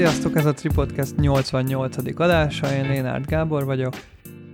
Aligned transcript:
Sziasztok, 0.00 0.36
ez 0.36 0.46
a 0.46 0.52
Tripodcast 0.52 1.16
88. 1.16 1.96
adása, 2.20 2.72
én 2.72 2.88
Lénárt 2.88 3.26
Gábor 3.26 3.64
vagyok. 3.64 3.94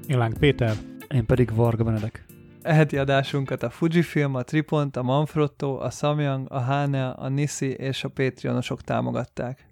Én 0.06 0.18
Láng 0.18 0.38
Péter. 0.38 0.76
Én 1.14 1.26
pedig 1.26 1.54
Varga 1.54 1.84
Benedek. 1.84 2.26
Eheti 2.62 2.98
adásunkat 2.98 3.62
a 3.62 3.70
Fujifilm, 3.70 4.34
a 4.34 4.42
Tripont, 4.42 4.96
a 4.96 5.02
Manfrotto, 5.02 5.78
a 5.78 5.90
Samyang, 5.90 6.46
a 6.50 6.60
Hane, 6.60 7.08
a 7.08 7.28
Nissi 7.28 7.70
és 7.70 8.04
a 8.04 8.08
Patreonosok 8.08 8.82
támogatták. 8.82 9.66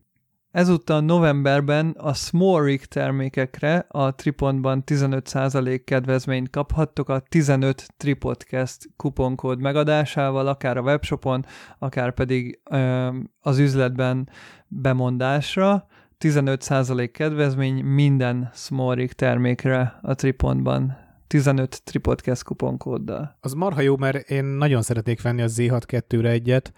Ezúttal 0.55 1.01
novemberben 1.01 1.91
a 1.99 2.13
Small 2.13 2.77
termékekre 2.89 3.87
a 3.89 4.15
Tripontban 4.15 4.83
15% 4.87 5.81
kedvezményt 5.85 6.51
kaphattok 6.51 7.09
a 7.09 7.21
15 7.29 7.87
Tripodcast 7.97 8.89
kuponkód 8.97 9.61
megadásával, 9.61 10.47
akár 10.47 10.77
a 10.77 10.81
webshopon, 10.81 11.45
akár 11.79 12.13
pedig 12.13 12.61
ö, 12.71 13.09
az 13.41 13.59
üzletben 13.59 14.29
bemondásra. 14.69 15.87
15% 16.19 17.09
kedvezmény 17.13 17.85
minden 17.85 18.51
Small 18.53 19.07
termékre 19.07 19.99
a 20.03 20.15
Tripontban 20.15 20.97
15 21.27 21.83
Tripodcast 21.85 22.43
kuponkóddal. 22.43 23.37
Az 23.41 23.53
marha 23.53 23.81
jó, 23.81 23.97
mert 23.97 24.31
én 24.31 24.45
nagyon 24.45 24.83
szeretnék 24.83 25.23
venni 25.23 25.43
a 25.43 25.47
Z6-2-re 25.47 26.31
egyet, 26.31 26.73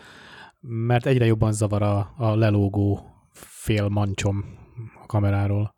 mert 0.60 1.06
egyre 1.06 1.26
jobban 1.26 1.52
zavar 1.52 1.82
a, 1.82 2.12
a 2.16 2.34
lelógó 2.34 3.15
fél 3.66 3.88
mancsom 3.88 4.44
a 5.02 5.06
kameráról. 5.06 5.74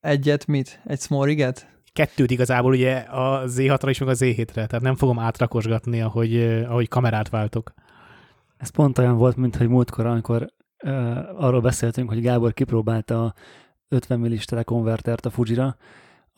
Egyet 0.00 0.46
mit? 0.46 0.80
Egy 0.84 1.00
smoriget? 1.00 1.82
Kettőt 1.92 2.30
igazából 2.30 2.72
ugye 2.72 2.96
a 2.96 3.44
Z6-ra 3.46 3.86
is, 3.88 3.98
meg 3.98 4.08
a 4.08 4.14
Z7-re, 4.14 4.66
tehát 4.66 4.80
nem 4.80 4.96
fogom 4.96 5.18
átrakosgatni, 5.18 6.00
ahogy, 6.00 6.36
ahogy 6.42 6.88
kamerát 6.88 7.28
váltok. 7.28 7.72
Ez 8.56 8.68
pont 8.68 8.98
olyan 8.98 9.16
volt, 9.16 9.36
mint 9.36 9.56
hogy 9.56 9.68
múltkor, 9.68 10.06
amikor 10.06 10.46
uh, 10.84 11.44
arról 11.44 11.60
beszéltünk, 11.60 12.08
hogy 12.08 12.20
Gábor 12.20 12.52
kipróbálta 12.52 13.24
a 13.24 13.34
50 13.88 14.20
millis 14.20 14.44
telekonvertert 14.44 15.26
a 15.26 15.30
Fujira, 15.30 15.76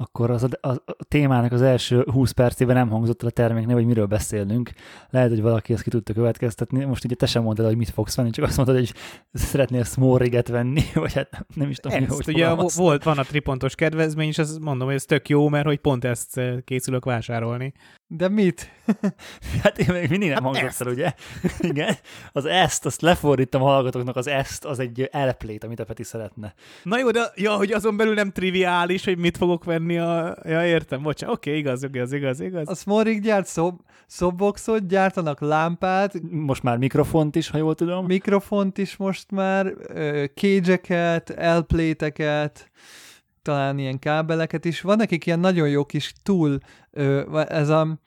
akkor 0.01 0.31
az 0.31 0.43
a, 0.43 0.69
a, 0.69 0.71
a 0.71 1.05
témának 1.09 1.53
az 1.53 1.63
első 1.63 2.05
20 2.13 2.31
percében 2.31 2.77
nem 2.77 2.89
hangzott 2.89 3.23
el 3.23 3.29
a 3.29 3.31
terméknél, 3.31 3.75
hogy 3.75 3.87
miről 3.87 4.07
beszélünk. 4.07 4.71
Lehet, 5.11 5.29
hogy 5.29 5.43
valaki 5.43 5.73
ezt 5.73 5.83
ki 5.83 5.91
tudta 5.91 6.13
következtetni. 6.13 6.85
Most 6.85 7.05
ugye 7.05 7.15
te 7.15 7.27
sem 7.27 7.43
mondtad, 7.43 7.67
hogy 7.67 7.77
mit 7.77 7.91
fogsz 7.91 8.17
venni, 8.17 8.31
csak 8.31 8.45
azt 8.45 8.57
mondtad, 8.57 8.79
hogy 8.79 8.93
szeretnél 9.33 9.85
small 9.85 10.19
venni, 10.49 10.83
vagy 10.95 11.13
hát 11.13 11.31
nem, 11.31 11.45
nem 11.55 11.71
is 11.71 11.77
tudom, 11.77 12.03
ezt, 12.03 12.25
hogy 12.25 12.35
ugye 12.35 12.55
volt, 12.75 13.05
van 13.05 13.19
a 13.19 13.23
tripontos 13.23 13.75
kedvezmény, 13.75 14.29
és 14.29 14.39
azt 14.39 14.61
mondom, 14.61 14.87
hogy 14.87 14.97
ez 14.97 15.05
tök 15.05 15.29
jó, 15.29 15.49
mert 15.49 15.67
hogy 15.67 15.79
pont 15.79 16.05
ezt 16.05 16.39
eh, 16.39 16.61
készülök 16.65 17.05
vásárolni. 17.05 17.73
De 18.13 18.29
mit? 18.29 18.71
hát 19.63 19.79
én 19.79 19.93
még 19.93 20.09
mindig 20.09 20.29
nem 20.29 20.45
hát 20.45 20.57
hangzott 20.57 20.87
el, 20.87 20.93
ugye? 20.93 21.15
Igen. 21.71 21.97
Az 22.33 22.45
ezt, 22.45 22.87
azt 22.87 23.01
lefordítom 23.01 23.63
a 23.63 23.67
hallgatóknak, 23.67 24.17
az 24.17 24.27
ezt, 24.27 24.65
az 24.65 24.79
egy 24.79 25.09
elplét, 25.13 25.65
amit 25.65 25.81
a 25.81 25.85
Peti 25.85 26.03
szeretne. 26.03 26.55
Na 26.83 26.99
jó, 26.99 27.11
de 27.11 27.33
ja, 27.35 27.57
hogy 27.57 27.73
azon 27.73 27.97
belül 27.97 28.15
nem 28.15 28.31
triviális, 28.31 29.05
hogy 29.05 29.19
mit 29.19 29.37
fogok 29.37 29.65
venni 29.65 29.99
a... 29.99 30.37
Ja, 30.45 30.67
értem, 30.67 31.03
bocsánat. 31.03 31.37
Oké, 31.37 31.49
okay, 31.51 31.61
igaz, 31.61 31.83
igaz, 31.83 32.13
igaz, 32.13 32.41
igaz. 32.41 32.69
A 32.69 32.75
Smorig 32.75 33.23
gyárt 33.23 33.47
szob, 33.47 33.81
szobboxot, 34.07 34.87
gyártanak 34.87 35.41
lámpát. 35.41 36.15
Most 36.31 36.63
már 36.63 36.77
mikrofont 36.77 37.37
is, 37.37 37.51
ha 37.51 37.59
jól 37.59 37.75
tudom. 37.75 38.07
Mikrofont 38.07 38.79
is 38.79 38.97
most 38.97 39.31
már, 39.31 39.75
cage-eket, 40.35 41.31
elpléteket, 41.31 42.71
talán 43.43 43.79
ilyen 43.79 43.99
kábeleket 43.99 44.65
is. 44.65 44.81
Van 44.81 44.97
nekik 44.97 45.27
ilyen 45.27 45.41
nagyon 45.41 45.69
jó 45.69 45.85
kis 45.85 46.13
túl, 46.23 46.59
ez 47.49 47.69
a, 47.69 47.99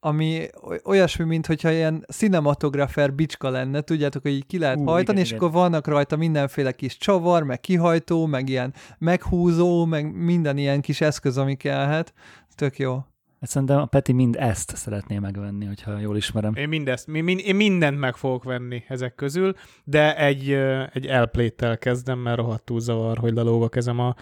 ami 0.00 0.46
olyasmi, 0.84 1.24
mint 1.24 1.46
hogyha 1.46 1.70
ilyen 1.70 2.04
cinematografer 2.12 3.14
bicska 3.14 3.48
lenne, 3.50 3.80
tudjátok, 3.80 4.22
hogy 4.22 4.32
így 4.32 4.46
ki 4.46 4.58
lehet 4.58 4.78
Hú, 4.78 4.84
hajtani, 4.84 5.18
igen, 5.18 5.22
és 5.22 5.30
igen. 5.30 5.38
akkor 5.38 5.60
vannak 5.60 5.86
rajta 5.86 6.16
mindenféle 6.16 6.72
kis 6.72 6.96
csavar, 6.96 7.42
meg 7.42 7.60
kihajtó, 7.60 8.26
meg 8.26 8.48
ilyen 8.48 8.74
meghúzó, 8.98 9.84
meg 9.84 10.14
minden 10.14 10.58
ilyen 10.58 10.80
kis 10.80 11.00
eszköz, 11.00 11.38
ami 11.38 11.54
kellhet. 11.54 12.12
Tök 12.54 12.78
jó. 12.78 13.04
Hát 13.40 13.50
szerintem 13.50 13.78
a 13.78 13.84
Peti 13.84 14.12
mind 14.12 14.36
ezt 14.38 14.76
szeretné 14.76 15.18
megvenni, 15.18 15.64
hogyha 15.66 15.98
jól 15.98 16.16
ismerem. 16.16 16.54
Én 16.54 16.68
mindezt, 16.68 17.08
én 17.08 17.56
mindent 17.56 17.98
meg 17.98 18.16
fogok 18.16 18.44
venni 18.44 18.84
ezek 18.88 19.14
közül, 19.14 19.54
de 19.84 20.16
egy, 20.16 20.52
egy 20.92 21.06
elpléttel 21.06 21.78
kezdem, 21.78 22.18
mert 22.18 22.36
rohadtul 22.36 22.80
zavar, 22.80 23.18
hogy 23.18 23.34
lelóg 23.34 23.62
a 23.62 23.68
kezem 23.68 23.98
a 23.98 24.14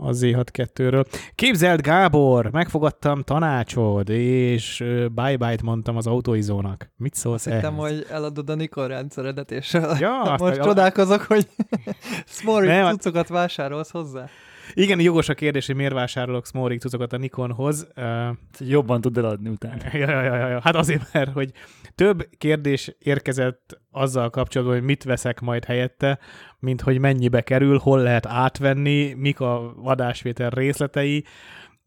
a 0.00 0.10
Z6-2-ről. 0.10 1.04
Képzeld, 1.34 1.80
Gábor, 1.80 2.50
megfogadtam 2.50 3.22
tanácsod, 3.22 4.08
és 4.08 4.84
bye-bye-t 5.14 5.62
mondtam 5.62 5.96
az 5.96 6.06
autóizónak. 6.06 6.90
Mit 6.96 7.14
szólsz 7.14 7.46
Azt 7.46 7.54
hittem, 7.54 7.76
hogy 7.76 8.06
eladod 8.10 8.50
a 8.50 8.54
Nikon 8.54 8.88
rendszeredet, 8.88 9.50
és 9.50 9.72
ja, 9.98 10.36
most 10.38 10.60
csodálkozok, 10.60 11.22
hogy 11.22 11.48
Smorik 12.38 12.70
cuccokat 12.70 13.28
vásárolsz 13.28 13.90
hozzá. 13.90 14.28
Igen, 14.74 15.00
jogos 15.00 15.28
a 15.28 15.34
kérdés, 15.34 15.66
hogy 15.66 15.74
miért 15.74 15.92
vásárolok 15.92 16.46
Smorik 16.46 16.80
cuccokat 16.80 17.12
a 17.12 17.16
Nikonhoz. 17.16 17.88
Uh, 17.96 18.36
Jobban 18.58 19.00
tud 19.00 19.18
eladni 19.18 19.48
utána. 19.48 19.82
Ja, 19.92 20.10
ja, 20.10 20.22
ja, 20.22 20.48
ja. 20.48 20.60
Hát 20.60 20.76
azért, 20.76 21.12
mert 21.12 21.32
hogy 21.32 21.52
több 21.94 22.28
kérdés 22.38 22.96
érkezett 22.98 23.80
azzal 23.90 24.30
kapcsolatban, 24.30 24.76
hogy 24.76 24.86
mit 24.86 25.04
veszek 25.04 25.40
majd 25.40 25.64
helyette, 25.64 26.18
mint 26.58 26.80
hogy 26.80 26.98
mennyibe 26.98 27.40
kerül, 27.40 27.78
hol 27.78 28.00
lehet 28.00 28.26
átvenni, 28.26 29.12
mik 29.12 29.40
a 29.40 29.72
vadásvétel 29.76 30.50
részletei, 30.50 31.24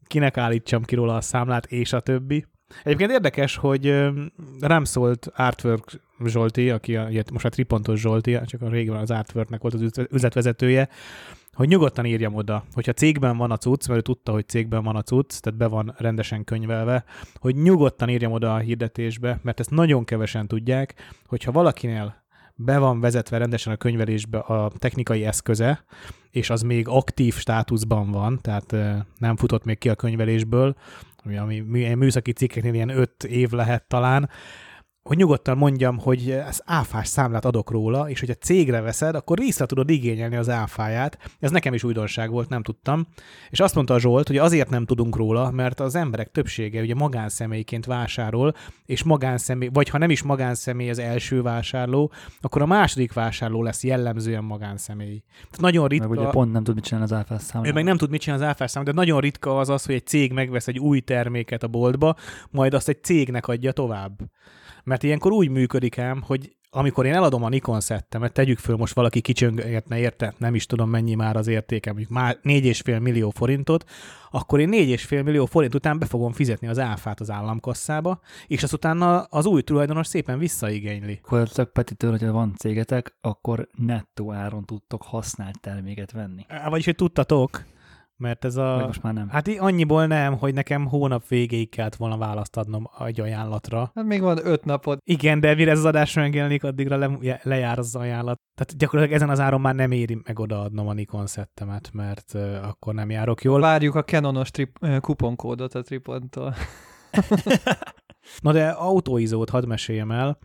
kinek 0.06 0.36
állítsam 0.36 0.82
ki 0.82 0.94
róla 0.94 1.16
a 1.16 1.20
számlát, 1.20 1.66
és 1.66 1.92
a 1.92 2.00
többi. 2.00 2.46
Egyébként 2.82 3.10
érdekes, 3.10 3.56
hogy 3.56 4.10
rám 4.60 4.84
szólt 4.84 5.30
Artwork 5.36 6.00
Zsolti, 6.24 6.70
aki 6.70 6.96
a, 6.96 7.08
most 7.32 7.44
a 7.44 7.48
Tripontos 7.48 8.00
Zsolti, 8.00 8.38
csak 8.46 8.62
a 8.62 8.68
régen 8.68 8.96
az 8.96 9.10
Artworknek 9.10 9.60
volt 9.60 9.74
az 9.74 10.06
üzletvezetője, 10.10 10.88
hogy 11.56 11.68
nyugodtan 11.68 12.04
írjam 12.04 12.34
oda, 12.34 12.64
hogyha 12.72 12.92
cégben 12.92 13.36
van 13.36 13.50
a 13.50 13.56
cucc, 13.56 13.88
mert 13.88 13.98
ő 14.00 14.02
tudta, 14.02 14.32
hogy 14.32 14.48
cégben 14.48 14.82
van 14.82 14.96
a 14.96 15.02
cucc, 15.02 15.40
tehát 15.40 15.58
be 15.58 15.66
van 15.66 15.94
rendesen 15.98 16.44
könyvelve, 16.44 17.04
hogy 17.34 17.56
nyugodtan 17.56 18.08
írjam 18.08 18.32
oda 18.32 18.54
a 18.54 18.58
hirdetésbe, 18.58 19.40
mert 19.42 19.60
ezt 19.60 19.70
nagyon 19.70 20.04
kevesen 20.04 20.46
tudják, 20.46 20.94
hogyha 21.26 21.52
valakinél 21.52 22.22
be 22.54 22.78
van 22.78 23.00
vezetve 23.00 23.38
rendesen 23.38 23.72
a 23.72 23.76
könyvelésbe 23.76 24.38
a 24.38 24.72
technikai 24.78 25.24
eszköze, 25.24 25.84
és 26.30 26.50
az 26.50 26.62
még 26.62 26.88
aktív 26.88 27.34
státuszban 27.34 28.10
van, 28.10 28.38
tehát 28.40 28.76
nem 29.18 29.36
futott 29.36 29.64
még 29.64 29.78
ki 29.78 29.88
a 29.88 29.94
könyvelésből, 29.94 30.76
ami, 31.24 31.38
ami 31.38 31.94
műszaki 31.94 32.32
cikkeknél 32.32 32.74
ilyen 32.74 32.88
öt 32.88 33.24
év 33.24 33.50
lehet 33.50 33.88
talán, 33.88 34.30
hogy 35.02 35.16
nyugodtan 35.16 35.56
mondjam, 35.56 35.98
hogy 35.98 36.30
ez 36.30 36.60
áfás 36.64 37.08
számlát 37.08 37.44
adok 37.44 37.70
róla, 37.70 38.10
és 38.10 38.20
hogyha 38.20 38.34
cégre 38.34 38.80
veszed, 38.80 39.14
akkor 39.14 39.38
vissza 39.38 39.66
tudod 39.66 39.90
igényelni 39.90 40.36
az 40.36 40.48
áfáját. 40.48 41.18
Ez 41.40 41.50
nekem 41.50 41.74
is 41.74 41.84
újdonság 41.84 42.30
volt, 42.30 42.48
nem 42.48 42.62
tudtam. 42.62 43.06
És 43.50 43.60
azt 43.60 43.74
mondta 43.74 43.94
a 43.94 43.98
Zsolt, 43.98 44.26
hogy 44.26 44.36
azért 44.36 44.70
nem 44.70 44.84
tudunk 44.84 45.16
róla, 45.16 45.50
mert 45.50 45.80
az 45.80 45.94
emberek 45.94 46.30
többsége 46.30 46.80
ugye 46.80 46.94
magánszemélyként 46.94 47.86
vásárol, 47.86 48.54
és 48.86 49.02
magánszemély, 49.02 49.68
vagy 49.72 49.88
ha 49.88 49.98
nem 49.98 50.10
is 50.10 50.22
magánszemély 50.22 50.90
az 50.90 50.98
első 50.98 51.42
vásárló, 51.42 52.12
akkor 52.40 52.62
a 52.62 52.66
második 52.66 53.12
vásárló 53.12 53.62
lesz 53.62 53.84
jellemzően 53.84 54.44
magánszemély. 54.44 55.22
Tehát 55.34 55.60
nagyon 55.60 55.88
ritka... 55.88 56.08
Meg 56.08 56.18
ugye 56.18 56.28
pont 56.28 56.52
nem 56.52 56.64
tud 56.64 56.74
mit 56.74 56.84
csinálni 56.84 57.10
az 57.12 57.18
áfás 57.18 57.42
számlát. 57.42 57.70
Ő 57.70 57.74
meg 57.74 57.84
nem 57.84 57.96
tud 57.96 58.10
mit 58.10 58.20
csinálni 58.20 58.44
az 58.44 58.50
áfás 58.50 58.70
számlát, 58.70 58.94
de 58.94 59.00
nagyon 59.00 59.20
ritka 59.20 59.58
az 59.58 59.68
az, 59.68 59.84
hogy 59.84 59.94
egy 59.94 60.06
cég 60.06 60.32
megvesz 60.32 60.68
egy 60.68 60.78
új 60.78 61.00
terméket 61.00 61.62
a 61.62 61.68
boltba, 61.68 62.16
majd 62.50 62.74
azt 62.74 62.88
egy 62.88 63.02
cégnek 63.02 63.48
adja 63.48 63.72
tovább. 63.72 64.12
Mert 64.84 65.02
ilyenkor 65.02 65.32
úgy 65.32 65.48
működik 65.48 65.98
ám, 65.98 66.22
hogy 66.26 66.56
amikor 66.74 67.06
én 67.06 67.14
eladom 67.14 67.42
a 67.42 67.48
Nikon 67.48 67.80
szettemet, 67.80 68.32
tegyük 68.32 68.58
föl, 68.58 68.76
most 68.76 68.94
valaki 68.94 69.20
kicsöngetne 69.20 69.98
érte, 69.98 70.34
nem 70.38 70.54
is 70.54 70.66
tudom 70.66 70.90
mennyi 70.90 71.14
már 71.14 71.36
az 71.36 71.46
értéke, 71.46 71.90
mondjuk 71.90 72.10
már 72.10 72.38
4,5 72.42 73.00
millió 73.00 73.30
forintot, 73.30 73.84
akkor 74.30 74.60
én 74.60 74.68
4,5 74.72 75.24
millió 75.24 75.46
forint 75.46 75.74
után 75.74 75.98
be 75.98 76.06
fogom 76.06 76.32
fizetni 76.32 76.68
az 76.68 76.78
áfát 76.78 77.20
az 77.20 77.30
államkasszába, 77.30 78.20
és 78.46 78.62
azt 78.62 78.72
utána 78.72 79.22
az 79.22 79.46
új 79.46 79.62
tulajdonos 79.62 80.06
szépen 80.06 80.38
visszaigényli. 80.38 81.20
Akkor 81.22 81.48
Petitől, 81.72 82.10
hogyha 82.10 82.32
van 82.32 82.54
cégetek, 82.56 83.14
akkor 83.20 83.68
nettó 83.76 84.32
áron 84.32 84.64
tudtok 84.64 85.02
használt 85.02 85.60
terméket 85.60 86.12
venni. 86.12 86.46
Vagyis, 86.68 86.84
hogy 86.84 86.94
tudtatok, 86.96 87.64
mert 88.22 88.44
ez 88.44 88.56
a... 88.56 88.74
Vagy 88.74 88.86
most 88.86 89.02
már 89.02 89.12
nem. 89.12 89.28
Hát 89.28 89.48
annyiból 89.48 90.06
nem, 90.06 90.38
hogy 90.38 90.54
nekem 90.54 90.86
hónap 90.86 91.28
végéig 91.28 91.70
kellett 91.70 91.94
volna 91.94 92.16
választ 92.16 92.56
adnom 92.56 92.90
egy 93.06 93.20
ajánlatra. 93.20 93.90
Hát 93.94 94.04
még 94.04 94.20
van 94.20 94.46
öt 94.46 94.64
napod. 94.64 94.98
Igen, 95.04 95.40
de 95.40 95.54
mire 95.54 95.70
ez 95.70 95.78
az 95.78 95.84
adás 95.84 96.14
megjelenik, 96.14 96.64
addigra 96.64 96.96
le, 96.96 97.18
lejár 97.42 97.78
az 97.78 97.96
ajánlat. 97.96 98.40
Tehát 98.54 98.76
gyakorlatilag 98.76 99.20
ezen 99.20 99.30
az 99.30 99.40
áron 99.40 99.60
már 99.60 99.74
nem 99.74 99.90
éri 99.90 100.18
meg 100.24 100.38
odaadnom 100.38 100.88
a 100.88 100.92
Nikon 100.92 101.26
szettemet, 101.26 101.90
mert 101.92 102.32
uh, 102.34 102.68
akkor 102.68 102.94
nem 102.94 103.10
járok 103.10 103.42
jól. 103.42 103.60
Várjuk 103.60 103.94
a 103.94 104.04
Canonos 104.04 104.50
trip, 104.50 104.76
uh, 104.80 104.98
kuponkódot 104.98 105.74
a 105.74 105.82
Tripontól. 105.82 106.54
Na 108.42 108.52
de 108.52 108.68
autóizót 108.68 109.50
hadd 109.50 109.66
meséljem 109.66 110.10
el. 110.10 110.38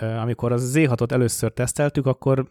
Uh, 0.00 0.22
amikor 0.22 0.52
az 0.52 0.72
Z6-ot 0.76 1.10
először 1.10 1.52
teszteltük, 1.52 2.06
akkor 2.06 2.50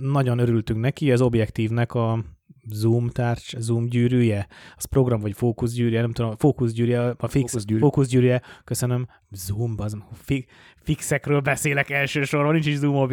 nagyon 0.00 0.38
örültünk 0.38 0.80
neki, 0.80 1.12
az 1.12 1.20
objektívnek 1.20 1.94
a 1.94 2.24
Zoom 2.70 3.08
tárcs, 3.08 3.56
Zoom 3.56 3.86
gyűrűje, 3.86 4.46
az 4.76 4.84
program 4.84 5.20
vagy 5.20 5.32
fókuszgyűrűje, 5.36 6.00
nem 6.00 6.12
tudom, 6.12 6.36
fókuszgyűrűje, 6.36 7.14
a 7.18 7.28
fix, 7.28 7.50
fókuszgyűrű. 7.50 7.80
fókuszgyűrűje, 7.80 8.42
köszönöm, 8.64 9.06
Zoom, 9.30 9.74
az 9.76 9.96
fi, 10.12 10.46
fixekről 10.82 11.40
beszélek 11.40 11.90
elsősorban, 11.90 12.52
nincs 12.52 12.66
is 12.66 12.76
Zoom 12.76 13.08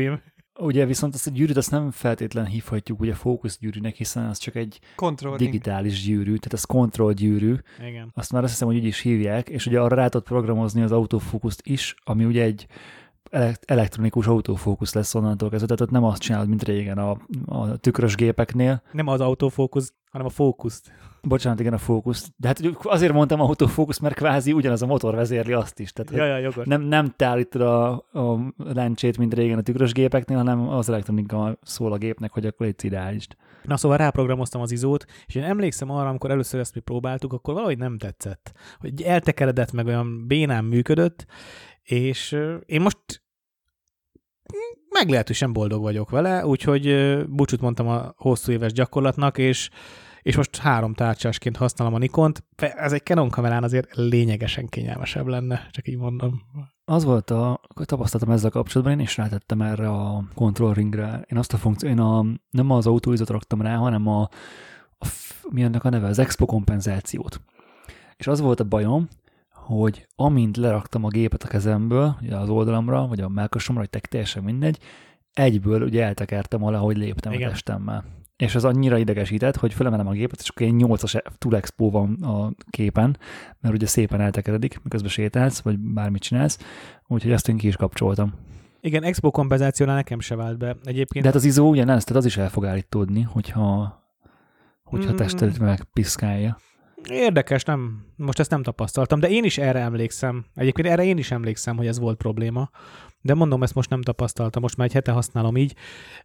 ugye 0.59 0.85
viszont 0.85 1.13
ezt 1.13 1.27
a 1.27 1.31
gyűrűt 1.31 1.57
azt 1.57 1.71
nem 1.71 1.91
feltétlen 1.91 2.45
hívhatjuk 2.45 3.00
ugye 3.00 3.13
fókuszgyűrűnek, 3.13 3.95
hiszen 3.95 4.25
az 4.25 4.38
csak 4.38 4.55
egy 4.55 4.79
Controlling. 4.95 5.41
digitális 5.41 6.03
gyűrű, 6.03 6.35
tehát 6.35 6.53
ez 6.53 6.63
control 6.63 7.13
gyűrű, 7.13 7.55
Igen. 7.88 8.11
azt 8.13 8.31
már 8.31 8.44
azt 8.44 8.51
hiszem, 8.51 8.67
hogy 8.67 8.77
úgy 8.77 8.85
is 8.85 9.00
hívják, 9.00 9.50
és 9.50 9.65
ugye 9.65 9.79
arra 9.79 9.95
rá 9.95 10.07
tudod 10.07 10.27
programozni 10.27 10.81
az 10.81 10.91
autofókuszt 10.91 11.61
is, 11.65 11.95
ami 12.03 12.25
ugye 12.25 12.44
egy 12.44 12.67
elektronikus 13.65 14.27
autofókusz 14.27 14.93
lesz 14.93 15.15
onnantól 15.15 15.49
kezdve, 15.49 15.67
tehát 15.67 15.81
ott 15.81 15.91
nem 15.91 16.03
azt 16.03 16.21
csinálod, 16.21 16.47
mint 16.47 16.63
régen 16.63 16.97
a, 16.97 17.17
a 17.45 17.77
tükrös 17.77 18.15
gépeknél. 18.15 18.81
Nem 18.91 19.07
az 19.07 19.21
autofókusz, 19.21 19.93
hanem 20.11 20.27
a 20.27 20.29
fókuszt. 20.29 20.91
Bocsánat, 21.21 21.59
igen, 21.59 21.73
a 21.73 21.77
fókusz. 21.77 22.31
De 22.37 22.47
hát 22.47 22.61
azért 22.83 23.13
mondtam 23.13 23.39
autofókusz, 23.41 23.99
mert 23.99 24.15
kvázi 24.15 24.53
ugyanaz 24.53 24.81
a 24.81 24.85
motor 24.85 25.15
vezérli 25.15 25.53
azt 25.53 25.79
is. 25.79 25.93
Tehát 25.93 26.11
Ja, 26.11 26.25
ja, 26.25 26.37
jogos. 26.37 26.65
nem, 26.65 26.81
nem 26.81 27.13
te 27.15 27.25
állítod 27.25 27.61
a, 27.61 27.91
a 27.93 28.53
lencsét, 28.57 29.17
mint 29.17 29.33
régen 29.33 29.57
a 29.57 29.61
tükrös 29.61 29.91
gépeknél, 29.91 30.37
hanem 30.37 30.69
az 30.69 30.89
elektronika 30.89 31.57
szól 31.61 31.93
a 31.93 31.97
gépnek, 31.97 32.31
hogy 32.31 32.45
akkor 32.45 32.65
légy 32.65 32.83
ideális. 32.85 33.27
Na 33.63 33.77
szóval 33.77 33.97
ráprogramoztam 33.97 34.61
az 34.61 34.71
izót, 34.71 35.05
és 35.25 35.35
én 35.35 35.43
emlékszem 35.43 35.89
arra, 35.91 36.09
amikor 36.09 36.31
először 36.31 36.59
ezt 36.59 36.75
mi 36.75 36.81
próbáltuk, 36.81 37.33
akkor 37.33 37.53
valahogy 37.53 37.77
nem 37.77 37.97
tetszett. 37.97 38.51
Hogy 38.79 39.01
eltekeredett, 39.01 39.71
meg 39.71 39.85
olyan 39.85 40.27
bénán 40.27 40.63
működött, 40.65 41.25
és 41.83 42.31
én 42.65 42.81
most 42.81 43.24
meglehetősen 44.89 45.53
boldog 45.53 45.81
vagyok 45.81 46.09
vele, 46.09 46.45
úgyhogy 46.45 47.18
búcsút 47.27 47.62
mondtam 47.62 47.88
a 47.88 48.13
hosszú 48.18 48.51
éves 48.51 48.74
gyakorlatnak, 48.74 49.38
és 49.38 49.69
és 50.24 50.35
most 50.35 50.57
három 50.57 50.94
tárcsásként 50.94 51.57
használom 51.57 51.94
a 51.94 51.97
Nikont. 51.97 52.44
Ez 52.56 52.94
egy 52.94 53.03
Canon 53.03 53.30
kamerán 53.30 53.63
azért 53.63 53.95
lényegesen 53.95 54.68
kényelmesebb 54.68 55.27
lenne, 55.27 55.68
csak 55.71 55.88
így 55.88 55.97
mondom. 55.97 56.41
Az 56.85 57.03
volt 57.03 57.30
a 57.30 57.62
tapasztalatom 57.83 58.33
ezzel 58.33 58.50
kapcsolatban, 58.50 58.95
én 58.95 59.03
is 59.03 59.18
rátettem 59.18 59.62
erre 59.62 59.89
a 59.89 60.24
control 60.36 60.74
ringre. 60.74 61.25
Én 61.27 61.38
azt 61.38 61.53
a 61.53 61.57
funkció, 61.57 61.89
én 61.89 62.00
a, 62.00 62.25
nem 62.50 62.71
az 62.71 62.88
autóizot 62.88 63.29
raktam 63.29 63.62
rá, 63.62 63.75
hanem 63.75 64.07
a, 64.07 64.21
a 65.00 65.07
mi 65.50 65.63
annak 65.63 65.83
a 65.83 65.89
neve, 65.89 66.07
az 66.07 66.19
expo 66.19 66.45
kompenzációt. 66.45 67.41
És 68.15 68.27
az 68.27 68.39
volt 68.39 68.59
a 68.59 68.63
bajom, 68.63 69.07
hogy 69.65 70.07
amint 70.15 70.57
leraktam 70.57 71.04
a 71.04 71.07
gépet 71.10 71.44
a 71.44 71.48
kezemből, 71.48 72.15
ugye 72.21 72.36
az 72.36 72.50
oldalamra, 72.50 73.07
vagy 73.07 73.19
a 73.19 73.30
melkasomra, 73.30 73.81
vagy 73.81 73.89
tek- 73.89 74.06
teljesen 74.07 74.44
mindegy, 74.44 74.80
egyből 75.33 75.81
ugye 75.81 76.04
eltekertem 76.04 76.63
alá, 76.63 76.77
hogy 76.77 76.98
léptem 76.98 77.31
Igen. 77.31 77.48
a 77.48 77.51
testemmel. 77.51 78.04
És 78.36 78.56
ez 78.56 78.63
annyira 78.63 78.98
idegesített, 78.98 79.56
hogy 79.56 79.74
fölemelem 79.74 80.07
a 80.07 80.12
gépet, 80.12 80.39
és 80.42 80.50
akkor 80.50 80.65
egy 80.68 80.74
8-as 80.77 81.21
Tool 81.38 81.56
Expo 81.56 81.89
van 81.89 82.13
a 82.21 82.51
képen, 82.69 83.18
mert 83.60 83.74
ugye 83.75 83.86
szépen 83.86 84.21
eltekeredik, 84.21 84.80
miközben 84.83 85.10
sétálsz, 85.10 85.62
vagy 85.62 85.80
bármit 85.80 86.21
csinálsz, 86.21 86.57
úgyhogy 87.07 87.31
ezt 87.31 87.48
én 87.50 87.57
ki 87.57 87.68
is 87.68 87.75
kapcsoltam. 87.75 88.33
Igen, 88.81 89.04
Expo 89.04 89.31
kompenzációnál 89.31 89.95
nekem 89.95 90.19
se 90.19 90.36
vált 90.36 90.57
be. 90.57 90.75
Egyébként 90.83 91.24
De 91.25 91.30
hát 91.31 91.36
az 91.36 91.44
izó 91.45 91.69
ugye 91.69 91.83
nem, 91.83 92.00
tehát 92.00 92.15
az 92.15 92.25
is 92.25 92.38
el 92.38 92.50
fog 92.50 92.65
állítódni, 92.65 93.21
hogyha, 93.21 93.98
hogyha 94.83 95.12
Mm. 95.12 95.15
tested 95.15 95.60
megpiszkálja. 95.60 96.57
Érdekes, 97.09 97.63
nem, 97.63 98.05
most 98.15 98.39
ezt 98.39 98.50
nem 98.50 98.63
tapasztaltam, 98.63 99.19
de 99.19 99.29
én 99.29 99.44
is 99.44 99.57
erre 99.57 99.79
emlékszem. 99.79 100.45
Egyébként 100.55 100.88
erre 100.88 101.03
én 101.03 101.17
is 101.17 101.31
emlékszem, 101.31 101.77
hogy 101.77 101.88
ez 101.88 102.00
volt 102.00 102.17
probléma, 102.17 102.69
de 103.21 103.33
mondom, 103.33 103.63
ezt 103.63 103.75
most 103.75 103.89
nem 103.89 104.01
tapasztaltam, 104.01 104.61
most 104.61 104.77
már 104.77 104.88
egy 104.88 104.94
hete 104.94 105.11
használom 105.11 105.57
így. 105.57 105.75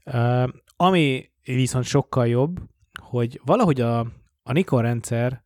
Uh, 0.04 0.48
ami 0.76 1.30
viszont 1.44 1.84
sokkal 1.84 2.26
jobb, 2.26 2.58
hogy 3.02 3.40
valahogy 3.44 3.80
a, 3.80 3.98
a 4.42 4.52
Nikon 4.52 4.82
rendszer, 4.82 5.42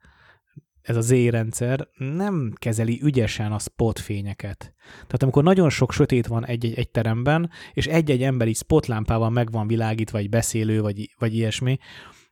ez 0.83 0.97
a 0.97 1.01
Z 1.01 1.11
rendszer 1.11 1.89
nem 1.97 2.53
kezeli 2.57 3.01
ügyesen 3.03 3.53
a 3.53 3.59
spot 3.59 3.99
fényeket. 3.99 4.75
Tehát 4.93 5.23
amikor 5.23 5.43
nagyon 5.43 5.71
sok 5.71 5.93
sötét 5.93 6.27
van 6.27 6.47
egy-egy 6.47 6.75
egy 6.79 6.91
teremben, 6.91 7.51
és 7.73 7.87
egy-egy 7.87 8.23
emberi 8.23 8.53
spotlámpával 8.53 9.31
meg 9.31 9.51
van 9.51 9.67
világítva, 9.67 10.19
vagy 10.19 10.29
beszélő, 10.29 10.81
vagy, 10.81 11.15
vagy 11.19 11.35
ilyesmi, 11.35 11.79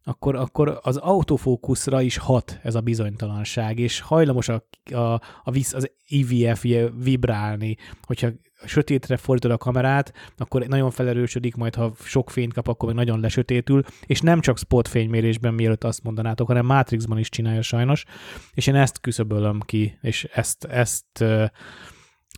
akkor, 0.05 0.37
akkor 0.37 0.79
az 0.83 0.97
autofókuszra 0.97 2.01
is 2.01 2.17
hat 2.17 2.61
ez 2.63 2.75
a 2.75 2.81
bizonytalanság, 2.81 3.79
és 3.79 4.01
hajlamos 4.01 4.49
a, 4.49 4.67
a, 4.93 5.21
a 5.43 5.51
visz, 5.51 5.73
az 5.73 5.91
IVF 6.07 6.65
vibrálni, 7.03 7.77
hogyha 8.03 8.29
sötétre 8.65 9.17
fordítod 9.17 9.51
a 9.51 9.57
kamerát, 9.57 10.13
akkor 10.37 10.67
nagyon 10.67 10.91
felerősödik, 10.91 11.55
majd 11.55 11.75
ha 11.75 11.93
sok 12.05 12.31
fényt 12.31 12.53
kap, 12.53 12.69
akkor 12.69 12.89
meg 12.89 12.97
nagyon 12.97 13.21
lesötétül, 13.21 13.83
és 14.07 14.21
nem 14.21 14.41
csak 14.41 14.59
spot 14.59 14.89
fénymérésben, 14.89 15.55
mielőtt 15.55 15.85
azt 15.85 16.03
mondanátok, 16.03 16.47
hanem 16.47 16.67
Matrixban 16.67 17.19
is 17.19 17.29
csinálja 17.29 17.63
sajnos, 17.63 18.05
és 18.53 18.67
én 18.67 18.75
ezt 18.75 19.01
küszöbölöm 19.01 19.61
ki, 19.61 19.99
és 20.01 20.25
ezt, 20.25 20.65
ezt 20.65 21.25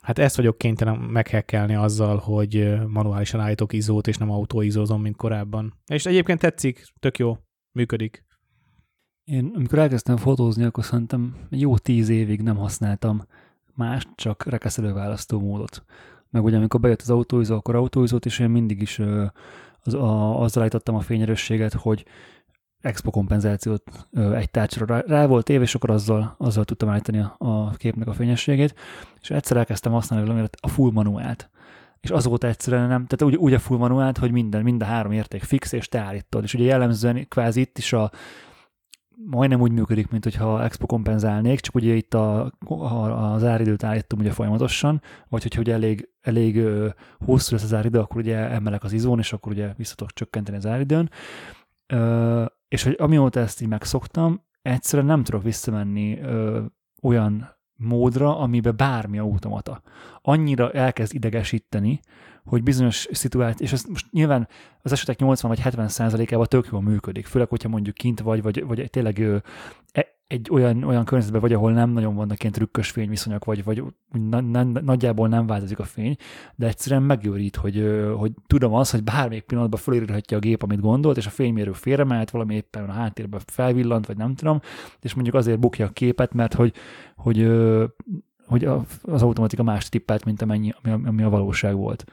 Hát 0.03 0.19
ezt 0.19 0.37
vagyok 0.37 0.59
kénytelen 0.59 0.97
meghekkelni 0.97 1.75
azzal, 1.75 2.17
hogy 2.17 2.75
manuálisan 2.87 3.41
állítok 3.41 3.73
izót, 3.73 4.07
és 4.07 4.17
nem 4.17 4.31
autóizózom, 4.31 5.01
mint 5.03 5.17
korábban. 5.17 5.75
És 5.87 6.07
egyébként 6.07 6.39
tetszik, 6.39 6.85
tök 7.01 7.19
jó, 7.19 7.37
működik. 7.73 8.25
Én 9.25 9.53
amikor 9.55 9.79
elkezdtem 9.79 10.17
fotózni, 10.17 10.65
akkor 10.65 10.85
szerintem 10.85 11.37
jó 11.51 11.79
tíz 11.79 12.09
évig 12.09 12.43
nem 12.43 12.57
használtam 12.57 13.23
más, 13.75 14.07
csak 14.15 14.45
rekeszelő 14.45 14.93
választó 14.93 15.41
módot. 15.41 15.85
Meg 16.31 16.45
ugye 16.45 16.57
amikor 16.57 16.81
bejött 16.81 17.01
az 17.01 17.11
autóizó, 17.11 17.57
akkor 17.57 17.75
autóizót, 17.75 18.27
és 18.27 18.39
én 18.39 18.51
mindig 18.51 18.81
is 18.81 18.99
az, 19.83 19.95
a, 19.95 20.41
azzal 20.41 20.63
állítottam 20.63 20.95
a 20.95 21.01
fényerősséget, 21.01 21.73
hogy 21.73 22.05
expo 22.81 23.11
kompenzációt 23.11 24.09
egy 24.13 24.51
tárcsra 24.51 24.87
rá, 24.87 25.03
rá 25.07 25.27
volt 25.27 25.49
év, 25.49 25.63
és 25.63 25.75
akkor 25.75 25.91
azzal, 25.91 26.35
azzal 26.39 26.65
tudtam 26.65 26.89
állítani 26.89 27.19
a, 27.19 27.35
a 27.39 27.71
képnek 27.71 28.09
a 28.09 28.13
fényességét, 28.13 28.75
és 29.21 29.31
egyszer 29.31 29.57
elkezdtem 29.57 29.93
használni 29.93 30.27
valamire 30.27 30.51
a 30.61 30.69
full 30.69 30.91
manuált. 30.93 31.51
És 32.03 32.11
azóta 32.11 32.47
egyszerűen 32.47 32.89
nem, 32.89 33.07
tehát 33.07 33.35
úgy, 33.35 33.37
úgy 33.37 33.55
a 33.55 33.59
full 33.59 33.79
manuált, 33.79 34.19
hogy 34.19 34.31
minden, 34.31 34.63
mind 34.63 34.83
a 34.83 34.85
három 34.85 35.13
érték 35.13 35.43
fix, 35.43 35.73
és 35.73 35.89
te 35.89 35.99
állítod. 35.99 36.43
És 36.43 36.55
ugye 36.55 36.65
jellemzően 36.65 37.29
kvázi 37.29 37.61
itt 37.61 37.79
is 37.79 37.93
a 37.93 38.11
majdnem 39.27 39.61
úgy 39.61 39.73
működik, 39.73 40.11
mint 40.11 40.25
hogyha 40.25 40.63
expo 40.63 40.87
kompenzálnék, 40.87 41.61
csak 41.61 41.75
ugye 41.75 41.95
itt 41.95 42.15
a, 42.15 42.53
a, 42.69 43.33
az 43.33 43.45
áridőt 43.45 43.85
állítom 43.85 44.19
ugye 44.19 44.31
folyamatosan, 44.31 45.03
vagy 45.29 45.43
hogyha 45.43 45.61
ugye 45.61 45.73
elég, 45.73 46.09
elég 46.21 46.63
hosszú 47.19 47.55
lesz 47.55 47.65
az 47.65 47.75
áridő, 47.75 47.99
akkor 47.99 48.17
ugye 48.17 48.37
emelek 48.37 48.85
az 48.85 48.93
izón, 48.93 49.19
és 49.19 49.33
akkor 49.33 49.53
ugye 49.53 49.73
vissza 49.77 49.95
tudok 49.95 50.13
csökkenteni 50.13 50.57
az 50.57 50.67
áridőn. 50.67 51.11
És 52.69 52.83
hogy 52.83 52.97
amióta 52.99 53.41
ezt 53.41 53.61
így 53.61 53.69
megszoktam, 53.69 54.45
egyszerűen 54.63 55.09
nem 55.09 55.25
tudok 55.25 55.43
visszamenni 55.43 56.21
ö, 56.21 56.61
olyan 57.03 57.57
módra, 57.83 58.39
amiben 58.39 58.77
bármi 58.77 59.19
automata. 59.19 59.83
Annyira 60.23 60.71
elkezd 60.71 61.15
idegesíteni, 61.15 62.01
hogy 62.45 62.63
bizonyos 62.63 63.09
szituáció, 63.11 63.67
és 63.67 63.73
ez 63.73 63.85
most 63.85 64.07
nyilván 64.11 64.49
az 64.83 64.93
esetek 64.93 65.19
80 65.19 65.51
vagy 65.51 65.61
70 65.61 65.89
százalékában 65.89 66.47
tök 66.47 66.69
jól 66.71 66.83
működik, 66.83 67.27
főleg, 67.27 67.49
hogyha 67.49 67.69
mondjuk 67.69 67.95
kint 67.95 68.21
vagy, 68.21 68.43
vagy, 68.43 68.65
vagy 68.65 68.91
tényleg 68.91 69.19
ö, 69.19 69.37
e- 69.93 70.12
egy 70.33 70.49
olyan, 70.51 70.85
olyan 70.85 71.05
környezetben 71.05 71.41
vagy, 71.41 71.53
ahol 71.53 71.73
nem 71.73 71.91
nagyon 71.91 72.15
vannak 72.15 72.41
ilyen 72.41 72.53
trükkös 72.53 72.91
fényviszonyok, 72.91 73.45
vagy, 73.45 73.65
vagy 73.65 73.83
na, 74.29 74.41
na, 74.41 74.63
nagyjából 74.63 75.29
nem 75.29 75.47
változik 75.47 75.79
a 75.79 75.85
fény, 75.85 76.17
de 76.55 76.67
egyszerűen 76.67 77.03
megőrít, 77.03 77.57
hogy, 77.57 78.05
hogy 78.17 78.33
tudom 78.47 78.75
azt, 78.75 78.91
hogy 78.91 79.03
bármelyik 79.03 79.43
pillanatban 79.43 79.81
fölírhatja 79.81 80.37
a 80.37 80.41
gép, 80.41 80.63
amit 80.63 80.81
gondolt, 80.81 81.17
és 81.17 81.27
a 81.27 81.31
fénymérő 81.31 81.73
félremehet, 81.73 82.31
valami 82.31 82.55
éppen 82.55 82.89
a 82.89 82.93
háttérben 82.93 83.41
felvillant, 83.47 84.07
vagy 84.07 84.17
nem 84.17 84.35
tudom, 84.35 84.61
és 85.01 85.15
mondjuk 85.15 85.35
azért 85.35 85.59
bukja 85.59 85.87
a 85.87 85.91
képet, 85.91 86.33
mert 86.33 86.55
hogy, 86.55 86.73
hogy, 87.17 87.49
hogy 88.47 88.65
az 89.03 89.23
automatika 89.23 89.63
más 89.63 89.89
tippelt, 89.89 90.25
mint 90.25 90.43
amennyi, 90.43 90.75
ami, 90.83 91.07
ami 91.07 91.23
a 91.23 91.31
valóság 91.31 91.75
volt. 91.75 92.05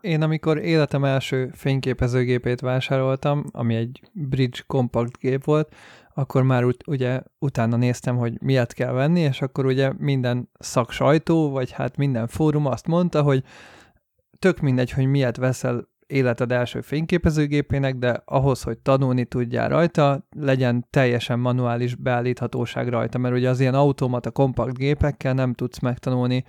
Én 0.00 0.22
amikor 0.22 0.58
életem 0.58 1.04
első 1.04 1.50
fényképezőgépét 1.54 2.60
vásároltam, 2.60 3.44
ami 3.52 3.74
egy 3.74 4.00
Bridge 4.12 4.58
kompakt 4.66 5.18
gép 5.18 5.44
volt, 5.44 5.74
akkor 6.14 6.42
már 6.42 6.64
úgy, 6.64 6.76
ugye 6.86 7.20
utána 7.38 7.76
néztem, 7.76 8.16
hogy 8.16 8.40
miért 8.40 8.72
kell 8.72 8.92
venni, 8.92 9.20
és 9.20 9.42
akkor 9.42 9.66
ugye 9.66 9.92
minden 9.98 10.48
szaksajtó, 10.58 11.50
vagy 11.50 11.70
hát 11.70 11.96
minden 11.96 12.26
fórum 12.26 12.66
azt 12.66 12.86
mondta, 12.86 13.22
hogy 13.22 13.44
tök 14.38 14.60
mindegy, 14.60 14.90
hogy 14.90 15.06
miért 15.06 15.36
veszel 15.36 15.90
életed 16.06 16.52
első 16.52 16.80
fényképezőgépének, 16.80 17.96
de 17.96 18.22
ahhoz, 18.24 18.62
hogy 18.62 18.78
tanulni 18.78 19.24
tudjál 19.24 19.68
rajta, 19.68 20.26
legyen 20.36 20.86
teljesen 20.90 21.38
manuális 21.38 21.94
beállíthatóság 21.94 22.88
rajta, 22.88 23.18
mert 23.18 23.34
ugye 23.34 23.48
az 23.48 23.60
ilyen 23.60 23.74
automata 23.74 24.30
kompakt 24.30 24.78
gépekkel 24.78 25.34
nem 25.34 25.54
tudsz 25.54 25.78
megtanulni 25.78 26.44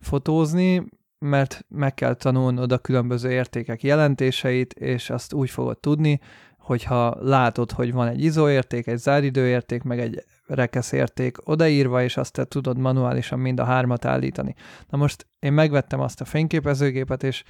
fotózni, 0.00 0.84
mert 1.18 1.64
meg 1.68 1.94
kell 1.94 2.14
tanulnod 2.14 2.72
a 2.72 2.78
különböző 2.78 3.30
értékek 3.30 3.82
jelentéseit, 3.82 4.72
és 4.72 5.10
azt 5.10 5.32
úgy 5.32 5.50
fogod 5.50 5.78
tudni, 5.78 6.20
hogyha 6.64 7.16
látod, 7.20 7.72
hogy 7.72 7.92
van 7.92 8.08
egy 8.08 8.24
izóérték, 8.24 8.86
egy 8.86 8.98
záridőérték, 8.98 9.82
meg 9.82 10.00
egy 10.00 10.24
rekeszérték 10.46 11.48
odaírva, 11.48 12.02
és 12.02 12.16
azt 12.16 12.32
te 12.32 12.44
tudod 12.44 12.78
manuálisan 12.78 13.38
mind 13.38 13.60
a 13.60 13.64
hármat 13.64 14.04
állítani. 14.04 14.54
Na 14.88 14.98
most 14.98 15.26
én 15.38 15.52
megvettem 15.52 16.00
azt 16.00 16.20
a 16.20 16.24
fényképezőgépet, 16.24 17.22
és 17.22 17.44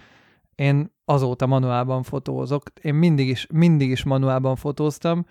én 0.55 0.93
azóta 1.05 1.47
manuálban 1.47 2.03
fotózok. 2.03 2.63
Én 2.81 2.95
mindig 2.95 3.29
is, 3.29 3.47
mindig 3.53 3.91
is 3.91 4.05
manuálban 4.05 4.57
fotóztam. 4.57 5.27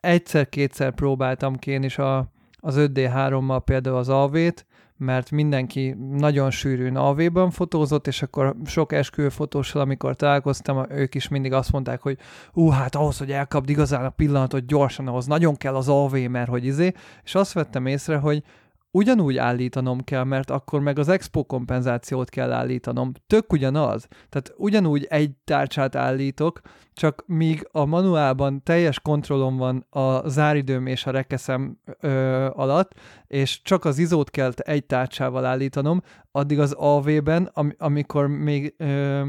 Egyszer-kétszer 0.00 0.92
próbáltam 0.92 1.54
én 1.66 1.82
is 1.82 1.98
a, 1.98 2.32
az 2.56 2.74
5D3-mal 2.78 3.60
például 3.64 3.96
az 3.96 4.08
AV-t, 4.08 4.66
mert 4.98 5.30
mindenki 5.30 5.96
nagyon 6.10 6.50
sűrűn 6.50 6.96
AV-ban 6.96 7.50
fotózott, 7.50 8.06
és 8.06 8.22
akkor 8.22 8.56
sok 8.64 8.92
esküvőfotóssal, 8.92 9.80
amikor 9.82 10.16
találkoztam, 10.16 10.86
ők 10.90 11.14
is 11.14 11.28
mindig 11.28 11.52
azt 11.52 11.72
mondták, 11.72 12.02
hogy 12.02 12.18
ú, 12.52 12.68
hát 12.68 12.94
ahhoz, 12.94 13.18
hogy 13.18 13.32
elkapd 13.32 13.70
igazán 13.70 14.04
a 14.04 14.10
pillanatot 14.10 14.66
gyorsan, 14.66 15.08
ahhoz 15.08 15.26
nagyon 15.26 15.56
kell 15.56 15.74
az 15.74 15.88
AV, 15.88 16.16
mert 16.16 16.48
hogy 16.48 16.64
izé, 16.64 16.92
és 17.24 17.34
azt 17.34 17.52
vettem 17.52 17.86
észre, 17.86 18.16
hogy 18.16 18.42
ugyanúgy 18.90 19.36
állítanom 19.36 20.00
kell, 20.00 20.24
mert 20.24 20.50
akkor 20.50 20.80
meg 20.80 20.98
az 20.98 21.08
expo 21.08 21.44
kompenzációt 21.44 22.28
kell 22.28 22.52
állítanom. 22.52 23.12
Tök 23.26 23.52
ugyanaz. 23.52 24.08
Tehát 24.28 24.52
ugyanúgy 24.56 25.06
egy 25.08 25.30
tárcsát 25.44 25.96
állítok, 25.96 26.60
csak 26.92 27.24
míg 27.26 27.68
a 27.72 27.84
manuálban 27.84 28.62
teljes 28.62 29.00
kontrollom 29.00 29.56
van 29.56 29.86
a 29.90 30.28
záridőm 30.28 30.86
és 30.86 31.06
a 31.06 31.10
rekeszem 31.10 31.78
ö, 32.00 32.46
alatt, 32.52 32.94
és 33.26 33.62
csak 33.62 33.84
az 33.84 33.98
izót 33.98 34.30
kell 34.30 34.52
egy 34.56 34.86
tárcsával 34.86 35.44
állítanom, 35.44 36.02
addig 36.30 36.58
az 36.58 36.72
AV-ben, 36.72 37.50
am- 37.52 37.74
amikor 37.78 38.26
még 38.26 38.74
ö, 38.76 39.22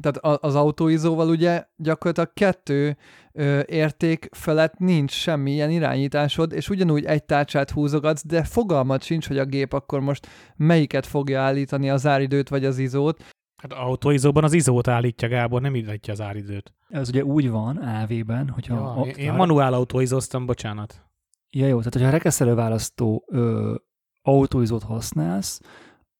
tehát 0.00 0.42
az 0.44 0.54
autóizóval 0.54 1.28
ugye 1.28 1.64
gyakorlatilag 1.76 2.32
kettő 2.34 2.96
ö, 3.32 3.60
érték 3.66 4.28
felett 4.30 4.78
nincs 4.78 5.12
semmilyen 5.12 5.70
irányításod, 5.70 6.52
és 6.52 6.68
ugyanúgy 6.68 7.04
egy 7.04 7.24
tárcsát 7.24 7.70
húzogatsz, 7.70 8.26
de 8.26 8.44
fogalmat 8.44 9.02
sincs, 9.02 9.26
hogy 9.28 9.38
a 9.38 9.44
gép 9.44 9.72
akkor 9.72 10.00
most 10.00 10.26
melyiket 10.56 11.06
fogja 11.06 11.40
állítani, 11.40 11.90
az 11.90 12.06
áridőt 12.06 12.48
vagy 12.48 12.64
az 12.64 12.78
izót. 12.78 13.24
Hát 13.62 13.72
autóizóban 13.72 14.44
az 14.44 14.52
izót 14.52 14.88
állítja 14.88 15.28
Gábor, 15.28 15.60
nem 15.60 15.74
illetje 15.74 16.12
az 16.12 16.20
áridőt. 16.20 16.72
Ez 16.88 17.08
ugye 17.08 17.24
úgy 17.24 17.50
van 17.50 17.76
AV-ben, 17.76 18.48
hogyha... 18.48 18.74
Ja, 18.74 18.92
a, 18.92 19.06
én, 19.06 19.32
manuál 19.32 19.72
autóizóztam, 19.72 20.46
bocsánat. 20.46 21.06
Ja 21.50 21.66
jó, 21.66 21.78
tehát 21.78 21.94
hogyha 21.94 22.10
rekeszelő 22.10 22.54
választó 22.54 23.24
ö, 23.26 23.74
autóizót 24.22 24.82
használsz, 24.82 25.60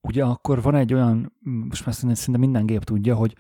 ugye 0.00 0.24
akkor 0.24 0.62
van 0.62 0.74
egy 0.74 0.94
olyan, 0.94 1.32
most 1.68 1.86
már 1.86 2.16
szinte 2.16 2.38
minden 2.38 2.66
gép 2.66 2.84
tudja, 2.84 3.14
hogy 3.14 3.34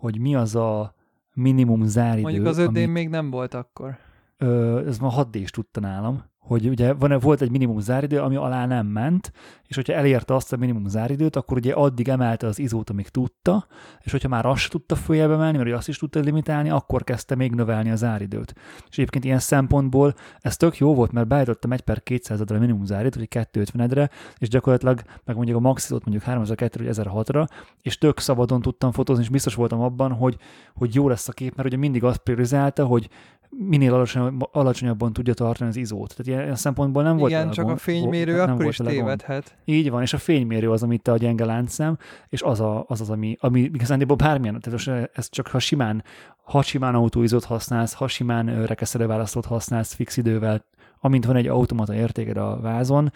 hogy 0.00 0.18
mi 0.18 0.34
az 0.34 0.54
a 0.54 0.94
minimum 1.34 1.84
záridő. 1.84 2.22
Mondjuk 2.22 2.46
az 2.46 2.58
5 2.58 2.86
még 2.86 3.08
nem 3.08 3.30
volt 3.30 3.54
akkor. 3.54 3.96
Ö, 4.36 4.86
ez 4.86 4.98
ma 4.98 5.08
6 5.08 5.30
d 5.30 5.50
tudta 5.50 5.80
nálam 5.80 6.24
hogy 6.40 6.68
ugye 6.68 6.92
van, 6.92 7.18
volt 7.18 7.40
egy 7.40 7.50
minimum 7.50 7.80
záridő, 7.80 8.18
ami 8.18 8.36
alá 8.36 8.66
nem 8.66 8.86
ment, 8.86 9.32
és 9.66 9.76
hogyha 9.76 9.92
elérte 9.92 10.34
azt 10.34 10.52
a 10.52 10.56
minimum 10.56 10.88
záridőt, 10.88 11.36
akkor 11.36 11.56
ugye 11.56 11.72
addig 11.72 12.08
emelte 12.08 12.46
az 12.46 12.58
izót, 12.58 12.90
amíg 12.90 13.08
tudta, 13.08 13.66
és 14.00 14.12
hogyha 14.12 14.28
már 14.28 14.46
azt 14.46 14.70
tudta 14.70 14.94
följebb 14.94 15.30
emelni, 15.30 15.58
mert 15.58 15.72
azt 15.72 15.88
is 15.88 15.98
tudta 15.98 16.20
limitálni, 16.20 16.70
akkor 16.70 17.04
kezdte 17.04 17.34
még 17.34 17.54
növelni 17.54 17.90
a 17.90 17.96
záridőt. 17.96 18.54
És 18.88 18.98
egyébként 18.98 19.24
ilyen 19.24 19.38
szempontból 19.38 20.14
ez 20.38 20.56
tök 20.56 20.76
jó 20.76 20.94
volt, 20.94 21.12
mert 21.12 21.26
beállítottam 21.26 21.72
1 21.72 21.80
per 21.80 22.02
200 22.02 22.40
a 22.40 22.58
minimum 22.58 22.84
záridőt, 22.84 23.28
hogy 23.32 23.46
250-edre, 23.52 24.10
és 24.38 24.48
gyakorlatilag 24.48 25.02
meg 25.24 25.36
mondjuk 25.36 25.56
a 25.56 25.60
maximumot 25.60 26.06
mondjuk 26.06 26.26
3002 26.26 26.76
vagy 26.76 26.96
1006-ra, 26.96 27.46
és 27.82 27.98
tök 27.98 28.18
szabadon 28.18 28.62
tudtam 28.62 28.92
fotózni, 28.92 29.22
és 29.22 29.28
biztos 29.28 29.54
voltam 29.54 29.80
abban, 29.80 30.12
hogy, 30.12 30.36
hogy 30.74 30.94
jó 30.94 31.08
lesz 31.08 31.28
a 31.28 31.32
kép, 31.32 31.56
mert 31.56 31.68
ugye 31.68 31.76
mindig 31.76 32.04
azt 32.04 32.18
priorizálta, 32.18 32.84
hogy 32.84 33.08
minél 33.50 33.94
alacsonyabb, 33.94 34.48
alacsonyabban 34.52 35.12
tudja 35.12 35.34
tartani 35.34 35.70
az 35.70 35.76
izót. 35.76 36.14
Tehát 36.16 36.42
ilyen 36.42 36.56
szempontból 36.56 37.02
nem 37.02 37.16
volt 37.16 37.30
Igen, 37.30 37.50
csak 37.50 37.68
a 37.68 37.76
fénymérő 37.76 38.36
nem 38.36 38.50
akkor 38.50 38.66
is 38.66 38.76
tévedhet. 38.76 39.56
Így 39.64 39.90
van, 39.90 40.02
és 40.02 40.12
a 40.12 40.18
fénymérő 40.18 40.70
az, 40.70 40.82
amit 40.82 41.02
te 41.02 41.12
a 41.12 41.16
gyenge 41.16 41.44
láncszem, 41.44 41.98
és 42.28 42.42
az 42.42 42.60
a, 42.60 42.84
az, 42.88 43.00
az 43.00 43.10
ami, 43.10 43.36
ami 43.40 43.60
igazándiból 43.60 44.16
bármilyen, 44.16 44.60
tehát 44.60 45.10
ez 45.12 45.28
csak 45.30 45.46
ha 45.46 45.58
simán, 45.58 46.04
ha 46.42 46.62
simán 46.62 46.94
autóizót 46.94 47.44
használsz, 47.44 47.92
ha 47.92 48.08
simán 48.08 48.66
rekeszedő 48.66 49.06
választót 49.06 49.46
használsz 49.46 49.94
fix 49.94 50.16
idővel, 50.16 50.64
amint 51.00 51.24
van 51.24 51.36
egy 51.36 51.46
automata 51.46 51.94
értéked 51.94 52.36
a 52.36 52.58
vázon, 52.60 53.12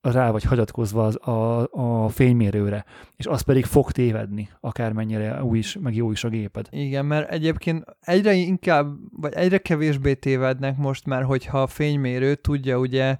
rá 0.00 0.30
vagy 0.30 0.42
hagyatkozva 0.42 1.04
az, 1.04 1.28
a, 1.28 1.68
a 1.70 2.08
fénymérőre, 2.08 2.84
és 3.16 3.26
az 3.26 3.40
pedig 3.40 3.64
fog 3.64 3.90
tévedni, 3.92 4.48
akármennyire 4.60 5.42
új 5.42 5.58
is, 5.58 5.76
meg 5.80 5.94
jó 5.94 6.10
is 6.10 6.24
a 6.24 6.28
géped. 6.28 6.68
Igen, 6.70 7.06
mert 7.06 7.30
egyébként 7.30 7.84
egyre 8.00 8.32
inkább, 8.32 8.86
vagy 9.20 9.32
egyre 9.32 9.58
kevésbé 9.58 10.14
tévednek 10.14 10.76
most 10.76 11.06
már, 11.06 11.22
hogyha 11.22 11.62
a 11.62 11.66
fénymérő 11.66 12.34
tudja 12.34 12.78
ugye 12.78 13.16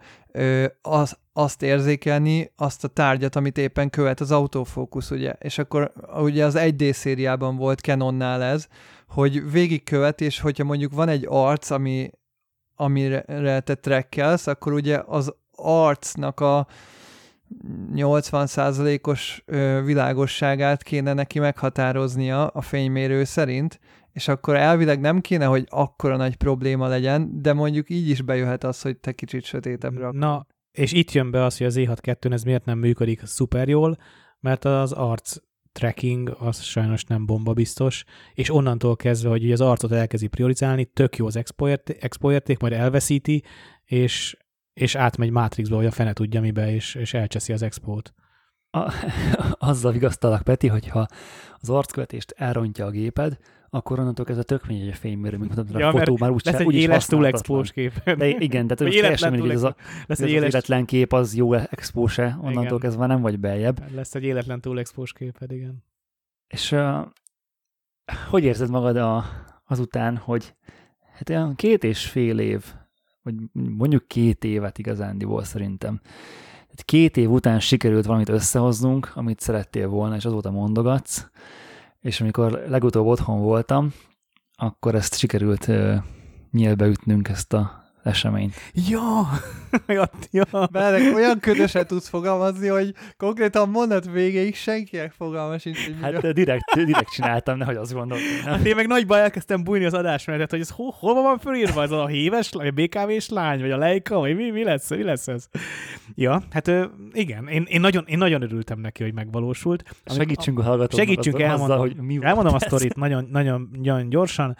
az, 0.82 1.18
azt 1.32 1.62
érzékelni, 1.62 2.52
azt 2.56 2.84
a 2.84 2.88
tárgyat, 2.88 3.36
amit 3.36 3.58
éppen 3.58 3.90
követ 3.90 4.20
az 4.20 4.30
autofókusz, 4.30 5.10
ugye, 5.10 5.32
és 5.32 5.58
akkor 5.58 5.92
ugye 6.22 6.44
az 6.44 6.54
1D 6.58 6.92
szériában 6.92 7.56
volt 7.56 7.80
Canonnál 7.80 8.42
ez, 8.42 8.68
hogy 9.08 9.50
végigkövet, 9.50 10.20
és 10.20 10.40
hogyha 10.40 10.64
mondjuk 10.64 10.92
van 10.92 11.08
egy 11.08 11.24
arc, 11.28 11.70
ami 11.70 12.10
amire 12.80 13.60
te 13.60 13.74
trekkelsz, 13.74 14.46
akkor 14.46 14.72
ugye 14.72 15.02
az 15.06 15.34
arcnak 15.62 16.40
a 16.40 16.66
80%-os 17.94 19.44
világosságát 19.84 20.82
kéne 20.82 21.12
neki 21.12 21.38
meghatároznia 21.38 22.46
a 22.46 22.60
fénymérő 22.60 23.24
szerint, 23.24 23.80
és 24.12 24.28
akkor 24.28 24.56
elvileg 24.56 25.00
nem 25.00 25.20
kéne, 25.20 25.44
hogy 25.44 25.66
akkora 25.68 26.16
nagy 26.16 26.36
probléma 26.36 26.86
legyen, 26.86 27.42
de 27.42 27.52
mondjuk 27.52 27.90
így 27.90 28.08
is 28.08 28.22
bejöhet 28.22 28.64
az, 28.64 28.82
hogy 28.82 28.96
te 28.96 29.12
kicsit 29.12 29.44
sötétebbre 29.44 30.06
akar. 30.06 30.18
Na, 30.18 30.46
és 30.72 30.92
itt 30.92 31.12
jön 31.12 31.30
be 31.30 31.44
az, 31.44 31.56
hogy 31.56 31.66
az 31.66 31.74
E6 31.78 32.32
ez 32.32 32.42
miért 32.42 32.64
nem 32.64 32.78
működik 32.78 33.20
szuper 33.24 33.68
jól, 33.68 33.96
mert 34.40 34.64
az 34.64 34.92
arc 34.92 35.36
tracking 35.72 36.36
az 36.38 36.62
sajnos 36.62 37.04
nem 37.04 37.26
bomba 37.26 37.52
biztos, 37.52 38.04
és 38.34 38.50
onnantól 38.50 38.96
kezdve, 38.96 39.28
hogy 39.28 39.44
ugye 39.44 39.52
az 39.52 39.60
arcot 39.60 39.92
elkezdi 39.92 40.26
priorizálni, 40.26 40.84
tök 40.84 41.16
jó 41.16 41.26
az 41.26 41.36
expo 42.00 42.30
érték, 42.30 42.58
majd 42.58 42.72
elveszíti, 42.72 43.42
és 43.84 44.36
és 44.72 44.94
átmegy 44.94 45.30
Matrixba, 45.30 45.76
vagy 45.76 45.86
a 45.86 45.90
fene 45.90 46.12
tudja 46.12 46.40
mibe, 46.40 46.72
és, 46.72 46.94
és 46.94 47.14
elcseszi 47.14 47.52
az 47.52 47.62
expót. 47.62 48.14
A, 48.70 48.92
azzal 49.70 49.92
vigasztalak, 49.92 50.42
Peti, 50.42 50.66
hogyha 50.66 51.06
az 51.56 51.70
arckövetést 51.70 52.34
elrontja 52.36 52.86
a 52.86 52.90
géped, 52.90 53.38
akkor 53.70 53.98
onnantól 53.98 54.24
kezdve 54.24 54.44
tök 54.44 54.66
mindegy 54.66 54.88
a 54.88 54.94
fénymérő, 54.94 55.36
mint 55.36 55.54
mondtam, 55.54 55.80
ja, 55.80 55.88
a 55.88 55.90
fotó 55.90 56.16
már 56.20 56.30
úgy, 56.30 56.42
lesz 56.44 56.60
egy 56.60 56.66
úgy 56.66 56.74
éles 56.74 57.06
túl 57.06 57.26
expós 57.26 57.72
kép. 57.72 58.02
De 58.04 58.28
igen, 58.28 58.66
tehát 58.68 58.94
ez 58.94 59.00
teljesen 59.00 59.32
mindegy, 59.32 59.56
az, 59.56 59.62
a, 59.62 59.76
lesz 60.06 60.20
egy 60.20 60.28
éles... 60.28 60.42
az 60.42 60.54
életlen 60.54 60.84
kép, 60.84 61.12
az 61.12 61.34
jó 61.34 61.54
expóse, 61.54 62.38
onnantól 62.40 62.64
igen. 62.64 62.78
kezdve 62.78 63.06
nem 63.06 63.20
vagy 63.20 63.38
beljebb. 63.38 63.94
Lesz 63.94 64.14
egy 64.14 64.22
életlen 64.22 64.60
túl 64.60 64.78
expós 64.78 65.12
képed, 65.12 65.52
igen. 65.52 65.84
És 66.46 66.72
uh, 66.72 67.06
hogy 68.30 68.44
érzed 68.44 68.70
magad 68.70 68.96
a, 68.96 69.24
azután, 69.66 70.16
hogy 70.16 70.54
hát 71.12 71.28
olyan 71.28 71.54
két 71.54 71.84
és 71.84 72.06
fél 72.06 72.38
év 72.38 72.64
vagy 73.22 73.34
mondjuk 73.52 74.08
két 74.08 74.44
évet 74.44 74.78
igazándiból 74.78 75.44
szerintem. 75.44 76.00
Tehát 76.52 76.84
két 76.84 77.16
év 77.16 77.30
után 77.30 77.60
sikerült 77.60 78.06
valamit 78.06 78.28
összehoznunk, 78.28 79.10
amit 79.14 79.40
szerettél 79.40 79.88
volna, 79.88 80.16
és 80.16 80.24
azóta 80.24 80.50
mondogatsz, 80.50 81.26
és 82.00 82.20
amikor 82.20 82.64
legutóbb 82.68 83.06
otthon 83.06 83.40
voltam, 83.40 83.92
akkor 84.54 84.94
ezt 84.94 85.18
sikerült 85.18 85.66
uh, 85.68 85.94
nyílbe 86.50 86.86
ütnünk 86.86 87.28
ezt 87.28 87.52
a 87.52 87.79
eseményt. 88.02 88.54
Ja! 88.88 89.28
ja, 89.86 90.10
ja. 90.30 90.66
Belek 90.70 91.14
olyan 91.14 91.40
ködösen 91.40 91.86
tudsz 91.86 92.08
fogalmazni, 92.08 92.68
hogy 92.68 92.94
konkrétan 93.16 93.68
mondat 93.68 94.10
végéig 94.10 94.56
senkinek 94.56 95.12
fogalma 95.12 95.58
sincs. 95.58 95.84
Hogy 95.84 95.96
hát 96.00 96.24
a... 96.24 96.32
direkt, 96.32 96.84
direkt 96.84 97.10
csináltam, 97.10 97.56
nehogy 97.56 97.76
azt 97.76 97.92
gondoltam. 97.92 98.26
Hát 98.44 98.64
én 98.64 98.74
meg 98.74 98.86
nagyba 98.86 99.18
elkezdtem 99.18 99.64
bújni 99.64 99.84
az 99.84 99.94
adásmenetet, 99.94 100.50
hogy 100.50 100.60
ez 100.60 100.70
hol, 100.70 100.94
hol 100.98 101.22
van 101.22 101.38
fölírva, 101.38 101.82
ez 101.82 101.90
a 101.90 102.06
híves, 102.06 102.50
vagy 102.50 102.66
a 102.66 102.70
BKV-s 102.70 103.28
lány, 103.28 103.60
vagy 103.60 103.70
a 103.70 103.76
Leica, 103.76 104.18
vagy 104.18 104.36
mi, 104.36 104.50
mi, 104.50 104.64
lesz, 104.64 104.90
mi 104.90 105.02
lesz 105.02 105.28
ez? 105.28 105.48
Ja, 106.14 106.42
hát 106.50 106.70
igen, 107.12 107.48
én, 107.48 107.66
én, 107.68 107.80
nagyon, 107.80 108.04
én 108.06 108.18
nagyon 108.18 108.42
örültem 108.42 108.78
neki, 108.78 109.02
hogy 109.02 109.14
megvalósult. 109.14 109.96
Segítsünk 110.04 110.58
a 110.58 110.62
hallgatóknak. 110.62 111.06
Segítsünk, 111.06 111.40
elmondom, 111.40 111.64
azzal, 111.64 111.78
hogy 111.78 111.96
mi 111.96 112.18
elmondom 112.20 112.54
a 112.54 112.58
sztorit 112.58 112.96
nagyon, 112.96 113.28
nagyon, 113.30 113.70
nagyon 113.82 114.08
gyorsan 114.08 114.56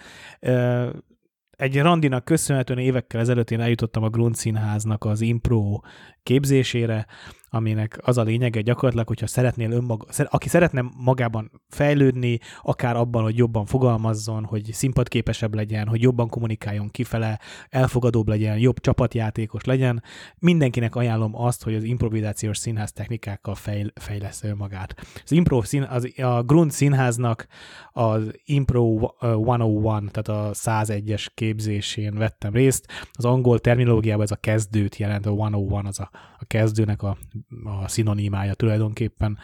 egy 1.61 1.81
randinak 1.81 2.25
köszönhetően 2.25 2.79
évekkel 2.79 3.21
ezelőtt 3.21 3.51
én 3.51 3.61
eljutottam 3.61 4.03
a 4.03 4.09
Grund 4.09 4.35
Színháznak 4.35 5.05
az 5.05 5.21
impro 5.21 5.81
képzésére, 6.23 7.07
aminek 7.51 7.99
az 8.03 8.19
a 8.19 8.23
lényege 8.23 8.61
gyakorlatilag, 8.61 9.07
hogyha 9.07 9.27
szeretnél 9.27 9.71
önmaga, 9.71 10.07
aki 10.25 10.49
szeretne 10.49 10.85
magában 10.97 11.51
fejlődni, 11.69 12.39
akár 12.63 12.97
abban, 12.97 13.23
hogy 13.23 13.37
jobban 13.37 13.67
fogalmazzon, 13.67 14.45
hogy 14.45 14.73
színpadképesebb 14.73 15.55
legyen, 15.55 15.89
hogy 15.89 16.03
jobban 16.03 16.29
kommunikáljon 16.29 16.89
kifele, 16.89 17.41
elfogadóbb 17.69 18.29
legyen, 18.29 18.59
jobb 18.59 18.81
csapatjátékos 18.81 19.65
legyen, 19.65 20.03
mindenkinek 20.39 20.95
ajánlom 20.95 21.37
azt, 21.37 21.63
hogy 21.63 21.75
az 21.75 21.83
improvizációs 21.83 22.59
színház 22.59 22.93
technikákkal 22.93 23.55
fejl, 23.55 23.93
fejlesz 23.95 24.43
önmagát. 24.43 24.95
Az, 25.25 25.33
impro 25.33 25.63
szín, 25.63 25.83
az, 25.83 26.13
a 26.17 26.43
Grund 26.43 26.71
színháznak 26.71 27.47
az 27.93 28.33
Impro 28.45 29.11
101, 29.21 30.11
tehát 30.11 30.29
a 30.29 30.51
101-es 30.53 31.27
képzésén 31.35 32.15
vettem 32.15 32.53
részt. 32.53 32.87
Az 33.13 33.25
angol 33.25 33.59
terminológiában 33.59 34.25
ez 34.25 34.31
a 34.31 34.37
kezdőt 34.37 34.97
jelent, 34.97 35.27
a 35.27 35.35
101 35.51 35.87
az 35.87 36.01
a, 36.01 36.11
a 36.39 36.45
kezdőnek 36.45 37.03
a 37.03 37.17
a 37.65 37.89
szinonimája 37.89 38.55
tulajdonképpen. 38.55 39.39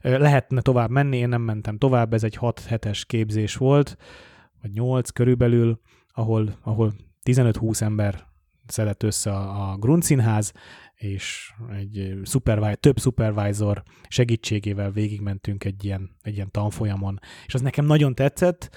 Lehetne 0.00 0.60
tovább 0.60 0.90
menni, 0.90 1.16
én 1.16 1.28
nem 1.28 1.42
mentem 1.42 1.78
tovább, 1.78 2.12
ez 2.12 2.24
egy 2.24 2.34
6 2.34 2.60
hetes 2.60 3.04
képzés 3.04 3.56
volt, 3.56 3.96
vagy 4.62 4.72
8 4.72 5.10
körülbelül, 5.10 5.80
ahol, 6.08 6.58
ahol 6.62 6.92
15-20 7.24 7.80
ember 7.80 8.30
szedett 8.66 9.02
össze 9.02 9.30
a, 9.30 9.70
a 9.70 9.76
Grund 9.76 10.02
Színház, 10.02 10.52
és 10.94 11.52
egy 11.70 12.20
supervi- 12.24 12.80
több 12.80 12.98
supervisor 12.98 13.82
segítségével 14.08 14.90
végigmentünk 14.90 15.64
egy 15.64 15.84
ilyen, 15.84 16.10
egy 16.22 16.34
ilyen 16.34 16.50
tanfolyamon, 16.50 17.18
és 17.46 17.54
az 17.54 17.60
nekem 17.60 17.84
nagyon 17.84 18.14
tetszett, 18.14 18.76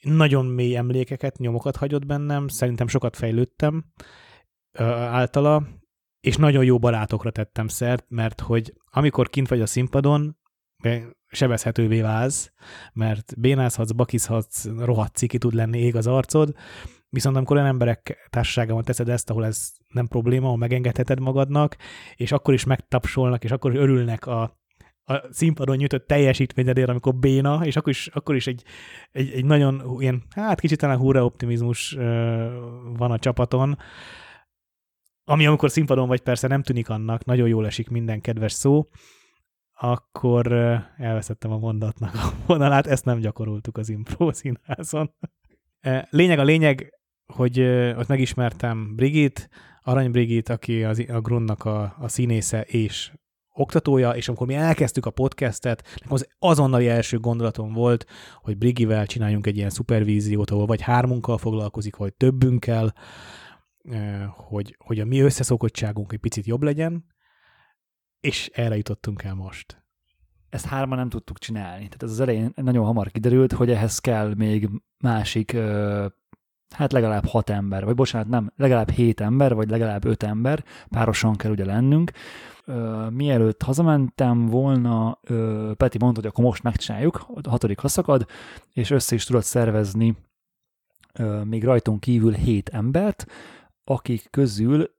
nagyon 0.00 0.46
mély 0.46 0.76
emlékeket, 0.76 1.38
nyomokat 1.38 1.76
hagyott 1.76 2.06
bennem, 2.06 2.48
szerintem 2.48 2.86
sokat 2.86 3.16
fejlődtem 3.16 3.84
általa, 5.10 5.66
és 6.28 6.36
nagyon 6.36 6.64
jó 6.64 6.78
barátokra 6.78 7.30
tettem 7.30 7.68
szert, 7.68 8.04
mert 8.08 8.40
hogy 8.40 8.72
amikor 8.90 9.28
kint 9.28 9.48
vagy 9.48 9.60
a 9.60 9.66
színpadon, 9.66 10.38
sebezhetővé 11.26 12.00
válsz, 12.00 12.52
mert 12.92 13.40
bénázhatsz, 13.40 13.90
bakizhatsz, 13.90 14.66
rohadt 14.78 15.16
ciki 15.16 15.38
tud 15.38 15.54
lenni, 15.54 15.78
ég 15.78 15.96
az 15.96 16.06
arcod, 16.06 16.54
viszont 17.08 17.36
amikor 17.36 17.56
olyan 17.56 17.68
emberek 17.68 18.28
társaságában 18.30 18.84
teszed 18.84 19.08
ezt, 19.08 19.30
ahol 19.30 19.44
ez 19.44 19.72
nem 19.88 20.06
probléma, 20.06 20.46
ahol 20.46 20.58
megengedheted 20.58 21.20
magadnak, 21.20 21.76
és 22.14 22.32
akkor 22.32 22.54
is 22.54 22.64
megtapsolnak, 22.64 23.44
és 23.44 23.50
akkor 23.50 23.72
is 23.72 23.78
örülnek 23.78 24.26
a, 24.26 24.42
a 25.04 25.22
színpadon 25.30 25.76
nyújtott 25.76 26.06
teljesítményedért, 26.06 26.88
amikor 26.88 27.14
béna, 27.14 27.60
és 27.64 27.76
akkor 27.76 27.92
is, 27.92 28.06
akkor 28.06 28.34
is 28.34 28.46
egy, 28.46 28.62
egy, 29.10 29.30
egy 29.30 29.44
nagyon 29.44 29.96
ilyen, 29.98 30.22
hát 30.30 30.60
kicsit 30.60 30.78
talán 30.78 30.98
húra 30.98 31.24
optimizmus 31.24 31.92
van 32.96 33.10
a 33.10 33.18
csapaton, 33.18 33.78
ami 35.28 35.46
amikor 35.46 35.70
színpadon 35.70 36.08
vagy 36.08 36.20
persze 36.20 36.48
nem 36.48 36.62
tűnik 36.62 36.88
annak, 36.88 37.24
nagyon 37.24 37.48
jól 37.48 37.66
esik 37.66 37.88
minden 37.88 38.20
kedves 38.20 38.52
szó, 38.52 38.88
akkor 39.72 40.52
elveszettem 40.96 41.52
a 41.52 41.58
mondatnak 41.58 42.14
a 42.14 42.32
vonalát, 42.46 42.86
ezt 42.86 43.04
nem 43.04 43.18
gyakoroltuk 43.18 43.76
az 43.76 43.88
impro 43.88 44.32
színházon. 44.32 45.14
Lényeg 46.10 46.38
a 46.38 46.42
lényeg, 46.42 46.92
hogy 47.26 47.60
ott 47.96 48.06
megismertem 48.06 48.94
Brigit, 48.96 49.48
Arany 49.82 50.10
Brigit, 50.10 50.48
aki 50.48 50.84
az, 50.84 51.04
a 51.08 51.20
Grundnak 51.20 51.64
a, 51.64 51.96
a 51.98 52.08
színésze 52.08 52.60
és 52.62 53.12
oktatója, 53.52 54.10
és 54.10 54.28
amikor 54.28 54.46
mi 54.46 54.54
elkezdtük 54.54 55.06
a 55.06 55.10
podcastet, 55.10 56.00
az 56.08 56.28
azonnali 56.38 56.88
első 56.88 57.18
gondolatom 57.18 57.72
volt, 57.72 58.06
hogy 58.34 58.58
Brigivel 58.58 59.06
csináljunk 59.06 59.46
egy 59.46 59.56
ilyen 59.56 59.70
szupervíziót, 59.70 60.50
ahol 60.50 60.66
vagy 60.66 60.80
hármunkkal 60.80 61.38
foglalkozik, 61.38 61.96
vagy 61.96 62.14
többünkkel, 62.14 62.94
hogy, 64.36 64.76
hogy 64.78 65.00
a 65.00 65.04
mi 65.04 65.20
összeszokottságunk 65.20 66.12
egy 66.12 66.18
picit 66.18 66.46
jobb 66.46 66.62
legyen, 66.62 67.04
és 68.20 68.50
erre 68.54 68.76
jutottunk 68.76 69.22
el 69.22 69.34
most. 69.34 69.82
Ezt 70.48 70.66
hárman 70.66 70.98
nem 70.98 71.08
tudtuk 71.08 71.38
csinálni. 71.38 71.84
Tehát 71.84 72.02
ez 72.02 72.10
az 72.10 72.20
elején 72.20 72.52
nagyon 72.54 72.84
hamar 72.84 73.10
kiderült, 73.10 73.52
hogy 73.52 73.70
ehhez 73.70 73.98
kell 73.98 74.34
még 74.34 74.68
másik, 74.98 75.56
hát 76.74 76.92
legalább 76.92 77.26
hat 77.26 77.50
ember, 77.50 77.84
vagy 77.84 77.94
bocsánat, 77.94 78.28
nem, 78.28 78.52
legalább 78.56 78.90
hét 78.90 79.20
ember, 79.20 79.54
vagy 79.54 79.68
legalább 79.68 80.04
öt 80.04 80.22
ember, 80.22 80.64
párosan 80.88 81.36
kell 81.36 81.50
ugye 81.50 81.64
lennünk. 81.64 82.10
Mielőtt 83.10 83.62
hazamentem 83.62 84.46
volna, 84.46 85.20
Peti 85.76 85.98
mondta, 85.98 86.20
hogy 86.20 86.26
akkor 86.26 86.44
most 86.44 86.62
megcsináljuk, 86.62 87.26
a 87.42 87.50
hatodik 87.50 87.78
haszakad, 87.78 88.26
és 88.72 88.90
össze 88.90 89.14
is 89.14 89.24
tudott 89.24 89.44
szervezni 89.44 90.16
még 91.44 91.64
rajtunk 91.64 92.00
kívül 92.00 92.32
hét 92.32 92.68
embert, 92.68 93.26
akik 93.88 94.26
közül 94.30 94.96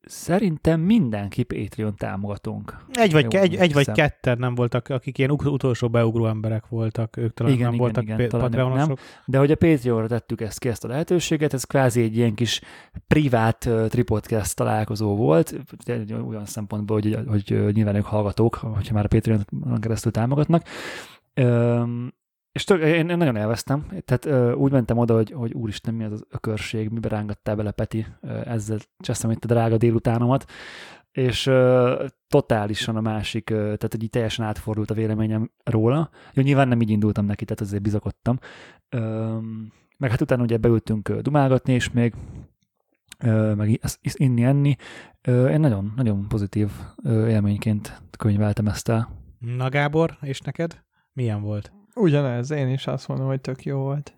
szerintem 0.00 0.80
mindenki 0.80 1.42
Patreon 1.42 1.96
támogatónk. 1.96 2.76
Egy 2.92 3.12
vagy, 3.12 3.32
Jó, 3.32 3.40
egy, 3.40 3.54
egy 3.54 3.72
vagy 3.72 3.92
ketten 3.92 4.38
nem 4.38 4.54
voltak, 4.54 4.88
akik 4.88 5.18
ilyen 5.18 5.30
utolsó 5.30 5.88
beugró 5.88 6.26
emberek 6.26 6.68
voltak, 6.68 7.16
ők 7.16 7.34
talán 7.34 7.52
igen, 7.52 7.64
nem 7.64 7.74
igen, 7.74 7.84
voltak 7.84 8.04
igen, 8.04 8.28
patreonosok. 8.28 8.86
Nem. 8.86 8.96
De 9.24 9.38
hogy 9.38 9.50
a 9.50 9.56
Patreonra 9.56 10.06
tettük 10.06 10.40
ezt 10.40 10.58
ki, 10.58 10.68
ezt 10.68 10.84
a 10.84 10.88
lehetőséget, 10.88 11.52
ez 11.52 11.64
kvázi 11.64 12.02
egy 12.02 12.16
ilyen 12.16 12.34
kis 12.34 12.60
privát 13.06 13.64
uh, 13.64 13.86
tripodcast 13.86 14.56
találkozó 14.56 15.16
volt, 15.16 15.54
olyan 16.08 16.46
szempontból, 16.46 17.00
hogy, 17.00 17.18
hogy, 17.26 17.48
hogy 17.48 17.74
nyilván 17.74 17.94
ők 17.94 18.04
hallgatók, 18.04 18.54
hogyha 18.54 18.94
már 18.94 19.04
a 19.04 19.08
Patreon 19.08 19.44
keresztül 19.80 20.12
támogatnak. 20.12 20.62
Um, 21.40 22.14
és 22.56 22.64
tök, 22.64 22.82
én, 22.82 23.08
én 23.08 23.16
nagyon 23.16 23.36
elvesztem, 23.36 23.86
tehát 24.04 24.24
ö, 24.24 24.52
úgy 24.52 24.72
mentem 24.72 24.98
oda, 24.98 25.14
hogy, 25.14 25.30
hogy 25.30 25.52
úristen, 25.52 25.94
mi 25.94 26.04
az 26.04 26.12
az 26.12 26.26
ökörség, 26.30 26.88
miben 26.88 27.10
rángattál 27.10 27.56
bele, 27.56 27.70
Peti, 27.70 28.06
ö, 28.20 28.40
ezzel 28.44 28.78
cseszem 28.98 29.30
itt 29.30 29.44
a 29.44 29.46
drága 29.46 29.76
délutánomat, 29.76 30.50
és 31.12 31.46
ö, 31.46 32.04
totálisan 32.28 32.96
a 32.96 33.00
másik, 33.00 33.50
ö, 33.50 33.54
tehát 33.56 33.88
hogy 33.90 34.02
így 34.02 34.10
teljesen 34.10 34.44
átfordult 34.44 34.90
a 34.90 34.94
véleményem 34.94 35.50
róla. 35.64 36.10
Jó, 36.32 36.42
nyilván 36.42 36.68
nem 36.68 36.80
így 36.80 36.90
indultam 36.90 37.24
neki, 37.24 37.44
tehát 37.44 37.60
azért 37.60 37.82
bizakodtam. 37.82 38.38
Ö, 38.88 39.36
meg 39.98 40.10
hát 40.10 40.20
utána 40.20 40.42
ugye 40.42 40.56
beültünk 40.56 41.12
dumálgatni, 41.12 41.72
és 41.72 41.90
még 41.90 42.14
ö, 43.18 43.54
meg 43.54 43.80
inni, 44.02 44.44
enni. 44.44 44.76
Ö, 45.22 45.48
én 45.48 45.60
nagyon, 45.60 45.92
nagyon 45.96 46.28
pozitív 46.28 46.70
ö, 47.02 47.28
élményként 47.28 48.02
könyveltem 48.18 48.66
ezt 48.66 48.88
el. 48.88 49.08
Na 49.38 49.68
Gábor, 49.68 50.16
és 50.20 50.40
neked? 50.40 50.84
Milyen 51.12 51.42
volt? 51.42 51.75
Ugyanez, 51.96 52.50
én 52.50 52.68
is 52.68 52.86
azt 52.86 53.08
mondom, 53.08 53.26
hogy 53.26 53.40
tök 53.40 53.64
jó 53.64 53.78
volt. 53.78 54.14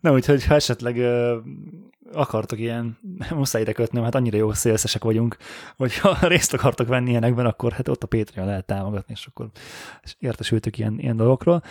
Na, 0.00 0.12
úgyhogy 0.12 0.44
ha 0.44 0.54
esetleg 0.54 0.98
ö, 0.98 1.38
akartok 2.12 2.58
ilyen, 2.58 2.98
muszáj 3.30 3.60
ide 3.60 3.72
kötnöm, 3.72 4.02
hát 4.02 4.14
annyira 4.14 4.36
jó 4.36 4.52
szélszesek 4.52 5.04
vagyunk, 5.04 5.36
hogy 5.76 5.98
ha 5.98 6.16
részt 6.28 6.52
akartok 6.52 6.88
venni 6.88 7.10
ilyenekben, 7.10 7.46
akkor 7.46 7.72
hát 7.72 7.88
ott 7.88 8.02
a 8.02 8.06
Patreon 8.06 8.46
lehet 8.46 8.64
támogatni, 8.66 9.14
és 9.16 9.26
akkor 9.26 9.50
értesültök 10.18 10.78
ilyen, 10.78 10.98
ilyen 10.98 11.16
dolgokról. 11.16 11.62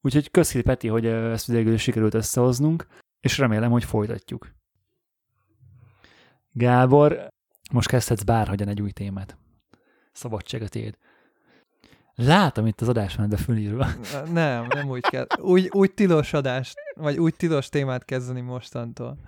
Úgyhogy 0.00 0.30
köszi 0.30 0.62
Peti, 0.62 0.88
hogy 0.88 1.06
ezt 1.06 1.46
végül 1.46 1.76
sikerült 1.76 2.14
összehoznunk, 2.14 2.86
és 3.20 3.38
remélem, 3.38 3.70
hogy 3.70 3.84
folytatjuk. 3.84 4.54
Gábor, 6.52 7.28
most 7.72 7.88
kezdhetsz 7.88 8.22
bárhogyan 8.22 8.68
egy 8.68 8.82
új 8.82 8.90
témát. 8.90 9.36
Szabadság 10.12 10.62
a 10.62 10.68
tiéd. 10.68 10.96
Látom 12.24 12.66
itt 12.66 12.80
az 12.80 12.88
adásmenetbe 12.88 13.36
fölírva. 13.36 13.86
Nem, 14.32 14.66
nem 14.68 14.88
úgy 14.88 15.00
kell. 15.00 15.26
Úgy, 15.40 15.68
úgy 15.72 15.94
tilos 15.94 16.32
adást, 16.32 16.74
vagy 16.94 17.18
úgy 17.18 17.34
tilos 17.34 17.68
témát 17.68 18.04
kezdeni 18.04 18.40
mostantól. 18.40 19.18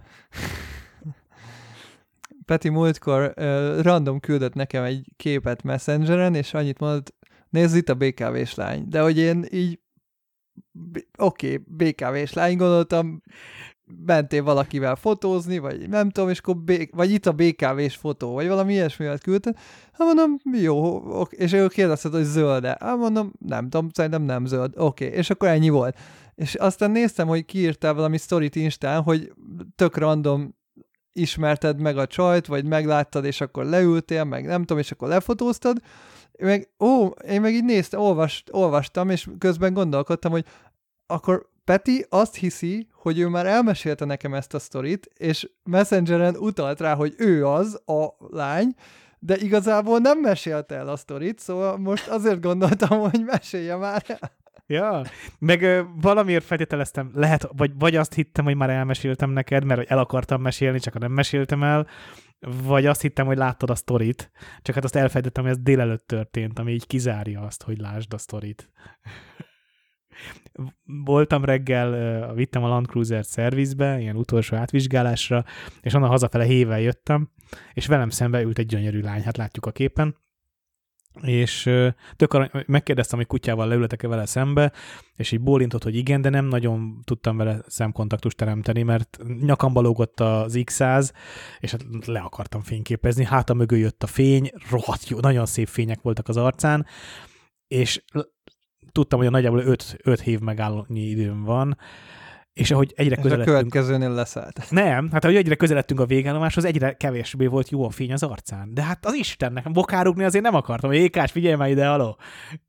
Peti 2.44 2.68
múltkor 2.68 3.34
uh, 3.36 3.82
random 3.82 4.20
küldött 4.20 4.54
nekem 4.54 4.84
egy 4.84 5.06
képet 5.16 5.62
Messengeren, 5.62 6.34
és 6.34 6.54
annyit 6.54 6.78
mondott, 6.78 7.14
nézd 7.50 7.76
itt 7.76 7.88
a 7.88 7.94
BKV-s 7.94 8.54
lány. 8.54 8.88
De 8.88 9.00
hogy 9.00 9.18
én 9.18 9.44
így, 9.50 9.80
oké, 11.18 11.60
okay, 11.62 11.92
BKV-s 11.92 12.32
lány, 12.32 12.56
gondoltam, 12.56 13.22
mentél 14.06 14.42
valakivel 14.42 14.96
fotózni, 14.96 15.58
vagy 15.58 15.88
nem 15.88 16.10
tudom, 16.10 16.28
és 16.30 16.38
akkor 16.38 16.56
B- 16.56 16.90
vagy 16.90 17.10
itt 17.10 17.26
a 17.26 17.32
BKV-s 17.32 17.96
fotó, 17.96 18.32
vagy 18.32 18.48
valami 18.48 18.72
ilyesmivel 18.72 19.18
küldte. 19.18 19.54
Hát 19.92 20.06
mondom, 20.06 20.40
jó, 20.52 20.96
oké. 21.20 21.36
és 21.36 21.52
ő 21.52 21.66
kérdezte, 21.66 22.08
hogy 22.08 22.24
zöld-e. 22.24 22.76
Hát 22.80 22.96
mondom, 22.96 23.32
nem 23.38 23.68
tudom, 23.68 23.88
szerintem 23.92 24.22
nem 24.22 24.46
zöld. 24.46 24.72
Oké, 24.76 25.04
és 25.04 25.30
akkor 25.30 25.48
ennyi 25.48 25.68
volt. 25.68 25.98
És 26.34 26.54
aztán 26.54 26.90
néztem, 26.90 27.26
hogy 27.26 27.44
kiírtál 27.44 27.94
valami 27.94 28.18
sztorit 28.18 28.56
Instán, 28.56 29.02
hogy 29.02 29.32
tök 29.76 29.96
random 29.96 30.54
ismerted 31.12 31.80
meg 31.80 31.98
a 31.98 32.06
csajt, 32.06 32.46
vagy 32.46 32.64
megláttad, 32.64 33.24
és 33.24 33.40
akkor 33.40 33.64
leültél, 33.64 34.24
meg 34.24 34.44
nem 34.44 34.60
tudom, 34.60 34.78
és 34.78 34.90
akkor 34.90 35.08
lefotóztad, 35.08 35.78
meg, 36.38 36.70
ó, 36.78 37.06
én 37.06 37.40
meg 37.40 37.54
így 37.54 37.64
néztem, 37.64 38.00
olvast, 38.00 38.48
olvastam, 38.52 39.10
és 39.10 39.28
közben 39.38 39.72
gondolkodtam, 39.72 40.30
hogy 40.30 40.44
akkor 41.06 41.48
Peti 41.64 42.06
azt 42.08 42.36
hiszi, 42.36 42.88
hogy 43.04 43.18
ő 43.18 43.28
már 43.28 43.46
elmesélte 43.46 44.04
nekem 44.04 44.34
ezt 44.34 44.54
a 44.54 44.58
sztorit, 44.58 45.10
és 45.16 45.48
Messengeren 45.64 46.36
utalt 46.36 46.80
rá, 46.80 46.94
hogy 46.94 47.14
ő 47.16 47.46
az 47.46 47.82
a 47.86 48.06
lány, 48.30 48.74
de 49.18 49.36
igazából 49.36 49.98
nem 49.98 50.18
mesélte 50.18 50.74
el 50.74 50.88
a 50.88 50.96
sztorit, 50.96 51.38
szóval 51.38 51.78
most 51.78 52.08
azért 52.08 52.40
gondoltam, 52.40 52.98
hogy 52.98 53.24
mesélje 53.24 53.76
már 53.76 54.02
el. 54.06 54.32
Ja, 54.66 55.02
meg 55.38 55.62
ö, 55.62 55.82
valamiért 56.00 56.44
feltételeztem, 56.44 57.10
lehet, 57.14 57.48
vagy, 57.56 57.70
vagy 57.78 57.96
azt 57.96 58.14
hittem, 58.14 58.44
hogy 58.44 58.56
már 58.56 58.70
elmeséltem 58.70 59.30
neked, 59.30 59.64
mert 59.64 59.90
el 59.90 59.98
akartam 59.98 60.42
mesélni, 60.42 60.78
csak 60.78 60.98
nem 60.98 61.12
meséltem 61.12 61.62
el, 61.62 61.86
vagy 62.62 62.86
azt 62.86 63.00
hittem, 63.00 63.26
hogy 63.26 63.36
láttad 63.36 63.70
a 63.70 63.74
sztorit, 63.74 64.30
csak 64.62 64.74
hát 64.74 64.84
azt 64.84 64.96
elfejtettem, 64.96 65.44
hogy 65.44 65.52
ez 65.52 65.62
délelőtt 65.62 66.06
történt, 66.06 66.58
ami 66.58 66.72
így 66.72 66.86
kizárja 66.86 67.40
azt, 67.40 67.62
hogy 67.62 67.78
lásd 67.78 68.12
a 68.12 68.18
sztorit 68.18 68.70
voltam 70.84 71.44
reggel, 71.44 72.34
vittem 72.34 72.64
a 72.64 72.68
Land 72.68 72.86
Cruiser 72.86 73.24
szervizbe, 73.24 74.00
ilyen 74.00 74.16
utolsó 74.16 74.56
átvizsgálásra, 74.56 75.44
és 75.80 75.94
onnan 75.94 76.08
hazafele 76.08 76.44
hével 76.44 76.80
jöttem, 76.80 77.30
és 77.72 77.86
velem 77.86 78.10
szembe 78.10 78.42
ült 78.42 78.58
egy 78.58 78.66
gyönyörű 78.66 79.00
lány, 79.00 79.22
hát 79.22 79.36
látjuk 79.36 79.66
a 79.66 79.70
képen, 79.70 80.16
és 81.20 81.70
tök 82.16 82.32
arany, 82.32 82.50
megkérdeztem, 82.66 83.18
hogy 83.18 83.26
kutyával 83.26 83.68
leültek-e 83.68 84.08
vele 84.08 84.26
szembe, 84.26 84.72
és 85.16 85.32
így 85.32 85.40
bólintott, 85.40 85.82
hogy 85.82 85.96
igen, 85.96 86.20
de 86.20 86.28
nem 86.28 86.44
nagyon 86.44 87.00
tudtam 87.04 87.36
vele 87.36 87.60
szemkontaktust 87.66 88.36
teremteni, 88.36 88.82
mert 88.82 89.18
nyakamba 89.40 89.80
lógott 89.80 90.20
az 90.20 90.54
X100, 90.56 91.12
és 91.58 91.70
hát 91.70 91.84
le 92.06 92.20
akartam 92.20 92.62
fényképezni, 92.62 93.24
háta 93.24 93.54
mögül 93.54 93.78
jött 93.78 94.02
a 94.02 94.06
fény, 94.06 94.50
rohadt 94.70 95.08
jó, 95.08 95.20
nagyon 95.20 95.46
szép 95.46 95.68
fények 95.68 96.00
voltak 96.02 96.28
az 96.28 96.36
arcán, 96.36 96.86
és 97.66 98.04
tudtam, 98.92 99.18
hogy 99.18 99.28
a 99.28 99.30
nagyjából 99.30 99.76
5 100.02 100.20
hív 100.20 100.40
megállónyi 100.40 101.00
időm 101.00 101.44
van, 101.44 101.76
és 102.52 102.70
ahogy 102.70 102.92
egyre 102.96 103.12
És 103.12 103.18
a 103.18 103.22
közeledtünk... 103.22 103.56
következőnél 103.56 104.10
leszállt. 104.10 104.66
Nem, 104.70 105.08
hát 105.12 105.24
ahogy 105.24 105.36
egyre 105.36 105.54
közeledtünk 105.54 106.00
a 106.00 106.06
végállomáshoz, 106.06 106.64
egyre 106.64 106.92
kevésbé 106.92 107.46
volt 107.46 107.70
jó 107.70 107.84
a 107.84 107.90
fény 107.90 108.12
az 108.12 108.22
arcán. 108.22 108.74
De 108.74 108.82
hát 108.82 109.06
az 109.06 109.14
Istennek, 109.14 109.72
bokárugni 109.72 110.24
azért 110.24 110.44
nem 110.44 110.54
akartam, 110.54 110.90
hogy 110.90 110.98
Ékás, 110.98 111.30
figyelj 111.30 111.54
már 111.54 111.70
ide, 111.70 111.90
aló! 111.90 112.18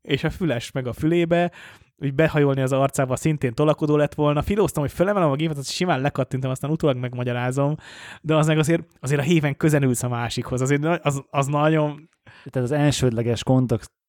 És 0.02 0.24
a 0.24 0.30
füles 0.30 0.70
meg 0.70 0.86
a 0.86 0.92
fülébe, 0.92 1.52
úgy 1.98 2.14
behajolni 2.14 2.60
az 2.60 2.72
arcába 2.72 3.16
szintén 3.16 3.54
tolakodó 3.54 3.96
lett 3.96 4.14
volna. 4.14 4.42
Filóztam, 4.42 4.82
hogy 4.82 4.92
felemelem 4.92 5.30
a 5.30 5.34
gépet, 5.34 5.56
azt 5.56 5.70
simán 5.70 6.00
lekattintam, 6.00 6.50
aztán 6.50 6.70
utólag 6.70 6.96
megmagyarázom, 6.96 7.76
de 8.20 8.34
az 8.34 8.46
meg 8.46 8.58
azért, 8.58 8.82
azért 9.00 9.20
a 9.20 9.24
héven 9.24 9.56
közelülsz 9.56 10.02
a 10.02 10.08
másikhoz, 10.08 10.60
azért 10.60 10.84
az, 10.84 11.22
az 11.30 11.46
nagyon... 11.46 12.08
Tehát 12.50 12.68
az 12.68 12.76
elsődleges 12.76 13.42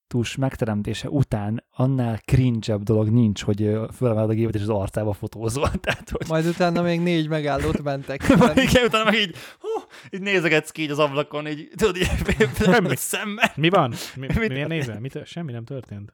kontaktus 0.08 0.36
megteremtése 0.36 1.10
után 1.10 1.64
annál 1.72 2.18
cringe 2.26 2.78
dolog 2.78 3.10
nincs, 3.10 3.44
hogy 3.44 3.62
ö, 3.62 3.88
fölemeled 3.94 4.30
a 4.30 4.34
gépet 4.34 4.56
és 4.56 4.62
az 4.62 4.70
arcába 4.70 5.14
fotózol. 5.14 5.70
Tehát, 5.82 6.10
hogy 6.10 6.28
Majd 6.28 6.46
utána 6.46 6.82
még 6.82 7.00
négy 7.02 7.28
megállót 7.28 7.84
mentek. 7.84 8.22
Igen, 8.70 8.86
utána 8.86 9.04
meg 9.04 9.14
így, 9.20 9.36
hú, 9.60 9.68
így 10.10 10.22
nézegetsz 10.22 10.72
ki 10.72 10.82
így 10.82 10.92
az 10.92 11.00
ablakon, 11.00 11.48
így 11.48 11.70
tudod, 11.76 11.98
így 11.98 12.10
Semmi. 12.56 12.96
szemmel. 12.96 13.52
Mi 13.56 13.70
van? 13.70 13.94
Mi, 14.16 14.28
Mit- 14.40 14.50
miért 14.50 14.68
nézel? 14.68 15.00
Mit, 15.00 15.26
semmi 15.26 15.52
nem 15.52 15.64
történt. 15.66 16.14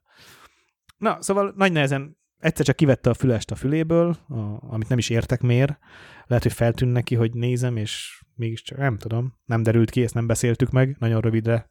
Na, 0.97 1.17
szóval 1.21 1.53
nagy 1.55 1.71
nehezen 1.71 2.17
egyszer 2.39 2.65
csak 2.65 2.75
kivette 2.75 3.09
a 3.09 3.13
fülest 3.13 3.51
a 3.51 3.55
füléből, 3.55 4.17
a, 4.27 4.73
amit 4.73 4.89
nem 4.89 4.97
is 4.97 5.09
értek 5.09 5.41
miért. 5.41 5.77
Lehet, 6.25 6.43
hogy 6.43 6.53
feltűn 6.53 6.89
neki, 6.89 7.15
hogy 7.15 7.33
nézem, 7.33 7.77
és 7.77 8.21
mégiscsak 8.35 8.77
nem 8.77 8.97
tudom, 8.97 9.33
nem 9.45 9.63
derült 9.63 9.89
ki, 9.89 10.03
ezt 10.03 10.13
nem 10.13 10.27
beszéltük 10.27 10.71
meg, 10.71 10.95
nagyon 10.99 11.21
rövidre, 11.21 11.69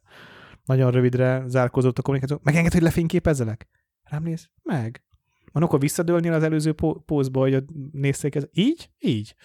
nagyon 0.65 0.91
rövidre 0.91 1.43
zárkózott 1.47 1.97
a 1.97 2.01
kommunikáció. 2.01 2.39
Megenged, 2.43 2.73
hogy 2.73 2.81
lefényképezzelek? 2.81 3.67
Rám 4.03 4.23
néz? 4.23 4.49
Meg. 4.63 5.03
Van 5.51 5.63
akkor 5.63 5.79
visszadőlnél 5.79 6.33
az 6.33 6.43
előző 6.43 6.73
pó- 6.73 7.03
pózba, 7.05 7.39
hogy 7.39 7.63
nézték 7.91 8.35
ez? 8.35 8.43
Így? 8.51 8.89
Így. 8.99 9.35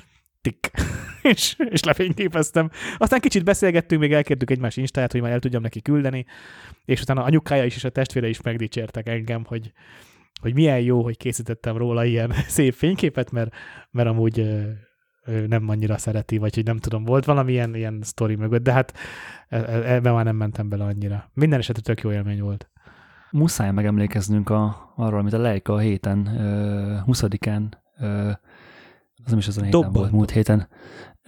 Tik. 0.41 0.71
és, 1.33 1.57
és 1.71 1.83
lefényképeztem. 1.83 2.71
Aztán 2.97 3.21
kicsit 3.21 3.45
beszélgettünk, 3.45 4.01
még 4.01 4.13
elkértük 4.13 4.51
egymás 4.51 4.77
instáját, 4.77 5.13
hogy 5.13 5.21
már 5.21 5.31
el 5.31 5.39
tudjam 5.39 5.63
neki 5.63 5.83
küldeni, 5.83 6.27
és 6.85 7.01
utána 7.01 7.23
anyukája 7.23 7.65
is 7.65 7.77
és 7.77 7.85
a 7.85 7.91
testvére 7.91 8.29
is 8.29 8.43
megdicsértek 8.43 9.09
engem, 9.09 9.45
hogy, 9.45 9.73
hogy 10.41 10.55
milyen 10.55 10.81
jó, 10.81 11.03
hogy 11.03 11.17
készítettem 11.17 11.77
róla 11.77 12.05
ilyen 12.05 12.33
szép 12.57 12.75
fényképet, 12.75 13.31
mert, 13.31 13.55
mert 13.91 14.09
amúgy 14.09 14.59
ö, 15.29 15.47
nem 15.47 15.69
annyira 15.69 15.99
szereti, 15.99 16.39
vagy 16.39 16.55
hogy 16.55 16.65
nem 16.65 16.79
tudom, 16.79 17.05
volt 17.05 17.25
valamilyen 17.25 17.75
ilyen 17.75 17.99
sztori 18.03 18.35
mögött, 18.35 18.63
de 18.63 18.73
hát 18.73 18.93
e- 19.49 19.57
e- 19.57 19.95
ebben 19.95 20.13
már 20.15 20.25
nem 20.25 20.37
mentem 20.37 20.69
bele 20.69 20.85
annyira. 20.85 21.31
Minden 21.35 21.59
esetre 21.59 21.83
tök 21.83 22.01
jó 22.01 22.13
élmény 22.13 22.41
volt. 22.41 22.69
Muszáj 23.31 23.71
megemlékeznünk 23.73 24.51
a, 24.51 24.93
arról, 24.97 25.21
amit 25.21 25.33
a 25.33 25.39
Leica 25.39 25.73
a 25.73 25.79
héten, 25.79 26.27
ö, 26.27 26.97
20-án, 27.07 27.63
ö, 27.99 28.31
az 29.25 29.31
nem 29.31 29.39
is 29.39 29.49
azon 29.49 29.63
a 29.63 29.67
héten 29.67 29.81
Dobbant. 29.81 29.97
volt, 29.99 30.13
múlt 30.13 30.31
héten. 30.31 30.69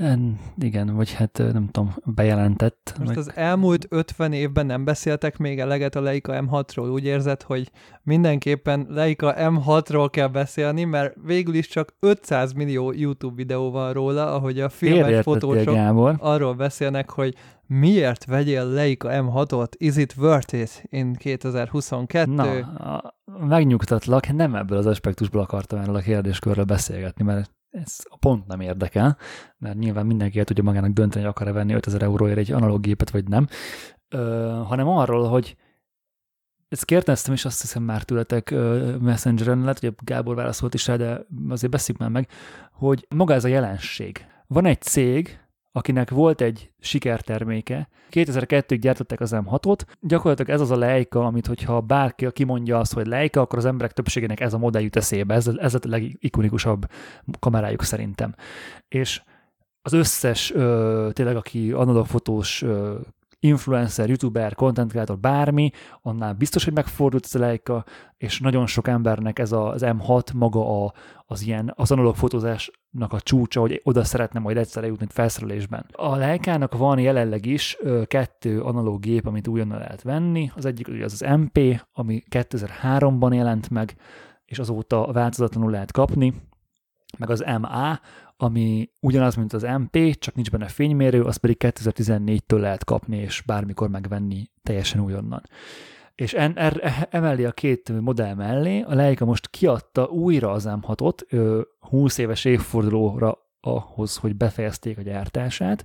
En, 0.00 0.38
igen, 0.58 0.94
vagy 0.96 1.12
hát 1.12 1.38
nem 1.38 1.68
tudom, 1.70 1.94
bejelentett. 2.04 2.94
Most 2.98 3.08
meg- 3.08 3.18
az 3.18 3.32
elmúlt 3.34 3.86
50 3.88 4.32
évben 4.32 4.66
nem 4.66 4.84
beszéltek 4.84 5.38
még 5.38 5.58
eleget 5.60 5.94
a 5.94 6.00
Leica 6.00 6.32
M6-ról. 6.42 6.92
Úgy 6.92 7.04
érzed, 7.04 7.42
hogy 7.42 7.70
mindenképpen 8.02 8.86
Leica 8.88 9.34
M6-ról 9.36 10.08
kell 10.10 10.26
beszélni, 10.26 10.84
mert 10.84 11.14
végül 11.24 11.54
is 11.54 11.68
csak 11.68 11.94
500 12.00 12.52
millió 12.52 12.92
YouTube 12.92 13.34
videó 13.34 13.70
van 13.70 13.92
róla, 13.92 14.34
ahogy 14.34 14.60
a 14.60 14.68
filmek, 14.68 15.22
fotósok 15.22 15.74
Gábor. 15.74 16.16
arról 16.18 16.54
beszélnek, 16.54 17.10
hogy 17.10 17.34
miért 17.66 18.24
vegyél 18.24 18.64
Leica 18.64 19.08
M6-ot, 19.12 19.70
is 19.76 19.96
it 19.96 20.14
worth 20.18 20.54
it 20.54 20.84
in 20.88 21.14
2022? 21.14 22.32
Na, 22.32 22.44
megnyugtatlak, 23.48 24.32
nem 24.32 24.54
ebből 24.54 24.78
az 24.78 24.86
aspektusból 24.86 25.40
akartam 25.40 25.78
erről 25.78 25.94
a 25.94 26.00
kérdéskörről 26.00 26.64
beszélgetni, 26.64 27.24
mert 27.24 27.50
ez 27.70 27.98
a 28.08 28.16
pont 28.16 28.46
nem 28.46 28.60
érdekel, 28.60 29.16
mert 29.58 29.78
nyilván 29.78 30.06
mindenki 30.06 30.38
el 30.38 30.44
tudja 30.44 30.62
magának 30.62 30.90
dönteni, 30.90 31.24
akar-e 31.24 31.52
venni 31.52 31.72
5000 31.72 32.02
euróért 32.02 32.38
egy 32.38 32.52
analóg 32.52 32.80
gépet, 32.80 33.10
vagy 33.10 33.28
nem, 33.28 33.46
ö, 34.08 34.62
hanem 34.66 34.88
arról, 34.88 35.28
hogy 35.28 35.56
ezt 36.68 36.84
kérdeztem 36.84 37.34
is 37.34 37.44
azt 37.44 37.60
hiszem 37.60 37.82
már 37.82 38.02
tőletek 38.02 38.50
Messengeren, 39.00 39.60
lehet, 39.60 39.78
hogy 39.78 39.94
Gábor 40.04 40.34
válaszolt 40.34 40.74
is 40.74 40.86
rá, 40.86 40.96
de 40.96 41.26
azért 41.48 41.72
beszéljük 41.72 42.02
már 42.02 42.10
meg, 42.10 42.28
hogy 42.72 43.06
maga 43.08 43.34
ez 43.34 43.44
a 43.44 43.48
jelenség. 43.48 44.26
Van 44.46 44.64
egy 44.64 44.80
cég, 44.80 45.40
akinek 45.72 46.10
volt 46.10 46.40
egy 46.40 46.70
sikerterméke, 46.78 47.88
2002-ig 48.10 48.78
gyártották 48.80 49.20
az 49.20 49.32
M6-ot, 49.34 49.80
gyakorlatilag 50.00 50.50
ez 50.50 50.60
az 50.60 50.70
a 50.70 50.76
Leica, 50.76 51.24
amit 51.24 51.46
hogyha 51.46 51.80
bárki 51.80 52.32
kimondja 52.32 52.78
azt, 52.78 52.92
hogy 52.92 53.06
Leica, 53.06 53.40
akkor 53.40 53.58
az 53.58 53.64
emberek 53.64 53.92
többségének 53.92 54.40
ez 54.40 54.54
a 54.54 54.58
modell 54.58 54.82
jut 54.82 54.96
eszébe, 54.96 55.34
ez, 55.34 55.46
ez 55.46 55.74
a 55.74 55.78
legikonikusabb 55.82 56.86
kamerájuk 57.38 57.82
szerintem. 57.82 58.34
És 58.88 59.22
az 59.82 59.92
összes, 59.92 60.52
ö, 60.52 61.08
tényleg 61.12 61.36
aki 61.36 61.72
analóg 61.72 62.06
fotós 62.06 62.64
influencer, 63.40 64.08
youtuber, 64.08 64.54
content 64.54 64.90
creator, 64.90 65.18
bármi, 65.18 65.70
annál 66.02 66.32
biztos, 66.32 66.64
hogy 66.64 66.72
megfordult 66.72 67.24
ez 67.24 67.34
a 67.34 67.38
Leica, 67.38 67.84
és 68.16 68.40
nagyon 68.40 68.66
sok 68.66 68.88
embernek 68.88 69.38
ez 69.38 69.52
az 69.52 69.82
M6 69.84 70.34
maga 70.34 70.84
a, 70.84 70.92
az 71.26 71.42
ilyen, 71.42 71.72
az 71.76 71.90
analóg 71.90 72.16
fotózásnak 72.16 73.12
a 73.12 73.20
csúcsa, 73.20 73.60
hogy 73.60 73.80
oda 73.84 74.04
szeretne 74.04 74.40
majd 74.40 74.56
egyszer 74.56 74.84
jutni 74.84 75.06
felszerelésben. 75.08 75.86
A 75.92 76.16
Leica-nak 76.16 76.76
van 76.76 76.98
jelenleg 76.98 77.46
is 77.46 77.78
kettő 78.06 78.60
analóg 78.60 79.00
gép, 79.00 79.26
amit 79.26 79.48
újonnan 79.48 79.78
lehet 79.78 80.02
venni. 80.02 80.50
Az 80.56 80.64
egyik 80.64 80.88
ugye 80.88 81.04
az 81.04 81.12
az 81.12 81.38
MP, 81.38 81.82
ami 81.92 82.22
2003-ban 82.30 83.34
jelent 83.34 83.70
meg, 83.70 83.94
és 84.44 84.58
azóta 84.58 85.12
változatlanul 85.12 85.70
lehet 85.70 85.92
kapni, 85.92 86.34
meg 87.18 87.30
az 87.30 87.44
MA, 87.60 88.00
ami 88.42 88.90
ugyanaz, 89.00 89.34
mint 89.34 89.52
az 89.52 89.62
MP, 89.62 90.18
csak 90.18 90.34
nincs 90.34 90.50
benne 90.50 90.68
fénymérő, 90.68 91.22
az 91.22 91.36
pedig 91.36 91.56
2014-től 91.60 92.60
lehet 92.60 92.84
kapni, 92.84 93.16
és 93.16 93.42
bármikor 93.46 93.88
megvenni 93.88 94.50
teljesen 94.62 95.00
újonnan. 95.00 95.42
És 96.14 96.34
en, 96.34 96.56
er, 96.56 97.08
emellé 97.10 97.44
a 97.44 97.52
két 97.52 98.00
modell 98.00 98.34
mellé, 98.34 98.80
a 98.80 98.94
Leica 98.94 99.24
most 99.24 99.50
kiadta 99.50 100.04
újra 100.04 100.50
az 100.50 100.68
M6-ot, 100.68 101.18
ö, 101.28 101.60
20 101.80 102.18
éves 102.18 102.44
évfordulóra 102.44 103.38
ahhoz, 103.60 104.16
hogy 104.16 104.36
befejezték 104.36 104.98
a 104.98 105.02
gyártását, 105.02 105.84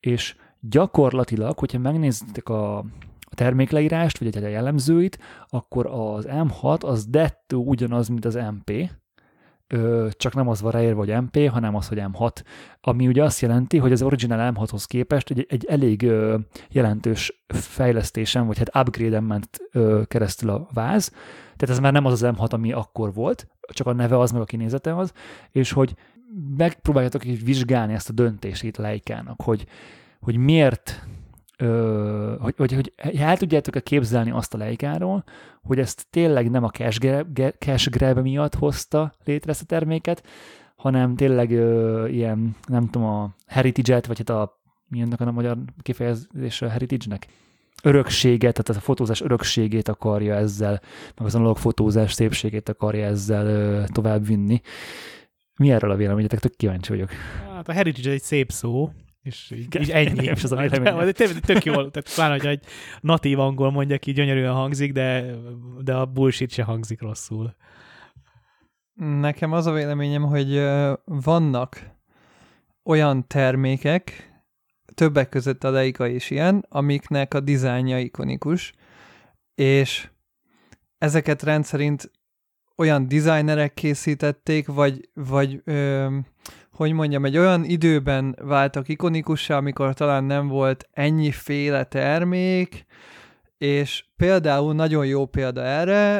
és 0.00 0.36
gyakorlatilag, 0.60 1.58
hogyha 1.58 1.78
megnézitek 1.78 2.48
a, 2.48 2.78
a 3.20 3.34
termékleírást, 3.34 4.18
vagy 4.18 4.36
egy 4.36 4.44
a 4.44 4.48
jellemzőit, 4.48 5.18
akkor 5.48 5.86
az 5.86 6.26
M6 6.28 6.84
az 6.84 7.06
dettó 7.06 7.64
ugyanaz, 7.64 8.08
mint 8.08 8.24
az 8.24 8.34
MP, 8.34 8.90
csak 10.10 10.34
nem 10.34 10.48
az 10.48 10.60
van 10.60 10.72
ráírva, 10.72 10.98
hogy 10.98 11.22
MP, 11.22 11.50
hanem 11.50 11.74
az, 11.74 11.88
hogy 11.88 11.98
M6, 12.00 12.42
ami 12.80 13.06
ugye 13.06 13.24
azt 13.24 13.40
jelenti, 13.40 13.78
hogy 13.78 13.92
az 13.92 14.02
original 14.02 14.52
M6-hoz 14.54 14.84
képest 14.84 15.30
egy, 15.30 15.46
egy 15.48 15.64
elég 15.64 16.10
jelentős 16.70 17.42
fejlesztésen, 17.48 18.46
vagy 18.46 18.58
hát 18.58 18.76
upgrade-en 18.76 19.24
ment 19.24 19.60
keresztül 20.06 20.50
a 20.50 20.66
váz, 20.72 21.08
tehát 21.56 21.74
ez 21.74 21.78
már 21.78 21.92
nem 21.92 22.04
az 22.04 22.22
az 22.22 22.34
M6, 22.36 22.52
ami 22.52 22.72
akkor 22.72 23.14
volt, 23.14 23.46
csak 23.72 23.86
a 23.86 23.92
neve 23.92 24.18
az, 24.18 24.30
meg 24.30 24.40
a 24.40 24.44
kinézete 24.44 24.96
az, 24.96 25.12
és 25.50 25.72
hogy 25.72 25.94
megpróbáljátok 26.56 27.24
így 27.24 27.44
vizsgálni 27.44 27.92
ezt 27.92 28.08
a 28.08 28.12
döntését 28.12 28.76
Leica-nak, 28.76 29.42
hogy, 29.42 29.66
hogy 30.20 30.36
miért 30.36 31.06
Hogy, 32.38 32.54
hogy, 32.56 32.72
hogy 32.72 32.92
el 33.16 33.36
tudjátok-e 33.36 33.80
képzelni 33.80 34.30
azt 34.30 34.54
a 34.54 34.58
leikáról, 34.58 35.24
hogy 35.62 35.78
ezt 35.78 36.06
tényleg 36.10 36.50
nem 36.50 36.64
a 36.64 36.68
cash 36.68 36.98
grab, 36.98 37.40
cash 37.58 37.90
grab 37.90 38.18
miatt 38.18 38.54
hozta 38.54 39.12
létre 39.24 39.50
ezt 39.50 39.62
a 39.62 39.64
terméket, 39.64 40.22
hanem 40.76 41.16
tényleg 41.16 41.50
ö, 41.50 42.06
ilyen, 42.08 42.56
nem 42.66 42.88
tudom, 42.88 43.08
a 43.08 43.34
heritage-et, 43.46 44.06
vagy 44.06 44.18
hát 44.18 44.30
a, 44.30 44.60
mi 44.88 45.00
ennek 45.00 45.20
a 45.20 45.32
magyar 45.32 45.58
kifejezés 45.82 46.62
a 46.62 46.68
heritage-nek? 46.68 47.26
Örökséget, 47.82 48.62
tehát 48.62 48.82
a 48.82 48.84
fotózás 48.84 49.20
örökségét 49.20 49.88
akarja 49.88 50.34
ezzel, 50.34 50.80
meg 51.16 51.26
az 51.26 51.34
analóg 51.34 51.58
fotózás 51.58 52.12
szépségét 52.12 52.68
akarja 52.68 53.06
ezzel 53.06 53.46
ö, 53.46 53.84
tovább 53.92 54.26
vinni. 54.26 54.60
Mi 55.56 55.70
erről 55.70 55.90
a 55.90 55.96
véleményetek? 55.96 56.38
Tök 56.40 56.56
kíváncsi 56.56 56.90
vagyok. 56.90 57.10
Hát 57.54 57.68
a 57.68 57.72
heritage 57.72 58.10
egy 58.10 58.22
szép 58.22 58.50
szó, 58.50 58.90
és 59.22 59.50
így, 59.50 59.64
Igen, 59.64 59.82
így 59.82 59.90
ennyi. 59.90 60.30
is 60.30 60.44
az 60.44 60.52
a 60.52 60.56
véleményem. 60.56 60.98
de 60.98 61.12
tényleg 61.12 61.40
tök 61.40 61.64
jól, 61.64 61.90
tehát 61.90 62.14
pláne, 62.14 62.32
hogy 62.32 62.46
egy 62.46 62.64
natív 63.00 63.38
angol 63.38 63.70
mondja 63.70 63.98
ki, 63.98 64.12
gyönyörűen 64.12 64.52
hangzik, 64.52 64.92
de, 64.92 65.34
de 65.80 65.94
a 65.94 66.06
bullshit 66.06 66.50
se 66.50 66.62
hangzik 66.62 67.00
rosszul. 67.00 67.54
Nekem 68.94 69.52
az 69.52 69.66
a 69.66 69.72
véleményem, 69.72 70.22
hogy 70.22 70.62
vannak 71.04 71.90
olyan 72.84 73.26
termékek, 73.26 74.32
többek 74.94 75.28
között 75.28 75.64
a 75.64 75.70
Leica 75.70 76.06
is 76.06 76.30
ilyen, 76.30 76.66
amiknek 76.68 77.34
a 77.34 77.40
dizájnja 77.40 77.98
ikonikus, 77.98 78.72
és 79.54 80.10
ezeket 80.98 81.42
rendszerint 81.42 82.10
olyan 82.76 83.08
designerek 83.08 83.74
készítették, 83.74 84.66
vagy, 84.66 85.08
vagy 85.14 85.60
ö, 85.64 86.18
hogy 86.80 86.92
mondjam, 86.92 87.24
egy 87.24 87.38
olyan 87.38 87.64
időben 87.64 88.36
váltak 88.42 88.88
ikonikussá, 88.88 89.56
amikor 89.56 89.94
talán 89.94 90.24
nem 90.24 90.48
volt 90.48 90.88
ennyiféle 90.92 91.84
termék, 91.84 92.86
és 93.58 94.04
például 94.16 94.74
nagyon 94.74 95.06
jó 95.06 95.26
példa 95.26 95.62
erre 95.62 96.18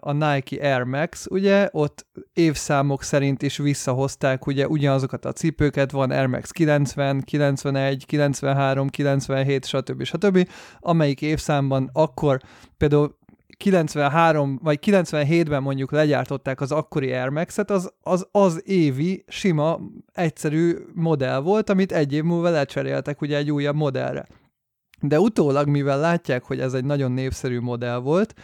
a 0.00 0.12
Nike 0.12 0.74
Air 0.74 0.82
Max, 0.82 1.26
ugye, 1.30 1.68
ott 1.72 2.06
évszámok 2.32 3.02
szerint 3.02 3.42
is 3.42 3.56
visszahozták 3.56 4.46
ugye 4.46 4.68
ugyanazokat 4.68 5.24
a 5.24 5.32
cipőket, 5.32 5.90
van 5.90 6.10
Air 6.10 6.26
Max 6.26 6.50
90, 6.50 7.20
91, 7.20 8.06
93, 8.06 8.88
97, 8.88 9.66
stb. 9.66 10.02
stb., 10.02 10.48
amelyik 10.78 11.22
évszámban 11.22 11.90
akkor 11.92 12.40
például 12.76 13.18
93 13.60 14.58
vagy 14.62 14.78
97-ben 14.82 15.62
mondjuk 15.62 15.90
legyártották 15.90 16.60
az 16.60 16.72
akkori 16.72 17.12
Air 17.12 17.46
az, 17.66 17.92
az 18.02 18.28
az 18.30 18.62
évi, 18.64 19.24
sima, 19.28 19.80
egyszerű 20.12 20.76
modell 20.94 21.40
volt, 21.40 21.70
amit 21.70 21.92
egy 21.92 22.12
év 22.12 22.22
múlva 22.22 22.48
lecseréltek 22.48 23.20
ugye 23.20 23.36
egy 23.36 23.50
újabb 23.50 23.76
modellre. 23.76 24.26
De 25.00 25.20
utólag, 25.20 25.68
mivel 25.68 25.98
látják, 25.98 26.44
hogy 26.44 26.60
ez 26.60 26.74
egy 26.74 26.84
nagyon 26.84 27.12
népszerű 27.12 27.60
modell 27.60 27.98
volt, 27.98 28.34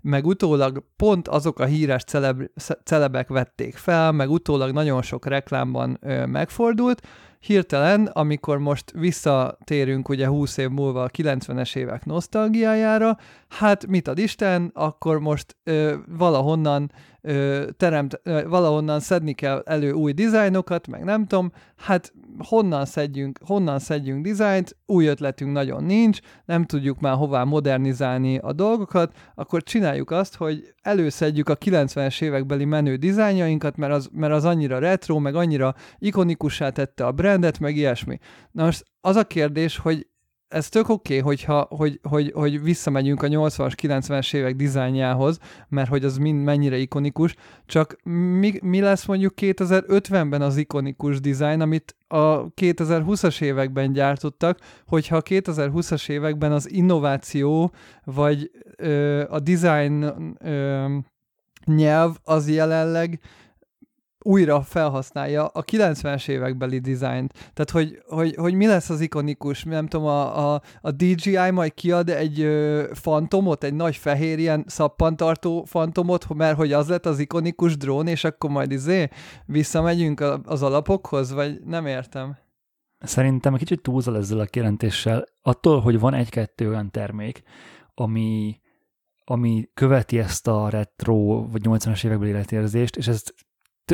meg 0.00 0.26
utólag 0.26 0.84
pont 0.96 1.28
azok 1.28 1.58
a 1.58 1.64
híres 1.64 2.04
celeb, 2.04 2.42
celebek 2.84 3.28
vették 3.28 3.76
fel, 3.76 4.12
meg 4.12 4.30
utólag 4.30 4.72
nagyon 4.72 5.02
sok 5.02 5.26
reklámban 5.26 5.98
ö, 6.00 6.26
megfordult, 6.26 7.06
hirtelen, 7.46 8.06
amikor 8.06 8.58
most 8.58 8.90
visszatérünk 8.90 10.08
ugye 10.08 10.26
20 10.26 10.56
év 10.56 10.68
múlva 10.68 11.02
a 11.02 11.08
90-es 11.08 11.76
évek 11.76 12.04
nosztalgiájára, 12.04 13.18
hát 13.48 13.86
mit 13.86 14.08
ad 14.08 14.18
Isten, 14.18 14.70
akkor 14.74 15.20
most 15.20 15.56
ö, 15.64 15.94
valahonnan 16.18 16.92
ö, 17.20 17.64
teremt, 17.76 18.20
ö, 18.22 18.48
valahonnan 18.48 19.00
szedni 19.00 19.32
kell 19.32 19.62
elő 19.66 19.92
új 19.92 20.12
dizájnokat, 20.12 20.86
meg 20.86 21.04
nem 21.04 21.26
tudom, 21.26 21.52
hát 21.76 22.12
honnan 22.38 22.84
szedjünk, 22.84 23.38
honnan 23.46 23.78
szedjünk 23.78 24.24
dizájnt, 24.24 24.76
új 24.86 25.06
ötletünk 25.06 25.52
nagyon 25.52 25.84
nincs, 25.84 26.18
nem 26.44 26.64
tudjuk 26.64 27.00
már 27.00 27.14
hová 27.14 27.44
modernizálni 27.44 28.38
a 28.38 28.52
dolgokat, 28.52 29.16
akkor 29.34 29.62
csináljuk 29.62 30.10
azt, 30.10 30.36
hogy 30.36 30.74
előszedjük 30.82 31.48
a 31.48 31.56
90-es 31.56 32.22
évekbeli 32.22 32.64
menő 32.64 32.96
dizájnjainkat, 32.96 33.76
mert 33.76 33.92
az, 33.92 34.08
mert 34.12 34.32
az 34.32 34.44
annyira 34.44 34.78
retro, 34.78 35.18
meg 35.18 35.34
annyira 35.34 35.74
ikonikussá 35.98 36.70
tette 36.70 37.06
a 37.06 37.12
brandet, 37.12 37.58
meg 37.58 37.76
ilyesmi. 37.76 38.18
Na 38.50 38.64
most 38.64 38.84
az 39.00 39.16
a 39.16 39.24
kérdés, 39.24 39.78
hogy 39.78 40.06
ez 40.48 40.68
tök 40.68 40.88
oké, 40.88 41.18
okay, 41.18 41.30
hogyha, 41.30 41.66
hogy, 41.70 42.00
hogy, 42.02 42.32
hogy 42.34 42.62
visszamegyünk 42.62 43.22
a 43.22 43.26
80-as, 43.28 43.72
90-es 43.82 44.34
évek 44.34 44.56
dizájnjához, 44.56 45.38
mert 45.68 45.88
hogy 45.88 46.04
az 46.04 46.16
mind 46.16 46.44
mennyire 46.44 46.76
ikonikus, 46.76 47.34
csak 47.66 47.96
mi, 48.38 48.58
mi 48.62 48.80
lesz 48.80 49.04
mondjuk 49.04 49.32
2050-ben 49.36 50.42
az 50.42 50.56
ikonikus 50.56 51.20
dizájn, 51.20 51.60
amit 51.60 51.96
a 52.08 52.54
2020-as 52.54 53.42
években 53.42 53.92
gyártottak, 53.92 54.58
hogyha 54.86 55.16
a 55.16 55.22
2020-as 55.22 56.08
években 56.08 56.52
az 56.52 56.70
innováció, 56.70 57.72
vagy 58.04 58.50
ö, 58.76 59.24
a 59.30 59.40
design 59.40 60.14
ö, 60.38 60.96
nyelv 61.64 62.16
az 62.24 62.48
jelenleg 62.48 63.20
újra 64.26 64.62
felhasználja 64.62 65.46
a 65.46 65.64
90-es 65.64 66.28
évekbeli 66.28 66.78
dizájnt. 66.78 67.32
Tehát, 67.32 67.70
hogy, 67.70 68.02
hogy, 68.06 68.34
hogy 68.36 68.54
mi 68.54 68.66
lesz 68.66 68.90
az 68.90 69.00
ikonikus, 69.00 69.64
nem 69.64 69.86
tudom, 69.86 70.06
a, 70.06 70.54
a, 70.54 70.62
a 70.80 70.90
DJI 70.90 71.50
majd 71.50 71.74
kiad 71.74 72.10
egy 72.10 72.40
ö, 72.40 72.84
fantomot, 72.92 73.64
egy 73.64 73.74
nagy 73.74 73.96
fehér 73.96 74.38
ilyen 74.38 74.64
szappantartó 74.66 75.64
fantomot, 75.64 76.34
mert 76.34 76.56
hogy 76.56 76.72
az 76.72 76.88
lett 76.88 77.06
az 77.06 77.18
ikonikus 77.18 77.76
drón, 77.76 78.06
és 78.06 78.24
akkor 78.24 78.50
majd 78.50 78.70
izé 78.70 79.08
visszamegyünk 79.44 80.20
az 80.44 80.62
alapokhoz, 80.62 81.32
vagy 81.32 81.60
nem 81.64 81.86
értem. 81.86 82.36
Szerintem 82.98 83.52
egy 83.52 83.58
kicsit 83.58 83.82
túlzol 83.82 84.16
ezzel 84.16 84.38
a 84.38 84.44
kijelentéssel. 84.44 85.24
Attól, 85.42 85.80
hogy 85.80 85.98
van 85.98 86.14
egy-kettő 86.14 86.68
olyan 86.68 86.90
termék, 86.90 87.42
ami, 87.94 88.60
ami 89.24 89.68
követi 89.74 90.18
ezt 90.18 90.46
a 90.46 90.68
retro 90.68 91.48
vagy 91.48 91.60
80-as 91.64 92.04
évekbeli 92.04 92.30
életérzést, 92.30 92.96
és 92.96 93.08
ezt 93.08 93.34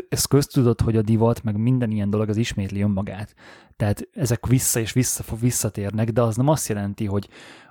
ez 0.09 0.24
köztudott, 0.24 0.81
hogy 0.81 0.96
a 0.96 1.02
divat, 1.02 1.42
meg 1.42 1.57
minden 1.57 1.90
ilyen 1.90 2.11
dolog 2.11 2.28
az 2.28 2.37
ismétli 2.37 2.83
önmagát. 2.83 3.35
Tehát 3.76 4.09
ezek 4.12 4.46
vissza 4.46 4.81
és 4.81 4.92
vissza 4.92 5.24
visszatérnek, 5.40 6.11
de 6.11 6.22
az 6.22 6.37
nem 6.37 6.48
azt 6.48 6.68
jelenti, 6.68 7.07
hogy 7.07 7.28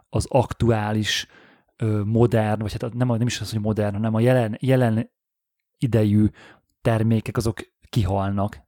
az 0.09 0.25
aktuális, 0.29 1.27
modern, 2.05 2.61
vagy 2.61 2.71
hát 2.71 2.93
nem, 2.93 3.07
nem 3.07 3.27
is 3.27 3.41
az, 3.41 3.51
hogy 3.51 3.61
modern, 3.61 3.93
hanem 3.93 4.13
a 4.13 4.19
jelen, 4.19 4.57
jelen 4.59 5.09
idejű 5.77 6.25
termékek 6.81 7.37
azok 7.37 7.59
kihalnak. 7.89 8.59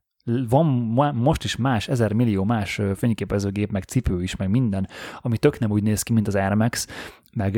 Van 0.48 0.66
most 1.14 1.44
is 1.44 1.56
más, 1.56 1.88
ezer 1.88 2.12
millió 2.12 2.44
más 2.44 2.80
fényképezőgép, 2.94 3.70
meg 3.70 3.82
cipő 3.82 4.22
is, 4.22 4.36
meg 4.36 4.50
minden, 4.50 4.88
ami 5.20 5.38
tök 5.38 5.58
nem 5.58 5.70
úgy 5.70 5.82
néz 5.82 6.02
ki, 6.02 6.12
mint 6.12 6.26
az 6.26 6.34
Air 6.34 6.54
Max, 6.54 6.86
meg 7.32 7.54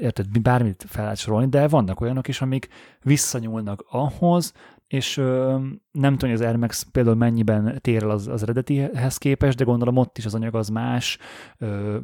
érted, 0.00 0.40
bármit 0.40 0.84
fel 0.88 1.02
lehet 1.02 1.18
sorolni, 1.18 1.48
de 1.48 1.68
vannak 1.68 2.00
olyanok 2.00 2.28
is, 2.28 2.40
amik 2.40 2.68
visszanyúlnak 3.02 3.84
ahhoz, 3.88 4.52
és 4.88 5.16
ö, 5.16 5.58
nem 5.90 6.12
tudom, 6.12 6.30
hogy 6.30 6.40
az 6.40 6.40
Air 6.40 6.56
Max 6.56 6.86
például 6.92 7.16
mennyiben 7.16 7.78
tér 7.80 8.02
el 8.02 8.10
az, 8.10 8.28
az 8.28 8.42
eredetihez 8.42 9.16
képest, 9.16 9.56
de 9.56 9.64
gondolom 9.64 9.96
ott 9.96 10.18
is 10.18 10.24
az 10.24 10.34
anyag 10.34 10.54
az 10.54 10.68
más, 10.68 11.18
ö, 11.58 11.96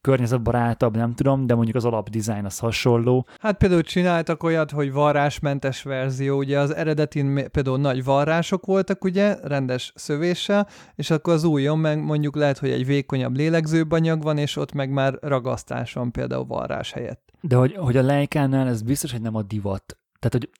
környezetbarátabb, 0.00 0.96
nem 0.96 1.14
tudom, 1.14 1.46
de 1.46 1.54
mondjuk 1.54 1.76
az 1.76 1.84
alapdizájn 1.84 2.44
az 2.44 2.58
hasonló. 2.58 3.26
Hát 3.40 3.58
például 3.58 3.82
csináltak 3.82 4.42
olyat, 4.42 4.70
hogy 4.70 4.92
varrásmentes 4.92 5.82
verzió, 5.82 6.38
ugye 6.38 6.58
az 6.58 6.74
eredetin 6.74 7.50
például 7.50 7.78
nagy 7.78 8.04
varrások 8.04 8.66
voltak, 8.66 9.04
ugye, 9.04 9.36
rendes 9.42 9.92
szövéssel, 9.94 10.68
és 10.94 11.10
akkor 11.10 11.32
az 11.32 11.44
újon 11.44 11.78
meg 11.78 12.04
mondjuk 12.04 12.36
lehet, 12.36 12.58
hogy 12.58 12.70
egy 12.70 12.86
vékonyabb 12.86 13.36
lélegzőbb 13.36 13.92
anyag 13.92 14.22
van, 14.22 14.38
és 14.38 14.56
ott 14.56 14.72
meg 14.72 14.90
már 14.90 15.18
ragasztás 15.20 15.92
van 15.92 16.12
például 16.12 16.44
varrás 16.44 16.92
helyett. 16.92 17.32
De 17.40 17.56
hogy, 17.56 17.74
hogy 17.76 17.96
a 17.96 18.02
Leikánál 18.02 18.68
ez 18.68 18.82
biztos, 18.82 19.12
hogy 19.12 19.20
nem 19.20 19.34
a 19.34 19.42
divat. 19.42 19.98
Tehát, 20.18 20.32
hogy 20.32 20.50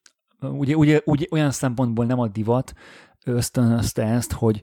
ugye, 0.40 0.76
ugye, 0.76 1.00
ugye 1.04 1.26
olyan 1.30 1.50
szempontból 1.50 2.04
nem 2.04 2.18
a 2.18 2.28
divat 2.28 2.72
ösztönözte 3.24 4.04
ezt, 4.04 4.32
hogy 4.32 4.62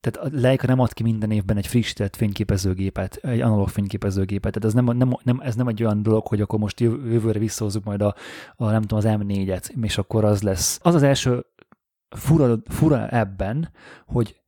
tehát 0.00 0.28
a 0.28 0.38
Leica 0.40 0.66
nem 0.66 0.78
ad 0.78 0.92
ki 0.92 1.02
minden 1.02 1.30
évben 1.30 1.56
egy 1.56 1.66
frissített 1.66 2.16
fényképezőgépet, 2.16 3.16
egy 3.16 3.40
analóg 3.40 3.68
fényképezőgépet, 3.68 4.52
tehát 4.52 4.68
ez 4.68 4.84
nem, 4.84 4.96
nem, 4.96 5.16
nem, 5.22 5.40
ez 5.40 5.54
nem 5.54 5.68
egy 5.68 5.82
olyan 5.82 6.02
dolog, 6.02 6.26
hogy 6.26 6.40
akkor 6.40 6.58
most 6.58 6.80
jövőre 6.80 7.38
visszahozzuk 7.38 7.84
majd 7.84 8.02
a, 8.02 8.14
a 8.56 8.70
nem 8.70 8.82
tudom, 8.82 8.98
az 8.98 9.04
M4-et, 9.08 9.82
és 9.82 9.98
akkor 9.98 10.24
az 10.24 10.42
lesz. 10.42 10.78
Az 10.82 10.94
az 10.94 11.02
első 11.02 11.46
fura, 12.16 12.58
fura 12.64 13.08
ebben, 13.08 13.70
hogy 14.06 14.40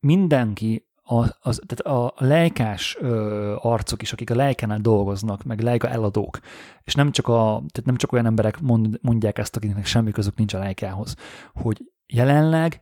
mindenki 0.00 0.87
a, 1.10 1.36
az, 1.40 1.60
tehát 1.66 1.96
a 1.96 2.14
lejkás 2.16 2.96
ö, 3.00 3.54
arcok 3.58 4.02
is, 4.02 4.12
akik 4.12 4.30
a 4.30 4.34
lejkánál 4.34 4.78
dolgoznak, 4.78 5.44
meg 5.44 5.60
lejka 5.60 5.88
eladók, 5.88 6.38
és 6.84 6.94
nem 6.94 7.10
csak, 7.10 7.28
a, 7.28 7.62
tehát 7.68 7.84
nem 7.84 7.96
csak 7.96 8.12
olyan 8.12 8.26
emberek 8.26 8.60
mond, 8.60 8.98
mondják 9.02 9.38
ezt, 9.38 9.56
akiknek 9.56 9.86
semmi 9.86 10.10
közük 10.10 10.36
nincs 10.36 10.54
a 10.54 10.58
lejkához, 10.58 11.14
hogy 11.54 11.92
jelenleg 12.06 12.80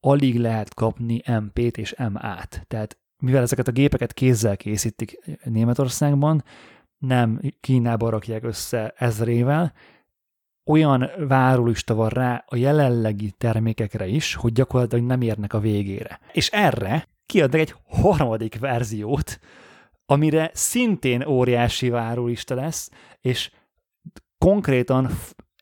alig 0.00 0.38
lehet 0.38 0.74
kapni 0.74 1.22
MP-t 1.40 1.76
és 1.78 1.94
MA-t. 1.98 2.64
Tehát 2.68 2.98
mivel 3.18 3.42
ezeket 3.42 3.68
a 3.68 3.72
gépeket 3.72 4.12
kézzel 4.12 4.56
készítik 4.56 5.18
Németországban, 5.44 6.44
nem 6.98 7.40
Kínába 7.60 8.10
rakják 8.10 8.44
össze 8.44 8.94
ezrével, 8.96 9.72
olyan 10.64 11.10
várólista 11.28 11.94
van 11.94 12.08
rá 12.08 12.44
a 12.46 12.56
jelenlegi 12.56 13.30
termékekre 13.30 14.06
is, 14.06 14.34
hogy 14.34 14.52
gyakorlatilag 14.52 15.04
nem 15.04 15.20
érnek 15.20 15.52
a 15.52 15.60
végére. 15.60 16.20
És 16.32 16.50
erre 16.50 17.06
kiadnak 17.28 17.60
egy 17.60 17.74
harmadik 17.88 18.58
verziót, 18.58 19.38
amire 20.06 20.50
szintén 20.54 21.26
óriási 21.26 21.88
várólista 21.88 22.54
lesz, 22.54 22.90
és 23.20 23.50
konkrétan 24.38 25.10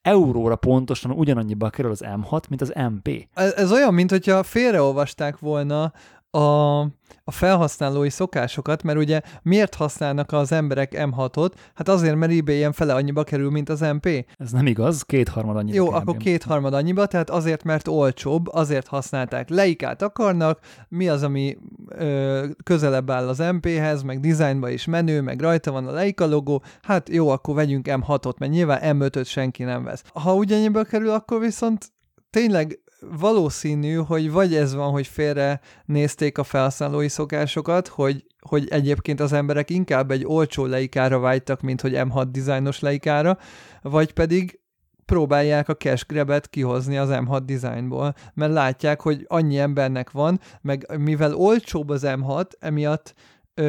euróra 0.02 0.56
pontosan 0.56 1.10
ugyanannyiba 1.10 1.70
kerül 1.70 1.90
az 1.90 2.04
M6, 2.04 2.48
mint 2.48 2.60
az 2.60 2.72
MP. 2.92 3.28
Ez, 3.34 3.52
ez 3.52 3.72
olyan, 3.72 3.94
mint 3.94 4.10
hogyha 4.10 4.42
félreolvasták 4.42 5.38
volna 5.38 5.92
a, 6.36 6.80
a 7.24 7.30
felhasználói 7.30 8.10
szokásokat, 8.10 8.82
mert 8.82 8.98
ugye 8.98 9.20
miért 9.42 9.74
használnak 9.74 10.32
az 10.32 10.52
emberek 10.52 10.92
M6-ot? 10.96 11.50
Hát 11.74 11.88
azért, 11.88 12.16
mert 12.16 12.32
eBay 12.32 12.56
ilyen 12.56 12.72
fele 12.72 12.94
annyiba 12.94 13.24
kerül, 13.24 13.50
mint 13.50 13.68
az 13.68 13.80
MP. 13.80 14.26
Ez 14.36 14.50
nem 14.50 14.66
igaz, 14.66 15.02
kétharmad 15.02 15.56
annyiba. 15.56 15.76
Jó, 15.76 15.92
akkor 15.92 16.16
kétharmad 16.16 16.74
annyiba, 16.74 17.06
tehát 17.06 17.30
azért, 17.30 17.62
mert 17.62 17.88
olcsóbb, 17.88 18.48
azért 18.48 18.86
használták. 18.86 19.48
Leikát 19.48 20.02
akarnak, 20.02 20.58
mi 20.88 21.08
az, 21.08 21.22
ami 21.22 21.56
ö, 21.88 22.44
közelebb 22.62 23.10
áll 23.10 23.28
az 23.28 23.38
MP-hez, 23.38 24.02
meg 24.02 24.20
dizájnba 24.20 24.70
is 24.70 24.84
menő, 24.84 25.20
meg 25.20 25.40
rajta 25.40 25.72
van 25.72 25.86
a 25.86 25.92
Leica 25.92 26.26
logó, 26.26 26.62
hát 26.82 27.08
jó, 27.08 27.28
akkor 27.28 27.54
vegyünk 27.54 27.86
M6-ot, 27.90 28.38
mert 28.38 28.52
nyilván 28.52 28.80
M5-öt 28.82 29.26
senki 29.26 29.62
nem 29.62 29.84
vesz. 29.84 30.02
Ha 30.14 30.34
ugyannyiba 30.34 30.82
kerül, 30.82 31.10
akkor 31.10 31.40
viszont 31.40 31.92
tényleg 32.30 32.80
valószínű, 33.18 33.94
hogy 33.94 34.30
vagy 34.30 34.54
ez 34.54 34.74
van, 34.74 34.90
hogy 34.90 35.06
félre 35.06 35.60
nézték 35.84 36.38
a 36.38 36.44
felszállói 36.44 37.08
szokásokat, 37.08 37.88
hogy, 37.88 38.24
hogy 38.40 38.68
egyébként 38.68 39.20
az 39.20 39.32
emberek 39.32 39.70
inkább 39.70 40.10
egy 40.10 40.24
olcsó 40.26 40.64
leikára 40.64 41.18
vágytak, 41.18 41.60
mint 41.60 41.80
hogy 41.80 41.92
M6 41.94 42.26
dizájnos 42.30 42.80
leikára, 42.80 43.38
vagy 43.82 44.12
pedig 44.12 44.60
próbálják 45.04 45.68
a 45.68 45.76
cash 45.76 46.06
grabet 46.06 46.48
kihozni 46.48 46.96
az 46.96 47.08
M6 47.12 47.40
dizájnból, 47.44 48.14
mert 48.34 48.52
látják, 48.52 49.00
hogy 49.00 49.24
annyi 49.28 49.58
embernek 49.58 50.10
van, 50.10 50.40
meg 50.60 50.98
mivel 50.98 51.34
olcsóbb 51.34 51.88
az 51.88 52.02
M6, 52.06 52.46
emiatt 52.58 53.14
ö, 53.54 53.64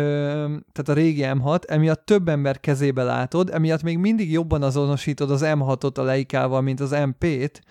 tehát 0.71 0.89
a 0.89 0.93
régi 0.93 1.21
M6, 1.26 1.69
emiatt 1.69 2.06
több 2.06 2.28
ember 2.28 2.60
kezébe 2.60 3.04
látod, 3.04 3.50
emiatt 3.54 3.84
még 3.84 3.97
mindig 3.97 4.32
jobban 4.32 4.63
azonosítod 4.63 5.32
az 5.32 5.41
M6-ot 5.45 5.97
a 5.97 6.02
Leikával, 6.02 6.62
mint 6.62 6.80
az 6.80 6.91
MP-t, 6.91 7.62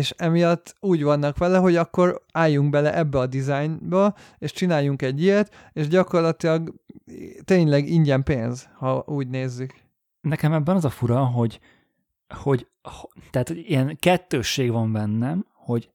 és 0.00 0.14
emiatt 0.16 0.74
úgy 0.80 1.02
vannak 1.02 1.38
vele, 1.38 1.58
hogy 1.58 1.76
akkor 1.76 2.22
álljunk 2.32 2.70
bele 2.70 2.96
ebbe 2.96 3.18
a 3.18 3.26
dizájnba, 3.26 4.14
és 4.38 4.52
csináljunk 4.52 5.02
egy 5.02 5.22
ilyet, 5.22 5.70
és 5.72 5.88
gyakorlatilag 5.88 6.74
tényleg 7.44 7.88
ingyen 7.88 8.22
pénz, 8.22 8.68
ha 8.74 9.04
úgy 9.06 9.28
nézzük. 9.28 9.74
Nekem 10.20 10.52
ebben 10.52 10.76
az 10.76 10.84
a 10.84 10.90
fura, 10.90 11.24
hogy, 11.24 11.60
hogy 12.28 12.66
tehát 13.30 13.48
ilyen 13.48 13.96
kettősség 13.98 14.70
van 14.70 14.92
bennem, 14.92 15.46
hogy 15.52 15.90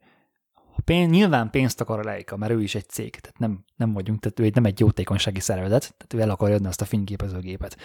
pénz, 0.83 1.11
nyilván 1.11 1.49
pénzt 1.49 1.81
akar 1.81 1.99
a 1.99 2.03
Leica, 2.03 2.37
mert 2.37 2.51
ő 2.51 2.61
is 2.61 2.75
egy 2.75 2.89
cég, 2.89 3.15
tehát 3.15 3.39
nem, 3.39 3.63
nem 3.75 3.93
vagyunk, 3.93 4.19
tehát 4.19 4.39
ő 4.39 4.43
egy, 4.43 4.55
nem 4.55 4.65
egy 4.65 4.79
jótékonysági 4.79 5.39
szervezet, 5.39 5.95
tehát 5.97 6.13
ő 6.13 6.19
el 6.19 6.29
akarja 6.29 6.55
adni 6.55 6.67
azt 6.67 6.81
a 6.81 6.85
fényképezőgépet. 6.85 7.77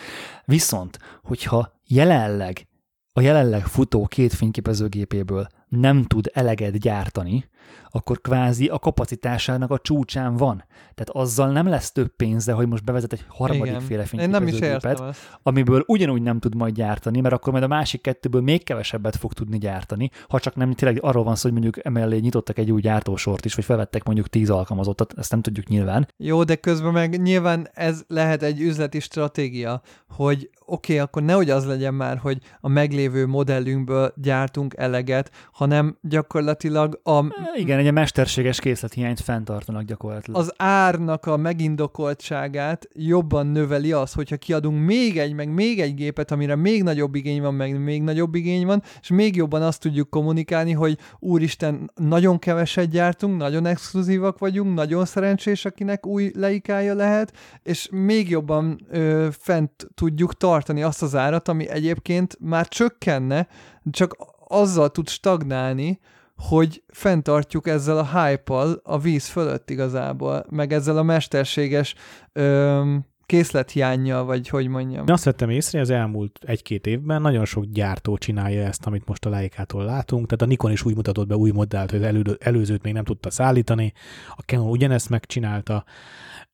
Viszont, 0.44 0.98
hogyha 1.22 1.80
jelenleg 1.87 2.68
a 3.12 3.20
jelenleg 3.20 3.66
futó 3.66 4.06
két 4.06 4.33
fényképezőgépéből 4.33 5.48
nem 5.70 6.04
tud 6.04 6.30
eleget 6.33 6.78
gyártani, 6.78 7.44
akkor 7.90 8.20
kvázi 8.20 8.66
a 8.66 8.78
kapacitásának 8.78 9.70
a 9.70 9.78
csúcsán 9.78 10.37
van. 10.37 10.64
Tehát 10.94 11.11
azzal 11.11 11.50
nem 11.50 11.66
lesz 11.66 11.92
több 11.92 12.09
pénze, 12.16 12.52
hogy 12.52 12.68
most 12.68 12.85
bevezet 12.85 13.12
egy 13.12 13.24
harmadik 13.28 13.66
Igen. 13.66 13.80
féle 13.80 14.04
fényképezőgépet, 14.04 15.02
amiből 15.42 15.85
ugyanúgy 15.87 16.22
nem 16.22 16.38
tud 16.38 16.54
majd 16.54 16.74
gyártani, 16.74 17.20
mert 17.20 17.35
akkor 17.35 17.52
majd 17.52 17.64
a 17.64 17.68
másik 17.68 18.00
kettőből 18.00 18.40
még 18.40 18.64
kevesebbet 18.64 19.16
fog 19.16 19.33
tudni 19.33 19.59
gyártani, 19.59 20.11
ha 20.28 20.40
csak 20.40 20.54
nem 20.54 20.72
tényleg 20.72 21.02
arról 21.02 21.24
van 21.24 21.35
szó, 21.35 21.42
hogy 21.42 21.61
mondjuk 21.61 21.87
emellé 21.87 22.18
nyitottak 22.18 22.59
egy 22.59 22.70
új 22.70 22.80
gyártósort 22.80 23.44
is, 23.44 23.54
vagy 23.54 23.64
felvettek 23.64 24.04
mondjuk 24.04 24.28
tíz 24.28 24.50
alkalmazottat, 24.50 25.14
ezt 25.16 25.30
nem 25.30 25.42
tudjuk 25.42 25.66
nyilván. 25.66 26.09
Jó, 26.16 26.44
de 26.44 26.56
közben 26.56 26.92
meg 26.92 27.22
nyilván 27.22 27.68
ez 27.74 28.02
lehet 28.09 28.42
egy 28.42 28.61
üzleti 28.61 29.00
stratégia, 29.00 29.83
hogy 30.09 30.50
oké, 30.66 30.92
okay, 30.92 31.04
akkor 31.04 31.22
nehogy 31.22 31.50
az 31.50 31.66
legyen 31.66 31.94
már, 31.94 32.18
hogy 32.18 32.38
a 32.61 32.68
meglévő 32.68 33.26
modellünkből 33.26 34.12
gyártunk 34.16 34.74
eleget, 34.76 35.30
hanem 35.61 35.99
gyakorlatilag 36.03 37.01
a... 37.03 37.25
Igen, 37.57 37.79
egy 37.79 37.92
mesterséges 37.92 38.61
készlethiányt 38.61 39.20
fenntartanak 39.20 39.83
gyakorlatilag. 39.83 40.40
Az 40.40 40.55
árnak 40.57 41.27
a 41.27 41.37
megindokoltságát 41.37 42.88
jobban 42.92 43.46
növeli 43.46 43.92
az, 43.92 44.12
hogyha 44.12 44.37
kiadunk 44.37 44.85
még 44.87 45.18
egy, 45.18 45.33
meg 45.35 45.55
még 45.55 45.81
egy 45.81 45.94
gépet, 45.94 46.31
amire 46.31 46.57
még 46.57 46.83
nagyobb 46.83 47.14
igény 47.14 47.40
van, 47.40 47.55
meg 47.55 47.83
még 47.83 48.03
nagyobb 48.03 48.35
igény 48.35 48.66
van, 48.66 48.83
és 49.01 49.09
még 49.09 49.37
jobban 49.37 49.62
azt 49.62 49.81
tudjuk 49.81 50.11
kommunikálni, 50.11 50.73
hogy 50.73 50.99
úristen, 51.18 51.90
nagyon 51.94 52.38
keveset 52.38 52.88
gyártunk, 52.88 53.37
nagyon 53.37 53.66
exkluzívak 53.66 54.38
vagyunk, 54.38 54.75
nagyon 54.75 55.05
szerencsés, 55.05 55.64
akinek 55.64 56.07
új 56.07 56.31
leikája 56.35 56.94
lehet, 56.94 57.33
és 57.62 57.88
még 57.90 58.31
jobban 58.31 58.87
ö, 58.90 59.29
fent 59.31 59.88
tudjuk 59.94 60.37
tartani 60.37 60.83
azt 60.83 61.03
az 61.03 61.14
árat, 61.14 61.49
ami 61.49 61.68
egyébként 61.68 62.37
már 62.40 62.68
csökkenne, 62.68 63.49
csak 63.90 64.38
azzal 64.50 64.90
tud 64.90 65.08
stagnálni, 65.08 66.00
hogy 66.36 66.82
fenntartjuk 66.88 67.68
ezzel 67.68 67.98
a 67.98 68.22
hype 68.22 68.54
a 68.82 68.98
víz 68.98 69.26
fölött 69.26 69.70
igazából, 69.70 70.46
meg 70.48 70.72
ezzel 70.72 70.96
a 70.96 71.02
mesterséges 71.02 71.94
öm, 72.32 73.04
készlethiányjal, 73.31 74.25
vagy 74.25 74.49
hogy 74.49 74.66
mondjam. 74.69 75.07
Én 75.07 75.12
azt 75.12 75.25
vettem 75.25 75.51
észre, 75.51 75.81
az 75.81 75.90
elmúlt 75.90 76.38
egy-két 76.47 76.87
évben 76.87 77.23
nagyon 77.23 77.45
sok 77.45 77.64
gyártó 77.64 78.16
csinálja 78.16 78.62
ezt, 78.62 78.87
amit 78.87 79.07
most 79.07 79.25
a 79.25 79.31
Leica-tól 79.31 79.85
látunk. 79.85 80.25
Tehát 80.27 80.43
a 80.43 80.47
Nikon 80.47 80.71
is 80.71 80.85
úgy 80.85 80.95
mutatott 80.95 81.27
be 81.27 81.37
új 81.37 81.51
modellt, 81.51 81.90
hogy 81.90 81.99
az 81.99 82.07
elő, 82.07 82.23
előzőt 82.40 82.83
még 82.83 82.93
nem 82.93 83.05
tudta 83.05 83.31
szállítani. 83.31 83.93
A 84.37 84.43
Canon 84.43 84.69
ugyanezt 84.69 85.09
megcsinálta 85.09 85.85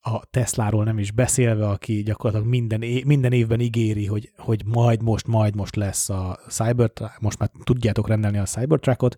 a 0.01 0.25
Tesláról 0.31 0.85
nem 0.85 0.99
is 0.99 1.11
beszélve, 1.11 1.69
aki 1.69 2.03
gyakorlatilag 2.03 2.53
minden, 2.53 2.83
é- 2.83 3.05
minden 3.05 3.33
évben 3.33 3.61
ígéri, 3.61 4.07
hogy, 4.07 4.33
hogy 4.37 4.63
majd 4.65 5.03
most, 5.03 5.27
majd 5.27 5.57
most 5.57 5.77
lesz 5.77 6.09
a 6.09 6.39
Cybertruck, 6.49 7.21
most 7.21 7.39
már 7.39 7.51
tudjátok 7.65 8.09
rendelni 8.09 8.39
a 8.39 8.45
Cybertruckot. 8.45 9.17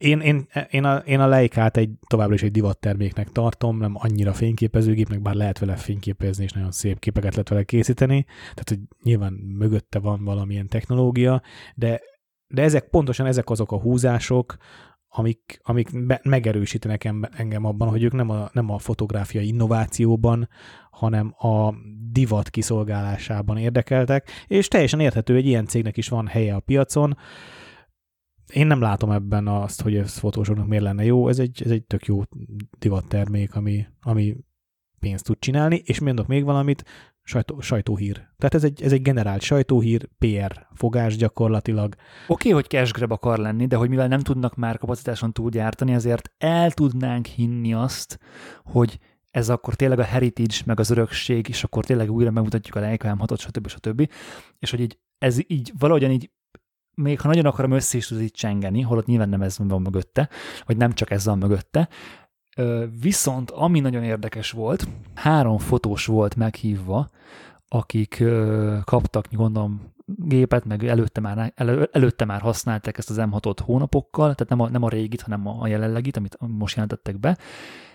Én, 0.00 0.20
én, 0.20 0.46
én, 0.70 0.84
a, 0.84 0.96
én 0.96 1.20
a 1.20 1.26
Leikát 1.26 1.76
egy, 1.76 1.90
továbbra 2.06 2.34
is 2.34 2.42
egy 2.42 2.50
divatterméknek 2.50 3.28
tartom, 3.28 3.78
nem 3.78 3.92
annyira 3.94 4.32
fényképezőgépnek, 4.32 5.22
bár 5.22 5.34
lehet 5.34 5.58
vele 5.58 5.76
fényképezni, 5.76 6.44
és 6.44 6.52
nagyon 6.52 6.70
szép 6.70 6.98
képeket 6.98 7.30
lehet 7.32 7.48
vele 7.48 7.62
készíteni, 7.62 8.24
tehát 8.24 8.68
hogy 8.68 8.78
nyilván 9.02 9.32
mögötte 9.32 9.98
van 9.98 10.24
valamilyen 10.24 10.68
technológia, 10.68 11.42
de, 11.74 12.00
de 12.46 12.62
ezek 12.62 12.88
pontosan 12.88 13.26
ezek 13.26 13.50
azok 13.50 13.72
a 13.72 13.80
húzások, 13.80 14.56
amik, 15.08 15.60
amik 15.62 16.06
be, 16.06 16.20
megerősítenek 16.22 17.12
engem 17.36 17.64
abban, 17.64 17.88
hogy 17.88 18.02
ők 18.02 18.12
nem 18.12 18.30
a, 18.30 18.50
nem 18.52 18.70
a 18.70 18.78
fotográfiai 18.78 19.46
innovációban, 19.46 20.48
hanem 20.90 21.34
a 21.38 21.74
divat 22.10 22.50
kiszolgálásában 22.50 23.56
érdekeltek, 23.56 24.30
és 24.46 24.68
teljesen 24.68 25.00
érthető, 25.00 25.34
hogy 25.34 25.46
ilyen 25.46 25.66
cégnek 25.66 25.96
is 25.96 26.08
van 26.08 26.26
helye 26.26 26.54
a 26.54 26.60
piacon. 26.60 27.16
Én 28.52 28.66
nem 28.66 28.80
látom 28.80 29.10
ebben 29.10 29.48
azt, 29.48 29.82
hogy 29.82 29.96
ez 29.96 30.18
fotósoknak 30.18 30.66
miért 30.66 30.84
lenne 30.84 31.04
jó, 31.04 31.28
ez 31.28 31.38
egy, 31.38 31.62
ez 31.64 31.70
egy 31.70 31.84
tök 31.84 32.04
jó 32.04 32.22
divattermék, 32.78 33.54
ami, 33.54 33.86
ami 34.02 34.36
pénzt 34.98 35.24
tud 35.24 35.38
csinálni, 35.38 35.82
és 35.84 36.00
mondok 36.00 36.26
még 36.26 36.44
valamit, 36.44 36.84
sajtó, 37.22 37.60
sajtóhír. 37.60 38.14
Tehát 38.14 38.54
ez 38.54 38.64
egy, 38.64 38.82
ez 38.82 38.92
egy 38.92 39.02
generált 39.02 39.42
sajtóhír, 39.42 40.08
PR 40.18 40.66
fogás 40.74 41.16
gyakorlatilag. 41.16 41.94
Oké, 41.94 42.48
okay, 42.48 42.52
hogy 42.52 42.68
cash 42.68 42.92
grab 42.92 43.12
akar 43.12 43.38
lenni, 43.38 43.66
de 43.66 43.76
hogy 43.76 43.88
mivel 43.88 44.08
nem 44.08 44.20
tudnak 44.20 44.56
már 44.56 44.78
kapacitáson 44.78 45.32
túl 45.32 45.50
gyártani, 45.50 45.92
ezért 45.92 46.32
el 46.38 46.70
tudnánk 46.70 47.26
hinni 47.26 47.74
azt, 47.74 48.18
hogy 48.64 48.98
ez 49.30 49.48
akkor 49.48 49.74
tényleg 49.74 49.98
a 49.98 50.04
heritage, 50.04 50.54
meg 50.64 50.80
az 50.80 50.90
örökség, 50.90 51.48
és 51.48 51.64
akkor 51.64 51.84
tényleg 51.84 52.10
újra 52.10 52.30
megmutatjuk 52.30 52.76
a 52.76 52.80
Leica 52.80 53.16
M6-ot, 53.18 53.38
stb. 53.38 53.68
stb. 53.68 54.10
És 54.58 54.70
hogy 54.70 54.80
így, 54.80 54.98
ez 55.18 55.38
így 55.46 55.72
valahogyan 55.78 56.10
így 56.10 56.30
még 57.02 57.20
ha 57.20 57.28
nagyon 57.28 57.46
akarom 57.46 57.70
össze 57.70 57.96
is 57.96 58.06
tud 58.06 58.20
így 58.20 58.32
csengeni, 58.32 58.80
holott 58.80 59.06
nyilván 59.06 59.28
nem 59.28 59.42
ez 59.42 59.58
van 59.58 59.82
mögötte, 59.82 60.28
vagy 60.66 60.76
nem 60.76 60.92
csak 60.92 61.10
ez 61.10 61.24
van 61.24 61.38
mögötte, 61.38 61.88
Viszont 63.00 63.50
ami 63.50 63.80
nagyon 63.80 64.02
érdekes 64.02 64.50
volt, 64.50 64.88
három 65.14 65.58
fotós 65.58 66.06
volt 66.06 66.36
meghívva, 66.36 67.10
akik 67.68 68.24
kaptak, 68.84 69.26
gondolom, 69.32 69.92
gépet, 70.04 70.64
meg 70.64 70.84
előtte 70.84 71.20
már, 71.20 71.52
elő, 71.54 71.88
előtte 71.92 72.24
már 72.24 72.40
használták 72.40 72.98
ezt 72.98 73.10
az 73.10 73.16
M6-ot 73.20 73.58
hónapokkal, 73.64 74.34
tehát 74.34 74.48
nem 74.48 74.60
a, 74.60 74.68
nem 74.68 74.82
a 74.82 74.88
régit, 74.88 75.20
hanem 75.20 75.46
a 75.46 75.66
jelenlegit, 75.66 76.16
amit 76.16 76.36
most 76.40 76.74
jelentettek 76.74 77.20
be, 77.20 77.38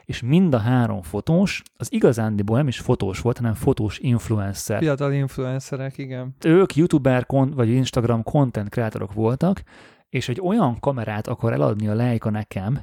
és 0.06 0.22
mind 0.22 0.54
a 0.54 0.58
három 0.58 1.02
fotós, 1.02 1.62
az 1.78 1.94
igazándiból 1.94 2.58
nem 2.58 2.68
is 2.68 2.80
fotós 2.80 3.20
volt, 3.20 3.38
hanem 3.38 3.54
fotós 3.54 4.00
influencer. 4.00 4.78
Fiatal 4.78 5.13
influencerek, 5.13 5.98
igen. 5.98 6.36
Ők 6.46 6.76
youtuber 6.76 7.26
vagy 7.28 7.70
Instagram 7.70 8.24
content 8.24 8.70
kreatorok 8.70 9.13
voltak, 9.13 9.63
és 10.10 10.30
egy 10.30 10.41
olyan 10.41 10.80
kamerát 10.80 11.28
akar 11.28 11.54
eladni 11.54 11.88
a 11.88 11.94
Leica 11.94 12.30
nekem, 12.30 12.74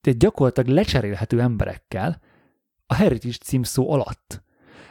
tehát 0.00 0.18
gyakorlatilag 0.18 0.70
lecserélhető 0.70 1.40
emberekkel 1.40 2.20
a 2.86 2.94
Heritage 2.94 3.36
címszó 3.42 3.92
alatt. 3.92 4.42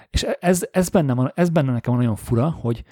És 0.10 0.24
ez, 0.24 0.68
ez, 0.72 0.90
benne, 0.90 1.32
ez 1.36 1.50
benne 1.50 1.72
nekem 1.72 1.96
nagyon 1.96 2.16
fura, 2.16 2.50
hogy 2.50 2.84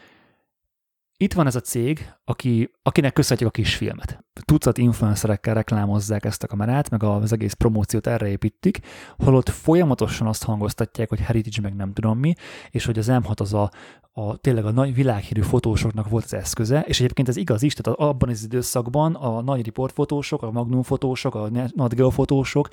itt 1.22 1.34
van 1.34 1.48
ez 1.48 1.56
a 1.56 1.60
cég, 1.60 2.14
aki, 2.24 2.72
akinek 2.82 3.14
köszönhetjük 3.14 3.50
a 3.50 3.62
kis 3.62 3.76
filmet. 3.76 4.26
Tucat 4.46 4.78
influencerekkel 4.78 5.54
reklámozzák 5.54 6.26
ezt 6.26 6.44
a 6.44 6.48
kamerát, 6.48 6.90
meg 6.90 7.04
az 7.04 7.32
egész 7.32 7.54
promóciót 7.54 8.08
erre 8.08 8.28
építik, 8.28 8.80
holott 9.18 9.50
folyamatosan 9.50 10.28
azt 10.28 10.44
hangoztatják, 10.44 11.10
hogy 11.10 11.20
Heritage 11.20 11.62
meg 11.62 11.76
nem 11.76 11.94
tudom 11.94 12.20
mi, 12.20 12.34
és 12.70 12.86
hogy 12.86 12.98
az 12.98 13.08
M6 13.10 13.40
az 13.40 13.54
a, 13.54 13.72
a 14.12 14.38
tényleg 14.38 14.66
a 14.66 14.72
nagy 14.72 14.94
világhírű 14.94 15.42
fotósoknak 15.42 16.10
volt 16.10 16.24
az 16.24 16.34
eszköze, 16.34 16.82
és 16.82 17.00
egyébként 17.00 17.28
ez 17.28 17.36
igaz 17.36 17.62
is, 17.62 17.74
tehát 17.74 18.00
abban 18.00 18.30
az 18.30 18.44
időszakban 18.44 19.16
a 19.16 19.42
nagy 19.42 19.66
riportfotósok, 19.66 20.42
a 20.42 20.52
magnum 20.52 20.84
fotósok, 20.84 21.36
a 21.36 21.50
Nat 21.50 22.14
fotósok 22.14 22.70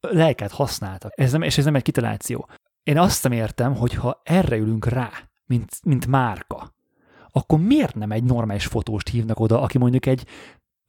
lelket 0.00 0.50
használtak. 0.50 1.12
Ez 1.14 1.32
nem, 1.32 1.42
és 1.42 1.58
ez 1.58 1.64
nem 1.64 1.74
egy 1.74 1.82
kitaláció. 1.82 2.48
Én 2.82 2.98
azt 2.98 3.22
nem 3.22 3.32
értem, 3.32 3.74
hogy 3.74 3.94
ha 3.94 4.20
erre 4.24 4.56
ülünk 4.56 4.86
rá, 4.86 5.10
mint, 5.46 5.70
mint 5.84 6.06
márka, 6.06 6.73
akkor 7.36 7.58
miért 7.60 7.94
nem 7.94 8.10
egy 8.10 8.24
normális 8.24 8.66
fotóst 8.66 9.08
hívnak 9.08 9.40
oda, 9.40 9.60
aki 9.60 9.78
mondjuk 9.78 10.06
egy 10.06 10.26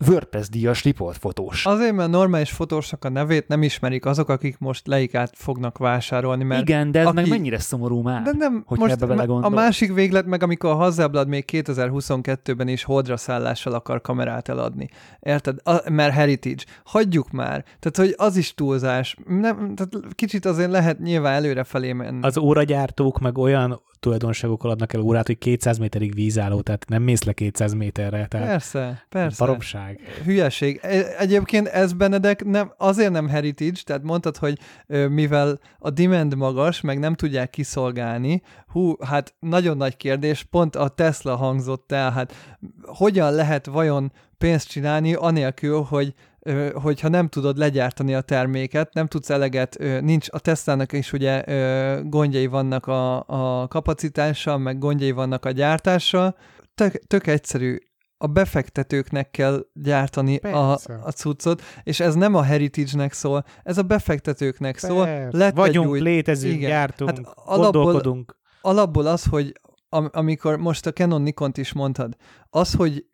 WordPress 0.08 0.50
díjas 0.50 0.84
riportfotós. 0.84 1.66
Azért, 1.66 1.94
mert 1.94 2.10
normális 2.10 2.52
fotósnak 2.52 3.06
a 3.06 3.10
nevét 3.10 3.48
nem 3.48 3.64
ismerik 3.64 4.06
azok, 4.06 4.30
akik 4.30 4.58
most 4.58 4.88
leikát 4.88 5.32
fognak 5.36 5.78
vásárolni. 5.78 6.44
Mert 6.44 6.62
Igen, 6.62 6.92
de 6.92 7.00
ez 7.00 7.06
aki... 7.06 7.16
meg 7.16 7.28
mennyire 7.28 7.60
szomorú 7.60 8.02
már, 8.02 8.22
de 8.22 8.32
nem, 8.38 8.64
hogy 8.66 8.80
most 8.80 9.02
ebbe 9.02 9.24
A 9.24 9.50
másik 9.50 9.94
véglet 9.94 10.26
meg, 10.26 10.44
amikor 10.44 10.70
a 10.70 10.76
Hasselblad 10.76 11.28
még 11.28 11.46
2022-ben 11.52 12.68
is 12.68 12.84
holdra 12.84 13.18
szállással 13.18 13.74
akar 13.74 14.02
kamerát 14.02 14.50
eladni. 14.50 14.90
Érted? 15.20 15.58
A, 15.64 15.90
mert 15.90 16.14
Heritage. 16.14 16.64
Hagyjuk 16.84 17.32
már. 17.32 17.64
Tehát, 17.80 17.98
hogy 17.98 18.28
az 18.28 18.38
is 18.38 18.54
túlzás. 18.54 19.18
Nem, 19.28 19.76
tehát 19.76 20.16
kicsit 20.16 20.46
azért 20.46 20.72
lehet 20.72 21.00
nyilván 21.00 21.34
előrefelé 21.34 21.94
menni. 21.94 22.20
Az 22.22 22.38
óragyártók 22.38 23.20
meg 23.20 23.38
olyan 23.38 23.82
tulajdonságokkal 24.06 24.72
adnak 24.72 24.94
el 24.94 25.02
órát, 25.02 25.26
hogy 25.26 25.38
200 25.38 25.78
méterig 25.78 26.14
vízálló, 26.14 26.62
tehát 26.62 26.86
nem 26.88 27.04
mész 27.04 27.24
le 27.24 27.34
200 27.34 27.74
méterre. 27.74 28.26
Tehát 28.28 28.48
Persze, 28.48 29.06
persze. 29.10 29.46
Baromság. 29.46 30.00
Hülyeség. 30.24 30.80
E- 30.82 31.18
Egyébként 31.18 31.68
ez 31.68 31.94
Benedek 31.94 32.44
nem, 32.44 32.74
azért 32.78 33.12
nem 33.12 33.28
heritage, 33.28 33.80
tehát 33.84 34.04
mondtad, 34.04 34.38
hogy 34.38 34.60
mivel 35.10 35.60
a 35.80 35.90
demand 35.90 36.36
magas, 36.36 36.82
meg 36.82 37.00
nem 37.00 37.14
tudják 37.14 37.50
kiszolgálni, 37.50 38.42
hú, 38.68 38.96
hát 39.04 39.34
nagyon 39.40 39.78
nagy 39.78 39.98
kérdés, 39.98 40.44
pont 40.44 40.76
a 40.76 40.88
Tesla 40.88 41.36
hangzott 41.36 41.92
el, 41.92 42.12
hát 42.12 42.34
hogyan 42.82 43.34
lehet 43.34 43.66
vajon 43.66 44.12
pénzt 44.38 44.68
csinálni 44.70 45.14
anélkül, 45.14 45.82
hogy 45.82 46.14
hogyha 46.74 47.08
nem 47.08 47.28
tudod 47.28 47.58
legyártani 47.58 48.14
a 48.14 48.22
terméket, 48.22 48.94
nem 48.94 49.08
tudsz 49.08 49.30
eleget, 49.30 49.78
nincs, 50.02 50.28
a 50.32 50.40
Teslának 50.40 50.92
is 50.92 51.14
ugye 51.14 51.44
gondjai 52.04 52.46
vannak 52.46 52.88
a, 52.88 53.24
a 53.28 53.68
kapacitással, 53.68 54.58
meg 54.58 54.78
gondjai 54.80 55.12
vannak 55.12 55.46
a 55.46 55.52
gyártással, 55.52 56.38
tök, 56.76 56.94
tök 57.08 57.28
egyszerű, 57.28 57.78
a 58.18 58.28
befektetőknek 58.28 59.32
kell 59.32 59.66
gyártani 59.74 60.36
a, 60.36 60.40
Persze. 60.40 61.00
a 61.04 61.12
cuccot, 61.12 61.62
és 61.84 62.00
ez 62.00 62.16
nem 62.16 62.36
a 62.36 62.42
heritage-nek 62.42 63.14
szól, 63.14 63.44
ez 63.64 63.78
a 63.78 63.84
befektetőknek 63.84 64.78
szól. 64.78 65.06
Persze. 65.06 65.38
Lett 65.38 65.50
egy 65.50 65.56
Vagyunk, 65.56 65.90
új- 65.90 66.00
létezünk, 66.02 66.54
igen. 66.56 66.70
gyártunk, 66.70 67.10
Hát 67.10 67.20
alapból- 67.36 67.84
gondolkodunk. 67.84 68.38
alapból 68.62 69.06
az, 69.06 69.24
hogy 69.26 69.52
am- 69.90 70.10
amikor 70.14 70.58
most 70.58 70.86
a 70.86 70.92
Canon 70.92 71.22
Nikont 71.22 71.58
is 71.58 71.74
mondtad, 71.74 72.16
az, 72.50 72.74
hogy 72.74 73.06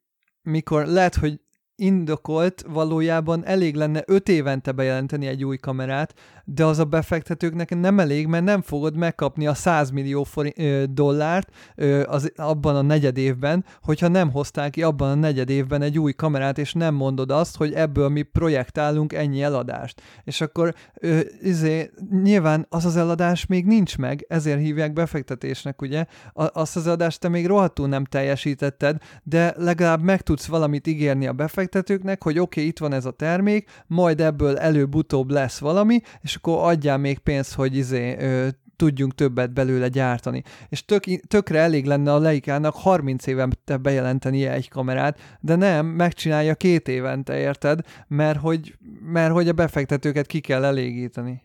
mikor 0.42 0.86
lehet, 0.86 1.16
hogy 1.16 1.40
indokolt, 1.82 2.66
valójában 2.68 3.46
elég 3.46 3.76
lenne 3.76 4.04
5 4.06 4.30
évente 4.30 4.72
bejelenteni 4.72 5.28
egy 5.28 5.44
új 5.44 5.58
kamerát, 5.58 6.14
de 6.54 6.66
az 6.66 6.80
a 6.80 6.86
befektetőknek 6.86 7.76
nem 7.80 7.99
elég, 7.99 8.28
mert 8.28 8.43
nem 8.43 8.62
fogod 8.62 8.95
megkapni 8.95 9.47
a 9.47 9.54
100 9.54 9.89
millió 9.89 10.24
forint, 10.24 10.60
ö, 10.60 10.84
dollárt 10.89 11.49
ö, 11.76 12.04
az, 12.08 12.32
abban 12.36 12.76
a 12.76 12.82
negyed 12.82 13.18
évben, 13.18 13.66
hogyha 13.82 14.08
nem 14.08 14.32
hozták 14.32 14.72
ki 14.72 14.84
abban 14.84 15.10
a 15.10 15.16
negyed 15.16 15.49
évben 15.49 15.82
egy 15.82 15.99
új 15.99 16.14
kamerát, 16.14 16.58
és 16.58 16.74
nem 16.74 16.93
mondod 16.93 17.32
azt, 17.32 17.58
hogy 17.58 17.74
ebből 17.74 18.10
mi 18.10 18.22
projektálunk 18.22 19.14
ennyi 19.14 19.43
eladást. 19.43 20.02
És 20.24 20.41
akkor 20.41 20.74
ö, 20.93 21.20
izé, 21.41 21.91
nyilván 22.24 22.66
az 22.70 22.86
az 22.86 22.97
eladás 22.97 23.45
még 23.45 23.66
nincs 23.66 23.97
meg, 23.97 24.26
ezért 24.30 24.60
hívják 24.60 24.93
befektetésnek, 24.93 25.82
ugye? 25.82 26.06
A, 26.34 26.60
azt 26.60 26.76
az 26.76 26.88
eladást 26.88 27.20
te 27.20 27.30
még 27.30 27.47
rohadtul 27.47 27.88
nem 27.88 28.06
teljesítetted, 28.06 28.97
de 29.24 29.54
legalább 29.58 30.02
meg 30.02 30.22
tudsz 30.22 30.45
valamit 30.45 30.88
ígérni 30.88 31.28
a 31.28 31.34
befektetőknek, 31.34 32.24
hogy 32.24 32.39
oké, 32.39 32.60
okay, 32.60 32.68
itt 32.68 32.80
van 32.80 32.93
ez 32.93 33.06
a 33.06 33.12
termék, 33.12 33.70
majd 33.88 34.22
ebből 34.22 34.58
előbb-utóbb 34.58 35.30
lesz 35.30 35.60
valami, 35.60 36.02
és 36.22 36.39
akkor 36.42 36.70
adjál 36.70 36.98
még 36.98 37.20
pénzt, 37.20 37.54
hogy 37.54 37.76
izé, 37.76 38.18
ö, 38.20 38.48
tudjunk 38.76 39.16
többet 39.16 39.54
belőle 39.54 39.88
gyártani. 39.88 40.44
És 40.70 40.86
tök, 40.86 41.04
tökre 41.28 41.60
elég 41.60 41.86
lenne 41.86 42.14
a 42.14 42.20
Leikának 42.20 42.76
30 42.76 43.28
évente 43.28 43.78
bejelentenie 43.78 44.52
egy 44.52 44.70
kamerát, 44.70 45.38
de 45.39 45.56
nem, 45.56 45.86
megcsinálja 45.86 46.56
két 46.56 46.88
évente, 46.88 47.39
érted? 47.39 47.80
Mert 48.08 48.39
hogy, 48.39 48.78
mert 49.02 49.34
hogy 49.34 49.48
a 49.48 49.54
befektetőket 49.54 50.28
ki 50.28 50.39
kell 50.39 50.64
elégíteni. 50.64 51.42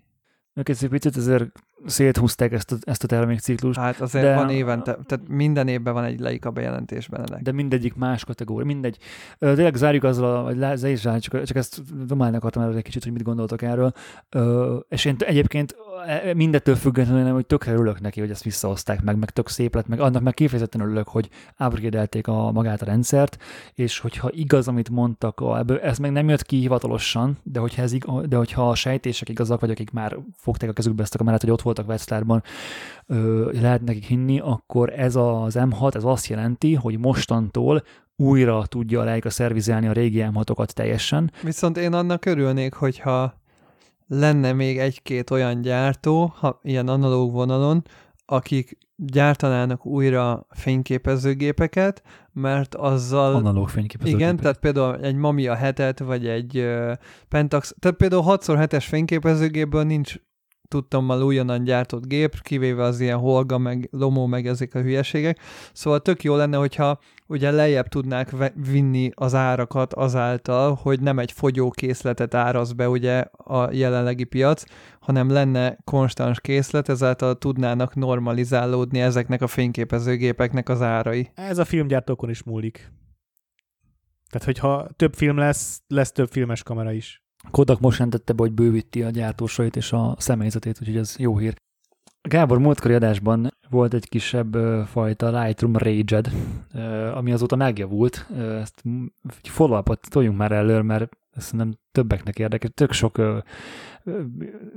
Ők 0.54 0.68
egy 0.68 0.88
picit 0.88 1.16
azért 1.16 1.52
széthúzták 1.86 2.52
ezt 2.52 2.72
a, 2.72 2.76
ezt 2.80 3.04
a 3.04 3.06
termékciklust, 3.06 3.78
Hát 3.78 4.00
azért 4.00 4.24
De- 4.24 4.34
van 4.34 4.50
évente, 4.50 4.98
tehát 5.06 5.28
minden 5.28 5.68
évben 5.68 5.94
van 5.94 6.04
egy 6.04 6.20
Leica 6.20 6.50
bejelentés 6.50 7.08
Benedek. 7.08 7.42
de 7.42 7.52
mindegyik 7.52 7.94
más 7.94 8.24
kategória, 8.24 8.66
mindegy. 8.66 8.98
Tényleg 9.38 9.74
zárjuk 9.74 10.04
azzal, 10.04 10.42
vagy 10.42 10.76
zárjuk, 10.76 11.22
csak, 11.22 11.42
csak 11.42 11.56
ezt 11.56 12.06
domálni 12.06 12.36
akartam 12.36 12.62
el 12.62 12.76
egy 12.76 12.82
kicsit, 12.82 13.02
hogy 13.02 13.12
mit 13.12 13.22
gondoltok 13.22 13.62
erről. 13.62 13.92
És 14.88 15.04
én 15.04 15.16
egyébként 15.18 15.76
e- 16.06 16.34
mindettől 16.34 16.74
függetlenül 16.74 17.32
hogy 17.32 17.46
tökre 17.46 17.72
örülök 17.72 18.00
neki, 18.00 18.20
hogy 18.20 18.30
ezt 18.30 18.42
visszahozták 18.42 19.02
meg, 19.02 19.18
meg 19.18 19.30
tök 19.30 19.48
szép 19.48 19.74
lett, 19.74 19.86
meg 19.86 20.00
annak 20.00 20.22
meg 20.22 20.34
kifejezetten 20.34 20.80
örülök, 20.80 21.08
hogy 21.08 21.28
upgrade 21.58 22.08
a 22.22 22.50
magát 22.52 22.82
a 22.82 22.84
rendszert, 22.84 23.36
és 23.74 23.98
hogyha 23.98 24.30
igaz, 24.32 24.68
amit 24.68 24.90
mondtak, 24.90 25.40
ebből, 25.58 25.78
ez 25.78 25.98
meg 25.98 26.12
nem 26.12 26.28
jött 26.28 26.42
ki 26.42 26.58
hivatalosan, 26.58 27.38
de 27.42 27.60
hogyha, 27.60 27.82
ez, 27.82 27.92
de 28.28 28.36
hogyha 28.36 28.68
a 28.68 28.74
sejtések 28.74 29.28
igazak, 29.28 29.60
vagy 29.60 29.70
akik 29.70 29.90
már 29.90 30.16
fogták 30.36 30.70
a 30.70 30.72
kezükbe 30.72 31.02
ezt 31.02 31.14
a 31.14 31.18
kamerát, 31.18 31.40
hogy 31.40 31.50
ott 31.50 31.62
voltak 31.76 31.88
Wetzlarban, 31.88 32.42
lehet 33.60 33.82
nekik 33.82 34.04
hinni, 34.04 34.40
akkor 34.40 34.92
ez 34.92 35.16
az 35.16 35.56
M6, 35.58 35.94
ez 35.94 36.04
azt 36.04 36.26
jelenti, 36.26 36.74
hogy 36.74 36.98
mostantól 36.98 37.82
újra 38.16 38.66
tudja 38.66 39.00
a 39.00 39.04
Leica 39.04 39.30
szervizelni 39.30 39.86
a 39.86 39.92
régi 39.92 40.24
M6-okat 40.30 40.66
teljesen. 40.66 41.32
Viszont 41.42 41.76
én 41.76 41.92
annak 41.92 42.24
örülnék, 42.24 42.74
hogyha 42.74 43.34
lenne 44.08 44.52
még 44.52 44.78
egy-két 44.78 45.30
olyan 45.30 45.60
gyártó, 45.60 46.32
ha 46.36 46.60
ilyen 46.62 46.88
analóg 46.88 47.32
vonalon, 47.32 47.82
akik 48.26 48.78
gyártanának 48.96 49.86
újra 49.86 50.46
fényképezőgépeket, 50.50 52.02
mert 52.32 52.74
azzal... 52.74 53.34
Analóg 53.34 53.68
fényképezőgépek. 53.68 54.20
Igen, 54.20 54.36
tehát 54.36 54.58
például 54.58 54.96
egy 55.00 55.14
Mamiya 55.14 55.56
7 55.56 55.98
vagy 55.98 56.26
egy 56.26 56.58
uh, 56.58 56.92
Pentax, 57.28 57.74
tehát 57.78 57.96
például 57.96 58.24
6x7-es 58.26 58.84
fényképezőgépből 58.88 59.84
nincs 59.84 60.16
tudtommal 60.68 61.22
újonnan 61.22 61.64
gyártott 61.64 62.06
gép, 62.06 62.42
kivéve 62.42 62.82
az 62.82 63.00
ilyen 63.00 63.18
Holga, 63.18 63.58
meg 63.58 63.88
Lomo, 63.92 64.26
meg 64.26 64.46
ezek 64.46 64.74
a 64.74 64.80
hülyeségek. 64.80 65.38
Szóval 65.72 66.00
tök 66.00 66.22
jó 66.22 66.36
lenne, 66.36 66.56
hogyha 66.56 66.98
ugye 67.26 67.50
lejjebb 67.50 67.88
tudnák 67.88 68.34
vinni 68.70 69.10
az 69.14 69.34
árakat 69.34 69.94
azáltal, 69.94 70.78
hogy 70.82 71.00
nem 71.00 71.18
egy 71.18 71.32
fogyókészletet 71.32 72.34
áraz 72.34 72.72
be 72.72 72.88
ugye 72.88 73.18
a 73.32 73.72
jelenlegi 73.72 74.24
piac, 74.24 74.64
hanem 75.00 75.30
lenne 75.30 75.78
konstans 75.84 76.40
készlet, 76.40 76.88
ezáltal 76.88 77.38
tudnának 77.38 77.94
normalizálódni 77.94 79.00
ezeknek 79.00 79.42
a 79.42 79.46
fényképezőgépeknek 79.46 80.68
az 80.68 80.82
árai. 80.82 81.30
Ez 81.34 81.58
a 81.58 81.64
filmgyártókon 81.64 82.30
is 82.30 82.42
múlik. 82.42 82.92
Tehát, 84.30 84.46
hogyha 84.46 84.88
több 84.96 85.14
film 85.14 85.36
lesz, 85.36 85.82
lesz 85.86 86.12
több 86.12 86.28
filmes 86.28 86.62
kamera 86.62 86.92
is. 86.92 87.25
Kodak 87.50 87.80
most 87.80 87.98
jelentette 87.98 88.32
be, 88.32 88.42
hogy 88.42 88.52
bővíti 88.52 89.02
a 89.02 89.10
gyártósait 89.10 89.76
és 89.76 89.92
a 89.92 90.14
személyzetét, 90.18 90.78
úgyhogy 90.80 90.96
ez 90.96 91.14
jó 91.18 91.38
hír. 91.38 91.54
Gábor 92.22 92.58
múltkori 92.58 92.94
adásban 92.94 93.56
volt 93.70 93.94
egy 93.94 94.08
kisebb 94.08 94.56
fajta 94.86 95.42
Lightroom 95.42 95.76
rage 95.76 96.20
ami 97.14 97.32
azóta 97.32 97.56
megjavult. 97.56 98.26
Ezt 98.36 98.82
egy 99.42 99.48
follow-upot 99.48 100.08
toljunk 100.10 100.38
már 100.38 100.52
elő, 100.52 100.80
mert 100.80 101.16
ezt 101.30 101.52
nem 101.52 101.78
többeknek 101.92 102.38
érdekel. 102.38 102.70
Tök 102.70 102.92
sok 102.92 103.18
ö, 103.18 103.38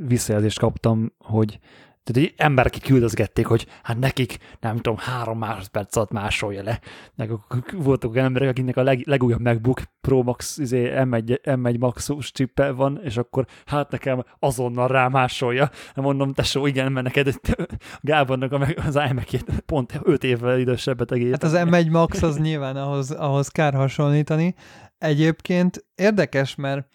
visszajelzést 0.08 0.60
kaptam, 0.60 1.14
hogy 1.18 1.60
tehát 2.12 2.30
egy 2.30 2.34
emberek 2.38 2.78
küldözgették, 2.84 3.46
hogy 3.46 3.68
hát 3.84 4.00
nekik, 4.00 4.38
nem 4.60 4.76
tudom, 4.76 4.98
három 4.98 5.38
másodperc 5.38 5.96
alatt 5.96 6.12
másolja 6.12 6.64
le. 6.64 6.80
Meg 7.16 7.32
voltak 7.74 8.12
olyan 8.12 8.26
emberek, 8.26 8.50
akiknek 8.50 8.78
a 8.78 8.84
leg, 8.84 9.08
legújabb 9.08 9.42
MacBook 9.42 9.82
Pro 10.02 10.24
Max 10.24 10.58
izé, 10.58 10.92
M1, 10.96 11.40
M1 11.44 11.80
Maxus 11.80 12.32
chippel 12.32 12.74
van, 12.74 13.00
és 13.04 13.18
akkor 13.18 13.46
hát 13.66 13.92
nekem 13.92 14.24
azonnal 14.40 14.88
rámásolja. 14.88 15.70
Mondom, 15.96 16.34
tesó, 16.34 16.66
igen, 16.66 16.92
mert 16.92 17.06
neked 17.06 17.40
Gábornak 18.02 18.52
az 18.76 19.00
imac 19.10 19.62
pont 19.66 20.00
5 20.04 20.24
évvel 20.24 20.60
idősebbet 20.60 21.12
egész. 21.12 21.32
Hát 21.32 21.44
az 21.44 21.54
M1 21.56 21.92
Max 21.92 22.22
az 22.22 22.38
nyilván 22.38 22.76
ahhoz, 22.76 23.12
ahhoz 23.12 23.48
kár 23.48 23.74
hasonlítani. 23.74 24.56
Egyébként 24.98 25.86
érdekes, 25.96 26.56
mert 26.56 26.88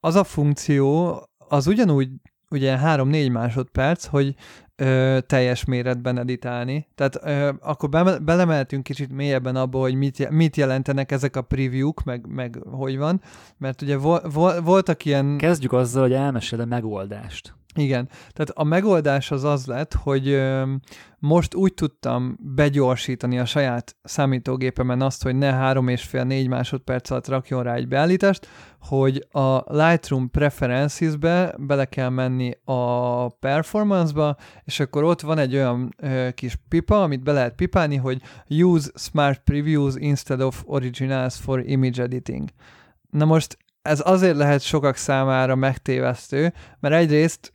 az 0.00 0.14
a 0.14 0.24
funkció, 0.24 1.18
az 1.48 1.66
ugyanúgy 1.66 2.08
ugye 2.54 2.78
3-4 2.82 3.32
másodperc, 3.32 4.04
hogy 4.04 4.34
ö, 4.76 5.18
teljes 5.26 5.64
méretben 5.64 6.18
editálni. 6.18 6.86
Tehát 6.94 7.18
ö, 7.22 7.52
akkor 7.60 7.88
be, 7.88 8.18
belemeltünk 8.18 8.82
kicsit 8.82 9.12
mélyebben 9.12 9.56
abba, 9.56 9.78
hogy 9.78 9.94
mit, 9.94 10.30
mit 10.30 10.56
jelentenek 10.56 11.12
ezek 11.12 11.36
a 11.36 11.42
preview-k, 11.42 12.04
meg, 12.04 12.26
meg 12.26 12.58
hogy 12.70 12.98
van, 12.98 13.20
mert 13.58 13.82
ugye 13.82 13.96
vol, 13.96 14.20
vol, 14.32 14.60
voltak 14.60 15.04
ilyen... 15.04 15.36
Kezdjük 15.36 15.72
azzal, 15.72 16.02
hogy 16.02 16.12
elmesél 16.12 16.60
a 16.60 16.64
megoldást. 16.64 17.54
Igen, 17.76 18.08
tehát 18.08 18.50
a 18.54 18.64
megoldás 18.64 19.30
az 19.30 19.44
az 19.44 19.66
lett, 19.66 19.94
hogy 19.94 20.42
most 21.18 21.54
úgy 21.54 21.74
tudtam 21.74 22.38
begyorsítani 22.40 23.38
a 23.38 23.44
saját 23.44 23.96
számítógépemen 24.02 25.00
azt, 25.00 25.22
hogy 25.22 25.36
ne 25.36 25.72
3,5-4 25.72 26.48
másodperc 26.48 27.10
alatt 27.10 27.28
rakjon 27.28 27.62
rá 27.62 27.74
egy 27.74 27.88
beállítást, 27.88 28.48
hogy 28.80 29.26
a 29.30 29.76
Lightroom 29.76 30.30
Preferences-be 30.30 31.54
bele 31.58 31.84
kell 31.84 32.08
menni 32.08 32.52
a 32.64 33.28
Performance-ba, 33.28 34.36
és 34.64 34.80
akkor 34.80 35.04
ott 35.04 35.20
van 35.20 35.38
egy 35.38 35.54
olyan 35.54 35.94
kis 36.34 36.56
pipa, 36.68 37.02
amit 37.02 37.22
be 37.22 37.32
lehet 37.32 37.54
pipálni, 37.54 37.96
hogy 37.96 38.22
Use 38.48 38.90
Smart 38.94 39.40
Previews 39.44 39.94
instead 39.96 40.40
of 40.40 40.62
Originals 40.66 41.36
for 41.36 41.60
Image 41.66 42.02
Editing. 42.02 42.48
Na 43.10 43.24
most 43.24 43.58
ez 43.82 44.02
azért 44.04 44.36
lehet 44.36 44.60
sokak 44.60 44.96
számára 44.96 45.54
megtévesztő, 45.54 46.52
mert 46.80 46.94
egyrészt 46.94 47.53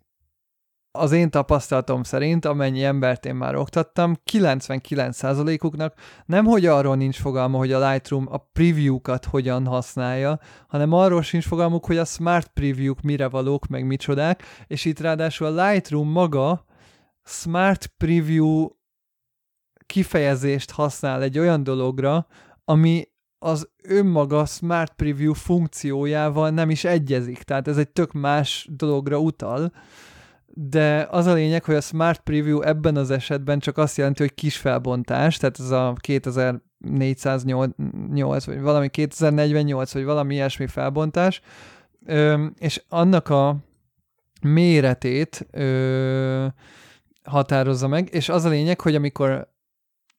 az 0.91 1.11
én 1.11 1.29
tapasztalatom 1.29 2.03
szerint, 2.03 2.45
amennyi 2.45 2.83
embert 2.83 3.25
én 3.25 3.35
már 3.35 3.55
oktattam, 3.55 4.15
99%-uknak 4.31 5.93
nem 6.25 6.45
hogy 6.45 6.65
arról 6.65 6.95
nincs 6.95 7.17
fogalma, 7.19 7.57
hogy 7.57 7.71
a 7.71 7.89
Lightroom 7.89 8.27
a 8.29 8.37
preview-kat 8.37 9.25
hogyan 9.25 9.65
használja, 9.65 10.39
hanem 10.67 10.93
arról 10.93 11.21
sincs 11.21 11.45
fogalmuk, 11.45 11.85
hogy 11.85 11.97
a 11.97 12.05
smart 12.05 12.47
preview-k 12.47 13.01
mire 13.01 13.27
valók, 13.29 13.67
meg 13.67 13.85
micsodák, 13.85 14.43
és 14.67 14.85
itt 14.85 14.99
ráadásul 14.99 15.47
a 15.47 15.69
Lightroom 15.69 16.09
maga 16.09 16.65
smart 17.23 17.87
preview 17.97 18.67
kifejezést 19.85 20.71
használ 20.71 21.21
egy 21.21 21.39
olyan 21.39 21.63
dologra, 21.63 22.27
ami 22.65 23.07
az 23.39 23.69
önmaga 23.83 24.45
Smart 24.45 24.93
Preview 24.93 25.33
funkciójával 25.33 26.49
nem 26.49 26.69
is 26.69 26.83
egyezik, 26.83 27.43
tehát 27.43 27.67
ez 27.67 27.77
egy 27.77 27.89
tök 27.89 28.11
más 28.11 28.67
dologra 28.71 29.19
utal, 29.19 29.71
de 30.53 31.07
az 31.11 31.25
a 31.25 31.33
lényeg, 31.33 31.63
hogy 31.63 31.75
a 31.75 31.81
Smart 31.81 32.19
Preview 32.19 32.61
ebben 32.61 32.95
az 32.95 33.11
esetben 33.11 33.59
csak 33.59 33.77
azt 33.77 33.97
jelenti, 33.97 34.21
hogy 34.21 34.33
kis 34.33 34.57
felbontás, 34.57 35.37
tehát 35.37 35.59
ez 35.59 35.69
a 35.69 35.95
2408, 35.99 38.45
vagy 38.45 38.61
valami 38.61 38.89
2048, 38.89 39.93
vagy 39.93 40.03
valami 40.03 40.33
ilyesmi 40.33 40.67
felbontás, 40.67 41.41
és 42.57 42.83
annak 42.87 43.29
a 43.29 43.55
méretét 44.41 45.47
határozza 47.23 47.87
meg, 47.87 48.09
és 48.11 48.29
az 48.29 48.43
a 48.43 48.49
lényeg, 48.49 48.81
hogy 48.81 48.95
amikor 48.95 49.53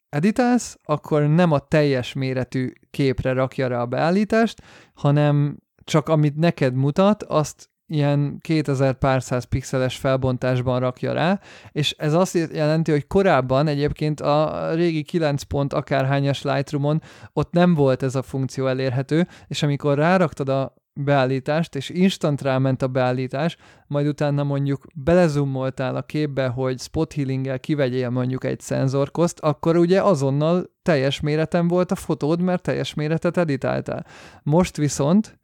editálsz, 0.08 0.78
akkor 0.84 1.22
nem 1.22 1.52
a 1.52 1.58
teljes 1.58 2.12
méretű 2.12 2.72
képre 2.90 3.32
rakja 3.32 3.66
rá 3.66 3.80
a 3.80 3.86
beállítást, 3.86 4.62
hanem 4.94 5.58
csak 5.84 6.08
amit 6.08 6.36
neked 6.36 6.74
mutat, 6.74 7.22
azt 7.22 7.69
ilyen 7.90 8.38
2000 8.40 8.94
pár 8.94 9.22
száz 9.22 9.44
pixeles 9.44 9.96
felbontásban 9.96 10.80
rakja 10.80 11.12
rá, 11.12 11.40
és 11.72 11.94
ez 11.98 12.14
azt 12.14 12.48
jelenti, 12.52 12.90
hogy 12.90 13.06
korábban 13.06 13.66
egyébként 13.66 14.20
a 14.20 14.68
régi 14.74 15.02
9 15.02 15.42
pont 15.42 15.72
akárhányas 15.72 16.42
Lightroom-on 16.42 17.02
ott 17.32 17.52
nem 17.52 17.74
volt 17.74 18.02
ez 18.02 18.14
a 18.14 18.22
funkció 18.22 18.66
elérhető, 18.66 19.26
és 19.46 19.62
amikor 19.62 19.98
ráraktad 19.98 20.48
a 20.48 20.74
beállítást, 20.92 21.74
és 21.74 21.88
instant 21.88 22.42
ráment 22.42 22.82
a 22.82 22.88
beállítás, 22.88 23.56
majd 23.86 24.06
utána 24.06 24.44
mondjuk 24.44 24.86
belezoomoltál 24.94 25.96
a 25.96 26.02
képbe, 26.02 26.46
hogy 26.46 26.78
spot 26.80 27.12
healing 27.12 27.60
kivegyél 27.60 28.10
mondjuk 28.10 28.44
egy 28.44 28.60
szenzorkoszt, 28.60 29.40
akkor 29.40 29.76
ugye 29.76 30.02
azonnal 30.02 30.70
teljes 30.82 31.20
méreten 31.20 31.68
volt 31.68 31.90
a 31.90 31.94
fotód, 31.94 32.40
mert 32.40 32.62
teljes 32.62 32.94
méretet 32.94 33.36
editáltál. 33.36 34.06
Most 34.42 34.76
viszont 34.76 35.39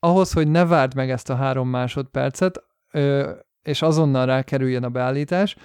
ahhoz, 0.00 0.32
hogy 0.32 0.48
ne 0.48 0.64
várd 0.64 0.94
meg 0.94 1.10
ezt 1.10 1.30
a 1.30 1.34
három 1.34 1.68
másodpercet, 1.68 2.64
ö, 2.92 3.30
és 3.62 3.82
azonnal 3.82 4.26
rákerüljön 4.26 4.84
a 4.84 4.88
beállítás, 4.88 5.56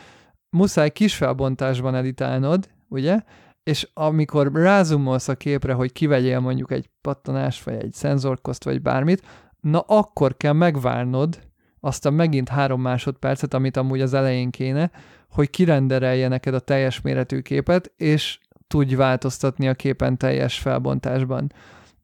muszáj 0.50 0.90
kis 0.90 1.16
felbontásban 1.16 1.96
editálnod, 1.96 2.70
ugye? 2.90 3.20
És 3.64 3.90
amikor 3.94 4.52
rázumolsz 4.54 5.28
a 5.28 5.36
képre, 5.36 5.74
hogy 5.74 5.92
kivegyél 5.92 6.40
mondjuk 6.40 6.72
egy 6.72 6.90
pattanást, 7.02 7.64
vagy 7.64 7.74
egy 7.74 7.94
szenzorkoszt, 7.94 8.64
vagy 8.64 8.82
bármit, 8.82 9.26
na 9.60 9.80
akkor 9.80 10.38
kell 10.38 10.54
megvárnod 10.54 11.40
azt 11.80 12.06
a 12.06 12.10
megint 12.10 12.50
három 12.50 12.82
másodpercet, 12.82 13.54
amit 13.54 13.78
amúgy 13.78 14.02
az 14.02 14.14
elején 14.14 14.50
kéne, 14.50 14.92
hogy 15.30 15.50
kirenderelje 15.50 16.28
neked 16.28 16.54
a 16.54 16.60
teljes 16.60 17.02
méretű 17.02 17.40
képet, 17.40 17.92
és 17.96 18.40
tudj 18.68 18.96
változtatni 18.96 19.68
a 19.68 19.74
képen 19.74 20.18
teljes 20.18 20.60
felbontásban. 20.60 21.52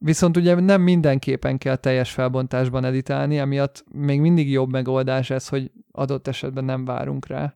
Viszont 0.04 0.38
ugye 0.38 0.60
nem 0.60 0.82
mindenképpen 0.82 1.58
kell 1.58 1.76
teljes 1.76 2.12
felbontásban 2.12 2.86
editálni, 2.86 3.38
emiatt 3.38 3.84
még 3.94 4.22
mindig 4.22 4.52
jobb 4.52 4.72
megoldás 4.72 5.30
ez, 5.30 5.48
hogy 5.48 5.72
adott 5.92 6.28
esetben 6.28 6.66
nem 6.66 6.86
várunk 6.86 7.28
rá. 7.28 7.56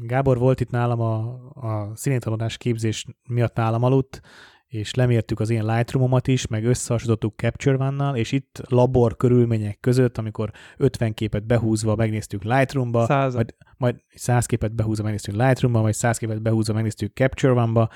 Gábor 0.00 0.38
volt 0.38 0.60
itt 0.60 0.70
nálam 0.70 1.00
a, 1.00 1.16
a 1.54 1.90
színétanulás 1.94 2.56
képzés 2.56 3.06
miatt 3.28 3.54
nálam 3.54 3.82
aludt, 3.82 4.20
és 4.66 4.94
lemértük 4.94 5.40
az 5.40 5.50
én 5.50 5.64
Lightroomomat 5.64 6.28
is, 6.28 6.46
meg 6.46 6.64
összehasonlítottuk 6.64 7.38
Capture 7.38 7.76
One-nal, 7.76 8.16
és 8.16 8.32
itt 8.32 8.60
labor 8.68 9.16
körülmények 9.16 9.80
között, 9.80 10.18
amikor 10.18 10.50
50 10.76 11.14
képet 11.14 11.46
behúzva 11.46 11.94
megnéztük 11.94 12.42
Lightroomba, 12.42 13.04
Százat. 13.06 13.34
majd, 13.34 13.54
majd 13.76 13.96
100 14.14 14.46
képet 14.46 14.74
behúzva 14.74 15.02
megnéztük 15.02 15.34
Lightroomba, 15.34 15.80
majd 15.80 15.94
100 15.94 16.18
képet 16.18 16.42
behúzva 16.42 16.74
megnéztük 16.74 17.14
Capture 17.14 17.52
One-ba, 17.52 17.88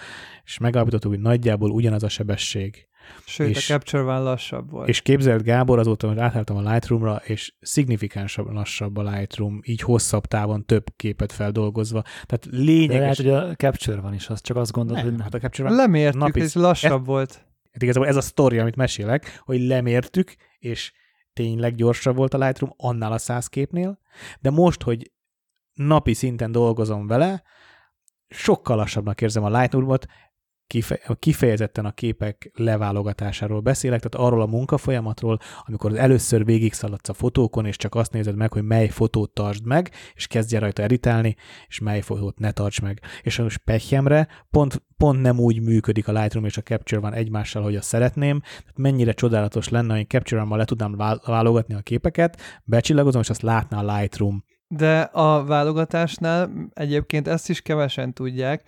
és 0.45 0.59
megállapítottuk, 0.59 1.11
hogy 1.11 1.21
nagyjából 1.21 1.71
ugyanaz 1.71 2.03
a 2.03 2.09
sebesség. 2.09 2.89
Sőt, 3.27 3.49
És- 3.49 3.71
a 3.71 3.73
Capture 3.73 4.03
One 4.03 4.19
lassabb 4.19 4.71
volt. 4.71 4.89
És 4.89 5.01
képzelt 5.01 5.43
Gábor 5.43 5.79
azóta, 5.79 6.09
hogy 6.09 6.19
átálltam 6.19 6.57
a 6.57 6.71
Lightroomra, 6.71 7.17
és 7.25 7.55
szignifikánsabb 7.61 8.53
lassabb 8.53 8.97
a 8.97 9.11
Lightroom, 9.11 9.61
így 9.65 9.81
hosszabb 9.81 10.27
távon 10.27 10.65
több 10.67 10.85
képet 10.97 11.33
feldolgozva. 11.33 12.03
Tehát 12.03 12.49
De 12.51 12.57
lehet, 12.57 12.67
lényeges... 12.67 13.17
hogy 13.17 13.29
a 13.29 13.55
Capture 13.55 14.01
van 14.01 14.15
is, 14.15 14.29
az 14.29 14.41
csak 14.41 14.57
azt 14.57 14.73
gondolod, 14.73 15.05
Nem, 15.05 15.13
hogy 15.13 15.23
hát 15.23 15.35
a 15.35 15.39
Capture 15.39 15.69
One 15.69 15.77
Lemértük, 15.77 16.21
napi- 16.21 16.41
hogy 16.41 16.51
lassabb 16.55 17.07
volt. 17.07 17.35
Hát 17.73 17.83
igazából 17.83 18.09
ez 18.09 18.17
a 18.17 18.21
sztori, 18.21 18.59
amit 18.59 18.77
mesélek, 18.77 19.41
hogy 19.45 19.61
lemértük, 19.61 20.35
és 20.59 20.93
tényleg 21.33 21.75
gyorsabb 21.75 22.17
volt 22.17 22.35
a 22.35 22.39
Lightroom 22.39 22.73
annál 22.77 23.13
a 23.13 23.19
száz 23.19 23.47
képnél, 23.47 23.99
de 24.41 24.51
most, 24.51 24.83
hogy 24.83 25.13
napi 25.73 26.15
szinten 26.15 26.53
dolgozom 26.53 27.07
vele, 27.07 27.43
sokkal 28.29 28.77
lassabbnak 28.77 29.21
érzem 29.21 29.45
a 29.45 29.59
Lightroomot, 29.59 30.07
kifejezetten 31.19 31.85
a 31.85 31.91
képek 31.91 32.51
leválogatásáról 32.55 33.61
beszélek, 33.61 34.03
tehát 34.03 34.27
arról 34.27 34.43
a 34.43 34.47
munkafolyamatról, 34.47 35.39
amikor 35.65 35.99
először 35.99 36.45
végigszaladsz 36.45 37.09
a 37.09 37.13
fotókon, 37.13 37.67
és 37.67 37.77
csak 37.77 37.95
azt 37.95 38.13
nézed 38.13 38.37
meg, 38.37 38.53
hogy 38.53 38.65
mely 38.65 38.89
fotót 38.89 39.31
tartsd 39.31 39.67
meg, 39.67 39.91
és 40.15 40.27
kezdj 40.27 40.55
el 40.55 40.61
rajta 40.61 40.83
editálni, 40.83 41.37
és 41.69 41.79
mely 41.79 42.01
fotót 42.01 42.39
ne 42.39 42.51
tarts 42.51 42.81
meg. 42.81 43.01
És 43.23 43.39
most 43.39 43.59
pehjemre 43.59 44.29
pont, 44.51 44.83
pont 44.97 45.21
nem 45.21 45.39
úgy 45.39 45.61
működik 45.61 46.09
a 46.09 46.13
Lightroom 46.13 46.45
és 46.45 46.57
a 46.57 46.63
Capture 46.63 47.01
van 47.01 47.15
egymással, 47.15 47.63
hogy 47.63 47.77
azt 47.77 47.89
szeretném. 47.89 48.41
Tehát 48.41 48.77
mennyire 48.77 49.13
csodálatos 49.13 49.69
lenne, 49.69 49.95
hogy 49.95 50.09
Capture 50.09 50.41
One-mal 50.41 50.59
le 50.59 50.65
tudnám 50.65 50.97
vál- 50.97 51.25
válogatni 51.25 51.75
a 51.75 51.81
képeket, 51.81 52.41
becsillagozom, 52.65 53.21
és 53.21 53.31
azt 53.31 53.43
látná 53.43 53.79
a 53.79 53.97
Lightroom. 53.97 54.45
De 54.69 55.01
a 55.01 55.45
válogatásnál 55.45 56.51
egyébként 56.75 57.29
ezt 57.29 57.49
is 57.49 57.61
kevesen 57.61 58.13
tudják, 58.13 58.63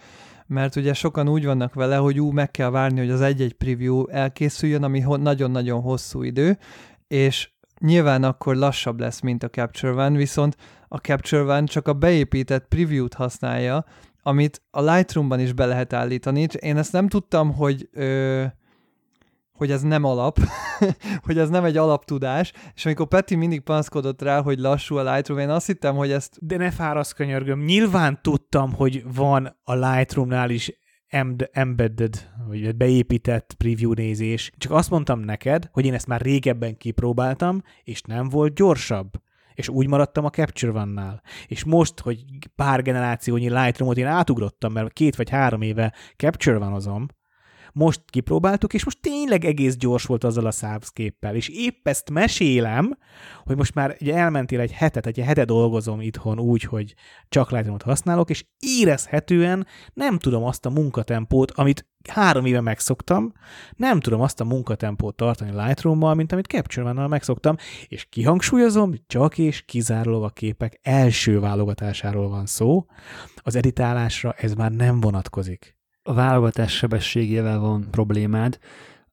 mert 0.46 0.76
ugye 0.76 0.94
sokan 0.94 1.28
úgy 1.28 1.44
vannak 1.44 1.74
vele, 1.74 1.96
hogy 1.96 2.20
ú, 2.20 2.30
meg 2.30 2.50
kell 2.50 2.70
várni, 2.70 2.98
hogy 2.98 3.10
az 3.10 3.20
egy-egy 3.20 3.52
preview 3.52 4.06
elkészüljön, 4.06 4.82
ami 4.82 5.04
nagyon-nagyon 5.16 5.80
hosszú 5.80 6.22
idő, 6.22 6.58
és 7.08 7.50
nyilván 7.80 8.24
akkor 8.24 8.56
lassabb 8.56 9.00
lesz, 9.00 9.20
mint 9.20 9.42
a 9.42 9.48
Capture 9.48 9.92
One, 9.92 10.16
viszont 10.16 10.56
a 10.88 10.96
Capture 10.96 11.42
One 11.42 11.64
csak 11.64 11.88
a 11.88 11.92
beépített 11.92 12.68
preview-t 12.68 13.14
használja, 13.14 13.84
amit 14.22 14.62
a 14.70 14.82
Lightroom-ban 14.82 15.40
is 15.40 15.52
be 15.52 15.66
lehet 15.66 15.92
állítani. 15.92 16.46
Én 16.58 16.76
ezt 16.76 16.92
nem 16.92 17.08
tudtam, 17.08 17.52
hogy 17.54 17.88
ö, 17.92 18.44
hogy 19.56 19.70
ez 19.70 19.82
nem 19.82 20.04
alap, 20.04 20.38
hogy 21.26 21.38
ez 21.38 21.48
nem 21.48 21.64
egy 21.64 21.76
alaptudás, 21.76 22.52
és 22.74 22.86
amikor 22.86 23.08
Peti 23.08 23.34
mindig 23.34 23.60
panaszkodott 23.60 24.22
rá, 24.22 24.42
hogy 24.42 24.58
lassú 24.58 24.96
a 24.96 25.12
Lightroom, 25.12 25.40
én 25.40 25.48
azt 25.48 25.66
hittem, 25.66 25.96
hogy 25.96 26.10
ezt 26.10 26.36
De 26.40 26.56
ne 26.56 26.70
fárasz, 26.70 27.12
könyörgöm. 27.12 27.60
Nyilván 27.60 28.18
tudtam, 28.22 28.72
hogy 28.72 29.04
van 29.14 29.56
a 29.62 29.74
Lightroomnál 29.74 30.50
is 30.50 30.72
em- 31.06 31.50
embedded, 31.52 32.30
vagy 32.48 32.76
beépített 32.76 33.54
preview 33.58 33.92
nézés. 33.92 34.52
Csak 34.58 34.72
azt 34.72 34.90
mondtam 34.90 35.20
neked, 35.20 35.68
hogy 35.72 35.84
én 35.84 35.94
ezt 35.94 36.06
már 36.06 36.20
régebben 36.20 36.76
kipróbáltam, 36.76 37.62
és 37.82 38.02
nem 38.02 38.28
volt 38.28 38.54
gyorsabb. 38.54 39.10
És 39.54 39.68
úgy 39.68 39.88
maradtam 39.88 40.24
a 40.24 40.30
Capture 40.30 40.72
One-nál. 40.72 41.22
És 41.46 41.64
most, 41.64 42.00
hogy 42.00 42.24
pár 42.56 42.82
generációnyi 42.82 43.50
Lightroomot 43.50 43.96
én 43.96 44.06
átugrottam, 44.06 44.72
mert 44.72 44.92
két 44.92 45.16
vagy 45.16 45.30
három 45.30 45.62
éve 45.62 45.94
Capture 46.16 46.56
One-ozom, 46.56 47.06
most 47.76 48.02
kipróbáltuk, 48.06 48.74
és 48.74 48.84
most 48.84 49.00
tényleg 49.00 49.44
egész 49.44 49.76
gyors 49.76 50.04
volt 50.04 50.24
azzal 50.24 50.46
a 50.46 50.50
szábszképpel. 50.50 51.34
És 51.34 51.48
épp 51.48 51.88
ezt 51.88 52.10
mesélem, 52.10 52.98
hogy 53.44 53.56
most 53.56 53.74
már 53.74 53.96
ugye 54.00 54.14
elmentél 54.14 54.60
egy 54.60 54.72
hetet, 54.72 55.06
egy 55.06 55.18
hete 55.18 55.44
dolgozom 55.44 56.00
itthon 56.00 56.38
úgy, 56.38 56.62
hogy 56.62 56.94
csak 57.28 57.50
Lightroom-ot 57.50 57.82
használok, 57.82 58.30
és 58.30 58.44
érezhetően 58.58 59.66
nem 59.94 60.18
tudom 60.18 60.44
azt 60.44 60.66
a 60.66 60.70
munkatempót, 60.70 61.50
amit 61.50 61.86
három 62.08 62.44
éve 62.44 62.60
megszoktam, 62.60 63.32
nem 63.76 64.00
tudom 64.00 64.20
azt 64.20 64.40
a 64.40 64.44
munkatempót 64.44 65.16
tartani 65.16 65.50
Lightroom-mal, 65.50 66.14
mint 66.14 66.32
amit 66.32 66.46
Capture 66.46 66.86
One-nal 66.86 67.08
megszoktam, 67.08 67.56
és 67.86 68.04
kihangsúlyozom, 68.04 68.94
csak 69.06 69.38
és 69.38 69.62
kizárólag 69.62 70.22
a 70.22 70.28
képek 70.28 70.78
első 70.82 71.40
válogatásáról 71.40 72.28
van 72.28 72.46
szó, 72.46 72.86
az 73.36 73.56
editálásra 73.56 74.32
ez 74.32 74.54
már 74.54 74.72
nem 74.72 75.00
vonatkozik. 75.00 75.75
A 76.06 76.14
válogatás 76.14 76.76
sebességével 76.76 77.58
van 77.58 77.86
problémád, 77.90 78.58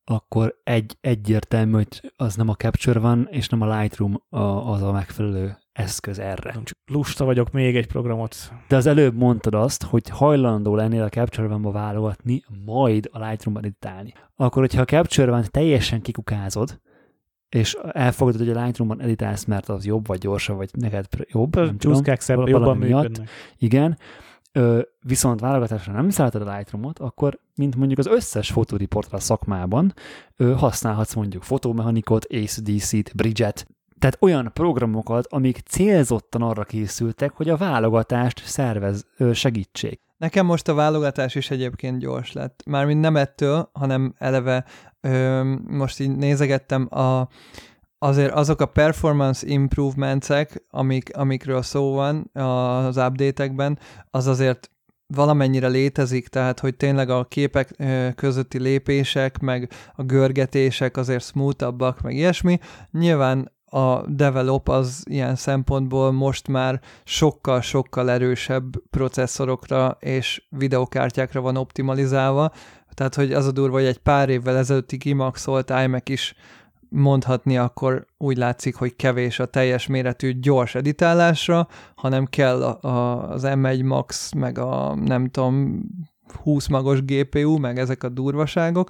akkor 0.05 0.59
egy 0.63 0.97
egyértelmű, 1.01 1.71
hogy 1.71 2.13
az 2.15 2.35
nem 2.35 2.49
a 2.49 2.55
Capture 2.55 2.99
van, 2.99 3.27
és 3.31 3.47
nem 3.47 3.61
a 3.61 3.79
Lightroom 3.79 4.21
a, 4.29 4.39
az 4.39 4.81
a 4.81 4.91
megfelelő 4.91 5.57
eszköz 5.71 6.19
erre. 6.19 6.51
Nem 6.53 6.63
csak 6.63 6.77
lusta 6.85 7.25
vagyok 7.25 7.51
még 7.51 7.75
egy 7.75 7.87
programot. 7.87 8.35
De 8.67 8.75
az 8.75 8.85
előbb 8.85 9.15
mondtad 9.15 9.53
azt, 9.53 9.83
hogy 9.83 10.09
hajlandó 10.09 10.75
lennél 10.75 11.03
a 11.03 11.09
Capture 11.09 11.47
One-ba 11.47 11.71
válogatni, 11.71 12.43
majd 12.65 13.09
a 13.11 13.27
Lightroom-ban 13.27 13.63
editálni. 13.63 14.13
Akkor, 14.35 14.61
hogyha 14.61 14.81
a 14.81 14.85
Capture 14.85 15.31
One 15.31 15.45
teljesen 15.45 16.01
kikukázod, 16.01 16.81
és 17.49 17.77
elfogadod, 17.91 18.39
hogy 18.39 18.57
a 18.57 18.63
Lightroom-ban 18.63 19.01
editálsz, 19.01 19.45
mert 19.45 19.69
az 19.69 19.85
jobb, 19.85 20.07
vagy 20.07 20.19
gyorsabb, 20.19 20.57
vagy 20.57 20.69
neked 20.73 21.05
jobb, 21.31 21.55
nem 21.55 21.77
tudom, 21.77 22.03
szebb, 22.17 22.47
jobban 22.47 22.77
miatt. 22.77 23.01
működnek. 23.01 23.29
Igen, 23.57 23.97
Ö, 24.55 24.81
viszont 25.01 25.39
válogatásra 25.39 25.93
nem 25.93 26.09
szálltad 26.09 26.47
a 26.47 26.55
Lightroom-ot, 26.55 26.99
akkor, 26.99 27.39
mint 27.55 27.75
mondjuk 27.75 27.99
az 27.99 28.07
összes 28.07 28.51
fotóriportra 28.51 29.19
szakmában, 29.19 29.93
ö, 30.37 30.53
használhatsz 30.53 31.13
mondjuk 31.13 31.43
fotomechanikot, 31.43 32.25
ACDC-t, 32.25 33.15
Bridget, 33.15 33.67
tehát 33.99 34.17
olyan 34.19 34.51
programokat, 34.53 35.27
amik 35.29 35.57
célzottan 35.57 36.41
arra 36.41 36.63
készültek, 36.63 37.31
hogy 37.31 37.49
a 37.49 37.57
válogatást 37.57 38.45
szervez, 38.45 39.05
ö, 39.17 39.33
segítsék. 39.33 40.01
Nekem 40.17 40.45
most 40.45 40.67
a 40.67 40.73
válogatás 40.73 41.35
is 41.35 41.51
egyébként 41.51 41.99
gyors 41.99 42.31
lett. 42.31 42.63
Mármint 42.65 43.01
nem 43.01 43.15
ettől, 43.15 43.69
hanem 43.73 44.13
eleve 44.17 44.65
ö, 45.01 45.43
most 45.67 45.99
így 45.99 46.15
nézegettem 46.15 46.87
a, 46.89 47.27
azért 48.03 48.31
azok 48.31 48.61
a 48.61 48.65
performance 48.65 49.47
improvements 49.47 50.27
amik, 50.69 51.17
amikről 51.17 51.61
szó 51.61 51.93
van 51.93 52.29
az 52.33 52.97
update-ekben, 52.97 53.79
az 54.09 54.27
azért 54.27 54.71
valamennyire 55.07 55.67
létezik, 55.67 56.27
tehát 56.27 56.59
hogy 56.59 56.75
tényleg 56.75 57.09
a 57.09 57.25
képek 57.25 57.75
közötti 58.15 58.59
lépések, 58.59 59.39
meg 59.39 59.69
a 59.95 60.03
görgetések 60.03 60.97
azért 60.97 61.23
smoothabbak, 61.23 62.01
meg 62.01 62.15
ilyesmi. 62.15 62.59
Nyilván 62.91 63.51
a 63.65 64.07
develop 64.07 64.69
az 64.69 65.03
ilyen 65.09 65.35
szempontból 65.35 66.11
most 66.11 66.47
már 66.47 66.81
sokkal-sokkal 67.03 68.11
erősebb 68.11 68.63
processzorokra 68.89 69.97
és 69.99 70.43
videokártyákra 70.49 71.41
van 71.41 71.57
optimalizálva, 71.57 72.51
tehát 72.93 73.15
hogy 73.15 73.33
az 73.33 73.45
a 73.45 73.51
durva, 73.51 73.77
hogy 73.77 73.85
egy 73.85 73.97
pár 73.97 74.29
évvel 74.29 74.57
ezelőtti 74.57 74.97
kimaxolt 74.97 75.69
iMac 75.83 76.09
is 76.09 76.35
mondhatni, 76.93 77.57
akkor 77.57 78.05
úgy 78.17 78.37
látszik, 78.37 78.75
hogy 78.75 78.95
kevés 78.95 79.39
a 79.39 79.45
teljes 79.45 79.87
méretű 79.87 80.39
gyors 80.39 80.75
editálásra, 80.75 81.67
hanem 81.95 82.25
kell 82.25 82.63
a, 82.63 82.87
a, 82.87 83.29
az 83.29 83.43
M1 83.45 83.85
Max, 83.85 84.31
meg 84.31 84.57
a 84.57 84.95
nem 84.95 85.29
tudom, 85.29 85.83
20 86.43 86.67
magos 86.67 87.01
GPU, 87.05 87.57
meg 87.57 87.79
ezek 87.79 88.03
a 88.03 88.09
durvaságok. 88.09 88.89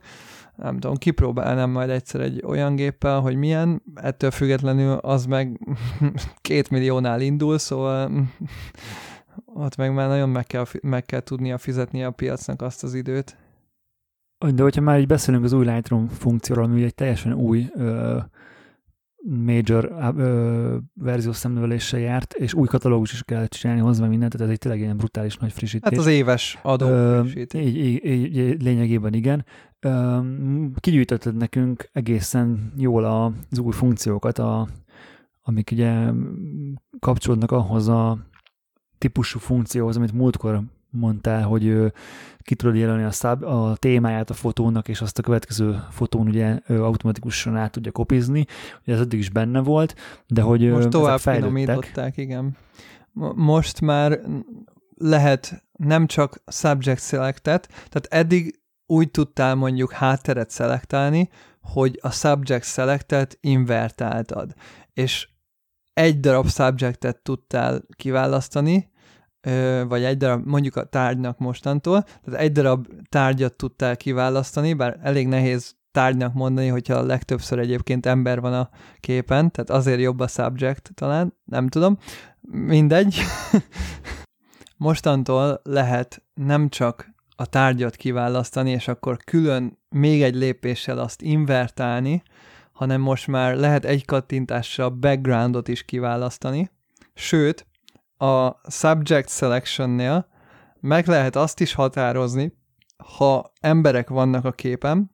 Nem 0.55 0.79
tudom, 0.79 0.95
kipróbálnám 0.95 1.69
majd 1.69 1.89
egyszer 1.89 2.21
egy 2.21 2.43
olyan 2.45 2.75
géppel, 2.75 3.19
hogy 3.19 3.35
milyen, 3.35 3.83
ettől 3.95 4.31
függetlenül 4.31 4.93
az 4.93 5.25
meg 5.25 5.59
két 6.41 6.69
milliónál 6.69 7.21
indul, 7.21 7.57
szóval 7.57 8.11
ott 9.65 9.75
meg 9.75 9.93
már 9.93 10.07
nagyon 10.07 10.29
meg 10.29 10.45
kell, 10.45 10.65
meg 10.81 11.05
kell 11.05 11.19
tudnia 11.19 11.57
fizetni 11.57 12.03
a 12.03 12.11
piacnak 12.11 12.61
azt 12.61 12.83
az 12.83 12.93
időt. 12.93 13.37
De 14.51 14.63
hogyha 14.63 14.81
már 14.81 14.99
így 14.99 15.07
beszélünk 15.07 15.43
az 15.43 15.53
új 15.53 15.65
Lightroom 15.65 16.07
funkcióról, 16.07 16.65
ami 16.65 16.83
egy 16.83 16.95
teljesen 16.95 17.33
új 17.33 17.69
ö, 17.75 18.17
major 19.25 19.95
ö, 20.17 20.77
verziós 20.93 21.35
szemnöveléssel 21.35 21.99
járt, 21.99 22.33
és 22.33 22.53
új 22.53 22.67
katalógus 22.67 23.13
is 23.13 23.23
kell 23.23 23.47
csinálni 23.47 23.81
hozzá 23.81 24.07
mindent, 24.07 24.31
tehát 24.31 24.47
ez 24.47 24.53
egy 24.53 24.59
tényleg 24.59 24.81
ilyen 24.81 24.97
brutális 24.97 25.37
nagy 25.37 25.51
frissítés. 25.51 25.89
Hát 25.89 25.99
az 25.99 26.07
éves 26.07 26.59
adó 26.61 26.87
frissítés. 27.21 27.65
Így, 27.65 27.77
így, 27.77 28.05
így, 28.35 28.63
lényegében 28.63 29.13
igen. 29.13 29.45
Ö, 29.79 30.19
kigyűjtötted 30.79 31.35
nekünk 31.35 31.89
egészen 31.91 32.73
jól 32.77 33.03
az 33.05 33.59
új 33.59 33.71
funkciókat, 33.71 34.39
a, 34.39 34.67
amik 35.41 35.69
ugye 35.71 36.09
kapcsolódnak 36.99 37.51
ahhoz 37.51 37.87
a 37.87 38.17
típusú 38.97 39.39
funkcióhoz, 39.39 39.97
amit 39.97 40.13
múltkor 40.13 40.63
mondtál, 40.93 41.43
hogy 41.43 41.93
ki 42.39 42.55
tudod 42.55 42.75
jelölni 42.75 43.03
a, 43.03 43.11
szab, 43.11 43.43
a 43.43 43.75
témáját 43.75 44.29
a 44.29 44.33
fotónak, 44.33 44.87
és 44.87 45.01
azt 45.01 45.19
a 45.19 45.21
következő 45.21 45.83
fotón 45.89 46.27
ugye 46.27 46.59
automatikusan 46.67 47.55
át 47.55 47.71
tudja 47.71 47.91
kopizni. 47.91 48.45
Ugye 48.81 48.93
ez 48.93 48.99
eddig 48.99 49.19
is 49.19 49.29
benne 49.29 49.59
volt, 49.59 49.95
de 50.27 50.41
hogy 50.41 50.69
Most 50.69 50.89
tovább 50.89 51.19
finomították, 51.19 52.17
igen. 52.17 52.57
Most 53.35 53.81
már 53.81 54.19
lehet 54.97 55.63
nem 55.71 56.07
csak 56.07 56.41
subject 56.47 57.01
selected, 57.01 57.67
tehát 57.67 58.07
eddig 58.09 58.61
úgy 58.85 59.11
tudtál 59.11 59.55
mondjuk 59.55 59.91
hátteret 59.91 60.49
szelektálni, 60.49 61.29
hogy 61.61 61.99
a 62.01 62.11
subject 62.11 62.65
selectet 62.65 63.37
invertáltad, 63.41 64.53
és 64.93 65.27
egy 65.93 66.19
darab 66.19 66.49
subjectet 66.49 67.17
tudtál 67.23 67.81
kiválasztani, 67.95 68.91
vagy 69.87 70.03
egy 70.03 70.17
darab, 70.17 70.45
mondjuk 70.45 70.75
a 70.75 70.83
tárgynak 70.83 71.37
mostantól, 71.37 72.01
tehát 72.01 72.39
egy 72.39 72.51
darab 72.51 72.87
tárgyat 73.09 73.53
tudtál 73.53 73.97
kiválasztani, 73.97 74.73
bár 74.73 74.99
elég 75.01 75.27
nehéz 75.27 75.75
tárgynak 75.91 76.33
mondani, 76.33 76.67
hogyha 76.67 76.93
a 76.93 77.03
legtöbbször 77.03 77.59
egyébként 77.59 78.05
ember 78.05 78.41
van 78.41 78.53
a 78.53 78.69
képen, 78.99 79.51
tehát 79.51 79.69
azért 79.69 79.99
jobb 79.99 80.19
a 80.19 80.27
subject 80.27 80.91
talán, 80.93 81.33
nem 81.45 81.67
tudom, 81.67 81.97
mindegy. 82.41 83.15
Mostantól 84.77 85.61
lehet 85.63 86.23
nem 86.33 86.69
csak 86.69 87.13
a 87.35 87.45
tárgyat 87.45 87.95
kiválasztani, 87.95 88.71
és 88.71 88.87
akkor 88.87 89.17
külön 89.17 89.77
még 89.89 90.23
egy 90.23 90.35
lépéssel 90.35 90.97
azt 90.99 91.21
invertálni, 91.21 92.23
hanem 92.71 93.01
most 93.01 93.27
már 93.27 93.55
lehet 93.55 93.85
egy 93.85 94.05
kattintással 94.05 94.89
backgroundot 94.89 95.67
is 95.67 95.83
kiválasztani, 95.83 96.71
sőt, 97.13 97.67
a 98.18 98.70
subject 98.72 99.30
selection-nél 99.30 100.28
meg 100.80 101.07
lehet 101.07 101.36
azt 101.36 101.59
is 101.59 101.74
határozni, 101.74 102.53
ha 103.18 103.51
emberek 103.59 104.09
vannak 104.09 104.45
a 104.45 104.51
képen, 104.51 105.11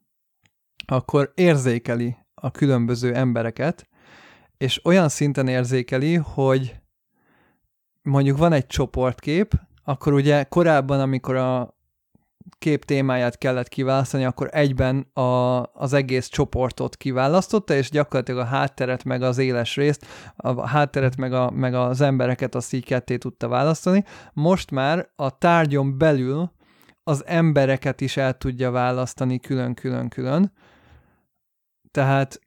akkor 0.86 1.32
érzékeli 1.34 2.16
a 2.34 2.50
különböző 2.50 3.14
embereket, 3.14 3.88
és 4.56 4.84
olyan 4.84 5.08
szinten 5.08 5.48
érzékeli, 5.48 6.14
hogy 6.14 6.80
mondjuk 8.02 8.38
van 8.38 8.52
egy 8.52 8.66
csoportkép, 8.66 9.52
akkor 9.84 10.12
ugye 10.12 10.44
korábban, 10.44 11.00
amikor 11.00 11.36
a 11.36 11.78
kép 12.60 12.84
témáját 12.84 13.38
kellett 13.38 13.68
kiválasztani, 13.68 14.24
akkor 14.24 14.48
egyben 14.52 15.00
a, 15.00 15.62
az 15.62 15.92
egész 15.92 16.26
csoportot 16.26 16.96
kiválasztotta, 16.96 17.74
és 17.74 17.90
gyakorlatilag 17.90 18.40
a 18.40 18.44
hátteret 18.44 19.04
meg 19.04 19.22
az 19.22 19.38
éles 19.38 19.76
részt, 19.76 20.06
a 20.36 20.66
hátteret 20.66 21.16
meg, 21.16 21.32
a, 21.32 21.50
meg 21.50 21.74
az 21.74 22.00
embereket 22.00 22.54
azt 22.54 22.72
így 22.72 22.84
ketté 22.84 23.16
tudta 23.16 23.48
választani. 23.48 24.04
Most 24.32 24.70
már 24.70 25.08
a 25.16 25.38
tárgyon 25.38 25.98
belül 25.98 26.50
az 27.02 27.26
embereket 27.26 28.00
is 28.00 28.16
el 28.16 28.38
tudja 28.38 28.70
választani 28.70 29.38
külön-külön-külön. 29.38 30.52
Tehát 31.90 32.40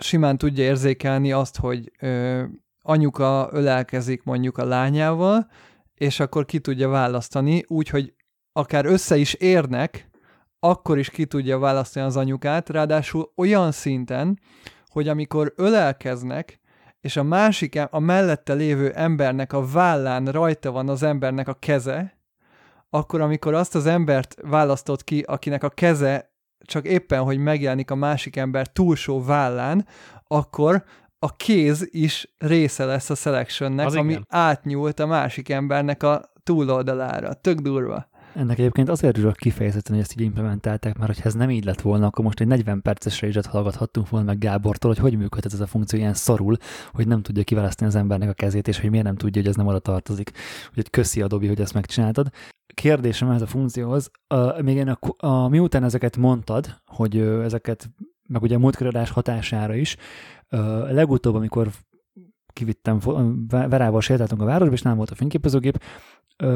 simán 0.00 0.38
tudja 0.38 0.64
érzékelni 0.64 1.32
azt, 1.32 1.56
hogy 1.56 1.92
ö, 2.00 2.42
anyuka 2.82 3.48
ölelkezik 3.52 4.22
mondjuk 4.22 4.58
a 4.58 4.64
lányával, 4.64 5.50
és 5.94 6.20
akkor 6.20 6.44
ki 6.44 6.58
tudja 6.58 6.88
választani, 6.88 7.64
úgyhogy 7.66 8.14
akár 8.52 8.86
össze 8.86 9.16
is 9.16 9.34
érnek, 9.34 10.10
akkor 10.58 10.98
is 10.98 11.10
ki 11.10 11.24
tudja 11.24 11.58
választani 11.58 12.06
az 12.06 12.16
anyukát, 12.16 12.68
ráadásul 12.68 13.32
olyan 13.36 13.72
szinten, 13.72 14.40
hogy 14.86 15.08
amikor 15.08 15.52
ölelkeznek, 15.56 16.60
és 17.00 17.16
a 17.16 17.22
másik, 17.22 17.80
a 17.90 17.98
mellette 17.98 18.52
lévő 18.52 18.92
embernek 18.92 19.52
a 19.52 19.66
vállán 19.66 20.24
rajta 20.26 20.70
van 20.70 20.88
az 20.88 21.02
embernek 21.02 21.48
a 21.48 21.54
keze, 21.54 22.18
akkor 22.90 23.20
amikor 23.20 23.54
azt 23.54 23.74
az 23.74 23.86
embert 23.86 24.36
választott 24.42 25.04
ki, 25.04 25.20
akinek 25.20 25.62
a 25.62 25.68
keze 25.68 26.30
csak 26.58 26.86
éppen, 26.86 27.22
hogy 27.22 27.38
megjelenik 27.38 27.90
a 27.90 27.94
másik 27.94 28.36
ember 28.36 28.66
túlsó 28.66 29.24
vállán, 29.24 29.86
akkor 30.26 30.84
a 31.18 31.36
kéz 31.36 31.88
is 31.90 32.34
része 32.38 32.84
lesz 32.84 33.10
a 33.10 33.14
selectionnek, 33.14 33.86
az 33.86 33.94
ami 33.94 34.10
igen. 34.10 34.26
átnyúlt 34.28 35.00
a 35.00 35.06
másik 35.06 35.48
embernek 35.48 36.02
a 36.02 36.32
túloldalára. 36.42 37.34
Tök 37.34 37.58
durva. 37.58 38.09
Ennek 38.34 38.58
egyébként 38.58 38.88
azért 38.88 39.16
örülök 39.16 39.36
kifejezetten, 39.36 39.94
hogy 39.94 40.02
ezt 40.02 40.12
így 40.12 40.26
implementálták, 40.26 40.98
mert 40.98 41.06
hogyha 41.06 41.28
ez 41.28 41.34
nem 41.34 41.50
így 41.50 41.64
lett 41.64 41.80
volna, 41.80 42.06
akkor 42.06 42.24
most 42.24 42.40
egy 42.40 42.46
40 42.46 42.82
perces 42.82 43.20
rage 43.20 43.40
hallgathattunk 43.48 44.08
volna 44.08 44.26
meg 44.26 44.38
Gábortól, 44.38 44.90
hogy 44.90 45.00
hogy 45.00 45.18
működhet 45.18 45.52
ez 45.52 45.60
a 45.60 45.66
funkció 45.66 45.98
ilyen 45.98 46.14
szarul, 46.14 46.56
hogy 46.92 47.06
nem 47.06 47.22
tudja 47.22 47.42
kiválasztani 47.42 47.90
az 47.90 47.96
embernek 47.96 48.28
a 48.28 48.32
kezét, 48.32 48.68
és 48.68 48.80
hogy 48.80 48.90
miért 48.90 49.04
nem 49.04 49.16
tudja, 49.16 49.40
hogy 49.40 49.50
ez 49.50 49.56
nem 49.56 49.66
oda 49.66 49.78
tartozik. 49.78 50.30
Úgyhogy 50.68 50.90
köszi 50.90 51.22
Adobe, 51.22 51.48
hogy 51.48 51.60
ezt 51.60 51.74
megcsináltad. 51.74 52.28
Kérdésem 52.74 53.30
ez 53.30 53.42
a 53.42 53.46
funkcióhoz, 53.46 54.10
uh, 54.34 54.62
még 54.62 54.76
én 54.76 54.88
a, 54.88 55.26
a, 55.26 55.48
miután 55.48 55.84
ezeket 55.84 56.16
mondtad, 56.16 56.80
hogy 56.86 57.16
uh, 57.16 57.44
ezeket, 57.44 57.90
meg 58.28 58.42
ugye 58.42 58.54
a 58.54 58.58
múltkörödás 58.58 59.10
hatására 59.10 59.74
is, 59.74 59.96
uh, 60.50 60.92
legutóbb, 60.92 61.34
amikor 61.34 61.70
kivittem, 62.52 62.98
Verával 63.48 64.00
sétáltunk 64.00 64.42
a 64.42 64.44
városba, 64.44 64.74
és 64.74 64.82
nem 64.82 64.96
volt 64.96 65.10
a 65.10 65.14
fényképezőgép, 65.14 65.78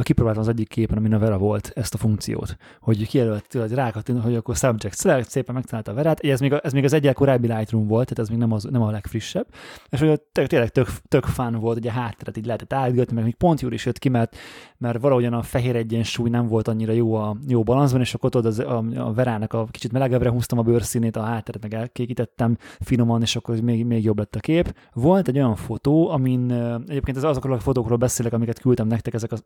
kipróbáltam 0.02 0.42
az 0.42 0.48
egyik 0.48 0.68
képen, 0.68 0.96
amin 0.96 1.14
a 1.14 1.18
Vera 1.18 1.38
volt 1.38 1.72
ezt 1.74 1.94
a 1.94 1.98
funkciót, 1.98 2.56
hogy 2.80 3.06
kijelölt 3.06 3.46
hogy 3.52 3.72
rákattint, 3.72 4.22
hogy 4.22 4.34
akkor 4.34 4.56
subject 4.56 5.00
select, 5.00 5.30
szépen 5.30 5.54
megtalálta 5.54 5.90
a 5.90 5.94
Verát, 5.94 6.20
ez 6.20 6.40
még, 6.40 6.52
ez 6.62 6.72
még 6.72 6.84
az 6.84 6.92
egyel 6.92 7.12
korábbi 7.12 7.46
Lightroom 7.46 7.86
volt, 7.86 8.08
tehát 8.08 8.18
ez 8.18 8.28
még 8.28 8.38
nem, 8.38 8.52
az, 8.52 8.64
nem 8.70 8.82
a 8.82 8.90
legfrissebb, 8.90 9.46
és 9.88 10.00
hogy 10.00 10.20
tényleg 10.32 10.68
tök, 10.68 10.88
tök 11.08 11.24
fun 11.24 11.54
volt, 11.54 11.76
ugye 11.76 11.92
hátteret 11.92 12.36
így 12.36 12.46
lehetett 12.46 12.72
átgatni, 12.72 13.14
meg 13.14 13.24
még 13.24 13.34
pont 13.34 13.60
jól 13.60 13.72
is 13.72 13.86
jött 13.86 13.98
ki, 13.98 14.08
mert, 14.08 14.36
mert 14.78 15.00
valahogyan 15.00 15.32
a 15.32 15.42
fehér 15.42 15.76
egyensúly 15.76 16.30
nem 16.30 16.46
volt 16.46 16.68
annyira 16.68 16.92
jó 16.92 17.14
a 17.14 17.36
jó 17.48 17.62
balanszban, 17.62 18.00
és 18.00 18.14
akkor 18.14 18.36
ott 18.36 18.44
az, 18.44 18.58
a, 18.58 18.84
a 18.96 19.12
Verának 19.12 19.52
a 19.52 19.66
kicsit 19.70 19.92
melegebbre 19.92 20.28
húztam 20.28 20.58
a 20.58 20.62
bőrszínét, 20.62 21.16
a 21.16 21.22
hátteret 21.22 21.62
meg 21.62 21.74
elkékítettem 21.74 22.56
finoman, 22.80 23.22
és 23.22 23.36
akkor 23.36 23.60
még, 23.60 23.84
még 23.84 24.04
jobb 24.04 24.18
lett 24.18 24.34
a 24.34 24.40
kép. 24.40 24.74
Volt 24.92 25.28
egy 25.28 25.36
olyan 25.36 25.56
fotó, 25.56 25.83
amin 25.90 26.52
egyébként 26.88 27.16
ez 27.16 27.24
azokról 27.24 27.56
a 27.56 27.60
fotókról 27.60 27.98
beszélek, 27.98 28.32
amiket 28.32 28.58
küldtem 28.58 28.86
nektek, 28.86 29.14
ezek 29.14 29.32
az 29.32 29.44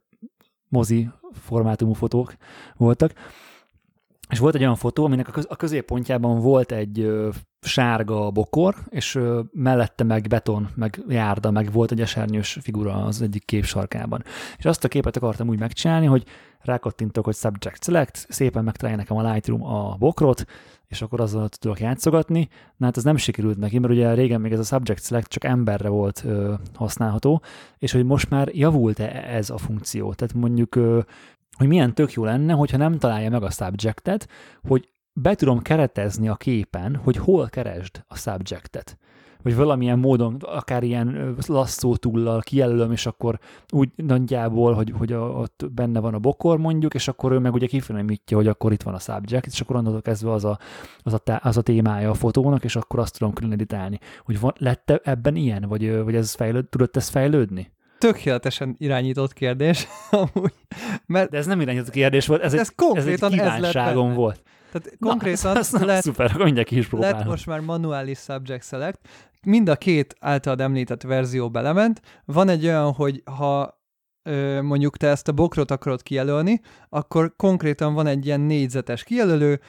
mozi 0.69 1.11
formátumú 1.33 1.93
fotók 1.93 2.35
voltak, 2.77 3.13
és 4.31 4.39
volt 4.39 4.55
egy 4.55 4.61
olyan 4.61 4.77
fotó, 4.77 5.05
aminek 5.05 5.29
a, 5.29 5.31
köz, 5.31 5.47
a 5.49 5.57
középpontjában 5.57 6.41
volt 6.41 6.73
egy 6.73 7.11
sárga 7.61 8.31
bokor, 8.31 8.75
és 8.89 9.19
mellette 9.53 10.05
meg 10.05 10.27
beton, 10.29 10.69
meg 10.75 11.03
járda, 11.09 11.51
meg 11.51 11.73
volt 11.73 11.91
egy 11.91 12.01
esernyős 12.01 12.59
figura 12.61 12.93
az 12.93 13.23
egyik 13.23 13.45
kép 13.45 13.65
sarkában. 13.65 14.23
És 14.57 14.65
azt 14.65 14.85
a 14.85 14.89
képet 14.89 15.17
akartam 15.17 15.49
úgy 15.49 15.59
megcsinálni, 15.59 16.07
hogy 16.07 16.25
rákattintok, 16.61 17.25
hogy 17.25 17.35
Subject 17.35 17.85
Select, 17.85 18.27
szépen 18.29 18.65
megtalálja 18.65 18.99
nekem 18.99 19.17
a 19.17 19.33
Lightroom 19.33 19.65
a 19.65 19.97
bokrot, 19.99 20.45
és 20.87 21.03
akkor 21.03 21.21
azzal 21.21 21.49
tudok 21.49 21.81
játszogatni. 21.81 22.49
Na 22.77 22.87
hát 22.87 22.97
ez 22.97 23.05
nem 23.05 23.17
sikerült 23.17 23.59
neki, 23.59 23.79
mert 23.79 23.93
ugye 23.93 24.15
régen 24.15 24.41
még 24.41 24.53
ez 24.53 24.59
a 24.59 24.63
Subject 24.63 25.05
Select 25.05 25.29
csak 25.29 25.45
emberre 25.45 25.89
volt 25.89 26.23
ö, 26.25 26.55
használható, 26.75 27.43
és 27.79 27.93
hogy 27.93 28.05
most 28.05 28.31
már 28.31 28.49
javult-e 28.53 29.25
ez 29.29 29.51
a 29.51 29.59
funkció. 29.59 30.15
Tehát 30.15 30.35
mondjuk 30.35 30.75
ö, 30.75 31.01
hogy 31.59 31.69
milyen 31.69 31.95
tök 31.95 32.13
jó 32.13 32.25
lenne, 32.25 32.53
hogyha 32.53 32.77
nem 32.77 32.99
találja 32.99 33.31
meg 33.31 33.43
a 33.43 33.51
subjectet, 33.51 34.29
hogy 34.69 34.89
be 35.13 35.35
tudom 35.35 35.63
keretezni 35.63 36.29
a 36.29 36.35
képen, 36.35 36.97
hogy 36.97 37.17
hol 37.17 37.49
keresd 37.49 38.05
a 38.09 38.17
subjectet. 38.17 38.99
Vagy 39.43 39.57
valamilyen 39.57 39.99
módon, 39.99 40.37
akár 40.41 40.83
ilyen 40.83 41.37
lasszó 41.47 41.97
túllal 41.97 42.41
kijelölöm, 42.41 42.93
és 42.93 43.07
akkor 43.07 43.39
úgy 43.71 43.91
nagyjából, 43.97 44.73
hogy, 44.75 44.93
hogy 44.99 45.13
a, 45.13 45.21
ott 45.21 45.65
benne 45.73 46.01
van 46.01 46.15
a 46.15 46.19
bokor 46.19 46.59
mondjuk, 46.59 46.95
és 46.95 47.09
akkor 47.09 47.33
ő 47.33 47.39
meg 47.39 47.55
ugye 47.55 47.67
kifinomítja, 47.67 48.37
hogy 48.37 48.47
akkor 48.47 48.73
itt 48.73 48.83
van 48.83 48.95
a 48.95 48.99
subject, 48.99 49.47
és 49.47 49.61
akkor 49.61 49.77
onnantól 49.77 50.03
kezdve 50.03 50.33
az 50.33 50.45
a, 50.45 50.59
az 51.03 51.13
a, 51.13 51.41
az 51.43 51.57
a 51.57 51.63
témája 51.63 52.11
a 52.11 52.15
fotónak, 52.15 52.65
és 52.65 52.77
akkor 52.77 52.99
azt 52.99 53.19
tudom 53.19 53.33
külön 53.33 53.53
editálni. 53.53 53.99
Hogy 54.25 54.41
van, 54.41 54.53
lett 54.59 54.91
ebben 54.91 55.37
ilyen, 55.37 55.65
vagy, 55.69 56.03
vagy 56.03 56.15
ez 56.15 56.35
fejlőd, 56.35 56.69
tudott 56.69 56.97
ez 56.97 57.09
fejlődni? 57.09 57.73
Tökéletesen 57.99 58.75
irányított 58.79 59.33
kérdés, 59.33 59.87
amúgy. 60.11 60.53
Mert 61.07 61.31
De 61.31 61.39
ez 61.39 61.47
nem 61.47 61.61
irányított 61.61 61.91
kérdés 61.91 62.27
volt, 62.27 62.43
ez, 62.43 62.55
ez 62.55 62.61
egy, 62.61 62.75
konkrétan 62.75 63.33
ez 63.33 63.39
egy 63.39 63.41
kívánságom 63.41 64.11
ez 64.11 64.17
volt. 64.17 64.43
Tehát 64.73 64.97
konkrétan 65.01 65.53
Na, 65.53 65.59
ez, 65.59 65.75
ez 65.75 65.83
lett, 65.83 66.03
szuper, 66.03 66.37
mindjárt 66.37 66.71
is 66.71 66.87
próbálom. 66.87 67.19
Lett 67.19 67.27
most 67.27 67.47
már 67.47 67.61
manuális 67.61 68.19
subject 68.19 68.65
select. 68.65 68.99
Mind 69.43 69.69
a 69.69 69.77
két 69.77 70.17
általad 70.21 70.61
említett 70.61 71.03
verzió 71.03 71.51
belement. 71.51 72.01
Van 72.25 72.49
egy 72.49 72.65
olyan, 72.65 72.93
hogy 72.93 73.23
ha 73.25 73.78
mondjuk 74.63 74.97
te 74.97 75.07
ezt 75.07 75.29
a 75.29 75.33
bokrot 75.33 75.71
akarod 75.71 76.03
kijelölni, 76.03 76.61
akkor 76.89 77.33
konkrétan 77.37 77.95
van 77.95 78.07
egy 78.07 78.27
ilyen 78.27 78.41
négyzetes 78.41 79.05
kijelölő, 79.05 79.61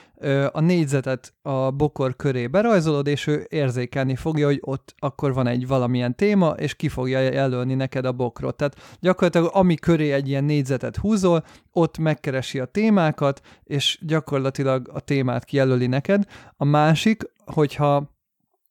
a 0.52 0.60
négyzetet 0.60 1.34
a 1.42 1.72
bokor 1.72 2.16
köré 2.16 2.48
berajzolod, 2.48 3.08
és 3.08 3.28
ő 3.28 3.46
érzékelni 3.50 4.16
fogja, 4.16 4.46
hogy 4.46 4.60
ott 4.62 4.96
akkor 4.98 5.34
van 5.34 5.48
egy 5.48 5.68
valamilyen 5.68 6.16
téma, 6.16 6.50
és 6.50 6.76
ki 6.76 6.90
fogja 6.90 7.20
jelölni 7.20 7.74
neked 7.74 8.06
a 8.06 8.12
bokrot. 8.12 8.58
Tehát 8.58 8.98
gyakorlatilag 9.00 9.50
ami 9.54 9.76
köré 9.76 10.12
egy 10.12 10.28
ilyen 10.28 10.44
négyzetet 10.44 10.98
húzol, 10.98 11.44
ott 11.72 11.98
megkeresi 11.98 12.60
a 12.60 12.66
témákat, 12.66 13.42
és 13.64 14.00
gyakorlatilag 14.02 14.90
a 14.94 15.00
témát 15.00 15.46
kijelöli 15.46 15.88
neked. 15.88 16.24
A 16.58 16.66
másik, 16.66 17.24
hogyha 17.46 18.18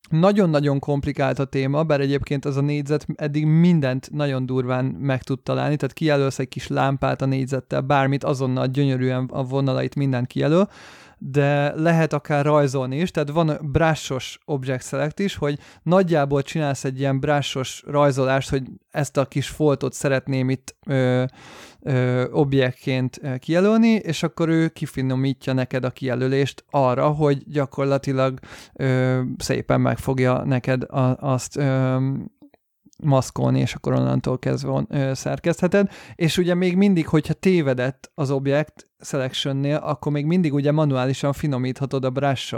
nagyon-nagyon 0.09 0.79
komplikált 0.79 1.39
a 1.39 1.45
téma, 1.45 1.83
bár 1.83 1.99
egyébként 1.99 2.45
az 2.45 2.57
a 2.57 2.61
négyzet 2.61 3.05
eddig 3.15 3.45
mindent 3.45 4.09
nagyon 4.11 4.45
durván 4.45 4.85
meg 4.85 5.23
tud 5.23 5.39
találni, 5.39 5.75
tehát 5.75 5.95
kijelölsz 5.95 6.39
egy 6.39 6.47
kis 6.47 6.67
lámpát 6.67 7.21
a 7.21 7.25
négyzettel, 7.25 7.81
bármit, 7.81 8.23
azonnal 8.23 8.67
gyönyörűen 8.67 9.29
a 9.31 9.43
vonalait 9.43 9.95
mindent 9.95 10.27
kijelöl, 10.27 10.69
de 11.17 11.73
lehet 11.75 12.13
akár 12.13 12.45
rajzolni 12.45 12.97
is, 12.99 13.11
tehát 13.11 13.29
van 13.29 13.59
brásos 13.71 14.39
object 14.45 14.87
select 14.87 15.19
is, 15.19 15.35
hogy 15.35 15.59
nagyjából 15.83 16.41
csinálsz 16.41 16.83
egy 16.83 16.99
ilyen 16.99 17.19
brásos 17.19 17.83
rajzolást, 17.87 18.49
hogy 18.49 18.63
ezt 18.91 19.17
a 19.17 19.25
kis 19.25 19.47
foltot 19.47 19.93
szeretném 19.93 20.49
itt 20.49 20.75
ö, 20.85 21.23
ö, 21.81 22.25
objektként 22.31 23.21
kijelölni, 23.39 23.87
és 23.89 24.23
akkor 24.23 24.49
ő 24.49 24.67
kifinomítja 24.67 25.53
neked 25.53 25.83
a 25.83 25.89
kijelölést 25.89 26.65
arra, 26.69 27.07
hogy 27.09 27.43
gyakorlatilag 27.47 28.39
ö, 28.73 29.21
szépen 29.37 29.81
megfogja 29.81 30.45
neked 30.45 30.83
a, 30.83 31.15
azt 31.19 31.57
ö, 31.57 31.97
maszkolni, 33.03 33.59
és 33.59 33.73
akkor 33.73 33.93
onnantól 33.93 34.39
kezdve 34.39 34.85
ö, 34.89 35.13
szerkesztheted. 35.13 35.89
És 36.15 36.37
ugye 36.37 36.53
még 36.53 36.75
mindig, 36.75 37.07
hogyha 37.07 37.33
tévedett 37.33 38.11
az 38.15 38.31
objekt 38.31 38.87
selectionnél, 38.99 39.75
akkor 39.75 40.11
még 40.11 40.25
mindig 40.25 40.53
ugye 40.53 40.71
manuálisan 40.71 41.33
finomíthatod 41.33 42.05
a 42.05 42.09
brush 42.09 42.53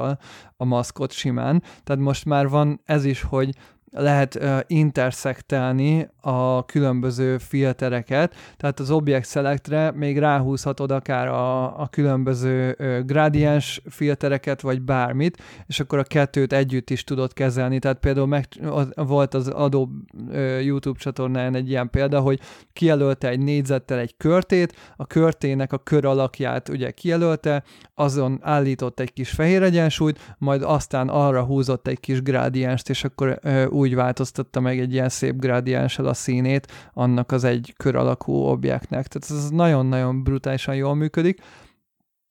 a 0.57 0.65
maszkot 0.65 1.11
simán. 1.11 1.63
Tehát 1.83 2.01
most 2.01 2.25
már 2.25 2.47
van 2.47 2.81
ez 2.85 3.05
is, 3.05 3.21
hogy 3.21 3.55
lehet 3.91 4.35
uh, 4.35 4.59
interszektelni 4.67 6.09
a 6.21 6.65
különböző 6.65 7.37
filtereket, 7.37 8.35
tehát 8.57 8.79
az 8.79 8.91
Object 8.91 9.29
Selectre 9.29 9.91
még 9.91 10.19
ráhúzhatod 10.19 10.91
akár 10.91 11.27
a, 11.27 11.79
a 11.79 11.87
különböző 11.87 12.75
uh, 12.79 12.99
gradiens 12.99 13.81
filtereket, 13.89 14.61
vagy 14.61 14.81
bármit, 14.81 15.41
és 15.67 15.79
akkor 15.79 15.99
a 15.99 16.03
kettőt 16.03 16.53
együtt 16.53 16.89
is 16.89 17.03
tudod 17.03 17.33
kezelni. 17.33 17.79
Tehát 17.79 17.99
például 17.99 18.27
meg, 18.27 18.47
volt 18.95 19.33
az 19.33 19.47
adó 19.47 19.89
uh, 20.29 20.65
YouTube 20.65 20.99
csatornán 20.99 21.55
egy 21.55 21.69
ilyen 21.69 21.89
példa, 21.89 22.19
hogy 22.19 22.39
kijelölte 22.73 23.29
egy 23.29 23.39
négyzettel 23.39 23.99
egy 23.99 24.17
körtét, 24.17 24.75
a 24.95 25.07
körtének 25.07 25.73
a 25.73 25.77
kör 25.77 26.05
alakját 26.05 26.69
ugye 26.69 26.91
kijelölte, 26.91 27.63
azon 27.95 28.39
állított 28.41 28.99
egy 28.99 29.13
kis 29.13 29.29
fehér 29.29 29.63
egyensúlyt, 29.63 30.35
majd 30.37 30.61
aztán 30.63 31.09
arra 31.09 31.43
húzott 31.43 31.87
egy 31.87 31.99
kis 31.99 32.21
grádienst, 32.21 32.89
és 32.89 33.03
akkor 33.03 33.39
uh, 33.43 33.79
úgy 33.81 33.95
változtatta 33.95 34.59
meg 34.59 34.79
egy 34.79 34.93
ilyen 34.93 35.09
szép 35.09 35.35
grádiánssal 35.35 36.05
a 36.05 36.13
színét 36.13 36.71
annak 36.93 37.31
az 37.31 37.43
egy 37.43 37.73
kör 37.77 37.95
alakú 37.95 38.33
objektnek. 38.33 39.07
Tehát 39.07 39.43
ez 39.43 39.49
nagyon-nagyon 39.49 40.23
brutálisan 40.23 40.75
jól 40.75 40.95
működik. 40.95 41.41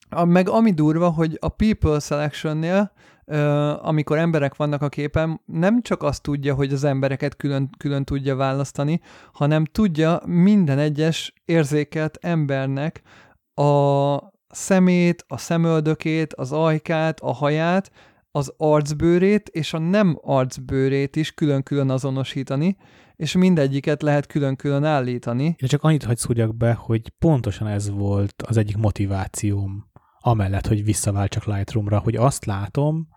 A, 0.08 0.24
meg 0.24 0.48
ami 0.48 0.70
durva, 0.70 1.10
hogy 1.10 1.36
a 1.40 1.48
people 1.48 1.98
selectionnél 1.98 2.92
amikor 3.80 4.18
emberek 4.18 4.56
vannak 4.56 4.82
a 4.82 4.88
képen, 4.88 5.40
nem 5.44 5.82
csak 5.82 6.02
azt 6.02 6.22
tudja, 6.22 6.54
hogy 6.54 6.72
az 6.72 6.84
embereket 6.84 7.36
külön, 7.36 7.70
külön 7.78 8.04
tudja 8.04 8.36
választani, 8.36 9.00
hanem 9.32 9.64
tudja 9.64 10.20
minden 10.26 10.78
egyes 10.78 11.34
érzékelt 11.44 12.18
embernek 12.20 13.02
a 13.54 14.16
szemét, 14.48 15.24
a 15.28 15.38
szemöldökét, 15.38 16.34
az 16.34 16.52
ajkát, 16.52 17.20
a 17.20 17.32
haját, 17.32 17.90
az 18.32 18.52
arcbőrét 18.56 19.48
és 19.48 19.72
a 19.72 19.78
nem 19.78 20.18
arcbőrét 20.22 21.16
is 21.16 21.32
külön-külön 21.32 21.90
azonosítani, 21.90 22.76
és 23.16 23.32
mindegyiket 23.32 24.02
lehet 24.02 24.26
külön-külön 24.26 24.84
állítani. 24.84 25.44
Én 25.44 25.68
csak 25.68 25.82
annyit 25.82 26.04
hagy 26.04 26.16
szúrjak 26.16 26.56
be, 26.56 26.72
hogy 26.72 27.08
pontosan 27.08 27.66
ez 27.66 27.90
volt 27.90 28.42
az 28.46 28.56
egyik 28.56 28.76
motivációm, 28.76 29.88
amellett, 30.20 30.66
hogy 30.66 30.84
visszaváltsak 30.84 31.44
Lightroomra, 31.44 31.98
hogy 31.98 32.16
azt 32.16 32.44
látom, 32.44 33.08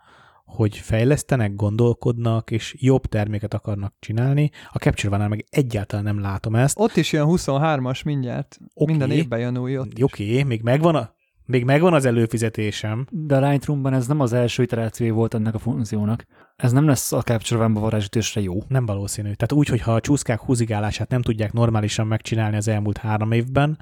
hogy 0.46 0.78
fejlesztenek, 0.78 1.56
gondolkodnak, 1.56 2.52
és 2.52 2.76
jobb 2.80 3.06
terméket 3.06 3.54
akarnak 3.54 3.94
csinálni. 4.00 4.50
A 4.72 4.78
Capture 4.78 5.16
one 5.16 5.28
meg 5.28 5.46
egyáltalán 5.50 6.06
nem 6.06 6.20
látom 6.20 6.56
ezt. 6.56 6.80
Ott 6.80 6.96
is 6.96 7.12
jön 7.12 7.28
23-as 7.30 8.06
mindjárt. 8.06 8.58
Okay. 8.74 8.96
Minden 8.96 9.18
évben 9.18 9.40
jön 9.40 9.58
új 9.58 9.78
ott 9.78 10.04
Oké, 10.04 10.30
okay, 10.30 10.44
még 10.44 10.62
megvan 10.62 10.96
a, 10.96 11.16
még 11.46 11.64
megvan 11.66 11.94
az 11.94 12.06
előfizetésem. 12.06 13.06
De 13.10 13.36
a 13.36 13.50
Lightroomban 13.50 13.94
ez 13.94 14.08
nem 14.08 14.20
az 14.20 14.34
első 14.34 14.64
iteráció 14.64 15.16
volt 15.16 15.34
ennek 15.34 15.54
a 15.54 15.60
funkciónak. 15.60 16.24
Ez 16.56 16.72
nem 16.72 16.88
lesz 16.88 17.12
a 17.12 17.22
Capture 17.22 17.64
One-ba 17.64 17.80
varázsütésre 17.80 18.42
jó. 18.42 18.58
Nem 18.68 18.86
valószínű. 18.86 19.32
Tehát 19.34 19.52
úgy, 19.52 19.68
hogyha 19.68 19.94
a 19.94 20.00
csúszkák 20.00 20.40
húzigálását 20.40 21.10
nem 21.10 21.22
tudják 21.22 21.54
normálisan 21.54 22.08
megcsinálni 22.08 22.56
az 22.56 22.68
elmúlt 22.68 22.98
három 22.98 23.32
évben, 23.32 23.78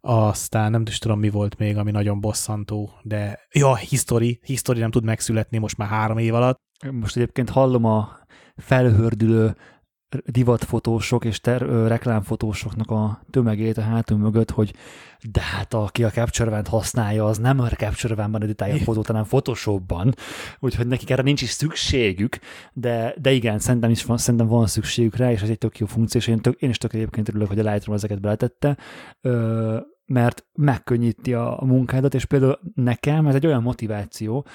aztán 0.00 0.70
nem 0.70 0.82
is 0.86 0.98
tudom, 0.98 1.18
mi 1.18 1.30
volt 1.30 1.58
még, 1.58 1.76
ami 1.76 1.90
nagyon 1.90 2.20
bosszantó, 2.20 2.90
de 3.02 3.40
ja, 3.52 3.76
history, 3.76 4.40
history 4.42 4.80
nem 4.80 4.90
tud 4.90 5.04
megszületni 5.04 5.58
most 5.58 5.76
már 5.76 5.88
három 5.88 6.18
év 6.18 6.34
alatt. 6.34 6.60
Most 6.90 7.16
egyébként 7.16 7.50
hallom 7.50 7.84
a 7.84 8.18
felhördülő 8.56 9.56
divatfotósok 10.26 11.24
és 11.24 11.40
ter, 11.40 11.62
ö, 11.62 11.86
reklámfotósoknak 11.86 12.90
a 12.90 13.20
tömegét 13.30 13.78
a 13.78 13.82
hátul 13.82 14.18
mögött, 14.18 14.50
hogy 14.50 14.74
de 15.32 15.40
hát 15.40 15.74
aki 15.74 16.04
a 16.04 16.10
capture 16.10 16.62
használja, 16.68 17.24
az 17.24 17.38
nem 17.38 17.60
a 17.60 17.68
capture 17.68 18.22
one 18.22 18.38
editálja 18.38 18.74
a 18.74 18.78
fotót, 18.78 19.06
hanem 19.06 19.24
Photoshopban, 19.24 20.14
úgyhogy 20.58 20.86
nekik 20.86 21.10
erre 21.10 21.22
nincs 21.22 21.42
is 21.42 21.50
szükségük, 21.50 22.38
de, 22.72 23.14
de 23.20 23.32
igen, 23.32 23.58
szerintem 23.58 23.90
is 23.90 24.04
van, 24.04 24.18
szerintem 24.18 24.48
van 24.48 24.66
szükségük 24.66 25.16
rá, 25.16 25.30
és 25.30 25.42
ez 25.42 25.48
egy 25.48 25.58
tök 25.58 25.78
jó 25.78 25.86
funkció, 25.86 26.20
és 26.20 26.26
én, 26.26 26.40
tök, 26.40 26.60
én 26.60 26.70
is 26.70 26.78
tök 26.78 26.92
egyébként 26.92 27.28
örülök, 27.28 27.48
hogy 27.48 27.58
a 27.58 27.70
Lightroom 27.70 27.96
ezeket 27.96 28.20
beletette, 28.20 28.76
ö, 29.20 29.78
mert 30.06 30.46
megkönnyíti 30.52 31.34
a, 31.34 31.62
a 31.62 31.64
munkádat, 31.64 32.14
és 32.14 32.24
például 32.24 32.58
nekem 32.74 33.26
ez 33.26 33.34
egy 33.34 33.46
olyan 33.46 33.62
motiváció, 33.62 34.46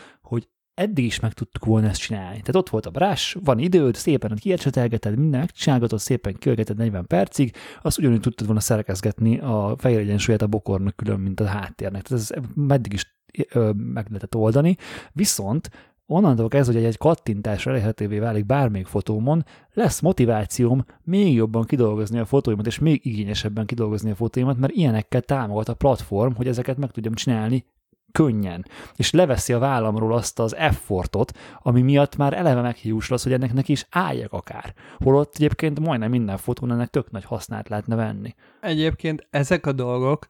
eddig 0.74 1.06
is 1.06 1.20
meg 1.20 1.34
tudtuk 1.34 1.66
volna 1.66 1.88
ezt 1.88 2.02
csinálni. 2.02 2.40
Tehát 2.40 2.56
ott 2.56 2.70
volt 2.70 2.86
a 2.86 2.90
brás, 2.90 3.38
van 3.44 3.60
időd, 3.60 3.96
szépen 3.96 4.32
ott 4.32 4.40
kiecsetelgeted, 4.40 5.18
minden 5.18 5.50
csinálgatod, 5.54 6.00
szépen 6.00 6.34
kiölgeted 6.34 6.78
40 6.78 7.08
percig, 7.08 7.56
azt 7.82 7.98
ugyanúgy 7.98 8.20
tudtad 8.20 8.46
volna 8.46 8.62
szerkezgetni 8.62 9.40
a 9.40 9.76
fehér 9.78 10.00
egyensúlyát 10.00 10.42
a 10.42 10.48
bokornak 10.48 10.96
külön, 10.96 11.20
mint 11.20 11.40
a 11.40 11.46
háttérnek. 11.46 12.02
Tehát 12.02 12.24
ez 12.24 12.30
meddig 12.56 12.94
is 12.94 13.16
ö, 13.52 13.72
meg 13.72 14.06
lehetett 14.08 14.36
oldani. 14.36 14.78
Viszont 15.12 15.70
onnantól 16.06 16.48
kezdve, 16.48 16.76
hogy 16.76 16.86
egy 16.86 16.98
kattintásra 16.98 17.72
elérhetővé 17.72 18.20
válik 18.20 18.46
bármelyik 18.46 18.88
fotómon, 18.88 19.46
lesz 19.74 20.00
motivációm 20.00 20.86
még 21.04 21.34
jobban 21.34 21.64
kidolgozni 21.64 22.20
a 22.20 22.26
fotóimat, 22.26 22.68
és 22.68 22.80
még 22.80 23.06
igényesebben 23.06 23.66
kidolgozni 23.66 24.12
a 24.12 24.16
fotóimat, 24.16 24.58
mert 24.58 24.74
ilyenekkel 24.74 25.22
támogat 25.22 25.70
a 25.70 25.74
platform, 25.74 26.34
hogy 26.34 26.48
ezeket 26.48 26.78
meg 26.78 26.92
tudjam 26.92 27.14
csinálni 27.14 27.66
könnyen, 28.14 28.66
és 28.96 29.12
leveszi 29.12 29.54
a 29.54 29.60
vállamról 29.60 30.14
azt 30.14 30.40
az 30.40 30.56
effortot, 30.56 31.38
ami 31.62 31.82
miatt 31.82 32.16
már 32.16 32.34
eleve 32.34 32.62
meghiúsul 32.62 33.16
az, 33.16 33.24
hogy 33.24 33.34
ennek 33.34 33.54
neki 33.54 33.72
is 33.72 33.88
álljak 33.90 34.34
akár. 34.34 34.74
Holott 34.98 35.36
egyébként 35.36 35.80
majdnem 35.80 36.10
minden 36.10 36.38
fotón 36.38 36.72
ennek 36.72 36.90
tök 36.90 37.12
nagy 37.12 37.26
hasznát 37.26 37.70
lehetne 37.70 37.96
venni. 37.96 38.36
Egyébként 38.62 39.28
ezek 39.30 39.66
a 39.66 39.72
dolgok 39.72 40.28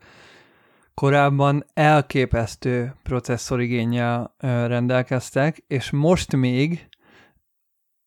korábban 0.94 1.66
elképesztő 1.74 2.96
processzorigényel 3.04 4.36
rendelkeztek, 4.68 5.64
és 5.68 5.92
most 5.92 6.36
még 6.36 6.88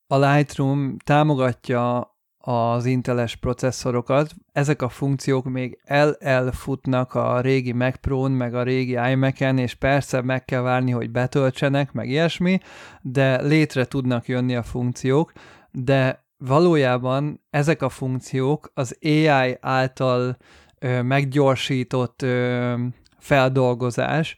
a 0.06 0.18
Lightroom 0.18 0.96
támogatja 1.04 2.15
az 2.48 2.84
Inteles 2.84 3.36
processzorokat, 3.36 4.34
ezek 4.52 4.82
a 4.82 4.88
funkciók 4.88 5.44
még 5.44 5.78
el-elfutnak 5.84 7.14
a 7.14 7.40
régi 7.40 7.72
Mac 7.72 7.96
Pro-n, 8.00 8.30
meg 8.30 8.54
a 8.54 8.62
régi 8.62 8.98
iMac-en, 9.10 9.58
és 9.58 9.74
persze 9.74 10.22
meg 10.22 10.44
kell 10.44 10.60
várni, 10.60 10.90
hogy 10.90 11.10
betöltsenek, 11.10 11.92
meg 11.92 12.08
ilyesmi, 12.08 12.58
de 13.00 13.42
létre 13.42 13.84
tudnak 13.84 14.28
jönni 14.28 14.54
a 14.54 14.62
funkciók, 14.62 15.32
de 15.70 16.24
valójában 16.38 17.40
ezek 17.50 17.82
a 17.82 17.88
funkciók 17.88 18.70
az 18.74 18.98
AI 19.02 19.56
által 19.60 20.36
ö, 20.78 21.02
meggyorsított 21.02 22.22
ö, 22.22 22.74
feldolgozás, 23.18 24.36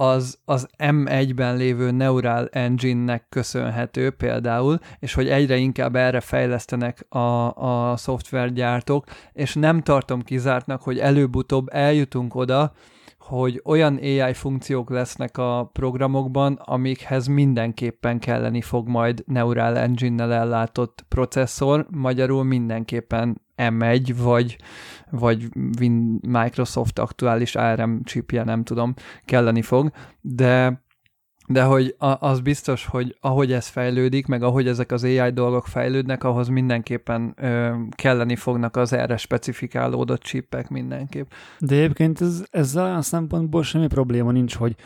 az, 0.00 0.38
az 0.44 0.68
M1-ben 0.78 1.56
lévő 1.56 1.90
Neural 1.90 2.48
Engine-nek 2.52 3.26
köszönhető 3.28 4.10
például, 4.10 4.78
és 4.98 5.14
hogy 5.14 5.28
egyre 5.28 5.56
inkább 5.56 5.96
erre 5.96 6.20
fejlesztenek 6.20 7.06
a, 7.08 7.54
a 7.54 7.96
szoftvergyártók, 7.96 9.04
és 9.32 9.54
nem 9.54 9.82
tartom 9.82 10.22
kizártnak, 10.22 10.82
hogy 10.82 10.98
előbb-utóbb 10.98 11.66
eljutunk 11.70 12.34
oda, 12.34 12.72
hogy 13.18 13.60
olyan 13.64 13.96
AI 13.96 14.32
funkciók 14.32 14.90
lesznek 14.90 15.38
a 15.38 15.70
programokban, 15.72 16.54
amikhez 16.64 17.26
mindenképpen 17.26 18.18
kelleni 18.18 18.60
fog 18.60 18.88
majd 18.88 19.22
Neural 19.26 19.78
Engine-nel 19.78 20.32
ellátott 20.32 21.04
processzor, 21.08 21.86
magyarul 21.90 22.44
mindenképpen 22.44 23.40
M1, 23.58 24.14
vagy, 24.22 24.56
vagy 25.10 25.48
Win 25.78 26.20
Microsoft 26.28 26.98
aktuális 26.98 27.54
ARM 27.56 28.02
chipje, 28.04 28.44
nem 28.44 28.64
tudom, 28.64 28.94
kelleni 29.24 29.62
fog, 29.62 29.90
de 30.20 30.86
de 31.50 31.62
hogy 31.62 31.94
az 32.18 32.40
biztos, 32.40 32.86
hogy 32.86 33.16
ahogy 33.20 33.52
ez 33.52 33.66
fejlődik, 33.66 34.26
meg 34.26 34.42
ahogy 34.42 34.68
ezek 34.68 34.92
az 34.92 35.04
AI 35.04 35.30
dolgok 35.30 35.66
fejlődnek, 35.66 36.24
ahhoz 36.24 36.48
mindenképpen 36.48 37.34
ö, 37.36 37.74
kelleni 37.90 38.36
fognak 38.36 38.76
az 38.76 38.92
erre 38.92 39.16
specifikálódott 39.16 40.22
chipek 40.22 40.68
mindenképp. 40.68 41.30
De 41.58 41.74
egyébként 41.74 42.20
ez, 42.20 42.44
ez 42.50 42.76
olyan 42.76 43.02
szempontból 43.02 43.62
semmi 43.62 43.86
probléma 43.86 44.30
nincs, 44.30 44.54
hogy 44.54 44.76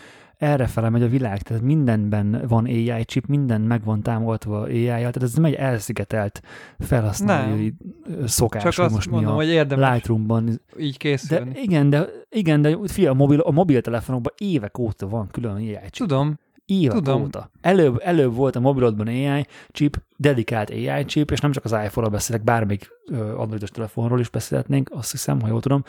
erre 0.43 0.67
fele 0.67 0.89
megy 0.89 1.03
a 1.03 1.09
világ, 1.09 1.43
tehát 1.43 1.63
mindenben 1.63 2.45
van 2.49 2.65
AI 2.65 3.05
chip, 3.05 3.27
minden 3.27 3.61
meg 3.61 3.85
van 3.85 4.03
támogatva 4.03 4.61
AI-jal, 4.63 4.97
tehát 4.97 5.23
ez 5.23 5.35
nem 5.35 5.45
egy 5.45 5.55
elszigetelt 5.55 6.43
felhasználói 6.79 7.73
nem. 8.09 8.27
szokás, 8.27 8.63
Csak 8.63 8.85
azt 8.85 8.95
most 8.95 9.11
mondom, 9.11 9.29
mi 9.29 9.35
a 9.35 9.45
hogy 9.45 9.49
érdemes 9.49 9.91
Lightroom-ban. 9.91 10.61
így 10.79 10.97
készülni. 10.97 11.53
De 11.53 11.61
igen, 11.61 11.91
de, 11.91 12.09
igen, 12.31 12.63
de 12.63 12.77
fia, 12.85 13.11
a, 13.11 13.15
mobil, 13.15 13.41
a 13.41 13.51
mobiltelefonokban 13.51 14.33
évek 14.39 14.79
óta 14.79 15.09
van 15.09 15.29
külön 15.31 15.55
AI 15.55 15.79
chip. 15.91 16.07
Tudom, 16.09 16.39
Évek 16.67 16.95
Tudom. 16.95 17.23
óta. 17.23 17.51
Előbb, 17.61 18.01
előbb 18.05 18.35
volt 18.35 18.57
a 18.57 18.61
mobilodban 18.61 19.07
AI 19.07 19.47
chip, 19.71 20.03
dedikált 20.17 20.71
AI 20.71 21.05
chip, 21.05 21.31
és 21.31 21.41
nem 21.41 21.53
csak 21.53 21.65
az 21.65 21.73
iPhone-ról 21.73 22.09
beszélek, 22.13 22.45
bármelyik 22.45 22.89
androidos 23.37 23.71
telefonról 23.71 24.21
is 24.21 24.29
beszélhetnénk, 24.29 24.91
azt 24.93 25.11
hiszem, 25.11 25.41
ha 25.41 25.49
jól 25.49 25.61
tudom, 25.61 25.85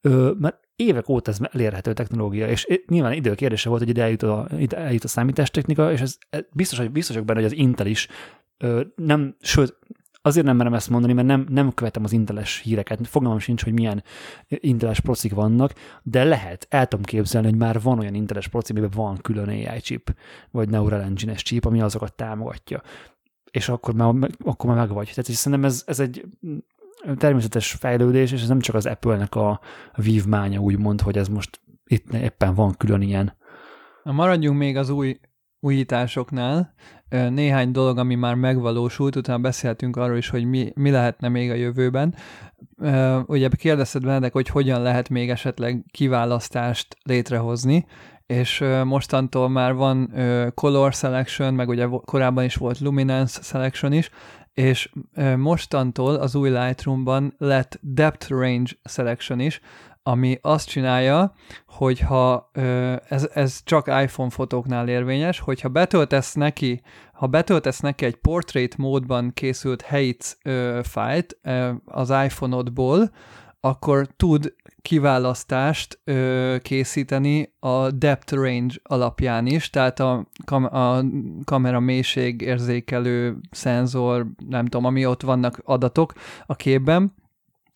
ö, 0.00 0.30
mert 0.38 0.67
évek 0.78 1.08
óta 1.08 1.30
ez 1.30 1.38
elérhető 1.52 1.92
technológia, 1.92 2.48
és 2.48 2.66
nyilván 2.86 3.12
idő 3.12 3.34
kérdése 3.34 3.68
volt, 3.68 3.80
hogy 3.80 3.90
ide 3.90 4.02
eljut 4.02 4.22
a, 4.22 4.48
ide 4.58 4.76
eljut 4.76 5.04
a 5.04 5.08
számítástechnika, 5.08 5.92
és 5.92 6.00
ez 6.00 6.18
biztos, 6.52 6.78
hogy 6.78 6.90
biztosok 6.90 7.24
benne, 7.24 7.40
hogy 7.40 7.48
az 7.52 7.58
Intel 7.58 7.86
is 7.86 8.08
ö, 8.58 8.80
nem, 8.96 9.36
sőt, 9.40 9.76
azért 10.22 10.46
nem 10.46 10.56
merem 10.56 10.74
ezt 10.74 10.90
mondani, 10.90 11.12
mert 11.12 11.26
nem, 11.26 11.46
nem 11.48 11.74
követem 11.74 12.04
az 12.04 12.12
inteles 12.12 12.60
híreket, 12.60 13.08
fogalmam 13.08 13.38
sincs, 13.38 13.64
hogy 13.64 13.72
milyen 13.72 14.04
inteles 14.48 15.00
procik 15.00 15.34
vannak, 15.34 15.72
de 16.02 16.24
lehet, 16.24 16.66
el 16.70 16.86
tudom 16.86 17.04
képzelni, 17.04 17.48
hogy 17.48 17.58
már 17.58 17.80
van 17.80 17.98
olyan 17.98 18.14
inteles 18.14 18.48
proci, 18.48 18.72
amiben 18.72 18.90
van 18.94 19.16
külön 19.16 19.48
AI 19.48 19.80
chip, 19.80 20.14
vagy 20.50 20.68
Neural 20.68 21.02
Engine-es 21.02 21.42
chip, 21.42 21.64
ami 21.64 21.80
azokat 21.80 22.12
támogatja. 22.12 22.82
És 23.50 23.68
akkor 23.68 23.94
már, 23.94 24.14
akkor 24.44 24.74
már 24.74 24.86
meg. 24.86 25.06
Tehát 25.08 25.24
szerintem 25.24 25.64
ez, 25.64 25.82
ez 25.86 26.00
egy 26.00 26.24
természetes 27.16 27.72
fejlődés, 27.72 28.32
és 28.32 28.42
ez 28.42 28.48
nem 28.48 28.60
csak 28.60 28.74
az 28.74 28.86
Apple-nek 28.86 29.34
a 29.34 29.60
vívmánya, 29.96 30.60
úgymond, 30.60 31.00
hogy 31.00 31.16
ez 31.16 31.28
most 31.28 31.60
itt 31.86 32.12
éppen 32.12 32.54
van 32.54 32.74
külön 32.76 33.02
ilyen. 33.02 33.36
Na, 34.02 34.12
maradjunk 34.12 34.58
még 34.58 34.76
az 34.76 34.90
új 34.90 35.20
újításoknál. 35.60 36.74
Néhány 37.08 37.70
dolog, 37.70 37.98
ami 37.98 38.14
már 38.14 38.34
megvalósult, 38.34 39.16
utána 39.16 39.38
beszéltünk 39.38 39.96
arról 39.96 40.16
is, 40.16 40.28
hogy 40.28 40.44
mi, 40.44 40.72
mi 40.74 40.90
lehetne 40.90 41.28
még 41.28 41.50
a 41.50 41.54
jövőben. 41.54 42.14
Ugye 43.26 43.48
kérdezted 43.48 44.02
Benedek, 44.02 44.32
hogy 44.32 44.48
hogyan 44.48 44.82
lehet 44.82 45.08
még 45.08 45.30
esetleg 45.30 45.84
kiválasztást 45.90 46.96
létrehozni, 47.02 47.86
és 48.26 48.64
mostantól 48.84 49.48
már 49.48 49.74
van 49.74 50.12
Color 50.54 50.92
Selection, 50.92 51.54
meg 51.54 51.68
ugye 51.68 51.86
korábban 52.04 52.44
is 52.44 52.54
volt 52.54 52.78
Luminance 52.78 53.42
Selection 53.42 53.92
is, 53.92 54.10
és 54.58 54.90
mostantól 55.36 56.14
az 56.14 56.34
új 56.34 56.48
Lightroom-ban 56.48 57.34
lett 57.38 57.78
Depth 57.82 58.30
Range 58.30 58.70
Selection 58.84 59.40
is, 59.40 59.60
ami 60.02 60.38
azt 60.42 60.68
csinálja, 60.68 61.32
hogyha 61.66 62.50
ez, 63.08 63.28
ez 63.32 63.60
csak 63.64 63.86
iPhone 63.86 64.30
fotóknál 64.30 64.88
érvényes, 64.88 65.38
hogyha 65.38 65.68
betöltesz 65.68 66.34
neki, 66.34 66.82
ha 67.12 67.26
betöltesz 67.26 67.80
neki 67.80 68.04
egy 68.04 68.16
portrait 68.16 68.76
módban 68.76 69.32
készült 69.34 69.82
Heights 69.82 70.36
fájlt 70.82 71.38
az 71.84 72.10
iPhone-odból, 72.10 73.10
akkor 73.60 74.06
tud 74.16 74.54
kiválasztást 74.88 76.00
ö, 76.04 76.56
készíteni 76.62 77.52
a 77.60 77.90
depth 77.90 78.32
range 78.34 78.74
alapján 78.82 79.46
is, 79.46 79.70
tehát 79.70 80.00
a, 80.00 80.26
kam- 80.44 80.72
a 80.72 81.04
kamera 81.44 81.80
mélység 81.80 82.40
érzékelő 82.40 83.36
szenzor, 83.50 84.26
nem 84.48 84.64
tudom, 84.64 84.84
ami 84.84 85.06
ott 85.06 85.22
vannak 85.22 85.60
adatok 85.64 86.12
a 86.46 86.54
képben, 86.54 87.14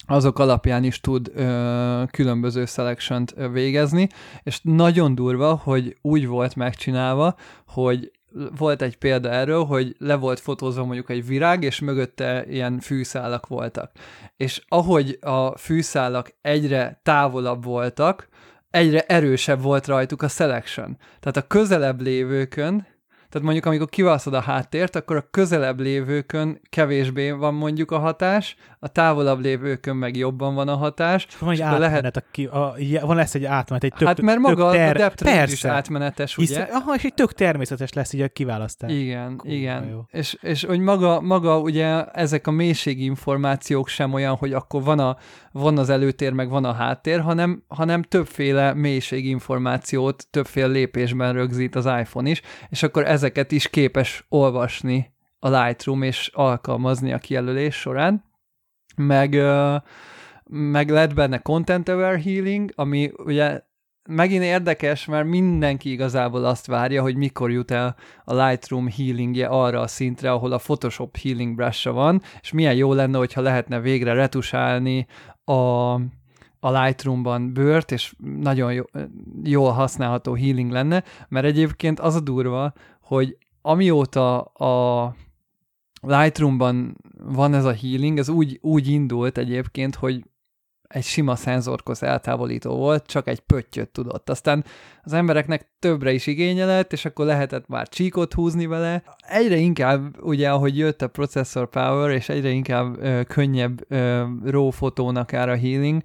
azok 0.06 0.38
alapján 0.38 0.84
is 0.84 1.00
tud 1.00 1.30
ö, 1.34 2.02
különböző 2.10 2.64
selection 2.64 3.24
végezni, 3.52 4.08
és 4.42 4.60
nagyon 4.62 5.14
durva, 5.14 5.60
hogy 5.62 5.96
úgy 6.02 6.26
volt 6.26 6.56
megcsinálva, 6.56 7.34
hogy 7.66 8.10
volt 8.56 8.82
egy 8.82 8.96
példa 8.96 9.30
erről, 9.30 9.64
hogy 9.64 9.94
le 9.98 10.14
volt 10.14 10.40
fotózva 10.40 10.84
mondjuk 10.84 11.10
egy 11.10 11.26
virág, 11.26 11.62
és 11.62 11.80
mögötte 11.80 12.44
ilyen 12.48 12.80
fűszálak 12.80 13.46
voltak. 13.46 13.90
És 14.36 14.62
ahogy 14.68 15.18
a 15.20 15.58
fűszálak 15.58 16.34
egyre 16.40 17.00
távolabb 17.02 17.64
voltak, 17.64 18.28
egyre 18.70 19.00
erősebb 19.00 19.62
volt 19.62 19.86
rajtuk 19.86 20.22
a 20.22 20.28
selection. 20.28 20.98
Tehát 21.20 21.36
a 21.36 21.46
közelebb 21.46 22.00
lévőkön 22.00 22.86
tehát 23.32 23.46
mondjuk, 23.46 23.66
amikor 23.66 23.88
kiválasztod 23.88 24.34
a 24.34 24.40
háttért, 24.40 24.96
akkor 24.96 25.16
a 25.16 25.26
közelebb 25.30 25.80
lévőkön 25.80 26.60
kevésbé 26.68 27.30
van 27.30 27.54
mondjuk 27.54 27.90
a 27.90 27.98
hatás, 27.98 28.56
a 28.78 28.88
távolabb 28.88 29.40
lévőkön 29.40 29.96
meg 29.96 30.16
jobban 30.16 30.54
van 30.54 30.68
a 30.68 30.76
hatás. 30.76 31.26
És 31.28 31.38
van 31.38 31.50
egy 31.50 31.60
átmenet, 31.60 31.90
lehet... 31.90 32.16
aki, 32.16 32.44
a, 32.44 32.74
van 33.00 33.16
lesz 33.16 33.34
egy 33.34 33.44
átmenet, 33.44 33.84
egy 33.84 33.92
tök, 33.92 34.08
Hát 34.08 34.20
mert 34.20 34.38
maga 34.38 34.70
tök 34.70 34.80
ter... 34.80 34.96
a 34.96 34.98
depth 34.98 35.24
Persze. 35.24 35.52
is 35.52 35.64
átmenetes, 35.64 36.34
Hisz, 36.34 36.50
ugye? 36.50 36.62
Aha, 36.62 36.94
és 36.94 37.04
egy 37.04 37.14
tök 37.14 37.32
természetes 37.32 37.92
lesz 37.92 38.12
így 38.12 38.20
a 38.20 38.28
kiválasztás. 38.28 38.92
Igen, 38.92 39.36
Kúra, 39.36 39.54
igen. 39.54 39.88
Jó. 39.88 40.00
És, 40.10 40.36
és 40.40 40.64
hogy 40.64 40.80
maga, 40.80 41.20
maga 41.20 41.58
ugye 41.58 42.04
ezek 42.04 42.46
a 42.46 42.50
mélységi 42.50 43.04
információk 43.04 43.88
sem 43.88 44.12
olyan, 44.12 44.34
hogy 44.34 44.52
akkor 44.52 44.82
van, 44.82 44.98
a, 44.98 45.16
van 45.52 45.78
az 45.78 45.88
előtér, 45.88 46.32
meg 46.32 46.48
van 46.48 46.64
a 46.64 46.72
háttér, 46.72 47.20
hanem, 47.20 47.62
hanem 47.68 48.02
többféle 48.02 48.74
mélységi 48.74 49.28
információt 49.28 50.26
többféle 50.30 50.66
lépésben 50.66 51.32
rögzít 51.32 51.74
az 51.74 51.86
iPhone 51.86 52.30
is, 52.30 52.40
és 52.68 52.82
akkor 52.82 53.06
ez 53.06 53.21
ezeket 53.22 53.52
is 53.52 53.68
képes 53.68 54.24
olvasni 54.28 55.12
a 55.38 55.48
Lightroom 55.48 56.02
és 56.02 56.30
alkalmazni 56.34 57.12
a 57.12 57.18
kijelölés 57.18 57.74
során. 57.74 58.24
Meg, 58.96 59.34
meg 60.44 60.90
lett 60.90 61.14
benne 61.14 61.38
Content 61.38 61.88
Aware 61.88 62.20
Healing, 62.20 62.72
ami 62.74 63.12
ugye 63.16 63.60
megint 64.08 64.42
érdekes, 64.42 65.04
mert 65.04 65.26
mindenki 65.26 65.90
igazából 65.90 66.44
azt 66.44 66.66
várja, 66.66 67.02
hogy 67.02 67.16
mikor 67.16 67.50
jut 67.50 67.70
el 67.70 67.96
a 68.24 68.34
Lightroom 68.34 68.88
healingje 68.88 69.46
arra 69.46 69.80
a 69.80 69.86
szintre, 69.86 70.30
ahol 70.30 70.52
a 70.52 70.58
Photoshop 70.58 71.16
healing 71.16 71.54
brush 71.54 71.90
van, 71.90 72.22
és 72.40 72.52
milyen 72.52 72.74
jó 72.74 72.92
lenne, 72.92 73.18
hogyha 73.18 73.40
lehetne 73.40 73.80
végre 73.80 74.12
retusálni 74.12 75.06
a, 75.44 75.92
a 76.60 76.82
Lightroom-ban 76.82 77.52
bőrt, 77.52 77.92
és 77.92 78.14
nagyon 78.40 78.72
jó, 78.72 78.84
jól 79.42 79.70
használható 79.70 80.34
healing 80.34 80.70
lenne, 80.70 81.04
mert 81.28 81.46
egyébként 81.46 82.00
az 82.00 82.14
a 82.14 82.20
durva, 82.20 82.72
hogy 83.12 83.36
amióta 83.62 84.40
a 84.42 85.14
Lightroom-ban 86.00 86.96
van 87.18 87.54
ez 87.54 87.64
a 87.64 87.72
healing, 87.72 88.18
ez 88.18 88.28
úgy, 88.28 88.58
úgy 88.62 88.88
indult 88.88 89.38
egyébként, 89.38 89.94
hogy 89.94 90.24
egy 90.88 91.04
sima 91.04 91.36
szenzorkoz 91.36 92.02
eltávolító 92.02 92.76
volt, 92.76 93.06
csak 93.06 93.28
egy 93.28 93.40
pöttyöt 93.40 93.88
tudott. 93.88 94.30
Aztán 94.30 94.64
az 95.02 95.12
embereknek 95.12 95.70
többre 95.78 96.12
is 96.12 96.26
igénye 96.26 96.64
lett, 96.64 96.92
és 96.92 97.04
akkor 97.04 97.26
lehetett 97.26 97.68
már 97.68 97.88
csíkot 97.88 98.32
húzni 98.32 98.66
vele. 98.66 99.02
Egyre 99.28 99.56
inkább, 99.56 100.22
ugye, 100.22 100.50
ahogy 100.50 100.78
jött 100.78 101.02
a 101.02 101.08
processor 101.08 101.68
power, 101.68 102.10
és 102.10 102.28
egyre 102.28 102.48
inkább 102.48 103.02
ö, 103.02 103.22
könnyebb 103.24 103.84
ö, 103.88 104.24
RAW 104.44 104.70
fotónak 104.70 105.32
áll 105.32 105.48
a 105.48 105.56
healing, 105.56 106.02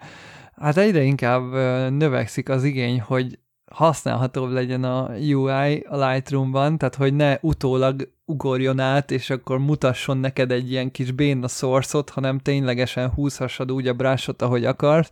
hát 0.55 0.77
egyre 0.77 1.01
inkább 1.03 1.53
ö, 1.53 1.89
növekszik 1.89 2.49
az 2.49 2.63
igény, 2.63 3.01
hogy 3.01 3.39
használhatóbb 3.71 4.51
legyen 4.51 4.83
a 4.83 5.09
UI 5.17 5.85
a 5.89 6.07
Lightroom-ban, 6.07 6.77
tehát 6.77 6.95
hogy 6.95 7.13
ne 7.13 7.37
utólag 7.41 8.09
ugorjon 8.25 8.79
át, 8.79 9.11
és 9.11 9.29
akkor 9.29 9.59
mutasson 9.59 10.17
neked 10.17 10.51
egy 10.51 10.71
ilyen 10.71 10.91
kis 10.91 11.11
béna 11.11 11.47
source 11.47 12.03
hanem 12.11 12.39
ténylegesen 12.39 13.09
húzhassad 13.09 13.71
úgy 13.71 13.87
a 13.87 13.93
brushot, 13.93 14.41
ahogy 14.41 14.65
akarsz. 14.65 15.09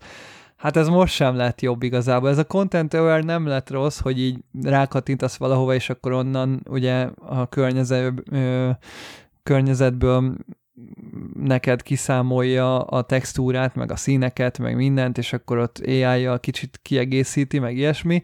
Hát 0.55 0.77
ez 0.77 0.87
most 0.87 1.13
sem 1.13 1.35
lett 1.35 1.61
jobb 1.61 1.83
igazából. 1.83 2.29
Ez 2.29 2.37
a 2.37 2.45
Content 2.45 2.93
Aware 2.93 3.23
nem 3.23 3.47
lett 3.47 3.69
rossz, 3.69 3.99
hogy 3.99 4.19
így 4.19 4.43
rákattintasz 4.61 5.37
valahova, 5.37 5.73
és 5.73 5.89
akkor 5.89 6.11
onnan 6.11 6.65
ugye 6.69 7.09
a 7.27 7.49
környezet, 7.49 8.13
ö, 8.31 8.69
környezetből 9.43 10.35
neked 11.33 11.81
kiszámolja 11.81 12.81
a 12.81 13.01
textúrát, 13.01 13.75
meg 13.75 13.91
a 13.91 13.95
színeket, 13.95 14.59
meg 14.59 14.75
mindent, 14.75 15.17
és 15.17 15.33
akkor 15.33 15.57
ott 15.57 15.81
AI-jal 15.85 16.39
kicsit 16.39 16.79
kiegészíti, 16.81 17.59
meg 17.59 17.77
ilyesmi, 17.77 18.23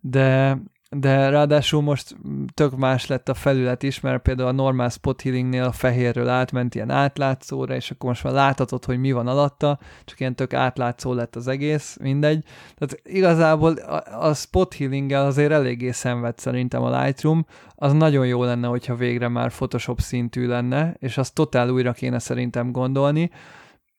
de 0.00 0.58
de 0.96 1.28
ráadásul 1.28 1.82
most 1.82 2.16
tök 2.54 2.76
más 2.76 3.06
lett 3.06 3.28
a 3.28 3.34
felület 3.34 3.82
is, 3.82 4.00
mert 4.00 4.22
például 4.22 4.48
a 4.48 4.52
normál 4.52 4.88
spot 4.88 5.20
healingnél 5.20 5.62
a 5.62 5.72
fehérről 5.72 6.28
átment 6.28 6.74
ilyen 6.74 6.90
átlátszóra, 6.90 7.74
és 7.74 7.90
akkor 7.90 8.08
most 8.08 8.24
már 8.24 8.32
láthatod, 8.32 8.84
hogy 8.84 8.98
mi 8.98 9.12
van 9.12 9.26
alatta, 9.26 9.78
csak 10.04 10.20
ilyen 10.20 10.34
tök 10.34 10.52
átlátszó 10.52 11.12
lett 11.12 11.36
az 11.36 11.48
egész, 11.48 11.96
mindegy. 12.00 12.44
Tehát 12.74 13.00
igazából 13.04 13.72
a, 13.72 14.26
a 14.28 14.34
spot 14.34 14.74
healinggel 14.74 15.26
azért 15.26 15.52
eléggé 15.52 15.90
szenved 15.90 16.38
szerintem 16.38 16.82
a 16.82 17.02
Lightroom, 17.02 17.46
az 17.74 17.92
nagyon 17.92 18.26
jó 18.26 18.44
lenne, 18.44 18.66
hogyha 18.66 18.94
végre 18.94 19.28
már 19.28 19.50
Photoshop 19.50 20.00
szintű 20.00 20.46
lenne, 20.46 20.94
és 20.98 21.18
azt 21.18 21.34
totál 21.34 21.70
újra 21.70 21.92
kéne 21.92 22.18
szerintem 22.18 22.72
gondolni. 22.72 23.30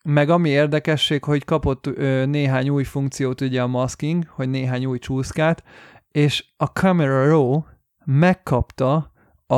Meg 0.04 0.30
ami 0.30 0.50
érdekesség, 0.50 1.24
hogy 1.24 1.46
kapott 1.46 1.88
ö, 1.88 2.26
néhány 2.26 2.70
új 2.70 2.84
funkciót 2.84 3.42
ugye 3.42 3.62
a 3.62 3.68
masking, 3.68 4.26
hogy 4.28 4.50
néhány 4.50 4.86
új 4.86 5.00
csúszkát, 5.00 5.64
és 6.12 6.46
a 6.58 6.66
Camera 6.66 7.28
Raw 7.28 7.62
megkapta 8.06 9.12
a, 9.48 9.56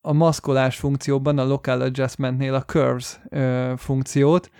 a 0.00 0.12
maszkolás 0.12 0.76
funkcióban, 0.76 1.38
a 1.38 1.44
Local 1.44 1.80
Adjustmentnél 1.80 2.54
a 2.54 2.62
Curves 2.62 3.20
ö, 3.28 3.72
funkciót, 3.76 4.50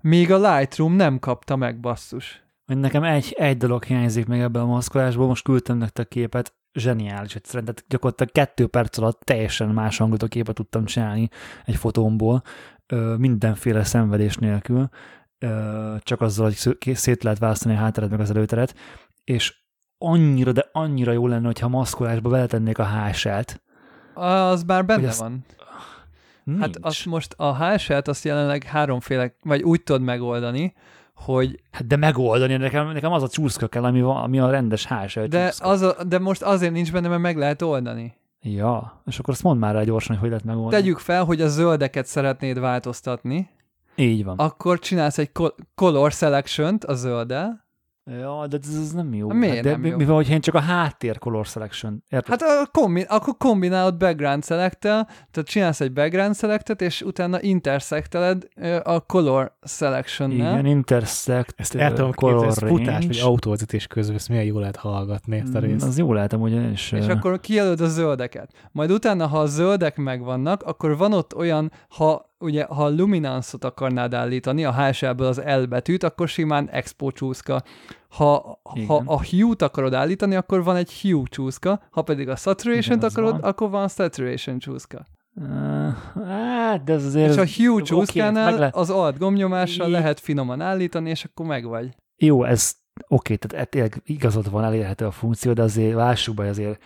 míg 0.00 0.32
a 0.32 0.54
Lightroom 0.54 0.92
nem 0.92 1.18
kapta 1.18 1.56
meg 1.56 1.80
basszus. 1.80 2.44
Nekem 2.64 3.02
egy, 3.02 3.34
egy 3.38 3.56
dolog 3.56 3.84
hiányzik 3.84 4.26
még 4.26 4.40
ebből 4.40 4.62
a 4.62 4.66
maszkolásból, 4.66 5.26
most 5.26 5.44
küldtem 5.44 5.76
nektek 5.76 6.08
képet, 6.08 6.54
zseniális 6.72 7.34
egyszerűen, 7.34 7.64
tehát 7.64 7.84
gyakorlatilag 7.88 8.32
kettő 8.32 8.66
perc 8.66 8.98
alatt 8.98 9.20
teljesen 9.20 9.68
más 9.68 9.96
hangot 9.96 10.22
a 10.22 10.26
képet 10.26 10.54
tudtam 10.54 10.84
csinálni 10.84 11.28
egy 11.64 11.76
fotómból, 11.76 12.42
mindenféle 13.16 13.84
szenvedés 13.84 14.36
nélkül, 14.36 14.88
csak 15.98 16.20
azzal, 16.20 16.44
hogy 16.44 16.96
szét 16.96 17.22
lehet 17.22 17.38
választani 17.38 17.74
a 17.74 17.78
hátteret 17.78 18.10
meg 18.10 18.20
az 18.20 18.30
előteret, 18.30 18.74
és 19.24 19.59
annyira, 20.02 20.52
de 20.52 20.68
annyira 20.72 21.12
jó 21.12 21.26
lenne, 21.26 21.46
hogyha 21.46 21.68
maszkolásba 21.68 22.28
beletennék 22.28 22.78
a 22.78 22.86
HSL-t. 22.86 23.62
Az 24.14 24.62
már 24.62 24.84
benne 24.84 25.08
azt... 25.08 25.20
van. 25.20 25.44
Nincs. 26.44 26.60
Hát 26.60 26.78
azt 26.80 27.06
most 27.06 27.34
a 27.36 27.56
HSL-t 27.56 28.08
azt 28.08 28.24
jelenleg 28.24 28.62
háromféle, 28.62 29.34
vagy 29.42 29.62
úgy 29.62 29.82
tudod 29.82 30.02
megoldani, 30.02 30.74
hogy... 31.14 31.60
Hát 31.70 31.86
de 31.86 31.96
megoldani, 31.96 32.56
nekem, 32.56 32.92
nekem 32.92 33.12
az 33.12 33.22
a 33.22 33.28
csúszka 33.28 33.66
kell, 33.66 33.84
ami, 33.84 34.00
van, 34.00 34.16
ami 34.16 34.38
a 34.40 34.50
rendes 34.50 34.86
HSL 34.86 35.20
de, 35.20 35.52
az 35.58 35.82
a, 35.82 36.04
de 36.04 36.18
most 36.18 36.42
azért 36.42 36.72
nincs 36.72 36.92
benne, 36.92 37.08
mert 37.08 37.20
meg 37.20 37.36
lehet 37.36 37.62
oldani. 37.62 38.14
Ja, 38.42 39.02
és 39.06 39.18
akkor 39.18 39.34
azt 39.34 39.42
mondd 39.42 39.58
már 39.58 39.74
rá 39.74 39.82
gyorsan, 39.82 40.10
hogy 40.10 40.20
hogy 40.20 40.28
lehet 40.28 40.44
megoldani. 40.44 40.82
Tegyük 40.82 40.98
fel, 40.98 41.24
hogy 41.24 41.40
a 41.40 41.48
zöldeket 41.48 42.06
szeretnéd 42.06 42.58
változtatni. 42.58 43.50
Így 43.94 44.24
van. 44.24 44.38
Akkor 44.38 44.78
csinálsz 44.78 45.18
egy 45.18 45.30
color 45.74 46.12
selection-t 46.12 46.84
a 46.84 46.94
zölddel, 46.94 47.68
Ja, 48.18 48.46
de 48.46 48.58
ez, 48.62 48.78
ez 48.80 48.92
nem 48.92 49.14
jó. 49.14 49.28
Miért 49.28 49.54
hát, 49.54 49.64
de 49.64 49.70
nem 49.70 49.84
jó? 49.84 49.96
Mivel, 49.96 50.14
hogy 50.14 50.30
én 50.30 50.40
csak 50.40 50.54
a 50.54 50.60
háttér 50.60 51.18
color 51.18 51.46
selection. 51.46 52.02
Érted? 52.08 52.40
Hát 52.40 52.42
a 52.42 52.66
kombi- 52.72 53.06
akkor 53.08 53.36
kombinálod 53.36 53.96
background 53.96 54.44
select 54.44 54.78
tehát 54.78 55.42
csinálsz 55.44 55.80
egy 55.80 55.92
background 55.92 56.36
selectet, 56.36 56.80
és 56.80 57.02
utána 57.02 57.42
intersecteled 57.42 58.48
a 58.82 59.00
color 59.00 59.56
selection 59.62 60.30
-nel. 60.30 60.34
Igen, 60.34 60.66
intersect 60.66 61.54
Ezt 61.56 61.74
el 61.74 61.92
tudom 61.92 62.12
képzelni, 62.12 62.46
ez 62.46 62.58
futás 62.58 63.06
vagy 63.06 63.20
autóvezetés 63.22 63.86
közben, 63.86 64.16
ezt 64.16 64.28
milyen 64.28 64.44
jól 64.44 64.60
lehet 64.60 64.76
hallgatni 64.76 65.36
ezt 65.36 65.54
a 65.54 65.58
mm, 65.58 65.62
részt. 65.62 65.86
Az 65.86 65.98
jó 65.98 66.12
látom, 66.12 66.40
ugyanis. 66.40 66.92
És 66.92 67.06
akkor 67.06 67.40
kijelöd 67.40 67.80
a 67.80 67.88
zöldeket. 67.88 68.52
Majd 68.72 68.90
utána, 68.90 69.26
ha 69.26 69.38
a 69.38 69.46
zöldek 69.46 69.96
megvannak, 69.96 70.62
akkor 70.62 70.96
van 70.96 71.12
ott 71.12 71.36
olyan, 71.36 71.72
ha 71.88 72.29
ugye, 72.40 72.64
ha 72.64 72.84
a 72.84 72.90
luminance-ot 72.90 73.64
akarnád 73.64 74.14
állítani, 74.14 74.64
a 74.64 74.72
HSL-ből 74.72 75.26
az 75.26 75.42
L 75.44 75.64
betűt, 75.68 76.02
akkor 76.02 76.28
simán 76.28 76.68
expo 76.70 77.10
csúszka. 77.10 77.62
Ha, 78.08 78.60
ha 78.86 79.02
a 79.06 79.24
hue-t 79.24 79.62
akarod 79.62 79.94
állítani, 79.94 80.34
akkor 80.34 80.64
van 80.64 80.76
egy 80.76 81.00
hue 81.00 81.22
csúszka, 81.24 81.82
ha 81.90 82.02
pedig 82.02 82.28
a 82.28 82.36
saturation-t 82.36 83.02
akarod, 83.02 83.30
van. 83.30 83.40
akkor 83.40 83.70
van 83.70 83.88
saturation 83.88 84.58
csúszka. 84.58 85.06
Uh, 85.34 85.46
hát, 86.26 86.84
de 86.84 86.92
ez 86.92 87.04
azért... 87.04 87.30
És 87.30 87.36
a 87.36 87.62
hue 87.62 87.82
csúszkánál 87.82 88.54
okay, 88.54 88.68
az 88.72 88.90
alt 88.90 89.18
gombnyomással 89.18 89.88
I... 89.88 89.90
lehet 89.90 90.20
finoman 90.20 90.60
állítani, 90.60 91.10
és 91.10 91.24
akkor 91.24 91.46
megvagy. 91.46 91.96
Jó, 92.16 92.44
ez 92.44 92.74
oké, 93.08 93.34
okay, 93.34 93.36
tehát 93.36 93.70
tényleg 93.70 94.02
igazad 94.04 94.50
van, 94.50 94.64
elérhető 94.64 95.04
a 95.06 95.10
funkció, 95.10 95.52
de 95.52 95.62
azért 95.62 95.94
lássuk 95.94 96.34
be 96.34 96.48
azért 96.48 96.82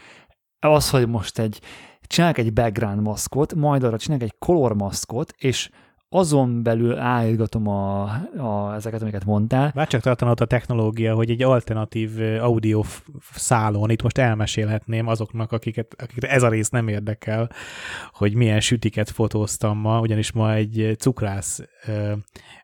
az, 0.61 0.91
hogy 0.91 1.09
most 1.09 1.39
egy 1.39 1.61
csinálok 2.07 2.39
egy 2.39 2.53
background 2.53 3.01
maszkot, 3.01 3.55
majd 3.55 3.83
arra 3.83 3.99
csinálok 3.99 4.25
egy 4.25 4.35
color 4.39 4.75
maszkot, 4.75 5.33
és 5.39 5.71
azon 6.15 6.63
belül 6.63 6.99
állítgatom 6.99 7.69
a, 7.69 8.03
a, 8.37 8.75
ezeket, 8.75 9.03
amiket 9.03 9.25
mondtál. 9.25 9.73
Bár 9.75 9.87
csak 9.87 10.01
tartana 10.01 10.31
ott 10.31 10.41
a 10.41 10.45
technológia, 10.45 11.15
hogy 11.15 11.31
egy 11.31 11.43
alternatív 11.43 12.11
audio 12.41 12.83
szálon, 13.33 13.91
itt 13.91 14.03
most 14.03 14.19
elmesélhetném 14.19 15.07
azoknak, 15.07 15.53
akiket, 15.53 15.95
akiket 16.03 16.31
ez 16.31 16.43
a 16.43 16.49
rész 16.49 16.69
nem 16.69 16.89
érdekel, 16.89 17.51
hogy 18.13 18.35
milyen 18.35 18.61
sütiket 18.61 19.11
fotóztam 19.11 19.79
ma, 19.79 20.01
ugyanis 20.01 20.33
ma 20.33 20.53
egy 20.53 20.95
cukrász 20.99 21.61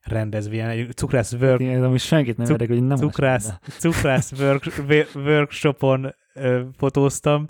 rendezvény, 0.03 0.61
egy 0.61 0.95
cukrász 0.95 1.33
work... 1.33 1.61
Igen, 1.61 1.85
ami 1.85 1.99
senkit 1.99 2.37
nem 2.37 2.51
érdekel, 2.51 2.77
hogy 2.77 2.87
nem 2.87 2.97
cukrász, 2.97 3.53
cukrász 3.79 4.33
work, 4.41 4.73
workshopon 5.15 6.15
fotóztam, 6.77 7.47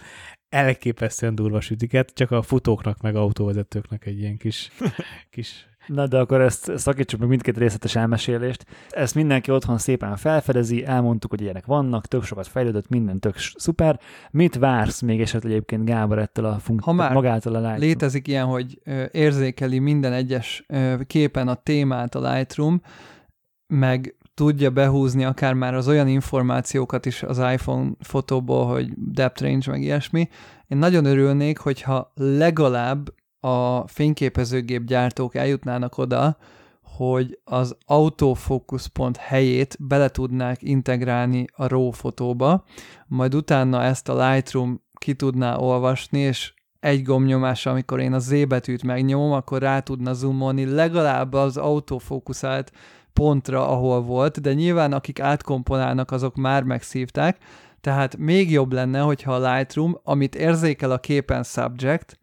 elképesztően 0.50 1.34
durva 1.34 1.60
sütiket, 1.60 2.10
csak 2.14 2.30
a 2.30 2.42
futóknak 2.42 3.00
meg 3.00 3.16
autóvezetőknek 3.16 4.06
egy 4.06 4.18
ilyen 4.18 4.36
kis, 4.36 4.70
kis 5.30 5.68
Na 5.86 6.06
de 6.06 6.18
akkor 6.18 6.40
ezt 6.40 6.78
szakítsuk 6.78 7.20
meg 7.20 7.28
mindkét 7.28 7.58
részletes 7.58 7.96
elmesélést. 7.96 8.66
Ezt 8.88 9.14
mindenki 9.14 9.50
otthon 9.50 9.78
szépen 9.78 10.16
felfedezi, 10.16 10.84
elmondtuk, 10.84 11.30
hogy 11.30 11.40
ilyenek 11.40 11.66
vannak, 11.66 12.06
tök 12.06 12.24
sokat 12.24 12.46
fejlődött, 12.46 12.88
minden 12.88 13.20
tök 13.20 13.34
szuper. 13.38 14.00
Mit 14.30 14.56
vársz 14.56 15.00
még 15.00 15.20
esetleg 15.20 15.52
egyébként 15.52 15.84
Gábor 15.84 16.18
ettől 16.18 16.44
a 16.44 16.58
funkciót, 16.58 16.96
magától 16.96 17.54
a 17.54 17.58
Lightroom? 17.58 17.80
létezik 17.80 18.28
ilyen, 18.28 18.46
hogy 18.46 18.80
érzékeli 19.12 19.78
minden 19.78 20.12
egyes 20.12 20.66
képen 21.06 21.48
a 21.48 21.54
témát 21.54 22.14
a 22.14 22.32
Lightroom, 22.32 22.82
meg 23.66 24.14
tudja 24.40 24.70
behúzni 24.70 25.24
akár 25.24 25.54
már 25.54 25.74
az 25.74 25.88
olyan 25.88 26.08
információkat 26.08 27.06
is 27.06 27.22
az 27.22 27.38
iPhone 27.38 27.90
fotóból, 28.00 28.66
hogy 28.66 28.92
depth 28.96 29.42
range, 29.42 29.70
meg 29.70 29.82
ilyesmi. 29.82 30.28
Én 30.68 30.78
nagyon 30.78 31.04
örülnék, 31.04 31.58
hogyha 31.58 32.12
legalább 32.14 33.14
a 33.40 33.88
fényképezőgép 33.88 34.84
gyártók 34.84 35.34
eljutnának 35.34 35.98
oda, 35.98 36.36
hogy 36.82 37.38
az 37.44 37.76
autofókuszpont 37.86 39.16
helyét 39.16 39.76
bele 39.80 40.08
tudnák 40.08 40.62
integrálni 40.62 41.44
a 41.52 41.66
RAW 41.66 41.90
fotóba, 41.90 42.64
majd 43.06 43.34
utána 43.34 43.82
ezt 43.82 44.08
a 44.08 44.30
Lightroom 44.30 44.82
ki 44.94 45.14
tudná 45.14 45.56
olvasni, 45.56 46.18
és 46.18 46.54
egy 46.80 47.02
gombnyomás, 47.02 47.66
amikor 47.66 48.00
én 48.00 48.12
a 48.12 48.18
Z 48.18 48.46
betűt 48.48 48.82
megnyomom, 48.82 49.32
akkor 49.32 49.60
rá 49.60 49.80
tudna 49.80 50.12
zoomolni 50.12 50.64
legalább 50.64 51.32
az 51.32 51.56
autofókuszált 51.56 52.72
pontra, 53.12 53.68
ahol 53.68 54.02
volt, 54.02 54.40
de 54.40 54.52
nyilván 54.52 54.92
akik 54.92 55.20
átkomponálnak, 55.20 56.10
azok 56.10 56.36
már 56.36 56.62
megszívták, 56.62 57.38
tehát 57.80 58.16
még 58.16 58.50
jobb 58.50 58.72
lenne, 58.72 59.00
hogyha 59.00 59.34
a 59.34 59.54
Lightroom, 59.54 60.00
amit 60.02 60.34
érzékel 60.34 60.90
a 60.90 60.98
képen 60.98 61.42
subject, 61.42 62.18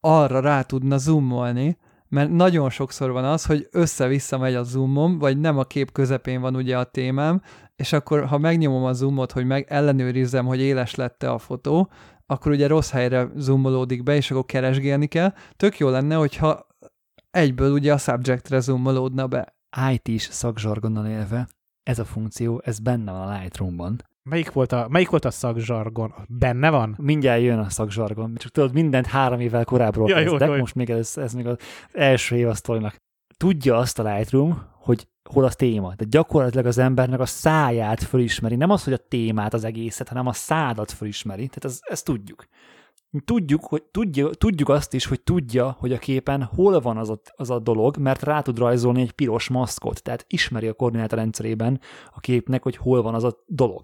arra 0.00 0.40
rá 0.40 0.62
tudna 0.62 0.98
zoomolni, 0.98 1.78
mert 2.08 2.30
nagyon 2.30 2.70
sokszor 2.70 3.10
van 3.10 3.24
az, 3.24 3.44
hogy 3.44 3.68
össze-vissza 3.70 4.38
megy 4.38 4.54
a 4.54 4.62
zoomom, 4.62 5.18
vagy 5.18 5.38
nem 5.38 5.58
a 5.58 5.64
kép 5.64 5.92
közepén 5.92 6.40
van 6.40 6.56
ugye 6.56 6.78
a 6.78 6.84
témám, 6.84 7.42
és 7.76 7.92
akkor 7.92 8.24
ha 8.26 8.38
megnyomom 8.38 8.84
a 8.84 8.92
zoomot, 8.92 9.32
hogy 9.32 9.46
meg 9.46 9.66
ellenőrizzem, 9.68 10.46
hogy 10.46 10.60
éles 10.60 10.94
lette 10.94 11.30
a 11.30 11.38
fotó, 11.38 11.90
akkor 12.26 12.52
ugye 12.52 12.66
rossz 12.66 12.90
helyre 12.90 13.28
zoomolódik 13.36 14.02
be, 14.02 14.14
és 14.14 14.30
akkor 14.30 14.44
keresgélni 14.44 15.06
kell. 15.06 15.32
Tök 15.56 15.78
jó 15.78 15.88
lenne, 15.88 16.14
hogyha 16.14 16.66
egyből 17.30 17.72
ugye 17.72 17.92
a 17.92 17.98
subjectre 17.98 18.60
zoomolódna 18.60 19.26
be 19.26 19.53
IT-s 19.92 20.28
szakzsargonnal 20.30 21.06
élve, 21.06 21.48
ez 21.82 21.98
a 21.98 22.04
funkció, 22.04 22.62
ez 22.64 22.78
benne 22.78 23.12
van 23.12 23.28
a 23.28 23.38
Lightroom-ban. 23.38 24.02
Melyik 24.22 24.52
volt 24.52 24.72
a, 24.72 24.86
melyik 24.88 25.10
volt 25.10 25.24
a 25.24 25.30
szakzsargon? 25.30 26.14
Benne 26.28 26.70
van? 26.70 26.94
Mindjárt 26.98 27.42
jön 27.42 27.58
a 27.58 27.70
szakzsargon. 27.70 28.34
Csak 28.36 28.50
tudod, 28.50 28.72
mindent 28.72 29.06
három 29.06 29.40
évvel 29.40 29.64
korábbról 29.64 30.08
Ja, 30.08 30.14
kezdek, 30.16 30.48
jó, 30.48 30.54
jó. 30.54 30.60
most 30.60 30.74
még 30.74 30.90
ez, 30.90 31.16
ez 31.16 31.32
még 31.32 31.46
az 31.46 31.56
első 31.92 32.36
év 32.36 32.48
a 32.48 32.54
sztorinak. 32.54 32.96
Tudja 33.36 33.76
azt 33.76 33.98
a 33.98 34.14
Lightroom, 34.14 34.62
hogy 34.72 35.08
hol 35.30 35.44
a 35.44 35.52
téma. 35.52 35.94
De 35.94 36.04
gyakorlatilag 36.08 36.66
az 36.66 36.78
embernek 36.78 37.20
a 37.20 37.26
száját 37.26 38.02
fölismeri. 38.02 38.56
Nem 38.56 38.70
az, 38.70 38.84
hogy 38.84 38.92
a 38.92 39.06
témát, 39.08 39.54
az 39.54 39.64
egészet, 39.64 40.08
hanem 40.08 40.26
a 40.26 40.32
szádat 40.32 40.90
fölismeri. 40.90 41.46
Tehát 41.46 41.64
ez, 41.64 41.78
ezt 41.82 42.04
tudjuk. 42.04 42.46
Tudjuk, 43.24 43.64
hogy 43.64 43.82
tudja, 43.82 44.30
tudjuk 44.30 44.68
azt 44.68 44.94
is, 44.94 45.06
hogy 45.06 45.20
tudja, 45.20 45.76
hogy 45.78 45.92
a 45.92 45.98
képen 45.98 46.42
hol 46.42 46.80
van 46.80 46.96
az 46.96 47.10
a, 47.10 47.20
az 47.36 47.50
a 47.50 47.58
dolog, 47.58 47.96
mert 47.96 48.22
rá 48.22 48.40
tud 48.40 48.58
rajzolni 48.58 49.00
egy 49.00 49.12
piros 49.12 49.48
maszkot. 49.48 50.02
Tehát 50.02 50.24
ismeri 50.28 50.66
a 50.66 50.72
koordinátorrendszerében 50.72 51.80
a 52.14 52.20
képnek, 52.20 52.62
hogy 52.62 52.76
hol 52.76 53.02
van 53.02 53.14
az 53.14 53.24
a 53.24 53.36
dolog. 53.46 53.80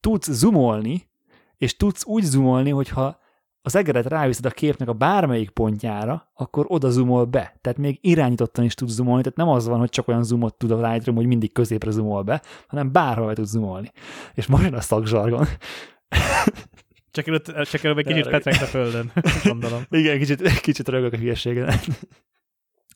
Tudsz 0.00 0.30
zoomolni, 0.30 1.10
és 1.56 1.76
tudsz 1.76 2.04
úgy 2.06 2.22
zoomolni, 2.22 2.70
hogyha 2.70 3.20
az 3.62 3.76
egeret 3.76 4.06
ráviszed 4.06 4.46
a 4.46 4.50
képnek 4.50 4.88
a 4.88 4.92
bármelyik 4.92 5.50
pontjára, 5.50 6.30
akkor 6.34 6.64
oda 6.68 6.90
zoomol 6.90 7.24
be. 7.24 7.58
Tehát 7.60 7.78
még 7.78 7.98
irányítottan 8.00 8.64
is 8.64 8.74
tudsz 8.74 8.92
zoomolni, 8.92 9.22
tehát 9.22 9.38
nem 9.38 9.48
az 9.48 9.66
van, 9.66 9.78
hogy 9.78 9.88
csak 9.88 10.08
olyan 10.08 10.24
zoomot 10.24 10.54
tud 10.54 10.70
a 10.70 10.90
Lightroom, 10.90 11.16
hogy 11.16 11.26
mindig 11.26 11.52
középre 11.52 11.90
zoomol 11.90 12.22
be, 12.22 12.42
hanem 12.66 12.92
bárhol 12.92 13.26
be 13.26 13.34
tudsz 13.34 13.50
zoomolni. 13.50 13.92
És 14.34 14.46
most 14.46 14.62
jön 14.62 14.74
a 14.74 14.80
szakzsargon. 14.80 15.46
Csak 17.12 17.26
előtt, 17.26 17.52
csak 17.62 17.84
előbb 17.84 17.98
egy 17.98 18.06
kicsit 18.06 18.28
petrengt 18.28 18.62
a 18.62 18.64
földön, 18.64 19.12
gondolom. 19.44 19.82
Igen, 19.90 20.18
kicsit, 20.18 20.60
kicsit 20.60 20.88
rögök 20.88 21.12
a 21.12 21.16
hülyeségen. 21.16 21.74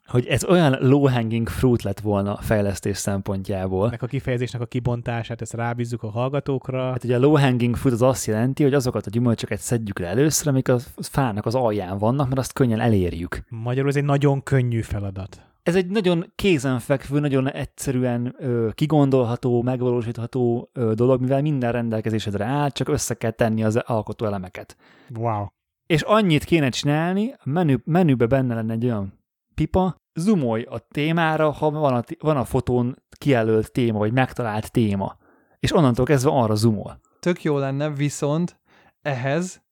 hogy 0.07 0.27
ez 0.27 0.45
olyan 0.45 0.77
low-hanging 0.81 1.49
fruit 1.49 1.83
lett 1.83 2.01
volna 2.01 2.33
a 2.35 2.41
fejlesztés 2.43 2.97
szempontjából. 2.97 3.87
Ennek 3.87 4.03
a 4.03 4.07
kifejezésnek 4.07 4.63
a 4.63 4.67
kibontását, 4.67 5.41
ezt 5.41 5.53
rábízzuk 5.53 6.03
a 6.03 6.11
hallgatókra. 6.11 6.91
Hát 6.91 7.05
ugye 7.05 7.17
a 7.17 7.19
low-hanging 7.19 7.77
fruit 7.77 7.95
az 7.95 8.03
azt 8.03 8.27
jelenti, 8.27 8.63
hogy 8.63 8.75
azokat 8.75 9.07
a 9.07 9.11
gyümölcsöket 9.11 9.59
szedjük 9.59 9.99
le 9.99 10.07
először, 10.07 10.49
amik 10.49 10.69
a 10.69 10.79
fának 10.97 11.47
az 11.47 11.55
alján 11.55 11.99
vannak, 11.99 12.27
mert 12.27 12.39
azt 12.39 12.53
könnyen 12.53 12.81
elérjük. 12.81 13.43
Magyarul 13.49 13.89
ez 13.89 13.97
egy 13.97 14.05
nagyon 14.05 14.43
könnyű 14.43 14.81
feladat. 14.81 15.46
Ez 15.67 15.75
egy 15.75 15.87
nagyon 15.87 16.33
kézenfekvő, 16.35 17.21
nagyon 17.21 17.51
egyszerűen 17.51 18.35
ö, 18.39 18.69
kigondolható, 18.73 19.63
megvalósítható 19.63 20.71
ö, 20.73 20.93
dolog, 20.95 21.21
mivel 21.21 21.43
minden 21.43 21.73
rendelkezésedre 21.73 22.45
áll, 22.45 22.71
csak 22.71 22.89
össze 22.89 23.15
kell 23.15 23.31
tenni 23.31 23.65
az 23.65 23.77
alkotó 23.77 24.27
elemeket. 24.27 24.77
Wow. 25.19 25.47
És 25.87 26.03
annyit 26.03 26.45
kéne 26.45 26.69
csinálni, 26.69 27.33
a 27.33 27.43
menü, 27.45 27.77
menübe 27.85 28.27
benne 28.27 28.55
lenne 28.55 28.73
egy 28.73 28.85
olyan 28.85 29.19
pipa, 29.55 29.97
zoomolj 30.15 30.63
a 30.63 30.79
témára, 30.79 31.51
ha 31.51 31.71
van 31.71 31.95
a, 31.95 32.03
van 32.19 32.37
a 32.37 32.45
fotón 32.45 32.97
kijelölt 33.19 33.73
téma, 33.73 33.99
vagy 33.99 34.13
megtalált 34.13 34.73
téma. 34.73 35.17
És 35.59 35.75
onnantól 35.75 36.05
kezdve 36.05 36.31
arra 36.31 36.55
zoomol. 36.55 37.01
Tök 37.21 37.43
jó 37.43 37.59
lenne, 37.59 37.91
viszont 37.91 38.61
ehhez 39.03 39.66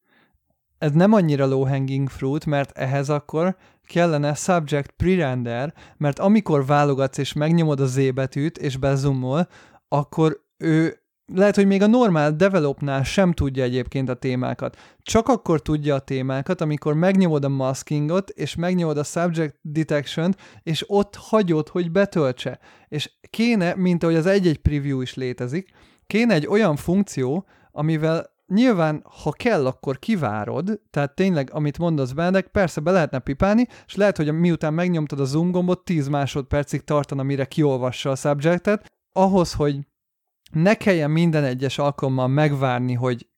ez 0.84 0.92
nem 0.92 1.12
annyira 1.12 1.46
low 1.46 1.66
hanging 1.66 2.08
fruit, 2.08 2.46
mert 2.46 2.78
ehhez 2.78 3.08
akkor 3.08 3.56
kellene 3.86 4.34
subject 4.34 4.90
pre-render, 4.90 5.74
mert 5.96 6.18
amikor 6.18 6.66
válogatsz 6.66 7.18
és 7.18 7.32
megnyomod 7.32 7.80
a 7.80 7.86
Z 7.86 8.12
betűt 8.14 8.58
és 8.58 8.76
bezumol, 8.76 9.48
akkor 9.88 10.40
ő 10.56 10.98
lehet, 11.32 11.54
hogy 11.54 11.66
még 11.66 11.82
a 11.82 11.86
normál 11.86 12.32
developnál 12.32 13.02
sem 13.02 13.32
tudja 13.32 13.62
egyébként 13.62 14.08
a 14.08 14.14
témákat. 14.14 14.76
Csak 15.02 15.28
akkor 15.28 15.62
tudja 15.62 15.94
a 15.94 15.98
témákat, 15.98 16.60
amikor 16.60 16.94
megnyomod 16.94 17.44
a 17.44 17.48
maskingot, 17.48 18.30
és 18.30 18.54
megnyomod 18.54 18.98
a 18.98 19.04
subject 19.04 19.56
detection 19.62 20.34
és 20.62 20.84
ott 20.86 21.14
hagyod, 21.16 21.68
hogy 21.68 21.90
betöltse. 21.90 22.58
És 22.88 23.12
kéne, 23.30 23.74
mint 23.74 24.02
ahogy 24.02 24.16
az 24.16 24.26
egy-egy 24.26 24.58
preview 24.58 25.00
is 25.00 25.14
létezik, 25.14 25.70
kéne 26.06 26.34
egy 26.34 26.46
olyan 26.46 26.76
funkció, 26.76 27.46
amivel 27.72 28.33
nyilván, 28.46 29.04
ha 29.22 29.30
kell, 29.30 29.66
akkor 29.66 29.98
kivárod, 29.98 30.80
tehát 30.90 31.14
tényleg, 31.14 31.50
amit 31.52 31.78
mondasz 31.78 32.12
Benedek, 32.12 32.46
persze 32.46 32.80
be 32.80 32.90
lehetne 32.90 33.18
pipálni, 33.18 33.66
és 33.86 33.94
lehet, 33.94 34.16
hogy 34.16 34.32
miután 34.32 34.74
megnyomtad 34.74 35.20
a 35.20 35.24
zoom 35.24 35.50
gombot, 35.50 35.84
10 35.84 36.08
másodpercig 36.08 36.84
tartana, 36.84 37.22
mire 37.22 37.44
kiolvassa 37.44 38.10
a 38.10 38.14
subjectet, 38.14 38.92
ahhoz, 39.12 39.52
hogy 39.52 39.78
ne 40.52 40.74
kelljen 40.74 41.10
minden 41.10 41.44
egyes 41.44 41.78
alkalommal 41.78 42.28
megvárni, 42.28 42.92
hogy 42.92 43.28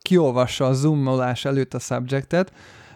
kiolvassa 0.00 0.66
a 0.66 0.72
zoomolás 0.72 1.44
előtt 1.44 1.74
a 1.74 1.78
subjectet, 1.78 2.52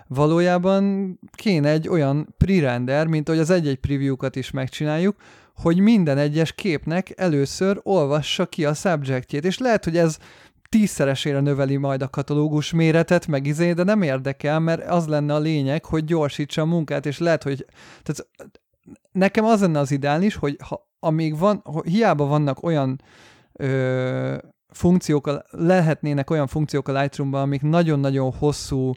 valójában 0.06 1.18
kéne 1.32 1.68
egy 1.68 1.88
olyan 1.88 2.34
pre-render, 2.38 3.06
mint 3.06 3.28
hogy 3.28 3.38
az 3.38 3.50
egy-egy 3.50 3.78
preview-kat 3.78 4.36
is 4.36 4.50
megcsináljuk, 4.50 5.16
hogy 5.54 5.78
minden 5.78 6.18
egyes 6.18 6.52
képnek 6.52 7.12
először 7.16 7.80
olvassa 7.82 8.46
ki 8.46 8.64
a 8.64 8.74
subjectjét, 8.74 9.44
és 9.44 9.58
lehet, 9.58 9.84
hogy 9.84 9.96
ez 9.96 10.18
tízszeresére 10.72 11.40
növeli 11.40 11.76
majd 11.76 12.02
a 12.02 12.08
katalógus 12.08 12.72
méretet, 12.72 13.26
meg 13.26 13.46
izé, 13.46 13.72
de 13.72 13.82
nem 13.82 14.02
érdekel, 14.02 14.60
mert 14.60 14.88
az 14.88 15.06
lenne 15.06 15.34
a 15.34 15.38
lényeg, 15.38 15.84
hogy 15.84 16.04
gyorsítsa 16.04 16.62
a 16.62 16.64
munkát, 16.64 17.06
és 17.06 17.18
lehet, 17.18 17.42
hogy 17.42 17.66
tehát 18.02 18.28
nekem 19.12 19.44
az 19.44 19.60
lenne 19.60 19.78
az 19.78 19.90
ideális, 19.90 20.34
hogy 20.34 20.56
ha, 20.68 20.88
amíg 21.00 21.38
van, 21.38 21.62
hiába 21.84 22.26
vannak 22.26 22.62
olyan 22.62 23.00
ö, 23.52 24.36
funkciók, 24.68 25.30
lehetnének 25.50 26.30
olyan 26.30 26.46
funkciók 26.46 26.88
a 26.88 27.00
Lightroom-ban, 27.00 27.40
amik 27.40 27.62
nagyon-nagyon 27.62 28.32
hosszú 28.32 28.92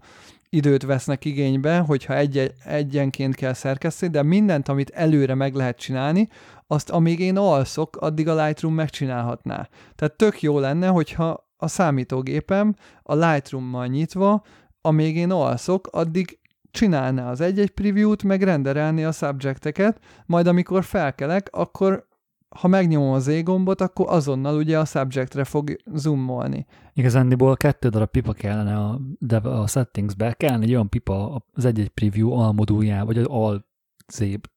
időt 0.50 0.84
vesznek 0.84 1.26
igénybe, 1.26 1.78
hogyha 1.78 2.16
egy 2.16 2.54
egyenként 2.66 3.36
kell 3.36 3.54
szerkeszteni, 3.54 4.12
de 4.12 4.24
mindent, 4.24 4.68
amit 4.68 4.90
előre 4.90 5.34
meg 5.34 5.54
lehet 5.54 5.78
csinálni, 5.78 6.30
azt 6.68 6.90
amíg 6.90 7.20
én 7.20 7.38
alszok, 7.38 7.96
addig 7.96 8.28
a 8.28 8.44
Lightroom 8.46 8.74
megcsinálhatná. 8.74 9.70
Tehát 9.96 10.18
tök 10.18 10.42
jó 10.42 10.60
lenne, 10.60 10.88
hogyha 10.88 11.45
a 11.66 11.68
számítógépem 11.68 12.76
a 13.04 13.16
Lightroom-mal 13.16 13.88
nyitva, 13.88 14.44
amíg 14.82 15.16
én 15.16 15.32
alszok, 15.32 15.88
addig 15.92 16.40
csinálná 16.72 17.30
az 17.30 17.42
egy-egy 17.42 17.72
preview-t, 17.72 18.24
meg 18.24 18.44
renderelni 18.44 19.04
a 19.04 19.12
subjecteket, 19.12 20.00
majd 20.26 20.48
amikor 20.48 20.84
felkelek, 20.84 21.50
akkor 21.52 22.08
ha 22.56 22.68
megnyomom 22.68 23.12
az 23.12 23.44
gombot, 23.44 23.82
akkor 23.82 24.06
azonnal 24.10 24.56
ugye 24.56 24.80
a 24.80 24.86
subjectre 24.86 25.44
fog 25.44 25.76
zoomolni. 25.94 26.66
Igazándiból 26.94 27.58
kettő 27.58 27.90
darab 27.90 28.10
pipa 28.10 28.34
kellene 28.34 28.78
a, 28.78 29.00
de 29.20 29.38
a 29.38 29.68
settingsbe, 29.68 30.34
kellene 30.34 30.64
egy 30.64 30.72
olyan 30.72 30.90
pipa 30.90 31.46
az 31.54 31.66
egy-egy 31.66 31.90
preview 31.90 32.32
almoduljába, 32.32 33.06
vagy 33.06 33.18
az 33.18 33.26
al 33.26 33.66
szép 34.08 34.50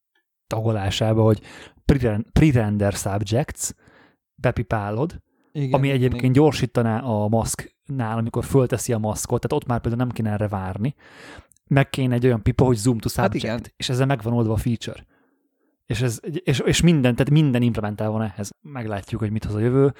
tagolásába, 0.46 1.22
hogy 1.22 1.40
pre- 1.84 2.30
pre-render 2.32 2.92
subjects, 2.92 3.70
bepipálod, 4.34 5.22
Igen, 5.58 5.72
ami 5.72 5.88
igen, 5.88 6.00
egyébként 6.00 6.34
gyorsítaná 6.34 7.00
a 7.00 7.28
maszknál, 7.28 8.18
amikor 8.18 8.44
fölteszi 8.44 8.92
a 8.92 8.98
maszkot, 8.98 9.40
tehát 9.40 9.62
ott 9.62 9.68
már 9.68 9.80
például 9.80 10.02
nem 10.02 10.12
kéne 10.14 10.30
erre 10.30 10.48
várni. 10.48 10.94
Meg 11.66 11.90
kéne 11.90 12.14
egy 12.14 12.24
olyan 12.26 12.42
pipa, 12.42 12.64
hogy 12.64 12.76
zoom 12.76 12.98
to 12.98 13.08
Hát 13.14 13.32
subject, 13.32 13.44
igen. 13.44 13.72
és 13.76 13.88
ezzel 13.88 14.06
megvan 14.06 14.32
oldva 14.32 14.52
a 14.52 14.56
feature. 14.56 15.06
És, 15.86 16.00
ez, 16.00 16.20
és, 16.42 16.58
és 16.58 16.80
minden, 16.80 17.14
tehát 17.14 17.30
minden 17.30 17.62
implementál 17.62 18.10
van 18.10 18.22
ehhez. 18.22 18.50
Meglátjuk, 18.60 19.20
hogy 19.20 19.30
mit 19.30 19.44
hoz 19.44 19.54
a 19.54 19.58
jövő. 19.58 19.94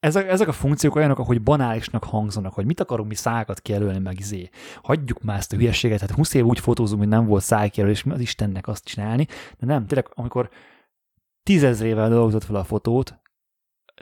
Ezek, 0.00 0.28
ezek 0.28 0.48
a 0.48 0.52
funkciók 0.52 0.94
olyanok, 0.94 1.18
hogy 1.18 1.42
banálisnak 1.42 2.04
hangzanak, 2.04 2.54
hogy 2.54 2.64
mit 2.64 2.80
akarunk 2.80 3.08
mi 3.08 3.14
szákat 3.14 3.60
kijelölni, 3.60 3.98
meg 3.98 4.18
izé. 4.18 4.48
Hagyjuk 4.82 5.22
már 5.22 5.38
ezt 5.38 5.52
a 5.52 5.56
hülyeséget, 5.56 6.00
hát 6.00 6.10
20 6.10 6.34
év 6.34 6.44
úgy 6.44 6.58
fotózunk, 6.58 7.00
hogy 7.00 7.08
nem 7.08 7.26
volt 7.26 7.42
szájkijelölés, 7.42 8.02
mi 8.02 8.12
az 8.12 8.20
Istennek 8.20 8.68
azt 8.68 8.84
csinálni, 8.84 9.26
de 9.58 9.66
nem, 9.66 9.86
tényleg, 9.86 10.10
amikor 10.14 10.50
tízezrével 11.42 12.08
dolgozott 12.08 12.44
fel 12.44 12.56
a 12.56 12.64
fotót, 12.64 13.20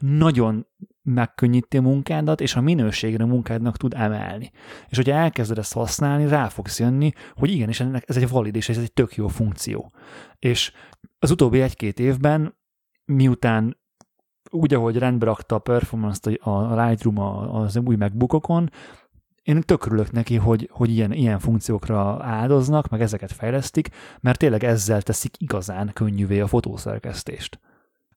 nagyon 0.00 0.66
megkönnyíti 1.03 1.76
a 1.76 1.82
munkádat, 1.82 2.40
és 2.40 2.57
a 2.57 2.61
minőségre 2.61 3.24
a 3.24 3.26
munkádnak 3.26 3.76
tud 3.76 3.94
emelni. 3.96 4.51
És 4.88 4.96
hogyha 4.96 5.14
elkezded 5.14 5.59
ezt 5.59 5.72
használni, 5.72 6.28
rá 6.28 6.48
fogsz 6.48 6.78
jönni, 6.78 7.12
hogy 7.34 7.51
igenis 7.51 7.80
ennek 7.80 8.05
ez 8.07 8.16
egy 8.16 8.28
valid, 8.28 8.56
és 8.56 8.68
ez 8.68 8.78
egy 8.78 8.93
tök 8.93 9.14
jó 9.14 9.28
funkció. 9.28 9.93
És 10.39 10.72
az 11.18 11.31
utóbbi 11.31 11.60
egy-két 11.60 11.98
évben, 11.98 12.59
miután 13.05 13.78
úgy, 14.51 14.74
ahogy 14.74 14.97
rendbe 14.97 15.24
rakta 15.24 15.55
a 15.55 15.59
performance-t 15.59 16.27
a 16.27 16.85
Lightroom 16.85 17.18
az 17.55 17.77
új 17.77 17.97
MacBookokon, 17.97 18.70
én 19.43 19.60
tök 19.60 19.86
örülök 19.86 20.12
neki, 20.12 20.36
hogy, 20.36 20.68
hogy 20.72 20.90
ilyen, 20.90 21.12
ilyen 21.12 21.39
funkciókra 21.39 22.24
áldoznak, 22.24 22.89
meg 22.89 23.01
ezeket 23.01 23.32
fejlesztik, 23.32 23.89
mert 24.20 24.39
tényleg 24.39 24.64
ezzel 24.64 25.02
teszik 25.02 25.35
igazán 25.39 25.90
könnyűvé 25.93 26.40
a 26.40 26.47
fotószerkesztést. 26.47 27.60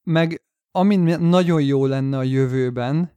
Meg 0.03 0.41
amin 0.75 0.99
nagyon 1.19 1.61
jó 1.61 1.85
lenne 1.85 2.17
a 2.17 2.23
jövőben, 2.23 3.11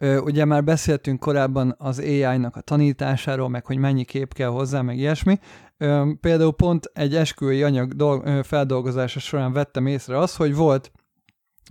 ugye 0.00 0.44
már 0.44 0.64
beszéltünk 0.64 1.20
korábban 1.20 1.74
az 1.78 1.98
AI-nak 1.98 2.56
a 2.56 2.60
tanításáról, 2.60 3.48
meg 3.48 3.66
hogy 3.66 3.76
mennyi 3.76 4.04
kép 4.04 4.34
kell 4.34 4.48
hozzá, 4.48 4.82
meg 4.82 4.98
ilyesmi. 4.98 5.38
Például 6.20 6.52
pont 6.52 6.90
egy 6.92 7.14
esküvői 7.14 7.62
anyag 7.62 7.94
feldolgozása 8.42 9.20
során 9.20 9.52
vettem 9.52 9.86
észre 9.86 10.18
az, 10.18 10.36
hogy 10.36 10.54
volt 10.54 10.92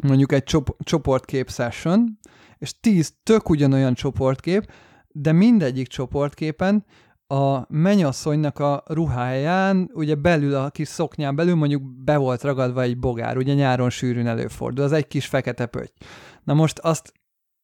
mondjuk 0.04 0.32
egy 0.32 0.44
csop- 0.44 0.76
csoportkép 0.84 1.50
session, 1.50 2.20
és 2.58 2.80
tíz 2.80 3.14
tök 3.24 3.50
ugyanolyan 3.50 3.94
csoportkép, 3.94 4.72
de 5.08 5.32
mindegyik 5.32 5.88
csoportképen 5.88 6.86
a 7.34 7.66
menyasszonynak 7.70 8.60
a 8.60 8.84
ruháján, 8.88 9.90
ugye 9.94 10.16
belül 10.16 10.56
a 10.56 10.70
kis 10.70 10.88
szoknyán 10.88 11.36
belül 11.36 11.56
mondjuk 11.56 11.82
be 12.04 12.18
volt 12.18 12.44
ragadva 12.44 12.82
egy 12.82 12.98
bogár, 13.00 13.38
ugye 13.38 13.54
nyáron 13.54 13.90
sűrűn 13.90 14.28
előfordul, 14.28 14.84
az 14.84 14.92
egy 14.92 15.08
kis 15.08 15.26
fekete 15.26 15.66
pötty. 15.66 16.06
Na 16.44 16.54
most 16.54 16.80
azt 16.80 17.14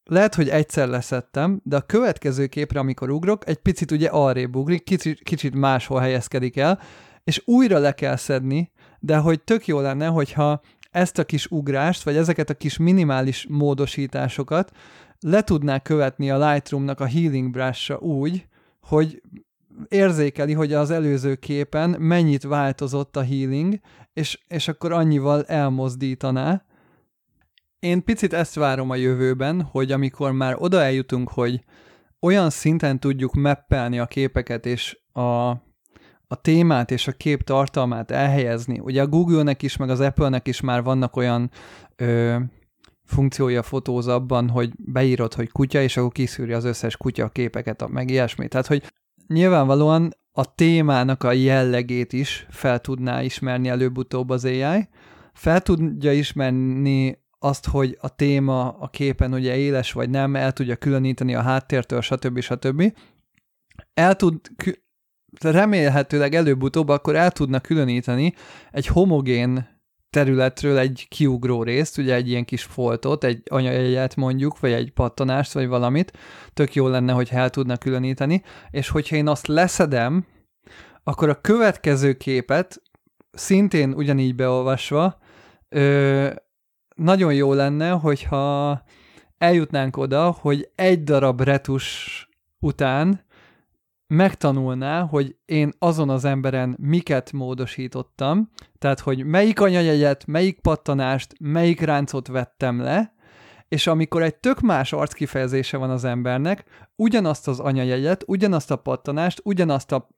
lehet, 0.03 0.35
hogy 0.35 0.49
egyszer 0.49 0.87
leszettem, 0.87 1.61
de 1.63 1.75
a 1.75 1.81
következő 1.81 2.47
képre, 2.47 2.79
amikor 2.79 3.09
ugrok, 3.09 3.47
egy 3.47 3.57
picit 3.57 3.91
ugye 3.91 4.07
arrébb 4.07 4.55
ugrik, 4.55 4.83
kicsit, 4.83 5.23
kicsit 5.23 5.55
máshol 5.55 5.99
helyezkedik 5.99 6.57
el, 6.57 6.79
és 7.23 7.41
újra 7.45 7.77
le 7.77 7.91
kell 7.91 8.15
szedni, 8.15 8.71
de 8.99 9.17
hogy 9.17 9.43
tök 9.43 9.67
jó 9.67 9.79
lenne, 9.79 10.07
hogyha 10.07 10.61
ezt 10.91 11.17
a 11.17 11.25
kis 11.25 11.45
ugrást, 11.51 12.03
vagy 12.03 12.15
ezeket 12.15 12.49
a 12.49 12.53
kis 12.53 12.77
minimális 12.77 13.45
módosításokat 13.49 14.71
le 15.19 15.41
tudná 15.41 15.79
követni 15.79 16.29
a 16.29 16.49
Lightroom-nak 16.49 16.99
a 16.99 17.05
Healing 17.05 17.51
brush 17.51 18.01
úgy, 18.01 18.47
hogy 18.81 19.21
érzékeli, 19.87 20.53
hogy 20.53 20.73
az 20.73 20.91
előző 20.91 21.35
képen 21.35 21.89
mennyit 21.89 22.43
változott 22.43 23.15
a 23.15 23.23
healing, 23.23 23.79
és, 24.13 24.39
és 24.47 24.67
akkor 24.67 24.91
annyival 24.91 25.45
elmozdítaná. 25.45 26.63
Én 27.79 28.03
picit 28.03 28.33
ezt 28.33 28.55
várom 28.55 28.89
a 28.89 28.95
jövőben, 28.95 29.61
hogy 29.61 29.91
amikor 29.91 30.31
már 30.31 30.55
oda 30.57 30.81
eljutunk, 30.81 31.29
hogy 31.29 31.63
olyan 32.19 32.49
szinten 32.49 32.99
tudjuk 32.99 33.33
meppelni 33.33 33.99
a 33.99 34.05
képeket, 34.05 34.65
és 34.65 34.99
a, 35.11 35.49
a 36.27 36.41
témát 36.41 36.91
és 36.91 37.07
a 37.07 37.11
kép 37.11 37.43
tartalmát 37.43 38.11
elhelyezni. 38.11 38.79
Ugye 38.79 39.01
a 39.01 39.07
Google-nek 39.07 39.61
is, 39.61 39.77
meg 39.77 39.89
az 39.89 39.99
Apple-nek 39.99 40.47
is 40.47 40.61
már 40.61 40.83
vannak 40.83 41.15
olyan 41.15 41.51
ö, 41.95 42.37
funkciója 43.05 43.63
fotóz 43.63 44.07
abban, 44.07 44.49
hogy 44.49 44.71
beírod, 44.77 45.33
hogy 45.33 45.51
kutya, 45.51 45.81
és 45.81 45.97
akkor 45.97 46.11
kiszűri 46.11 46.53
az 46.53 46.63
összes 46.63 46.97
kutya 46.97 47.29
képeket, 47.29 47.87
meg 47.87 48.09
ilyesmi. 48.09 48.47
Tehát, 48.47 48.67
hogy 48.67 48.83
nyilvánvalóan 49.33 50.13
a 50.31 50.55
témának 50.55 51.23
a 51.23 51.31
jellegét 51.31 52.13
is 52.13 52.45
fel 52.49 52.79
tudná 52.79 53.21
ismerni 53.21 53.67
előbb-utóbb 53.67 54.29
az 54.29 54.45
AI, 54.45 54.89
fel 55.33 55.61
tudja 55.61 56.11
ismerni 56.11 57.17
azt, 57.39 57.67
hogy 57.67 57.97
a 58.01 58.15
téma 58.15 58.69
a 58.69 58.87
képen 58.87 59.33
ugye 59.33 59.55
éles 59.55 59.91
vagy 59.91 60.09
nem, 60.09 60.35
el 60.35 60.51
tudja 60.53 60.75
különíteni 60.75 61.35
a 61.35 61.41
háttértől, 61.41 62.01
stb. 62.01 62.39
stb. 62.39 62.93
El 63.93 64.15
tud, 64.15 64.41
remélhetőleg 65.41 66.33
előbb-utóbb 66.33 66.89
akkor 66.89 67.15
el 67.15 67.31
tudna 67.31 67.59
különíteni 67.59 68.33
egy 68.71 68.87
homogén 68.87 69.78
területről 70.09 70.77
egy 70.77 71.05
kiugró 71.09 71.63
részt, 71.63 71.97
ugye 71.97 72.13
egy 72.13 72.29
ilyen 72.29 72.45
kis 72.45 72.63
foltot, 72.63 73.23
egy 73.23 73.41
anyajegyet 73.49 74.15
mondjuk, 74.15 74.59
vagy 74.59 74.71
egy 74.71 74.91
pattanást, 74.91 75.53
vagy 75.53 75.67
valamit, 75.67 76.17
tök 76.53 76.75
jó 76.75 76.87
lenne, 76.87 77.13
hogy 77.13 77.29
el 77.31 77.49
tudna 77.49 77.77
különíteni, 77.77 78.43
és 78.69 78.89
hogyha 78.89 79.15
én 79.15 79.27
azt 79.27 79.47
leszedem, 79.47 80.25
akkor 81.03 81.29
a 81.29 81.41
következő 81.41 82.13
képet 82.13 82.81
szintén 83.31 83.93
ugyanígy 83.93 84.35
beolvasva 84.35 85.17
ö, 85.69 86.29
nagyon 86.95 87.33
jó 87.33 87.53
lenne, 87.53 87.89
hogyha 87.89 88.83
eljutnánk 89.37 89.97
oda, 89.97 90.31
hogy 90.31 90.71
egy 90.75 91.03
darab 91.03 91.41
retus 91.41 92.27
után 92.59 93.27
megtanulná, 94.09 95.01
hogy 95.01 95.35
én 95.45 95.71
azon 95.79 96.09
az 96.09 96.25
emberen 96.25 96.75
miket 96.79 97.31
módosítottam, 97.31 98.49
tehát 98.77 98.99
hogy 98.99 99.25
melyik 99.25 99.61
anyajegyet, 99.61 100.25
melyik 100.27 100.59
pattanást, 100.59 101.35
melyik 101.39 101.81
ráncot 101.81 102.27
vettem 102.27 102.81
le, 102.81 103.13
és 103.67 103.87
amikor 103.87 104.21
egy 104.23 104.35
tök 104.35 104.59
más 104.59 104.93
arckifejezése 104.93 105.77
van 105.77 105.89
az 105.89 106.03
embernek, 106.03 106.63
ugyanazt 106.95 107.47
az 107.47 107.59
anyajegyet, 107.59 108.23
ugyanazt 108.27 108.71
a 108.71 108.75
pattanást, 108.75 109.41
ugyanazt 109.43 109.91
a 109.91 110.09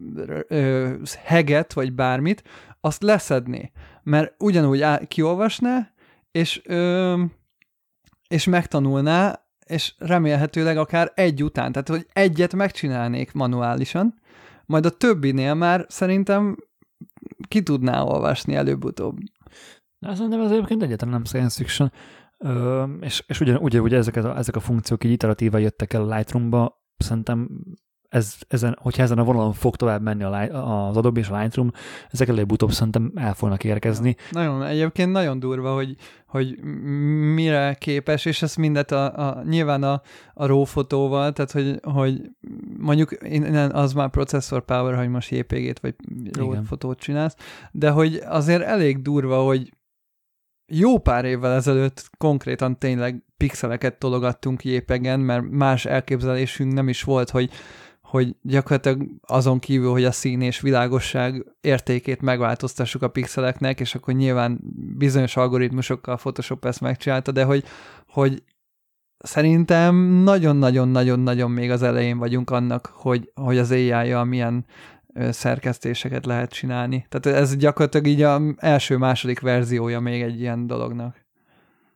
ö, 0.47 0.93
heget, 1.23 1.73
vagy 1.73 1.93
bármit, 1.93 2.43
azt 2.81 3.03
leszedné. 3.03 3.72
Mert 4.03 4.34
ugyanúgy 4.38 4.81
á, 4.81 4.99
kiolvasná, 5.07 5.91
és, 6.31 6.61
ö, 6.65 7.23
és 8.27 8.45
megtanulná, 8.45 9.40
és 9.72 9.93
remélhetőleg 9.98 10.77
akár 10.77 11.11
egy 11.15 11.43
után, 11.43 11.72
tehát 11.72 11.88
hogy 11.88 12.06
egyet 12.14 12.56
megcsinálnék 12.56 13.31
manuálisan, 13.31 14.19
majd 14.65 14.85
a 14.85 14.89
többinél 14.89 15.53
már 15.53 15.85
szerintem 15.89 16.56
ki 17.48 17.64
tudná 17.64 18.02
olvasni 18.02 18.56
előbb-utóbb. 18.56 19.18
De 19.99 20.15
szerintem 20.15 20.41
ez 20.41 20.52
egyébként 20.52 20.84
egyáltalán 20.84 21.14
nem 21.14 21.23
science 21.23 21.64
fiction. 21.64 21.91
Ö, 22.38 22.84
és, 22.99 23.23
és 23.27 23.39
ugye, 23.39 23.57
ugye, 23.57 23.81
ugye 23.81 23.98
ezek, 23.98 24.15
a, 24.15 24.38
ezek 24.38 24.56
a 24.56 24.60
funkciók 24.60 25.03
így 25.03 25.11
iteratíva 25.11 25.57
jöttek 25.57 25.93
el 25.93 26.10
a 26.10 26.15
Lightroom-ba, 26.15 26.84
szerintem 26.98 27.49
ez, 28.12 28.36
ezen, 28.48 28.78
hogyha 28.82 29.04
ezen 29.04 29.18
a 29.18 29.24
vonalon 29.24 29.54
fog 29.54 29.76
tovább 29.76 30.02
menni 30.02 30.24
a, 30.24 30.88
az 30.88 30.98
Adobe 30.98 31.20
és 31.20 31.30
a 31.30 31.40
Lightroom, 31.40 31.72
ezek 32.12 32.28
előbb-utóbb 32.28 32.72
szerintem 32.72 33.12
el 33.16 33.34
fognak 33.34 33.64
érkezni. 33.64 34.16
Nagyon, 34.32 34.64
egyébként 34.64 35.12
nagyon 35.12 35.40
durva, 35.40 35.74
hogy, 35.74 35.96
hogy 36.26 36.64
mire 37.34 37.74
képes, 37.74 38.26
és 38.26 38.42
ezt 38.42 38.58
mindet 38.58 38.92
a, 38.92 39.28
a, 39.28 39.44
nyilván 39.44 39.84
a, 39.84 40.02
a 40.34 40.46
RAW 40.46 40.64
fotóval, 40.64 41.32
tehát 41.32 41.52
hogy, 41.52 41.80
hogy 41.94 42.22
mondjuk 42.78 43.18
innen 43.22 43.72
az 43.72 43.94
már 43.94 44.10
processor 44.10 44.66
power, 44.66 44.98
hogy 44.98 45.10
most 45.10 45.30
JPG-t 45.30 45.80
vagy 45.80 45.96
RAW 46.32 46.64
fotót 46.64 47.00
csinálsz, 47.00 47.36
de 47.72 47.90
hogy 47.90 48.22
azért 48.26 48.64
elég 48.64 49.02
durva, 49.02 49.44
hogy 49.44 49.74
jó 50.74 50.98
pár 50.98 51.26
évvel 51.26 51.54
ezelőtt 51.54 52.10
konkrétan 52.18 52.80
tényleg 52.80 53.24
pixeleket 53.38 54.00
tologattunk 54.00 54.64
jépegen, 54.64 55.20
mert 55.20 55.50
más 55.50 55.86
elképzelésünk 55.86 56.74
nem 56.74 56.90
is 56.90 57.04
volt, 57.04 57.30
hogy 57.30 57.52
hogy 58.12 58.36
gyakorlatilag 58.42 59.10
azon 59.22 59.60
kívül, 59.60 59.92
hogy 59.92 60.04
a 60.04 60.12
szín 60.12 60.42
és 60.42 60.60
világosság 60.60 61.46
értékét 61.62 62.22
megváltoztassuk 62.22 63.02
a 63.02 63.08
pixeleknek, 63.10 63.80
és 63.80 63.96
akkor 63.96 64.14
nyilván 64.14 64.60
bizonyos 64.98 65.38
algoritmusokkal 65.38 66.18
Photoshop 66.18 66.66
ezt 66.66 66.82
megcsinálta, 66.82 67.32
de 67.32 67.44
hogy, 67.44 67.64
hogy 68.08 68.44
szerintem 69.18 69.96
nagyon-nagyon-nagyon-nagyon 70.24 71.52
még 71.52 71.72
az 71.72 71.82
elején 71.82 72.18
vagyunk 72.18 72.50
annak, 72.50 72.92
hogy, 72.94 73.32
hogy 73.34 73.58
az 73.58 73.72
AI-jal 73.72 74.26
milyen 74.26 74.66
szerkesztéseket 75.30 76.26
lehet 76.26 76.52
csinálni. 76.52 77.06
Tehát 77.10 77.40
ez 77.40 77.56
gyakorlatilag 77.56 78.08
így 78.08 78.22
a 78.22 78.42
első-második 78.58 79.40
verziója 79.40 80.00
még 80.00 80.22
egy 80.22 80.40
ilyen 80.40 80.68
dolognak. 80.68 81.26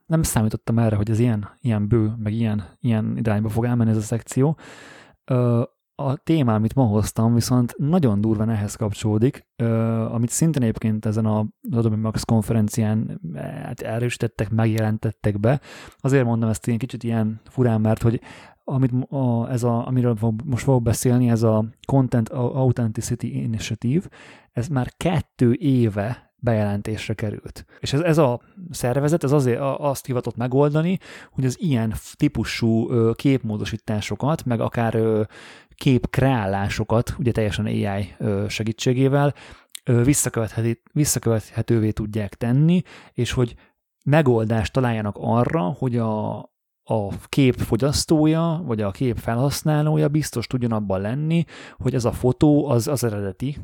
Nem 0.06 0.22
számítottam 0.22 0.78
erre, 0.78 0.96
hogy 0.96 1.10
ez 1.10 1.18
ilyen, 1.18 1.50
ilyen 1.60 1.88
bő, 1.88 2.12
meg 2.18 2.32
ilyen, 2.32 2.64
ilyen 2.80 3.16
irányba 3.16 3.48
fog 3.48 3.64
elmenni 3.64 3.90
ez 3.90 3.96
a 3.96 4.00
szekció 4.00 4.58
a 5.98 6.16
téma, 6.16 6.54
amit 6.54 6.74
ma 6.74 6.84
hoztam, 6.84 7.34
viszont 7.34 7.74
nagyon 7.78 8.20
durván 8.20 8.50
ehhez 8.50 8.74
kapcsolódik, 8.74 9.46
amit 10.10 10.30
szintén 10.30 10.62
egyébként 10.62 11.06
ezen 11.06 11.26
a 11.26 11.46
Adobe 11.70 11.96
Max 11.96 12.24
konferencián 12.24 13.20
hát 13.34 13.80
erősítettek, 13.80 14.50
megjelentettek 14.50 15.40
be. 15.40 15.60
Azért 15.98 16.24
mondom 16.24 16.48
ezt 16.48 16.66
ilyen 16.66 16.78
kicsit 16.78 17.04
ilyen 17.04 17.40
furán, 17.44 17.80
mert 17.80 18.02
hogy 18.02 18.20
amit 18.64 18.92
a, 19.08 19.50
ez 19.50 19.62
a, 19.62 19.86
amiről 19.86 20.16
most 20.44 20.64
fogok 20.64 20.82
beszélni, 20.82 21.30
ez 21.30 21.42
a 21.42 21.64
Content 21.86 22.28
Authenticity 22.28 23.24
Initiative, 23.24 24.06
ez 24.52 24.68
már 24.68 24.92
kettő 24.96 25.52
éve 25.52 26.26
bejelentésre 26.38 27.14
került. 27.14 27.64
És 27.80 27.92
ez, 27.92 28.00
ez 28.00 28.18
a 28.18 28.40
szervezet 28.70 29.24
ez 29.24 29.32
azért 29.32 29.60
azt 29.60 30.06
hivatott 30.06 30.36
megoldani, 30.36 30.98
hogy 31.30 31.44
az 31.44 31.56
ilyen 31.60 31.94
típusú 32.14 32.88
képmódosításokat, 33.14 34.44
meg 34.44 34.60
akár 34.60 34.98
képkreálásokat, 35.76 37.14
ugye 37.18 37.32
teljesen 37.32 37.66
AI 37.66 38.14
segítségével 38.48 39.34
visszakövethetővé 40.92 41.90
tudják 41.90 42.34
tenni, 42.34 42.82
és 43.12 43.32
hogy 43.32 43.54
megoldást 44.04 44.72
találjanak 44.72 45.16
arra, 45.20 45.62
hogy 45.62 45.96
a, 45.96 46.38
a 46.82 47.08
kép 47.28 47.54
fogyasztója, 47.54 48.62
vagy 48.64 48.80
a 48.80 48.90
kép 48.90 49.16
felhasználója 49.16 50.08
biztos 50.08 50.46
tudjon 50.46 50.72
abban 50.72 51.00
lenni, 51.00 51.44
hogy 51.76 51.94
ez 51.94 52.04
a 52.04 52.12
fotó 52.12 52.68
az 52.68 52.88
az 52.88 53.04
eredeti, 53.04 53.56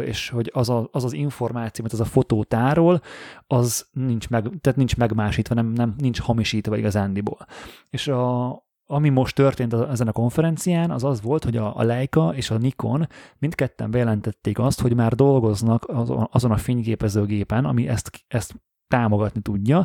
és 0.00 0.28
hogy 0.28 0.50
az, 0.54 0.68
a, 0.68 0.88
az 0.92 1.04
az 1.04 1.12
információ, 1.12 1.84
amit 1.84 2.00
az 2.00 2.06
a 2.06 2.10
fotó 2.10 2.44
tárol, 2.44 3.00
az 3.46 3.86
nincs, 3.92 4.28
meg, 4.28 4.42
tehát 4.60 4.78
nincs 4.78 4.96
megmásítva, 4.96 5.54
nem, 5.54 5.66
nem, 5.66 5.94
nincs 5.98 6.20
hamisítva 6.20 6.76
igazándiból. 6.76 7.46
És 7.90 8.08
a, 8.08 8.46
ami 8.86 9.08
most 9.08 9.34
történt 9.34 9.72
ezen 9.72 10.08
a 10.08 10.12
konferencián, 10.12 10.90
az 10.90 11.04
az 11.04 11.22
volt, 11.22 11.44
hogy 11.44 11.56
a, 11.56 11.82
Leica 11.82 12.34
és 12.34 12.50
a 12.50 12.58
Nikon 12.58 13.06
mindketten 13.38 13.90
bejelentették 13.90 14.58
azt, 14.58 14.80
hogy 14.80 14.94
már 14.94 15.14
dolgoznak 15.14 15.84
azon 16.30 16.50
a 16.50 16.56
fényképezőgépen, 16.56 17.64
ami 17.64 17.88
ezt, 17.88 18.24
ezt 18.28 18.54
támogatni 18.88 19.40
tudja. 19.40 19.84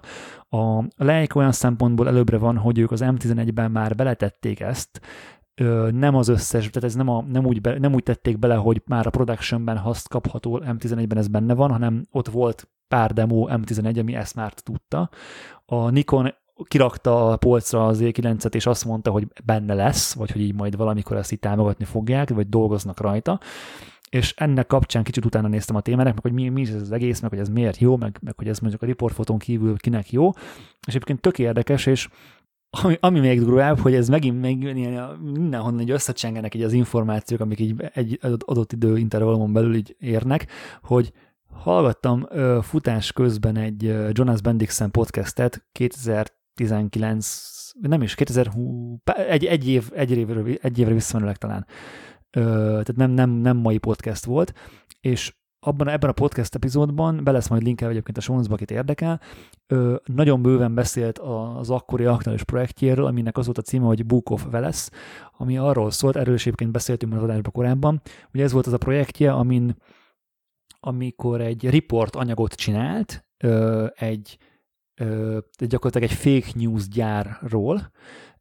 A 0.49 0.83
Leica 0.95 1.39
olyan 1.39 1.51
szempontból 1.51 2.07
előbbre 2.07 2.37
van, 2.37 2.57
hogy 2.57 2.79
ők 2.79 2.91
az 2.91 3.01
M11-ben 3.05 3.71
már 3.71 3.95
beletették 3.95 4.59
ezt, 4.59 5.01
nem 5.91 6.15
az 6.15 6.27
összes, 6.27 6.69
tehát 6.69 6.89
ez 6.89 6.95
nem, 6.95 7.07
a, 7.07 7.21
nem, 7.21 7.45
úgy 7.45 7.61
be, 7.61 7.79
nem 7.79 7.93
úgy 7.93 8.03
tették 8.03 8.39
bele, 8.39 8.55
hogy 8.55 8.81
már 8.85 9.07
a 9.07 9.09
productionben 9.09 9.77
haszt 9.77 10.07
kapható 10.07 10.61
M11-ben 10.65 11.17
ez 11.17 11.27
benne 11.27 11.53
van, 11.53 11.71
hanem 11.71 12.07
ott 12.11 12.27
volt 12.27 12.69
pár 12.87 13.13
demo 13.13 13.47
M11, 13.49 13.99
ami 13.99 14.15
ezt 14.15 14.35
már 14.35 14.53
tudta. 14.53 15.09
A 15.65 15.89
Nikon 15.89 16.33
kirakta 16.67 17.31
a 17.31 17.37
polcra 17.37 17.85
az 17.85 17.99
E9-et, 18.01 18.55
és 18.55 18.65
azt 18.65 18.85
mondta, 18.85 19.11
hogy 19.11 19.27
benne 19.43 19.73
lesz, 19.73 20.13
vagy 20.13 20.31
hogy 20.31 20.41
így 20.41 20.53
majd 20.53 20.75
valamikor 20.75 21.17
ezt 21.17 21.31
így 21.31 21.39
támogatni 21.39 21.85
fogják, 21.85 22.29
vagy 22.29 22.49
dolgoznak 22.49 22.99
rajta. 22.99 23.39
És 24.09 24.33
ennek 24.37 24.67
kapcsán 24.67 25.03
kicsit 25.03 25.25
utána 25.25 25.47
néztem 25.47 25.75
a 25.75 25.81
témának, 25.81 26.13
meg 26.13 26.21
hogy 26.21 26.33
mi, 26.33 26.49
mi 26.49 26.61
ez 26.61 26.81
az 26.81 26.91
egész, 26.91 27.19
meg 27.19 27.29
hogy 27.29 27.39
ez 27.39 27.49
miért 27.49 27.77
jó, 27.77 27.97
meg, 27.97 28.17
meg 28.21 28.33
hogy 28.37 28.47
ez 28.47 28.59
mondjuk 28.59 28.81
a 28.81 28.85
riportfotón 28.85 29.37
kívül 29.37 29.77
kinek 29.77 30.11
jó, 30.11 30.29
és 30.87 30.87
egyébként 30.87 31.21
tök 31.21 31.39
érdekes, 31.39 31.85
és 31.85 32.07
ami, 32.69 32.97
ami 32.99 33.19
még 33.19 33.39
durvább, 33.39 33.79
hogy 33.79 33.93
ez 33.93 34.09
megint 34.09 34.41
még 34.41 34.63
ilyen, 34.63 35.09
mindenhonnan 35.17 35.79
egy 35.79 35.91
összecsengenek 35.91 36.55
így 36.55 36.63
az 36.63 36.73
információk, 36.73 37.39
amik 37.39 37.59
így 37.59 37.89
egy 37.93 38.19
adott 38.45 38.71
idő 38.71 38.97
intervallumon 38.97 39.53
belül 39.53 39.75
így 39.75 39.95
érnek, 39.99 40.47
hogy 40.81 41.13
hallgattam 41.53 42.27
futás 42.61 43.11
közben 43.11 43.55
egy 43.55 43.95
Jonas 44.11 44.41
Bendixen 44.41 44.91
podcastet 44.91 45.67
2019, 46.53 47.71
nem 47.81 48.01
is, 48.01 48.15
2020, 48.15 48.99
egy, 49.03 49.45
egy, 49.45 49.67
év, 49.67 49.89
egy, 49.93 50.11
évre, 50.11 50.57
egy 50.61 50.79
évre 50.79 50.93
visszamenőleg 50.93 51.37
talán. 51.37 51.65
Ö, 52.29 52.41
tehát 52.65 52.95
nem, 52.95 53.11
nem, 53.11 53.29
nem 53.29 53.57
mai 53.57 53.77
podcast 53.77 54.25
volt, 54.25 54.53
és 54.99 55.35
abban, 55.59 55.87
ebben 55.87 56.09
a 56.09 56.13
podcast 56.13 56.55
epizódban, 56.55 57.23
be 57.23 57.31
lesz 57.31 57.47
majd 57.47 57.63
linkel 57.63 57.89
egyébként 57.89 58.17
a 58.17 58.21
Sónzba, 58.21 58.53
akit 58.53 58.71
érdekel, 58.71 59.21
ö, 59.67 59.95
nagyon 60.05 60.41
bőven 60.41 60.73
beszélt 60.73 61.19
az 61.19 61.69
akkori 61.69 62.05
aktuális 62.05 62.43
projektjéről, 62.43 63.05
aminek 63.05 63.37
az 63.37 63.45
volt 63.45 63.57
a 63.57 63.61
címe, 63.61 63.85
hogy 63.85 64.05
Book 64.05 64.29
of 64.29 64.45
Veles, 64.49 64.89
ami 65.37 65.57
arról 65.57 65.91
szólt, 65.91 66.15
erről 66.15 66.33
is 66.33 66.41
egyébként 66.41 66.71
beszéltünk 66.71 67.13
az 67.13 67.23
adásban 67.23 67.51
korábban, 67.51 68.01
ugye 68.33 68.43
ez 68.43 68.51
volt 68.51 68.67
az 68.67 68.73
a 68.73 68.77
projektje, 68.77 69.31
amin 69.31 69.75
amikor 70.79 71.41
egy 71.41 71.69
report 71.69 72.15
anyagot 72.15 72.53
csinált, 72.53 73.25
ö, 73.43 73.85
egy 73.95 74.37
gyakorlatilag 75.57 76.09
egy 76.09 76.17
fake 76.17 76.51
news 76.55 76.87
gyárról, 76.87 77.91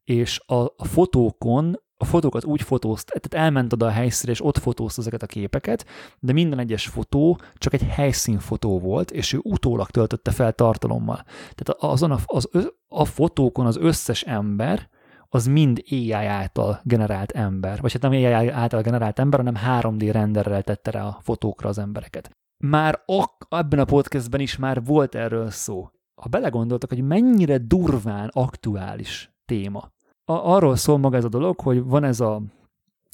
és 0.04 0.40
a, 0.46 0.54
a 0.54 0.84
fotókon 0.84 1.76
a 2.02 2.04
fotókat 2.04 2.44
úgy 2.44 2.62
fotózt, 2.62 3.06
tehát 3.06 3.46
elment 3.46 3.72
oda 3.72 3.86
a 3.86 3.90
helyszínre, 3.90 4.32
és 4.32 4.44
ott 4.44 4.58
fotózta 4.58 5.00
ezeket 5.00 5.22
a 5.22 5.26
képeket, 5.26 5.86
de 6.18 6.32
minden 6.32 6.58
egyes 6.58 6.86
fotó 6.86 7.40
csak 7.54 7.72
egy 7.72 7.82
helyszínfotó 7.82 8.78
volt, 8.78 9.10
és 9.10 9.32
ő 9.32 9.38
utólag 9.42 9.90
töltötte 9.90 10.30
fel 10.30 10.52
tartalommal. 10.52 11.24
Tehát 11.54 11.82
azon 11.92 12.10
a, 12.10 12.18
az, 12.24 12.48
a 12.88 13.04
fotókon 13.04 13.66
az 13.66 13.76
összes 13.76 14.22
ember, 14.22 14.88
az 15.28 15.46
mind 15.46 15.82
AI 15.90 16.12
által 16.12 16.80
generált 16.84 17.30
ember. 17.30 17.80
Vagy 17.80 17.92
hát 17.92 18.02
nem 18.02 18.10
AI 18.10 18.48
által 18.48 18.82
generált 18.82 19.18
ember, 19.18 19.38
hanem 19.38 19.80
3D 19.80 20.08
renderrel 20.12 20.62
tette 20.62 20.90
rá 20.90 21.04
a 21.04 21.18
fotókra 21.22 21.68
az 21.68 21.78
embereket. 21.78 22.30
Már 22.64 23.02
ak- 23.06 23.46
ebben 23.48 23.78
a 23.78 23.84
podcastben 23.84 24.40
is 24.40 24.56
már 24.56 24.84
volt 24.84 25.14
erről 25.14 25.50
szó. 25.50 25.88
Ha 26.20 26.28
belegondoltak, 26.28 26.88
hogy 26.88 27.02
mennyire 27.02 27.58
durván 27.58 28.30
aktuális 28.32 29.32
téma, 29.44 29.92
arról 30.24 30.76
szól 30.76 30.98
maga 30.98 31.16
ez 31.16 31.24
a 31.24 31.28
dolog, 31.28 31.60
hogy 31.60 31.82
van 31.82 32.04
ez 32.04 32.20
a 32.20 32.42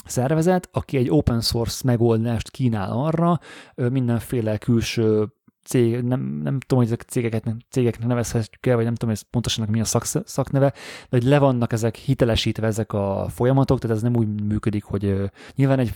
szervezet, 0.04 0.68
aki 0.72 0.96
egy 0.96 1.10
open 1.10 1.40
source 1.40 1.82
megoldást 1.84 2.50
kínál 2.50 2.90
arra, 2.90 3.40
mindenféle 3.74 4.58
külső 4.58 5.32
cég, 5.64 6.02
nem, 6.02 6.20
nem 6.20 6.60
tudom, 6.60 6.78
hogy 6.78 6.86
ezek 6.86 7.02
cégeket, 7.02 7.56
cégeknek 7.70 8.08
nevezhetjük 8.08 8.66
el, 8.66 8.74
vagy 8.74 8.84
nem 8.84 8.94
tudom, 8.94 9.08
hogy 9.08 9.18
ez 9.22 9.30
pontosan 9.30 9.66
mi 9.70 9.80
a 9.80 9.84
szak, 9.84 10.04
szakneve, 10.04 10.70
de 11.08 11.16
hogy 11.16 11.24
le 11.24 11.38
vannak 11.38 11.72
ezek 11.72 11.96
hitelesítve 11.96 12.66
ezek 12.66 12.92
a 12.92 13.26
folyamatok, 13.28 13.78
tehát 13.78 13.96
ez 13.96 14.02
nem 14.02 14.16
úgy 14.16 14.42
működik, 14.42 14.84
hogy 14.84 15.30
nyilván 15.54 15.78
egy 15.78 15.94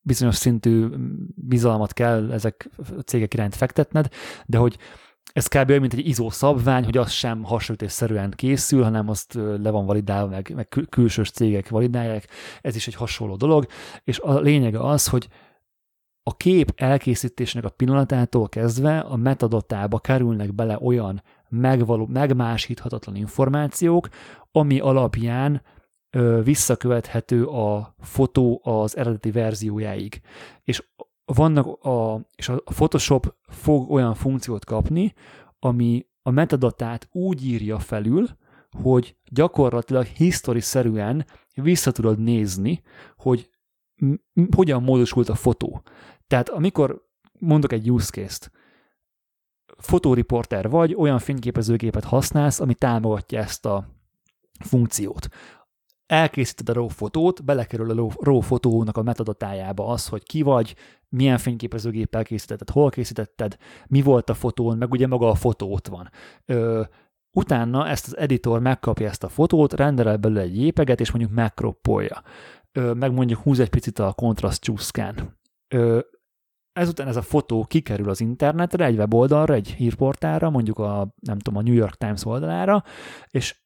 bizonyos 0.00 0.36
szintű 0.36 0.86
bizalmat 1.34 1.92
kell 1.92 2.32
ezek 2.32 2.70
a 2.76 3.00
cégek 3.00 3.34
iránt 3.34 3.54
fektetned, 3.54 4.08
de 4.46 4.58
hogy 4.58 4.78
ez 5.38 5.46
kb. 5.46 5.70
mint 5.70 5.92
egy 5.92 6.06
izó 6.06 6.30
szabvány, 6.30 6.84
hogy 6.84 6.96
az 6.96 7.10
sem 7.10 7.42
hasonlítésszerűen 7.42 8.32
készül, 8.36 8.82
hanem 8.82 9.08
azt 9.08 9.34
le 9.34 9.70
van 9.70 9.86
validálva, 9.86 10.30
meg, 10.30 10.52
meg 10.54 10.68
külsős 10.88 11.30
cégek 11.30 11.68
validálják, 11.68 12.26
ez 12.60 12.76
is 12.76 12.86
egy 12.86 12.94
hasonló 12.94 13.36
dolog, 13.36 13.66
és 14.04 14.18
a 14.18 14.40
lényege 14.40 14.80
az, 14.80 15.06
hogy 15.08 15.28
a 16.22 16.36
kép 16.36 16.72
elkészítésnek 16.76 17.64
a 17.64 17.68
pillanatától 17.68 18.48
kezdve 18.48 18.98
a 18.98 19.16
metadatába 19.16 19.98
kerülnek 19.98 20.54
bele 20.54 20.78
olyan 20.80 21.22
megvaló, 21.48 22.06
megmásíthatatlan 22.06 23.16
információk, 23.16 24.08
ami 24.52 24.80
alapján 24.80 25.62
visszakövethető 26.42 27.44
a 27.44 27.94
fotó 28.00 28.60
az 28.64 28.96
eredeti 28.96 29.30
verziójáig. 29.30 30.20
És 30.64 30.82
vannak 31.34 31.84
a, 31.84 32.20
és 32.34 32.48
a 32.48 32.60
Photoshop 32.64 33.34
fog 33.48 33.90
olyan 33.90 34.14
funkciót 34.14 34.64
kapni, 34.64 35.14
ami 35.58 36.06
a 36.22 36.30
metadatát 36.30 37.08
úgy 37.12 37.46
írja 37.46 37.78
felül, 37.78 38.28
hogy 38.82 39.16
gyakorlatilag 39.30 40.04
history-szerűen 40.04 41.26
vissza 41.54 41.90
tudod 41.90 42.18
nézni, 42.18 42.82
hogy 43.16 43.50
hogyan 44.56 44.82
módosult 44.82 45.28
a 45.28 45.34
fotó. 45.34 45.82
Tehát 46.26 46.48
amikor 46.48 47.06
mondok 47.38 47.72
egy 47.72 47.90
use 47.90 48.10
case-t, 48.10 48.50
fotóriporter 49.78 50.68
vagy, 50.68 50.94
olyan 50.94 51.18
fényképezőgépet 51.18 52.04
használsz, 52.04 52.60
ami 52.60 52.74
támogatja 52.74 53.38
ezt 53.38 53.66
a 53.66 53.88
funkciót 54.64 55.28
elkészíted 56.08 56.68
a 56.68 56.72
RAW 56.72 56.88
fotót, 56.88 57.44
belekerül 57.44 57.90
a 57.90 58.10
RAW 58.20 58.40
fotónak 58.40 58.96
a 58.96 59.02
metadatájába 59.02 59.86
az, 59.86 60.08
hogy 60.08 60.22
ki 60.22 60.42
vagy, 60.42 60.74
milyen 61.08 61.38
fényképezőgéppel 61.38 62.24
készítetted, 62.24 62.70
hol 62.70 62.90
készítetted, 62.90 63.56
mi 63.86 64.02
volt 64.02 64.30
a 64.30 64.34
fotón, 64.34 64.76
meg 64.76 64.90
ugye 64.90 65.06
maga 65.06 65.28
a 65.28 65.34
fotó 65.34 65.72
ott 65.72 65.88
van. 65.88 66.10
Ö, 66.44 66.82
utána 67.36 67.88
ezt 67.88 68.06
az 68.06 68.16
editor 68.16 68.60
megkapja 68.60 69.08
ezt 69.08 69.24
a 69.24 69.28
fotót, 69.28 69.72
renderel 69.72 70.16
belőle 70.16 70.40
egy 70.40 70.56
jépeget, 70.56 71.00
és 71.00 71.10
mondjuk 71.10 71.34
megkroppolja. 71.34 72.22
Ö, 72.72 72.92
meg 72.92 73.12
mondjuk 73.12 73.40
húz 73.40 73.60
egy 73.60 73.70
picit 73.70 73.98
a 73.98 74.12
kontraszt 74.12 74.62
csúszkán. 74.62 75.38
Ö, 75.74 75.98
ezután 76.72 77.08
ez 77.08 77.16
a 77.16 77.22
fotó 77.22 77.64
kikerül 77.64 78.08
az 78.08 78.20
internetre, 78.20 78.84
egy 78.84 78.96
weboldalra, 78.96 79.54
egy 79.54 79.70
hírportára, 79.70 80.50
mondjuk 80.50 80.78
a, 80.78 81.14
nem 81.20 81.38
tudom, 81.38 81.58
a 81.58 81.62
New 81.62 81.74
York 81.74 81.94
Times 81.94 82.24
oldalára, 82.24 82.84
és 83.30 83.56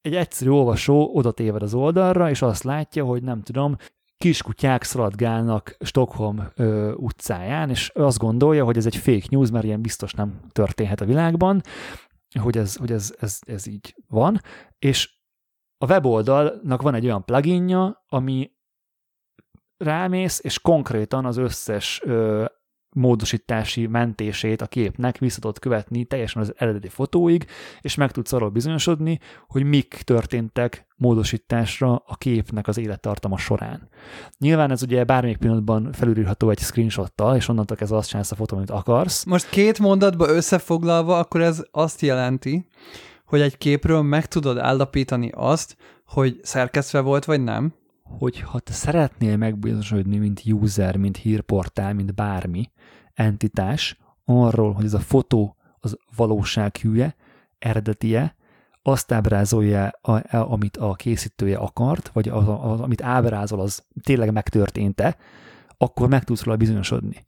egy 0.00 0.14
egyszerű 0.14 0.50
olvasó 0.50 1.10
oda 1.14 1.32
téved 1.32 1.62
az 1.62 1.74
oldalra, 1.74 2.30
és 2.30 2.42
azt 2.42 2.62
látja, 2.62 3.04
hogy 3.04 3.22
nem 3.22 3.42
tudom, 3.42 3.76
kiskutyák 4.18 4.82
szaladgálnak 4.82 5.76
Stockholm 5.80 6.48
ö, 6.54 6.92
utcáján, 6.92 7.70
és 7.70 7.90
azt 7.94 8.18
gondolja, 8.18 8.64
hogy 8.64 8.76
ez 8.76 8.86
egy 8.86 8.96
fake 8.96 9.26
news, 9.30 9.50
mert 9.50 9.64
ilyen 9.64 9.82
biztos 9.82 10.12
nem 10.12 10.40
történhet 10.52 11.00
a 11.00 11.04
világban, 11.04 11.60
hogy 12.40 12.58
ez, 12.58 12.76
hogy 12.76 12.92
ez, 12.92 13.14
ez, 13.18 13.38
ez 13.46 13.66
így 13.66 13.94
van, 14.08 14.40
és 14.78 15.16
a 15.78 15.86
weboldalnak 15.86 16.82
van 16.82 16.94
egy 16.94 17.04
olyan 17.04 17.24
pluginja, 17.24 18.04
ami 18.08 18.50
rámész, 19.76 20.40
és 20.42 20.60
konkrétan 20.60 21.24
az 21.24 21.36
összes 21.36 22.00
ö, 22.04 22.44
módosítási 22.98 23.86
mentését 23.86 24.62
a 24.62 24.66
képnek 24.66 25.18
vissza 25.18 25.40
tudod 25.40 25.58
követni 25.58 26.04
teljesen 26.04 26.42
az 26.42 26.52
eredeti 26.56 26.88
fotóig, 26.88 27.46
és 27.80 27.94
meg 27.94 28.10
tudsz 28.10 28.32
arról 28.32 28.48
bizonyosodni, 28.48 29.18
hogy 29.48 29.64
mik 29.64 30.00
történtek 30.04 30.86
módosításra 30.96 32.02
a 32.06 32.16
képnek 32.16 32.68
az 32.68 32.78
élettartama 32.78 33.38
során. 33.38 33.88
Nyilván 34.38 34.70
ez 34.70 34.82
ugye 34.82 35.04
bármelyik 35.04 35.36
pillanatban 35.36 35.92
felülírható 35.92 36.50
egy 36.50 36.58
screenshottal, 36.58 37.36
és 37.36 37.48
onnantól 37.48 37.76
ez 37.80 37.90
azt 37.90 38.08
csinálsz 38.08 38.32
a 38.32 38.34
fotó, 38.34 38.56
amit 38.56 38.70
akarsz. 38.70 39.24
Most 39.24 39.48
két 39.48 39.78
mondatba 39.78 40.28
összefoglalva, 40.28 41.18
akkor 41.18 41.40
ez 41.40 41.64
azt 41.70 42.00
jelenti, 42.00 42.66
hogy 43.24 43.40
egy 43.40 43.58
képről 43.58 44.02
meg 44.02 44.26
tudod 44.26 44.58
állapítani 44.58 45.30
azt, 45.34 45.76
hogy 46.06 46.40
szerkesztve 46.42 47.00
volt, 47.00 47.24
vagy 47.24 47.42
nem, 47.42 47.74
hogy 48.18 48.40
ha 48.40 48.58
te 48.58 48.72
szeretnél 48.72 49.36
megbizonyosodni, 49.36 50.16
mint 50.16 50.42
user, 50.44 50.96
mint 50.96 51.16
hírportál, 51.16 51.94
mint 51.94 52.14
bármi 52.14 52.70
entitás, 53.14 53.98
arról, 54.24 54.72
hogy 54.72 54.84
ez 54.84 54.94
a 54.94 54.98
fotó 54.98 55.56
az 55.80 55.98
valósághűje, 56.16 57.14
eredetie, 57.58 58.36
azt 58.82 59.12
ábrázolja, 59.12 59.88
amit 60.30 60.76
a 60.76 60.94
készítője 60.94 61.56
akart, 61.56 62.08
vagy 62.08 62.28
az, 62.28 62.44
az, 62.60 62.80
amit 62.80 63.02
ábrázol, 63.02 63.60
az 63.60 63.82
tényleg 64.02 64.32
megtörtént-e, 64.32 65.16
akkor 65.76 66.08
meg 66.08 66.24
tudsz 66.24 66.42
róla 66.42 66.56
bizonyosodni. 66.56 67.24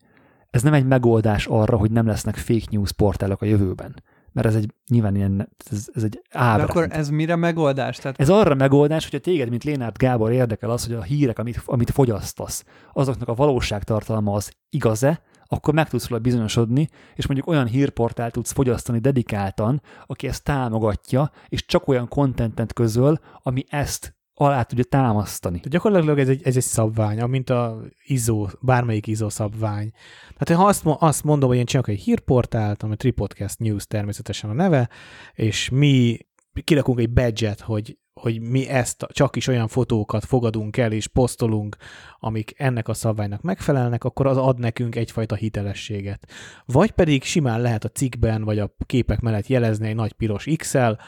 Ez 0.51 0.63
nem 0.63 0.75
egy 0.75 0.87
megoldás 0.87 1.47
arra, 1.47 1.77
hogy 1.77 1.91
nem 1.91 2.07
lesznek 2.07 2.37
fake 2.37 2.67
news 2.71 2.93
portálok 2.93 3.43
a 3.43 3.47
jövőben 3.47 4.03
mert 4.33 4.47
ez 4.47 4.55
egy 4.55 4.75
nyilván 4.89 5.17
ilyen, 5.17 5.49
ez, 5.71 5.89
ez 5.95 6.03
egy 6.03 6.23
ábránd. 6.31 6.59
De 6.59 6.79
akkor 6.79 6.87
ez 6.91 7.09
mire 7.09 7.37
megoldás? 7.37 7.97
Tehát... 7.97 8.21
Ez 8.21 8.29
arra 8.29 8.55
megoldás, 8.55 9.05
hogy 9.05 9.15
a 9.15 9.23
téged, 9.23 9.49
mint 9.49 9.65
Lénárt 9.65 9.99
Gábor 9.99 10.33
érdekel 10.33 10.71
az, 10.71 10.87
hogy 10.87 10.95
a 10.95 11.03
hírek, 11.03 11.39
amit, 11.39 11.63
amit 11.65 11.91
fogyasztasz, 11.91 12.65
azoknak 12.93 13.29
a 13.29 13.35
valóságtartalma 13.35 14.35
az 14.35 14.53
igaz-e, 14.71 15.23
akkor 15.47 15.75
meg 15.75 15.89
tudsz 15.89 16.09
róla 16.09 16.23
bizonyosodni, 16.23 16.89
és 17.15 17.27
mondjuk 17.27 17.49
olyan 17.49 17.67
hírportált 17.67 18.33
tudsz 18.33 18.53
fogyasztani 18.53 18.99
dedikáltan, 18.99 19.83
aki 20.07 20.27
ezt 20.27 20.45
támogatja, 20.45 21.31
és 21.49 21.67
csak 21.67 21.89
olyan 21.89 22.09
kontentet 22.09 22.73
közöl, 22.73 23.19
ami 23.43 23.65
ezt 23.69 24.15
alá 24.41 24.63
tudja 24.63 24.85
támasztani. 24.85 25.59
De 25.63 25.69
gyakorlatilag 25.69 26.19
ez 26.19 26.29
egy, 26.29 26.41
ez 26.45 26.57
egy 26.57 26.63
szabvány, 26.63 27.21
amint 27.21 27.51
a 27.51 27.81
ISO, 28.07 28.47
bármelyik 28.61 29.07
ISO 29.07 29.31
szabvány. 29.31 29.91
Tehát 30.39 30.63
ha 30.63 30.69
azt, 30.69 30.83
azt 30.85 31.25
mondom, 31.25 31.49
hogy 31.49 31.59
én 31.59 31.65
csinálok 31.65 31.91
egy 31.91 32.01
hírportált, 32.01 32.83
ami 32.83 32.97
Tripodcast 32.97 33.59
News 33.59 33.87
természetesen 33.87 34.51
a 34.51 34.53
neve, 34.53 34.89
és 35.35 35.69
mi 35.69 36.19
kirakunk 36.65 36.99
egy 36.99 37.11
badge 37.11 37.57
hogy, 37.61 37.99
hogy 38.21 38.41
mi 38.41 38.69
ezt 38.69 39.07
csak 39.13 39.37
is 39.37 39.47
olyan 39.47 39.69
fotókat 39.69 40.25
fogadunk 40.25 40.77
el 40.77 40.93
és 40.93 41.07
posztolunk, 41.07 41.77
amik 42.19 42.55
ennek 42.57 42.89
a 42.89 42.95
szabványnak 42.95 43.43
megfelelnek, 43.43 44.05
akkor 44.05 44.27
az 44.27 44.37
ad 44.37 44.59
nekünk 44.59 44.97
egyfajta 44.97 45.35
hitelességet. 45.35 46.31
Vagy 46.65 46.91
pedig 46.91 47.23
simán 47.23 47.61
lehet 47.61 47.85
a 47.85 47.89
cikkben, 47.89 48.45
vagy 48.45 48.59
a 48.59 48.75
képek 48.87 49.21
mellett 49.21 49.47
jelezni 49.47 49.89
egy 49.89 49.95
nagy 49.95 50.13
piros 50.13 50.47
X-el, 50.57 50.99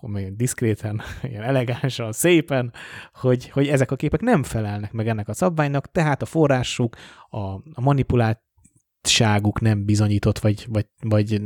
hogy 0.00 0.36
diszkréten, 0.36 1.00
ilyen 1.22 1.42
elegánsan, 1.42 2.12
szépen, 2.12 2.72
hogy, 3.12 3.48
hogy 3.48 3.68
ezek 3.68 3.90
a 3.90 3.96
képek 3.96 4.20
nem 4.20 4.42
felelnek 4.42 4.92
meg 4.92 5.08
ennek 5.08 5.28
a 5.28 5.34
szabványnak, 5.34 5.90
tehát 5.90 6.22
a 6.22 6.26
forrásuk, 6.26 6.96
a, 7.28 7.38
a 7.54 7.80
manipuláltságuk 7.80 9.60
nem 9.60 9.84
bizonyított, 9.84 10.38
vagy, 10.38 10.66
vagy, 10.68 10.86
vagy, 11.00 11.40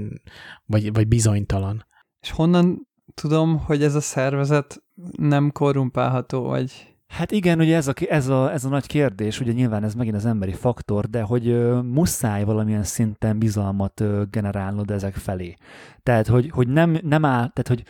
vagy, 0.66 0.92
vagy 0.92 1.08
bizonytalan. 1.08 1.86
És 2.20 2.30
honnan 2.30 2.88
tudom, 3.14 3.58
hogy 3.58 3.82
ez 3.82 3.94
a 3.94 4.00
szervezet 4.00 4.82
nem 5.16 5.52
korrumpálható, 5.52 6.42
vagy... 6.42 6.94
Hát 7.06 7.30
igen, 7.30 7.60
ugye 7.60 7.76
ez 7.76 7.88
a, 7.88 7.92
ez, 8.08 8.28
a, 8.28 8.52
ez 8.52 8.64
a 8.64 8.68
nagy 8.68 8.86
kérdés, 8.86 9.40
ugye 9.40 9.52
nyilván 9.52 9.84
ez 9.84 9.94
megint 9.94 10.16
az 10.16 10.24
emberi 10.24 10.52
faktor, 10.52 11.06
de 11.06 11.22
hogy 11.22 11.48
ö, 11.48 11.80
muszáj 11.80 12.44
valamilyen 12.44 12.82
szinten 12.82 13.38
bizalmat 13.38 14.00
ö, 14.00 14.22
generálnod 14.30 14.90
ezek 14.90 15.14
felé. 15.14 15.54
Tehát, 16.02 16.26
hogy, 16.26 16.50
hogy 16.50 16.68
nem, 16.68 16.98
nem 17.02 17.24
áll, 17.24 17.50
tehát, 17.52 17.68
hogy 17.68 17.82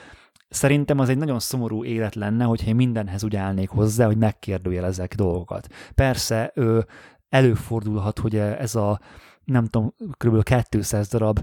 Szerintem 0.49 0.99
az 0.99 1.09
egy 1.09 1.19
nagyon 1.19 1.39
szomorú 1.39 1.85
élet 1.85 2.15
lenne, 2.15 2.45
hogyha 2.45 2.69
én 2.69 2.75
mindenhez 2.75 3.25
úgy 3.25 3.37
állnék 3.37 3.69
hozzá, 3.69 4.07
hogy 4.07 4.17
megkérdőjelezek 4.17 5.15
dolgokat. 5.15 5.67
Persze, 5.95 6.51
ö, 6.55 6.81
előfordulhat, 7.29 8.19
hogy 8.19 8.37
ez 8.37 8.75
a, 8.75 9.01
nem 9.45 9.65
tudom, 9.65 9.95
kb. 10.17 10.65
200 10.69 11.09
darab 11.09 11.41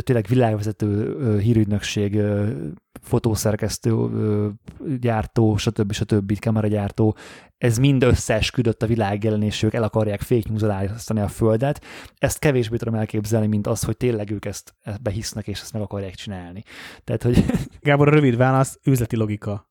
tényleg 0.00 0.26
világvezető 0.28 1.38
hírügynökség, 1.38 2.20
fotószerkesztő, 3.00 4.08
gyártó, 5.00 5.56
stb. 5.56 5.92
stb. 5.92 6.38
kameragyártó, 6.38 7.16
ez 7.58 7.78
mind 7.78 8.02
összeesküdött 8.02 8.82
a 8.82 8.86
világ 8.86 9.24
és 9.24 9.62
ők 9.62 9.74
el 9.74 9.82
akarják 9.82 10.20
fake 10.20 11.22
a 11.22 11.28
Földet. 11.28 11.84
Ezt 12.18 12.38
kevésbé 12.38 12.76
tudom 12.76 12.94
elképzelni, 12.94 13.46
mint 13.46 13.66
az, 13.66 13.82
hogy 13.82 13.96
tényleg 13.96 14.30
ők 14.30 14.44
ezt 14.44 14.74
behisznek, 15.02 15.46
és 15.48 15.60
ezt 15.60 15.72
meg 15.72 15.82
akarják 15.82 16.14
csinálni. 16.14 16.62
Tehát, 17.04 17.22
hogy... 17.22 17.44
Gábor, 17.80 18.08
a 18.08 18.10
rövid 18.10 18.36
válasz, 18.36 18.78
üzleti 18.84 19.16
logika. 19.16 19.70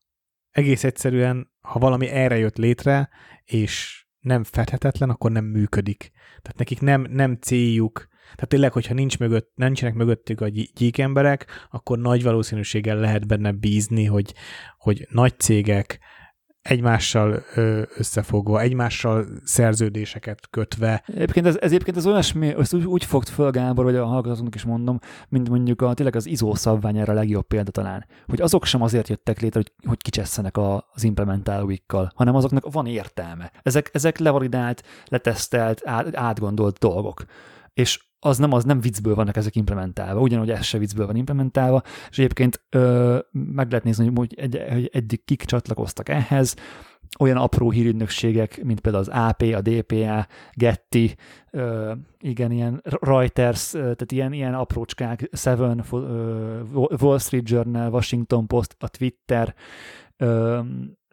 Egész 0.50 0.84
egyszerűen, 0.84 1.50
ha 1.60 1.78
valami 1.78 2.08
erre 2.08 2.38
jött 2.38 2.56
létre, 2.56 3.08
és 3.44 4.06
nem 4.18 4.44
fedhetetlen, 4.44 5.10
akkor 5.10 5.30
nem 5.30 5.44
működik. 5.44 6.10
Tehát 6.42 6.58
nekik 6.58 6.80
nem, 6.80 7.06
nem 7.10 7.34
céljuk 7.34 8.10
tehát 8.34 8.48
tényleg, 8.48 8.72
hogyha 8.72 8.94
nincs 8.94 9.18
mögött, 9.18 9.52
nincsenek 9.54 9.94
mögöttük 9.94 10.40
a 10.40 10.48
gyík 10.74 10.98
emberek, 10.98 11.46
akkor 11.70 11.98
nagy 11.98 12.22
valószínűséggel 12.22 12.96
lehet 12.96 13.26
benne 13.26 13.52
bízni, 13.52 14.04
hogy, 14.04 14.34
hogy 14.78 15.06
nagy 15.10 15.38
cégek 15.38 16.00
egymással 16.62 17.42
összefogva, 17.96 18.60
egymással 18.60 19.26
szerződéseket 19.44 20.50
kötve. 20.50 21.02
Egyébként 21.06 21.46
ez, 21.46 21.56
ez 21.60 21.70
egyébként 21.70 21.96
ez 21.96 22.06
olyasmi, 22.06 22.48
ezt 22.48 22.74
úgy, 22.74 22.84
úgy 22.84 23.04
fogt 23.04 23.28
föl 23.28 23.50
Gábor, 23.50 23.84
vagy 23.84 23.96
a 23.96 24.04
hallgatóknak 24.04 24.54
is 24.54 24.64
mondom, 24.64 24.98
mint 25.28 25.48
mondjuk 25.48 25.82
a, 25.82 25.94
tényleg 25.94 26.16
az 26.16 26.26
ISO 26.26 26.54
szabvány 26.54 26.98
erre 26.98 27.12
a 27.12 27.14
legjobb 27.14 27.46
példa 27.46 27.70
talán, 27.70 28.06
hogy 28.26 28.40
azok 28.40 28.64
sem 28.64 28.82
azért 28.82 29.08
jöttek 29.08 29.40
létre, 29.40 29.60
hogy, 29.60 29.88
hogy 29.88 30.02
kicsesszenek 30.02 30.56
a, 30.56 30.88
az 30.92 31.04
implementálóikkal, 31.04 32.12
hanem 32.14 32.34
azoknak 32.34 32.72
van 32.72 32.86
értelme. 32.86 33.52
Ezek, 33.62 33.90
ezek 33.92 34.18
levalidált, 34.18 34.82
letesztelt, 35.08 35.80
át, 35.84 36.16
átgondolt 36.16 36.78
dolgok. 36.78 37.24
És 37.74 38.10
az 38.24 38.38
nem, 38.38 38.52
az 38.52 38.64
nem 38.64 38.80
viccből 38.80 39.14
vannak 39.14 39.36
ezek 39.36 39.56
implementálva, 39.56 40.20
ugyanúgy 40.20 40.50
ez 40.50 40.64
se 40.64 40.78
viccből 40.78 41.06
van 41.06 41.16
implementálva, 41.16 41.82
és 42.10 42.18
egyébként 42.18 42.62
ö, 42.70 43.18
meg 43.30 43.68
lehet 43.68 43.84
nézni, 43.84 44.10
hogy, 44.14 44.34
egy, 44.36 44.62
hogy 44.70 44.90
eddig 44.92 45.24
kik 45.24 45.44
csatlakoztak 45.44 46.08
ehhez, 46.08 46.54
olyan 47.18 47.36
apró 47.36 47.70
hírügynökségek, 47.70 48.64
mint 48.64 48.80
például 48.80 49.04
az 49.04 49.28
AP, 49.28 49.42
a 49.42 49.60
DPA, 49.60 50.26
Getty, 50.52 51.14
ö, 51.50 51.92
igen, 52.20 52.50
ilyen 52.50 52.82
Reuters, 53.00 53.70
tehát 53.70 54.12
ilyen, 54.12 54.32
ilyen 54.32 54.54
aprócskák, 54.54 55.28
Seven, 55.32 55.84
ö, 55.92 56.60
Wall 57.00 57.18
Street 57.18 57.48
Journal, 57.48 57.90
Washington 57.90 58.46
Post, 58.46 58.76
a 58.78 58.88
Twitter, 58.88 59.54
ö, 60.16 60.60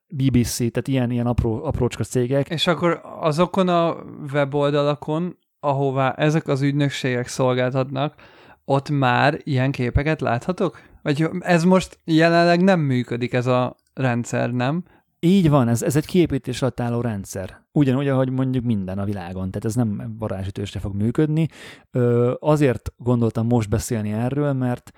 BBC, 0.07 0.57
tehát 0.57 0.88
ilyen, 0.88 1.11
ilyen 1.11 1.27
apró, 1.27 1.64
aprócska 1.64 2.03
cégek. 2.03 2.49
És 2.49 2.68
akkor 2.68 3.02
azokon 3.19 3.68
a 3.68 3.95
weboldalakon 4.34 5.38
ahová 5.60 6.11
ezek 6.11 6.48
az 6.48 6.61
ügynökségek 6.61 7.27
szolgáltatnak, 7.27 8.15
ott 8.65 8.90
már 8.90 9.40
ilyen 9.44 9.72
képeket 9.72 10.22
láthatok? 10.22 10.81
Vagy 11.02 11.30
ez 11.40 11.64
most 11.64 11.99
jelenleg 12.03 12.64
nem 12.64 12.80
működik 12.80 13.34
ez 13.34 13.45
a 13.45 13.76
rendszer, 13.94 14.52
nem? 14.52 14.84
Így 15.19 15.49
van, 15.49 15.68
ez, 15.68 15.84
ez 15.84 15.95
egy 15.95 16.06
kiépítés 16.06 16.61
alatt 16.61 16.80
álló 16.80 17.02
rendszer. 17.02 17.61
Ugyanúgy, 17.72 18.07
ahogy 18.07 18.30
mondjuk 18.30 18.64
minden 18.64 18.99
a 18.99 19.06
világon, 19.06 19.52
tehát 19.52 19.65
ez 19.65 19.76
nem 19.76 20.15
varázsütősre 20.19 20.80
fog 20.80 20.95
működni. 20.95 21.48
Ö, 21.91 22.34
azért 22.40 22.94
gondoltam 22.98 23.48
most 23.48 23.69
beszélni 23.69 24.11
erről, 24.11 24.53
mert 24.53 24.91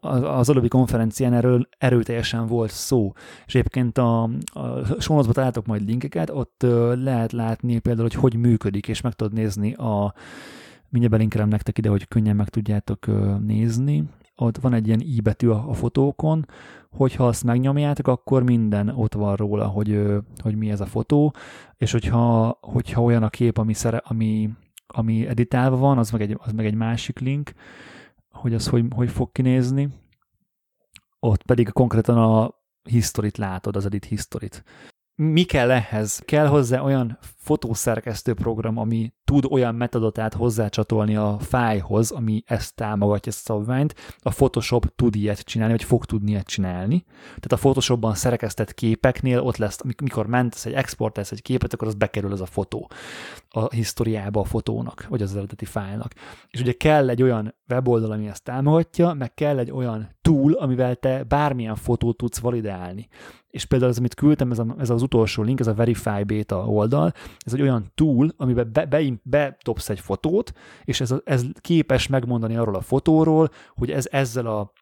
az 0.00 0.48
adobe 0.48 0.68
konferencián 0.68 1.32
erről 1.32 1.68
erőteljesen 1.78 2.46
volt 2.46 2.70
szó, 2.70 3.12
és 3.46 3.54
egyébként 3.54 3.98
a, 3.98 4.22
a 4.52 4.84
sonozba 4.98 5.32
találtok 5.32 5.66
majd 5.66 5.86
linkeket, 5.86 6.30
ott 6.30 6.66
lehet 6.94 7.32
látni 7.32 7.78
például, 7.78 8.08
hogy 8.12 8.20
hogy 8.20 8.40
működik, 8.40 8.88
és 8.88 9.00
meg 9.00 9.12
tudod 9.12 9.32
nézni 9.32 9.72
a, 9.72 10.14
mindjárt 10.88 11.14
belinkelem 11.14 11.48
nektek 11.48 11.78
ide, 11.78 11.88
hogy 11.88 12.08
könnyen 12.08 12.36
meg 12.36 12.48
tudjátok 12.48 13.06
nézni, 13.46 14.04
ott 14.36 14.58
van 14.58 14.72
egy 14.72 14.86
ilyen 14.86 15.00
i 15.00 15.20
betű 15.20 15.48
a, 15.48 15.68
a 15.68 15.72
fotókon, 15.72 16.46
hogyha 16.90 17.26
azt 17.26 17.44
megnyomjátok, 17.44 18.08
akkor 18.08 18.42
minden 18.42 18.88
ott 18.88 19.14
van 19.14 19.36
róla, 19.36 19.66
hogy, 19.66 20.02
hogy 20.42 20.56
mi 20.56 20.70
ez 20.70 20.80
a 20.80 20.86
fotó, 20.86 21.34
és 21.76 21.92
hogyha, 21.92 22.58
hogyha 22.60 23.02
olyan 23.02 23.22
a 23.22 23.28
kép, 23.28 23.58
ami, 23.58 23.72
szere, 23.72 24.02
ami, 24.04 24.50
ami 24.86 25.28
editálva 25.28 25.76
van, 25.76 25.98
az 25.98 26.10
meg 26.10 26.20
egy, 26.20 26.36
az 26.38 26.52
meg 26.52 26.66
egy 26.66 26.74
másik 26.74 27.18
link, 27.18 27.52
hogy 28.36 28.54
az 28.54 28.68
hogy, 28.68 28.84
hogy 28.94 29.10
fog 29.10 29.32
kinézni. 29.32 29.88
Ott 31.20 31.42
pedig 31.42 31.72
konkrétan 31.72 32.18
a 32.18 32.54
historit 32.82 33.36
látod, 33.36 33.76
az 33.76 33.84
edit 33.84 34.04
historit. 34.04 34.64
Mi 35.18 35.42
kell 35.42 35.70
ehhez? 35.70 36.22
Kell 36.24 36.46
hozzá 36.46 36.80
olyan 36.80 37.18
fotószerkesztő 37.20 38.34
program, 38.34 38.76
ami 38.76 39.12
tud 39.24 39.44
olyan 39.50 39.74
metadotát 39.74 40.34
hozzácsatolni 40.34 41.16
a 41.16 41.36
fájhoz, 41.38 42.10
ami 42.10 42.42
ezt 42.46 42.74
támogatja, 42.74 43.32
ezt 43.32 43.50
a 43.50 43.52
szabványt. 43.52 43.94
A 44.18 44.30
Photoshop 44.30 44.94
tud 44.96 45.14
ilyet 45.14 45.40
csinálni, 45.40 45.72
vagy 45.72 45.84
fog 45.84 46.04
tudni 46.04 46.30
ilyet 46.30 46.46
csinálni. 46.46 47.04
Tehát 47.24 47.52
a 47.52 47.56
Photoshopban 47.56 48.14
szerkesztett 48.14 48.74
képeknél 48.74 49.40
ott 49.40 49.56
lesz, 49.56 49.78
mikor 50.02 50.26
mentesz 50.26 50.66
egy 50.66 50.72
exportálsz 50.72 51.32
egy 51.32 51.42
képet, 51.42 51.72
akkor 51.72 51.88
az 51.88 51.94
bekerül 51.94 52.32
az 52.32 52.40
a 52.40 52.46
fotó 52.46 52.90
a 53.48 53.74
historiába 53.74 54.40
a 54.40 54.44
fotónak, 54.44 55.06
vagy 55.08 55.22
az 55.22 55.36
eredeti 55.36 55.64
fájlnak. 55.64 56.12
És 56.48 56.60
ugye 56.60 56.72
kell 56.72 57.08
egy 57.08 57.22
olyan 57.22 57.54
weboldal, 57.68 58.10
ami 58.10 58.28
ezt 58.28 58.44
támogatja, 58.44 59.12
meg 59.12 59.34
kell 59.34 59.58
egy 59.58 59.70
olyan 59.70 60.08
tool, 60.22 60.52
amivel 60.52 60.94
te 60.94 61.22
bármilyen 61.22 61.76
fotót 61.76 62.16
tudsz 62.16 62.38
validálni. 62.38 63.08
És 63.56 63.64
például 63.64 63.90
az, 63.90 63.98
amit 63.98 64.14
küldtem, 64.14 64.50
ez, 64.50 64.58
a, 64.58 64.74
ez 64.78 64.90
az 64.90 65.02
utolsó 65.02 65.42
link, 65.42 65.60
ez 65.60 65.66
a 65.66 65.74
Verify 65.74 66.24
Beta 66.26 66.66
oldal, 66.66 67.12
ez 67.38 67.54
egy 67.54 67.62
olyan 67.62 67.90
tool, 67.94 68.32
amiben 68.36 68.70
be, 68.72 68.86
be, 68.86 69.02
betopsz 69.22 69.88
egy 69.88 70.00
fotót, 70.00 70.52
és 70.84 71.00
ez, 71.00 71.14
ez 71.24 71.44
képes 71.60 72.06
megmondani 72.06 72.56
arról 72.56 72.74
a 72.74 72.80
fotóról, 72.80 73.50
hogy 73.74 73.90
ez 73.90 74.08
ezzel 74.10 74.46
a 74.46 74.72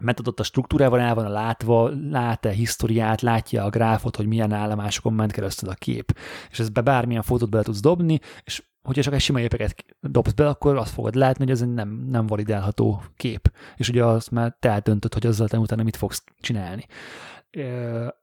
metadott 0.00 0.40
a 0.40 0.42
struktúrával 0.42 1.00
el 1.00 1.14
van 1.14 1.30
látva, 1.30 1.90
lát-e 2.10 2.50
historiát, 2.50 3.20
látja 3.20 3.64
a 3.64 3.70
gráfot, 3.70 4.16
hogy 4.16 4.26
milyen 4.26 4.52
állomásokon 4.52 5.12
ment 5.12 5.32
keresztül 5.32 5.68
a 5.68 5.74
kép. 5.74 6.18
És 6.50 6.58
ez 6.58 6.68
be 6.68 6.80
bármilyen 6.80 7.22
fotót 7.22 7.50
bele 7.50 7.62
tudsz 7.62 7.80
dobni, 7.80 8.20
és 8.44 8.62
hogyha 8.82 9.02
csak 9.02 9.14
egy 9.14 9.20
sima 9.20 9.38
képeket 9.38 9.84
dobsz 10.00 10.32
be, 10.32 10.48
akkor 10.48 10.76
azt 10.76 10.92
fogod 10.92 11.14
látni, 11.14 11.44
hogy 11.44 11.52
ez 11.52 11.62
egy 11.62 11.72
nem, 11.72 11.88
nem 11.88 12.26
validálható 12.26 13.02
kép. 13.16 13.52
És 13.76 13.88
ugye 13.88 14.04
azt 14.04 14.30
már 14.30 14.56
te 14.60 14.68
eldöntöd, 14.70 15.12
hogy 15.14 15.26
azzal 15.26 15.48
te 15.48 15.58
utána 15.58 15.82
mit 15.82 15.96
fogsz 15.96 16.24
csinálni. 16.40 16.86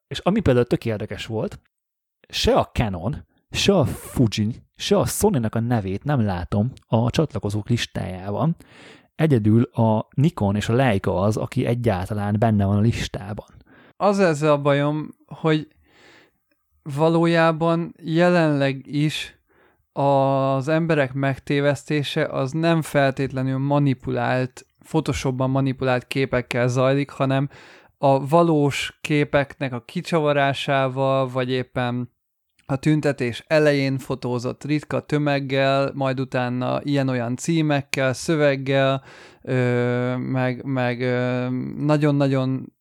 És 0.07 0.19
ami 0.19 0.39
például 0.39 0.65
tök 0.65 0.85
érdekes 0.85 1.25
volt, 1.25 1.59
se 2.29 2.53
a 2.55 2.65
Canon, 2.65 3.25
se 3.51 3.77
a 3.77 3.85
Fuji, 3.85 4.63
se 4.75 4.97
a 4.97 5.05
sony 5.05 5.35
a 5.35 5.59
nevét 5.59 6.03
nem 6.03 6.21
látom 6.21 6.71
a 6.87 7.09
csatlakozók 7.09 7.69
listájában. 7.69 8.55
Egyedül 9.15 9.63
a 9.63 10.07
Nikon 10.15 10.55
és 10.55 10.69
a 10.69 10.73
Leica 10.73 11.21
az, 11.21 11.37
aki 11.37 11.65
egyáltalán 11.65 12.35
benne 12.39 12.65
van 12.65 12.77
a 12.77 12.81
listában. 12.81 13.47
Az 13.97 14.19
ezzel 14.19 14.51
a 14.51 14.61
bajom, 14.61 15.09
hogy 15.25 15.67
valójában 16.83 17.95
jelenleg 18.03 18.87
is 18.87 19.39
az 19.93 20.67
emberek 20.67 21.13
megtévesztése 21.13 22.25
az 22.25 22.51
nem 22.51 22.81
feltétlenül 22.81 23.57
manipulált, 23.57 24.65
Photoshopban 24.83 25.49
manipulált 25.49 26.07
képekkel 26.07 26.67
zajlik, 26.67 27.09
hanem 27.09 27.49
a 28.03 28.27
valós 28.27 28.97
képeknek 29.01 29.73
a 29.73 29.83
kicsavarásával, 29.85 31.29
vagy 31.29 31.49
éppen 31.49 32.09
a 32.65 32.75
tüntetés 32.75 33.43
elején 33.47 33.97
fotózott 33.97 34.63
ritka 34.63 34.99
tömeggel, 34.99 35.91
majd 35.93 36.19
utána 36.19 36.81
ilyen-olyan 36.83 37.35
címekkel, 37.35 38.13
szöveggel, 38.13 39.03
ö, 39.41 40.15
meg, 40.17 40.63
meg 40.63 41.01
ö, 41.01 41.47
nagyon-nagyon 41.77 42.73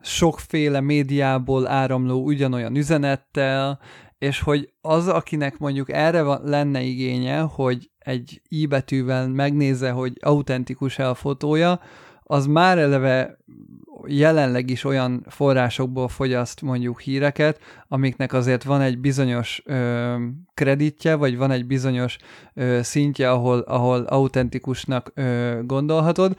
sokféle 0.00 0.80
médiából 0.80 1.68
áramló 1.68 2.24
ugyanolyan 2.24 2.76
üzenettel, 2.76 3.80
és 4.18 4.40
hogy 4.40 4.72
az, 4.80 5.08
akinek 5.08 5.58
mondjuk 5.58 5.92
erre 5.92 6.22
van, 6.22 6.40
lenne 6.44 6.80
igénye, 6.80 7.40
hogy 7.40 7.90
egy 7.98 8.42
i 8.48 8.66
betűvel 8.66 9.28
megnézze, 9.28 9.90
hogy 9.90 10.12
autentikus-e 10.20 11.08
a 11.08 11.14
fotója, 11.14 11.80
az 12.30 12.46
már 12.46 12.78
eleve 12.78 13.38
jelenleg 14.06 14.70
is 14.70 14.84
olyan 14.84 15.24
forrásokból 15.28 16.08
fogyaszt 16.08 16.62
mondjuk 16.62 17.00
híreket, 17.00 17.60
amiknek 17.88 18.32
azért 18.32 18.64
van 18.64 18.80
egy 18.80 18.98
bizonyos 18.98 19.62
ö, 19.64 20.14
kreditje, 20.54 21.14
vagy 21.14 21.36
van 21.36 21.50
egy 21.50 21.66
bizonyos 21.66 22.16
ö, 22.54 22.78
szintje, 22.82 23.30
ahol, 23.30 23.58
ahol 23.58 24.02
autentikusnak 24.02 25.12
ö, 25.14 25.58
gondolhatod. 25.64 26.36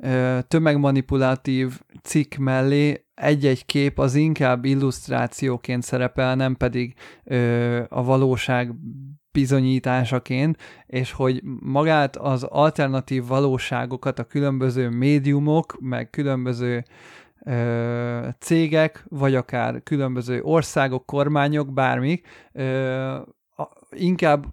Ö, 0.00 0.38
tömegmanipulatív 0.48 1.80
cikk 2.02 2.34
mellé 2.34 3.04
egy-egy 3.14 3.66
kép 3.66 3.98
az 3.98 4.14
inkább 4.14 4.64
illusztrációként 4.64 5.82
szerepel, 5.82 6.36
nem 6.36 6.56
pedig 6.56 6.94
ö, 7.24 7.82
a 7.88 8.04
valóság 8.04 8.72
bizonyításaként, 9.36 10.56
és 10.86 11.12
hogy 11.12 11.42
magát 11.60 12.16
az 12.16 12.42
alternatív 12.42 13.26
valóságokat 13.26 14.18
a 14.18 14.24
különböző 14.24 14.88
médiumok, 14.88 15.76
meg 15.80 16.10
különböző 16.10 16.84
ö, 17.44 18.28
cégek, 18.38 19.04
vagy 19.08 19.34
akár 19.34 19.82
különböző 19.82 20.42
országok, 20.42 21.06
kormányok, 21.06 21.72
bármik, 21.72 22.26
ö, 22.52 23.18
inkább 23.90 24.46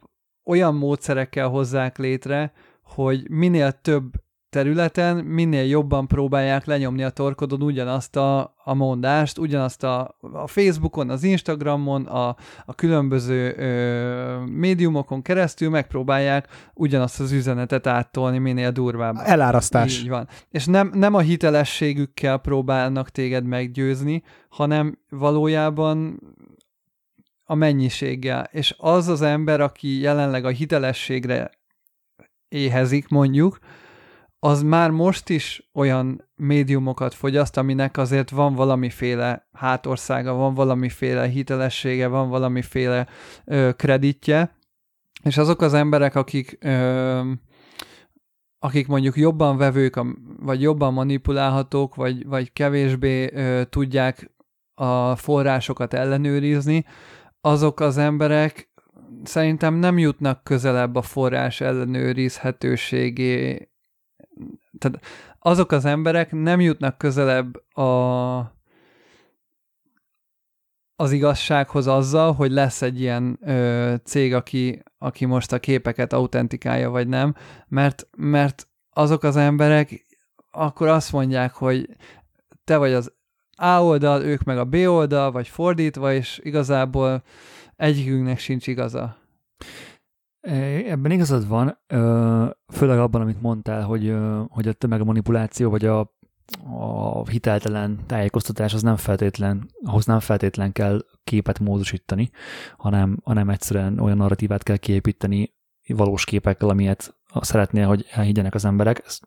olyan 0.46 0.76
módszerekkel 0.76 1.48
hozzák 1.48 1.98
létre, 1.98 2.54
hogy 2.84 3.30
minél 3.30 3.72
több 3.72 4.23
területen 4.54 5.18
minél 5.18 5.64
jobban 5.64 6.08
próbálják 6.08 6.66
lenyomni 6.66 7.04
a 7.04 7.10
torkodon 7.10 7.62
ugyanazt 7.62 8.16
a, 8.16 8.56
a 8.64 8.74
mondást, 8.74 9.38
ugyanazt 9.38 9.84
a, 9.84 10.18
a 10.22 10.48
Facebookon, 10.48 11.10
az 11.10 11.24
Instagramon, 11.24 12.06
a, 12.06 12.36
a 12.66 12.76
különböző 12.76 13.56
ö, 13.58 14.46
médiumokon 14.46 15.22
keresztül 15.22 15.70
megpróbálják 15.70 16.48
ugyanazt 16.74 17.20
az 17.20 17.32
üzenetet 17.32 17.88
áttolni 17.88 18.38
minél 18.38 18.72
durvább. 18.72 19.16
Elárasztás. 19.24 20.00
Így 20.02 20.10
van. 20.10 20.28
És 20.50 20.66
nem, 20.66 20.92
nem 20.94 21.14
a 21.14 21.20
hitelességükkel 21.20 22.38
próbálnak 22.38 23.10
téged 23.10 23.46
meggyőzni, 23.46 24.24
hanem 24.50 25.00
valójában 25.10 26.20
a 27.44 27.56
mennyiséggel. 27.56 28.50
És 28.52 28.76
az 28.78 29.08
az 29.08 29.22
ember, 29.22 29.62
aki 29.62 30.00
jelenleg 30.00 30.46
a 30.46 30.50
hitelességre 30.50 31.52
éhezik, 32.48 33.08
mondjuk, 33.08 33.60
az 34.46 34.64
már 34.64 34.90
most 34.90 35.30
is 35.30 35.70
olyan 35.74 36.30
médiumokat 36.36 37.14
fogyaszt, 37.14 37.58
aminek 37.58 37.98
azért 37.98 38.30
van 38.30 38.56
valamiféle 38.56 39.48
hátországa, 39.54 40.34
van 40.34 40.54
valamiféle 40.54 41.28
hitelessége, 41.28 42.08
van 42.08 42.30
valamiféle 42.30 43.08
ö, 43.46 43.70
kreditje, 43.76 44.56
és 45.24 45.38
azok 45.38 45.62
az 45.62 45.74
emberek, 45.74 46.16
akik 46.16 46.58
ö, 46.62 47.32
akik 48.60 48.88
mondjuk 48.88 49.18
jobban 49.18 49.58
vevők, 49.58 50.00
vagy 50.40 50.62
jobban 50.62 50.94
manipulálhatók, 50.94 51.96
vagy, 51.96 52.26
vagy 52.26 52.54
kevésbé 52.54 53.34
ö, 53.34 53.62
tudják 53.70 54.32
a 54.74 55.16
forrásokat 55.16 55.94
ellenőrizni, 55.94 56.86
azok 57.42 57.80
az 57.80 57.98
emberek 57.98 58.72
szerintem 59.24 59.74
nem 59.74 59.98
jutnak 59.98 60.44
közelebb 60.44 60.96
a 60.96 61.02
forrás 61.02 61.62
ellenőrizhetőségé 61.62 63.68
tehát 64.78 65.00
azok 65.40 65.72
az 65.72 65.86
emberek 65.86 66.32
nem 66.32 66.60
jutnak 66.62 66.98
közelebb 66.98 67.76
a, 67.76 68.38
az 70.96 71.12
igazsághoz 71.12 71.88
azzal, 71.88 72.34
hogy 72.34 72.52
lesz 72.52 72.82
egy 72.82 73.00
ilyen 73.00 73.40
ö, 73.42 73.94
cég, 74.04 74.34
aki, 74.34 74.84
aki 74.98 75.26
most 75.26 75.52
a 75.52 75.60
képeket 75.60 76.14
autentikálja, 76.14 76.90
vagy 76.90 77.08
nem, 77.08 77.36
mert, 77.68 78.08
mert 78.18 78.68
azok 78.90 79.24
az 79.24 79.36
emberek 79.36 80.06
akkor 80.52 80.88
azt 80.88 81.12
mondják, 81.12 81.54
hogy 81.54 81.90
te 82.64 82.78
vagy 82.78 82.94
az 82.94 83.14
A 83.56 83.84
oldal, 83.84 84.22
ők 84.24 84.44
meg 84.44 84.58
a 84.58 84.66
B 84.66 84.74
oldal, 84.74 85.32
vagy 85.32 85.48
fordítva, 85.48 86.14
és 86.14 86.40
igazából 86.44 87.24
egyikünknek 87.76 88.40
sincs 88.40 88.68
igaza. 88.68 89.18
Ebben 90.88 91.12
igazad 91.12 91.48
van, 91.48 91.78
főleg 92.68 93.00
abban, 93.00 93.22
amit 93.22 93.42
mondtál, 93.42 93.84
hogy, 93.84 94.16
hogy 94.48 94.68
a 94.68 94.74
tömegmanipuláció 94.74 95.70
vagy 95.70 95.86
a, 95.86 96.00
a 96.76 97.28
hiteltelen 97.30 98.00
tájékoztatás 98.06 98.74
az 98.74 98.82
nem 98.82 98.96
feltétlen, 98.96 99.70
ahhoz 99.84 100.06
nem 100.06 100.20
feltétlen 100.20 100.72
kell 100.72 101.06
képet 101.24 101.60
módosítani, 101.60 102.30
hanem, 102.78 103.18
hanem 103.24 103.50
egyszerűen 103.50 104.00
olyan 104.00 104.18
narratívát 104.18 104.64
kell 104.64 104.78
kiépíteni 104.78 105.54
valós 105.88 106.26
képekkel, 106.26 106.70
amilyet 106.70 107.16
szeretnél, 107.42 107.88
hogy 107.88 108.06
elhiggyenek 108.12 108.54
az 108.54 108.66
emberek. 108.66 109.02
Ez 109.06 109.20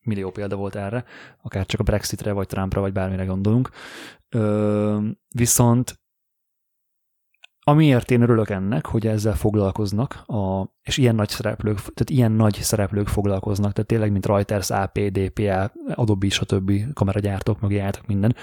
millió 0.00 0.30
példa 0.30 0.56
volt 0.56 0.74
erre, 0.74 1.04
akár 1.42 1.66
csak 1.66 1.80
a 1.80 1.84
Brexitre, 1.84 2.32
vagy 2.32 2.46
Trumpra, 2.46 2.80
vagy 2.80 2.92
bármire 2.92 3.24
gondolunk. 3.24 3.70
Viszont 5.28 6.00
Amiért 7.68 8.10
én 8.10 8.22
örülök 8.22 8.50
ennek, 8.50 8.86
hogy 8.86 9.06
ezzel 9.06 9.34
foglalkoznak, 9.34 10.22
a, 10.26 10.64
és 10.82 10.96
ilyen 10.96 11.14
nagy 11.14 11.28
szereplők, 11.28 11.76
tehát 11.76 12.10
ilyen 12.10 12.32
nagy 12.32 12.54
szereplők 12.54 13.08
foglalkoznak, 13.08 13.72
tehát 13.72 13.88
tényleg, 13.88 14.12
mint 14.12 14.26
Reuters, 14.26 14.70
AP, 14.70 14.98
DPA, 14.98 15.72
Adobe, 15.94 16.28
stb. 16.28 16.92
kameragyártók, 16.92 17.60
mögé 17.60 17.78
álltak 17.78 18.06
minden. 18.06 18.36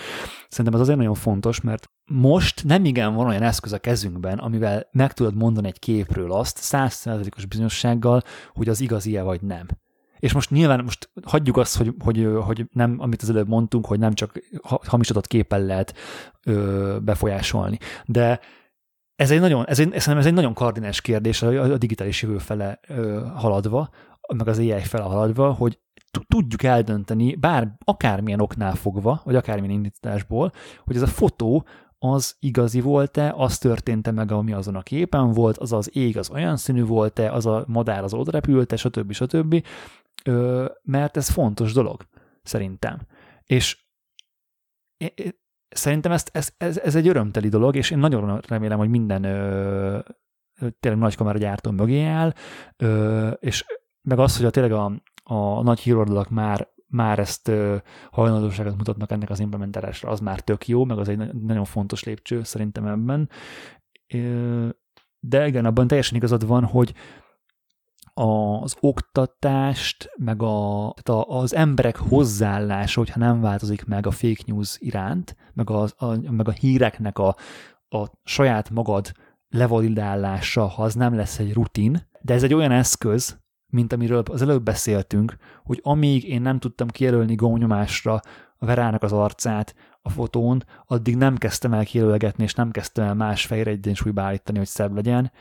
Szerintem 0.49 0.73
ez 0.73 0.79
azért 0.79 0.97
nagyon 0.97 1.13
fontos, 1.13 1.61
mert 1.61 1.89
most 2.05 2.63
nem 2.63 2.85
igen 2.85 3.13
van 3.13 3.27
olyan 3.27 3.41
eszköz 3.41 3.73
a 3.73 3.79
kezünkben, 3.79 4.37
amivel 4.37 4.87
meg 4.91 5.13
tudod 5.13 5.35
mondani 5.35 5.67
egy 5.67 5.79
képről 5.79 6.31
azt 6.31 6.57
százszerzalékos 6.57 7.45
bizonyossággal, 7.45 8.21
hogy 8.53 8.69
az 8.69 8.81
igaz-e 8.81 9.21
vagy 9.21 9.41
nem. 9.41 9.65
És 10.19 10.33
most 10.33 10.49
nyilván 10.49 10.83
most 10.83 11.09
hagyjuk 11.23 11.57
azt, 11.57 11.77
hogy, 11.77 11.93
hogy, 11.99 12.27
hogy 12.41 12.65
nem, 12.71 12.95
amit 12.99 13.21
az 13.21 13.29
előbb 13.29 13.47
mondtunk, 13.47 13.85
hogy 13.85 13.99
nem 13.99 14.13
csak 14.13 14.39
hamisított 14.61 15.27
képpel 15.27 15.61
lehet 15.61 15.93
ö, 16.43 16.97
befolyásolni. 17.01 17.77
De 18.05 18.39
ez 19.15 19.31
egy 19.31 19.39
nagyon, 19.39 19.67
ez 19.67 19.79
egy, 19.79 19.93
ez 19.93 20.25
egy 20.25 20.33
nagyon 20.33 20.53
kardinális 20.53 21.01
kérdés 21.01 21.41
a 21.41 21.77
digitális 21.77 22.21
jövő 22.21 22.37
fele 22.37 22.79
ö, 22.87 23.25
haladva, 23.35 23.89
meg 24.33 24.47
az 24.47 24.57
AI 24.57 24.79
fele 24.83 25.03
haladva, 25.03 25.51
hogy 25.51 25.79
tudjuk 26.27 26.63
eldönteni, 26.63 27.35
bár 27.35 27.75
akármilyen 27.83 28.39
oknál 28.39 28.75
fogva, 28.75 29.21
vagy 29.23 29.35
akármilyen 29.35 29.75
indításból, 29.75 30.51
hogy 30.83 30.95
ez 30.95 31.01
a 31.01 31.07
fotó 31.07 31.65
az 31.99 32.35
igazi 32.39 32.81
volt-e, 32.81 33.33
az 33.35 33.57
történt-e 33.57 34.11
meg, 34.11 34.31
ami 34.31 34.53
azon 34.53 34.75
a 34.75 34.81
képen 34.81 35.31
volt, 35.31 35.57
az 35.57 35.73
az 35.73 35.95
ég 35.95 36.17
az 36.17 36.29
olyan 36.29 36.57
színű 36.57 36.83
volt-e, 36.83 37.31
az 37.31 37.45
a 37.45 37.63
madár 37.67 38.03
az 38.03 38.13
odrepült-e, 38.13 38.75
stb. 38.75 39.11
stb. 39.11 39.65
Ö, 40.23 40.65
mert 40.83 41.17
ez 41.17 41.29
fontos 41.29 41.73
dolog, 41.73 42.07
szerintem. 42.41 42.99
És 43.45 43.85
szerintem 45.75 46.11
ezt, 46.11 46.29
ez, 46.33 46.53
ez, 46.57 46.77
ez 46.77 46.95
egy 46.95 47.07
örömteli 47.07 47.49
dolog, 47.49 47.75
és 47.75 47.91
én 47.91 47.97
nagyon 47.97 48.39
remélem, 48.47 48.77
hogy 48.77 48.89
minden 48.89 49.23
ö, 49.23 49.99
tényleg 50.79 51.01
nagy 51.01 51.15
kamera 51.15 51.37
gyártó 51.37 51.71
mögé 51.71 52.03
áll, 52.03 52.33
ö, 52.77 53.29
és 53.29 53.65
meg 54.01 54.19
az, 54.19 54.37
hogy 54.37 54.45
a, 54.45 54.49
tényleg 54.49 54.71
a, 54.71 54.91
a 55.23 55.63
nagy 55.63 55.79
híroldalak 55.79 56.29
már 56.29 56.71
már 56.87 57.19
ezt 57.19 57.47
ö, 57.47 57.75
hajlandóságot 58.11 58.77
mutatnak 58.77 59.11
ennek 59.11 59.29
az 59.29 59.39
implementálásra, 59.39 60.09
az 60.09 60.19
már 60.19 60.39
tök 60.39 60.67
jó, 60.67 60.83
meg 60.85 60.97
az 60.97 61.09
egy 61.09 61.33
nagyon 61.33 61.65
fontos 61.65 62.03
lépcső 62.03 62.43
szerintem 62.43 62.85
ebben. 62.85 63.29
De 65.19 65.47
igen, 65.47 65.65
abban 65.65 65.87
teljesen 65.87 66.17
igazad 66.17 66.47
van, 66.47 66.63
hogy 66.63 66.93
az 68.13 68.75
oktatást, 68.79 70.11
meg 70.15 70.41
a, 70.41 70.93
tehát 71.01 71.25
az 71.27 71.55
emberek 71.55 71.97
hozzáállása, 71.97 72.99
hogyha 72.99 73.19
nem 73.19 73.41
változik 73.41 73.85
meg 73.85 74.07
a 74.07 74.11
fake 74.11 74.43
news 74.45 74.77
iránt, 74.79 75.35
meg 75.53 75.69
a, 75.69 75.87
a, 75.97 76.31
meg 76.31 76.47
a 76.47 76.51
híreknek 76.51 77.17
a, 77.17 77.35
a 77.89 78.05
saját 78.23 78.69
magad 78.69 79.11
levalidálása, 79.49 80.65
ha 80.65 80.83
az 80.83 80.93
nem 80.93 81.15
lesz 81.15 81.39
egy 81.39 81.53
rutin, 81.53 82.07
de 82.21 82.33
ez 82.33 82.43
egy 82.43 82.53
olyan 82.53 82.71
eszköz, 82.71 83.41
mint 83.65 83.93
amiről 83.93 84.23
az 84.31 84.41
előbb 84.41 84.63
beszéltünk, 84.63 85.35
hogy 85.63 85.79
amíg 85.83 86.29
én 86.29 86.41
nem 86.41 86.59
tudtam 86.59 86.87
kijelölni 86.87 87.35
gomnyomásra 87.35 88.13
a 88.57 88.65
Verának 88.65 89.03
az 89.03 89.13
arcát 89.13 89.75
a 90.01 90.09
fotón, 90.09 90.63
addig 90.85 91.15
nem 91.15 91.37
kezdtem 91.37 91.73
el 91.73 91.85
kijelölgetni, 91.85 92.43
és 92.43 92.53
nem 92.53 92.71
kezdtem 92.71 93.05
el 93.05 93.13
más 93.13 93.45
fejre 93.45 93.71
egyensúlyba 93.71 94.21
állítani, 94.21 94.57
hogy 94.57 94.67
szebb 94.67 94.95
legyen, 94.95 95.31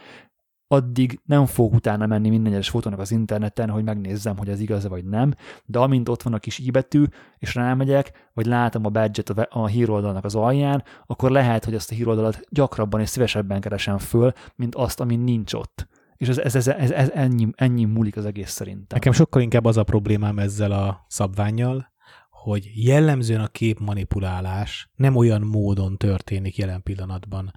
addig 0.72 1.20
nem 1.24 1.46
fog 1.46 1.74
utána 1.74 2.06
menni 2.06 2.28
minden 2.28 2.52
egyes 2.52 2.70
fotónak 2.70 2.98
az 2.98 3.10
interneten, 3.10 3.70
hogy 3.70 3.84
megnézzem, 3.84 4.36
hogy 4.36 4.48
ez 4.48 4.60
igaz 4.60 4.88
vagy 4.88 5.04
nem, 5.04 5.34
de 5.64 5.78
amint 5.78 6.08
ott 6.08 6.22
van 6.22 6.32
a 6.32 6.38
kis 6.38 6.58
ibetű, 6.58 7.04
és 7.38 7.54
rámegyek, 7.54 8.30
vagy 8.34 8.46
látom 8.46 8.86
a 8.86 8.88
badge 8.88 9.22
a, 9.48 9.66
híroldalnak 9.66 10.24
az 10.24 10.34
alján, 10.34 10.84
akkor 11.06 11.30
lehet, 11.30 11.64
hogy 11.64 11.74
ezt 11.74 11.90
a 11.90 11.94
híroldalat 11.94 12.40
gyakrabban 12.48 13.00
és 13.00 13.08
szívesebben 13.08 13.60
keresem 13.60 13.98
föl, 13.98 14.32
mint 14.56 14.74
azt, 14.74 15.00
ami 15.00 15.16
nincs 15.16 15.52
ott. 15.54 15.88
És 16.16 16.28
ez, 16.28 16.38
ez, 16.38 16.54
ez, 16.54 16.68
ez, 16.68 16.90
ez 16.90 17.10
ennyi, 17.10 17.48
ennyi 17.54 17.84
múlik 17.84 18.16
az 18.16 18.26
egész 18.26 18.50
szerintem. 18.50 18.86
Nekem 18.88 19.12
sokkal 19.12 19.42
inkább 19.42 19.64
az 19.64 19.76
a 19.76 19.84
problémám 19.84 20.38
ezzel 20.38 20.72
a 20.72 21.04
szabványjal, 21.08 21.92
hogy 22.30 22.70
jellemzően 22.74 23.40
a 23.40 23.48
képmanipulálás 23.48 24.90
nem 24.94 25.16
olyan 25.16 25.42
módon 25.42 25.96
történik 25.96 26.56
jelen 26.56 26.82
pillanatban, 26.82 27.52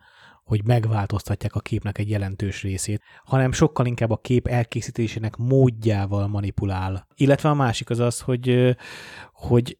hogy 0.45 0.65
megváltoztatják 0.65 1.55
a 1.55 1.59
képnek 1.59 1.97
egy 1.97 2.09
jelentős 2.09 2.61
részét, 2.61 3.01
hanem 3.23 3.51
sokkal 3.51 3.85
inkább 3.85 4.11
a 4.11 4.17
kép 4.17 4.47
elkészítésének 4.47 5.35
módjával 5.35 6.27
manipulál. 6.27 7.07
Illetve 7.15 7.49
a 7.49 7.53
másik 7.53 7.89
az 7.89 7.99
az, 7.99 8.19
hogy, 8.19 8.75
hogy 9.33 9.77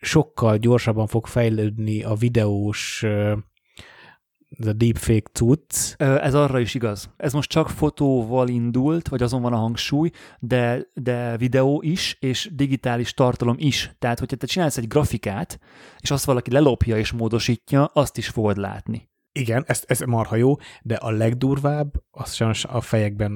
sokkal 0.00 0.56
gyorsabban 0.56 1.06
fog 1.06 1.26
fejlődni 1.26 2.02
a 2.02 2.14
videós 2.14 3.04
a 4.66 4.72
deepfake 4.72 5.30
cucc. 5.32 5.94
Ez 6.00 6.34
arra 6.34 6.58
is 6.58 6.74
igaz. 6.74 7.10
Ez 7.16 7.32
most 7.32 7.50
csak 7.50 7.68
fotóval 7.68 8.48
indult, 8.48 9.08
vagy 9.08 9.22
azon 9.22 9.42
van 9.42 9.52
a 9.52 9.56
hangsúly, 9.56 10.10
de, 10.38 10.86
de 10.94 11.36
videó 11.36 11.82
is, 11.82 12.16
és 12.20 12.50
digitális 12.52 13.14
tartalom 13.14 13.56
is. 13.58 13.92
Tehát, 13.98 14.18
hogyha 14.18 14.36
te 14.36 14.46
csinálsz 14.46 14.76
egy 14.76 14.88
grafikát, 14.88 15.58
és 16.00 16.10
azt 16.10 16.24
valaki 16.24 16.50
lelopja 16.50 16.96
és 16.98 17.12
módosítja, 17.12 17.84
azt 17.84 18.16
is 18.16 18.28
fogod 18.28 18.56
látni. 18.56 19.08
Igen, 19.32 19.64
ez, 19.66 19.82
ez 19.86 20.00
marha 20.00 20.36
jó, 20.36 20.54
de 20.82 20.94
a 20.94 21.10
legdurvább 21.10 21.92
az 22.10 22.34
sajnos 22.34 22.64
a 22.64 22.80
fejekben 22.80 23.32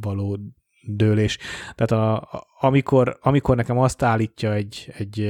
való 0.00 0.38
dőlés. 0.86 1.38
Tehát 1.74 1.90
a, 1.90 2.28
amikor, 2.60 3.18
amikor 3.20 3.56
nekem 3.56 3.78
azt 3.78 4.02
állítja 4.02 4.52
egy, 4.52 4.92
egy, 4.96 5.20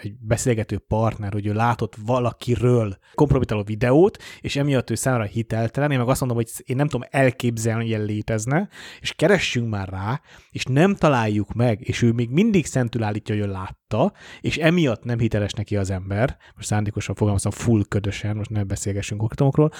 egy 0.00 0.14
beszélgető 0.20 0.78
partner, 0.78 1.32
hogy 1.32 1.46
ő 1.46 1.52
látott 1.52 1.96
valakiről 2.04 2.98
kompromitáló 3.14 3.62
videót, 3.62 4.22
és 4.40 4.56
emiatt 4.56 4.90
ő 4.90 4.94
számára 4.94 5.24
hiteltelen, 5.24 5.90
én 5.90 5.98
meg 5.98 6.08
azt 6.08 6.20
mondom, 6.20 6.38
hogy 6.38 6.50
én 6.64 6.76
nem 6.76 6.88
tudom 6.88 7.08
elképzelni, 7.10 7.80
hogy 7.80 7.88
ilyen 7.88 8.04
létezne, 8.04 8.68
és 9.00 9.12
keressünk 9.12 9.70
már 9.70 9.88
rá, 9.88 10.20
és 10.50 10.64
nem 10.64 10.94
találjuk 10.94 11.52
meg, 11.52 11.88
és 11.88 12.02
ő 12.02 12.12
még 12.12 12.30
mindig 12.30 12.66
szentül 12.66 13.02
állítja, 13.02 13.34
hogy 13.34 13.44
ő 13.44 13.50
látta, 13.50 14.12
és 14.40 14.56
emiatt 14.56 15.04
nem 15.04 15.18
hiteles 15.18 15.52
neki 15.52 15.76
az 15.76 15.90
ember, 15.90 16.36
most 16.54 16.68
szándékosan 16.68 17.14
fogalmazom 17.14 17.52
full 17.52 17.82
ködösen, 17.88 18.36
most 18.36 18.50
nem 18.50 18.66
beszélgessünk 18.66 19.20
konkrétumokról, 19.20 19.70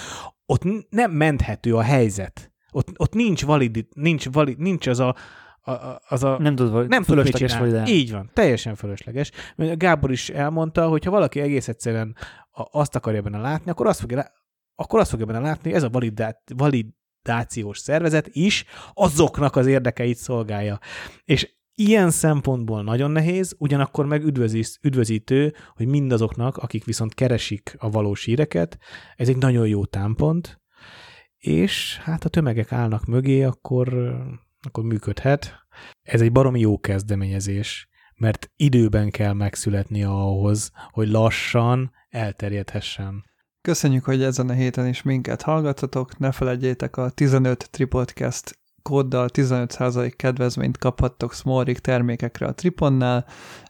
ott 0.47 0.62
nem 0.90 1.11
menthető 1.11 1.77
a 1.77 1.82
helyzet 1.82 2.53
ott, 2.75 2.89
ott 2.97 3.15
nincs 3.15 3.45
valid, 3.45 3.87
nincs, 3.95 4.29
valid, 4.33 4.59
nincs 4.59 4.87
az 4.87 4.99
a, 4.99 5.15
a, 5.61 5.73
az 6.09 6.25
a... 6.25 6.39
Nem 6.39 6.55
tudod, 6.55 6.89
nem 6.89 7.03
fölösleges 7.03 7.59
vagy 7.59 7.71
de. 7.71 7.85
Így 7.87 8.13
van, 8.13 8.31
teljesen 8.33 8.75
fölösleges. 8.75 9.31
Gábor 9.57 10.11
is 10.11 10.31
elmondta, 10.31 10.89
hogy 10.89 11.05
ha 11.05 11.11
valaki 11.11 11.41
egész 11.41 11.69
egyszerűen 11.69 12.17
azt 12.53 12.97
akarja 12.97 13.23
benne 13.23 13.39
látni, 13.39 13.71
akkor 13.71 13.87
azt 13.87 14.01
fogja, 14.01 14.25
akkor 14.75 15.01
azt 15.01 15.11
fogja 15.11 15.27
benne 15.27 15.39
látni, 15.39 15.73
ez 15.73 15.83
a 15.83 15.89
validá, 15.89 16.43
validációs 16.57 17.79
szervezet 17.79 18.29
is 18.33 18.65
azoknak 18.95 19.57
az 19.57 19.67
érdekeit 19.67 20.17
szolgálja. 20.17 20.79
És 21.25 21.55
ilyen 21.75 22.11
szempontból 22.11 22.83
nagyon 22.83 23.11
nehéz, 23.11 23.55
ugyanakkor 23.59 24.07
meg 24.07 24.25
üdvözítő, 24.83 25.55
hogy 25.75 25.87
mindazoknak, 25.87 26.57
akik 26.57 26.85
viszont 26.85 27.15
keresik 27.15 27.75
a 27.79 27.91
valós 27.91 28.25
híreket, 28.25 28.79
ez 29.17 29.29
egy 29.29 29.37
nagyon 29.37 29.67
jó 29.67 29.85
támpont, 29.85 30.64
és 31.45 31.99
hát 32.03 32.25
a 32.25 32.29
tömegek 32.29 32.73
állnak 32.73 33.05
mögé, 33.05 33.43
akkor, 33.43 34.15
akkor 34.62 34.85
működhet. 34.85 35.55
Ez 36.03 36.21
egy 36.21 36.33
baromi 36.33 36.61
jó 36.61 36.79
kezdeményezés, 36.79 37.89
mert 38.16 38.51
időben 38.57 39.11
kell 39.11 39.33
megszületni 39.33 40.05
ahhoz, 40.05 40.71
hogy 40.91 41.09
lassan 41.09 41.93
elterjedhessen. 42.09 43.25
Köszönjük, 43.61 44.05
hogy 44.05 44.23
ezen 44.23 44.49
a 44.49 44.53
héten 44.53 44.87
is 44.87 45.03
minket 45.03 45.43
hallgatotok, 45.43 46.19
ne 46.19 46.33
felejtjétek 46.33 46.97
a 46.97 47.11
15 47.11 47.71
Tripodcast 47.71 48.59
kóddal 48.83 49.29
15% 49.33 50.12
kedvezményt 50.16 50.79
kaphattok 50.79 51.35
Smallrik 51.35 51.79
termékekre 51.79 52.47
a 52.47 52.55
Triponnál, 52.55 53.27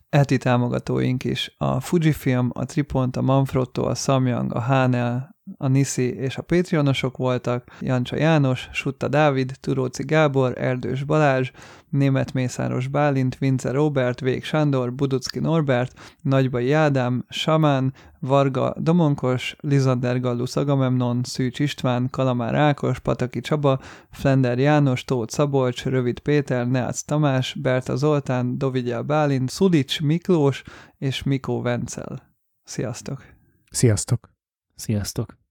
eti 0.09 0.37
támogatóink 0.37 1.25
is 1.25 1.55
a 1.59 1.81
Fujifilm, 1.81 2.51
a 2.53 2.65
Tripont, 2.65 3.17
a 3.17 3.23
Manfrotto, 3.23 3.83
a 3.83 3.95
Samyang, 3.95 4.53
a 4.53 4.61
Hanel, 4.61 5.34
a 5.57 5.69
Nisi 5.69 6.15
és 6.15 6.37
a 6.37 6.43
Patreonosok 6.43 7.17
voltak, 7.17 7.77
Jancsa 7.81 8.17
János, 8.17 8.69
Sutta 8.73 9.09
Dávid, 9.09 9.53
Turóci 9.61 10.03
Gábor, 10.05 10.59
Erdős 10.59 11.05
Balázs, 11.05 11.51
Német 11.89 12.33
Mészáros 12.33 12.89
Bálint, 12.89 13.39
Vince 13.39 13.71
Robert, 13.71 14.21
Vég 14.21 14.45
Sándor, 14.45 14.93
Buducki 14.93 15.39
Norbert, 15.39 16.01
Nagybai 16.23 16.73
Ádám, 16.73 17.25
Samán, 17.29 17.95
Varga 18.21 18.75
Domonkos, 18.77 19.57
Lizander 19.61 20.21
Gallus 20.21 20.57
Agamemnon, 20.57 21.21
Szűcs 21.23 21.59
István, 21.59 22.11
Kalamár 22.11 22.55
Ákos, 22.55 22.99
Pataki 22.99 23.41
Csaba, 23.41 23.81
Flender 24.11 24.59
János, 24.59 25.05
Tóth 25.05 25.33
Szabolcs, 25.33 25.85
Rövid 25.85 26.19
Péter, 26.19 26.69
Neác 26.69 27.03
Tamás, 27.03 27.55
Berta 27.63 27.97
Zoltán, 27.97 28.59
Dovigyel 28.59 29.03
Bálint, 29.03 29.51
Szulics 29.51 30.01
Miklós 30.01 30.63
és 30.99 31.23
Mikó 31.23 31.63
Vencel. 31.63 32.33
Sziasztok! 32.65 33.25
Sziasztok! 33.71 34.34
Sziasztok! 34.77 35.44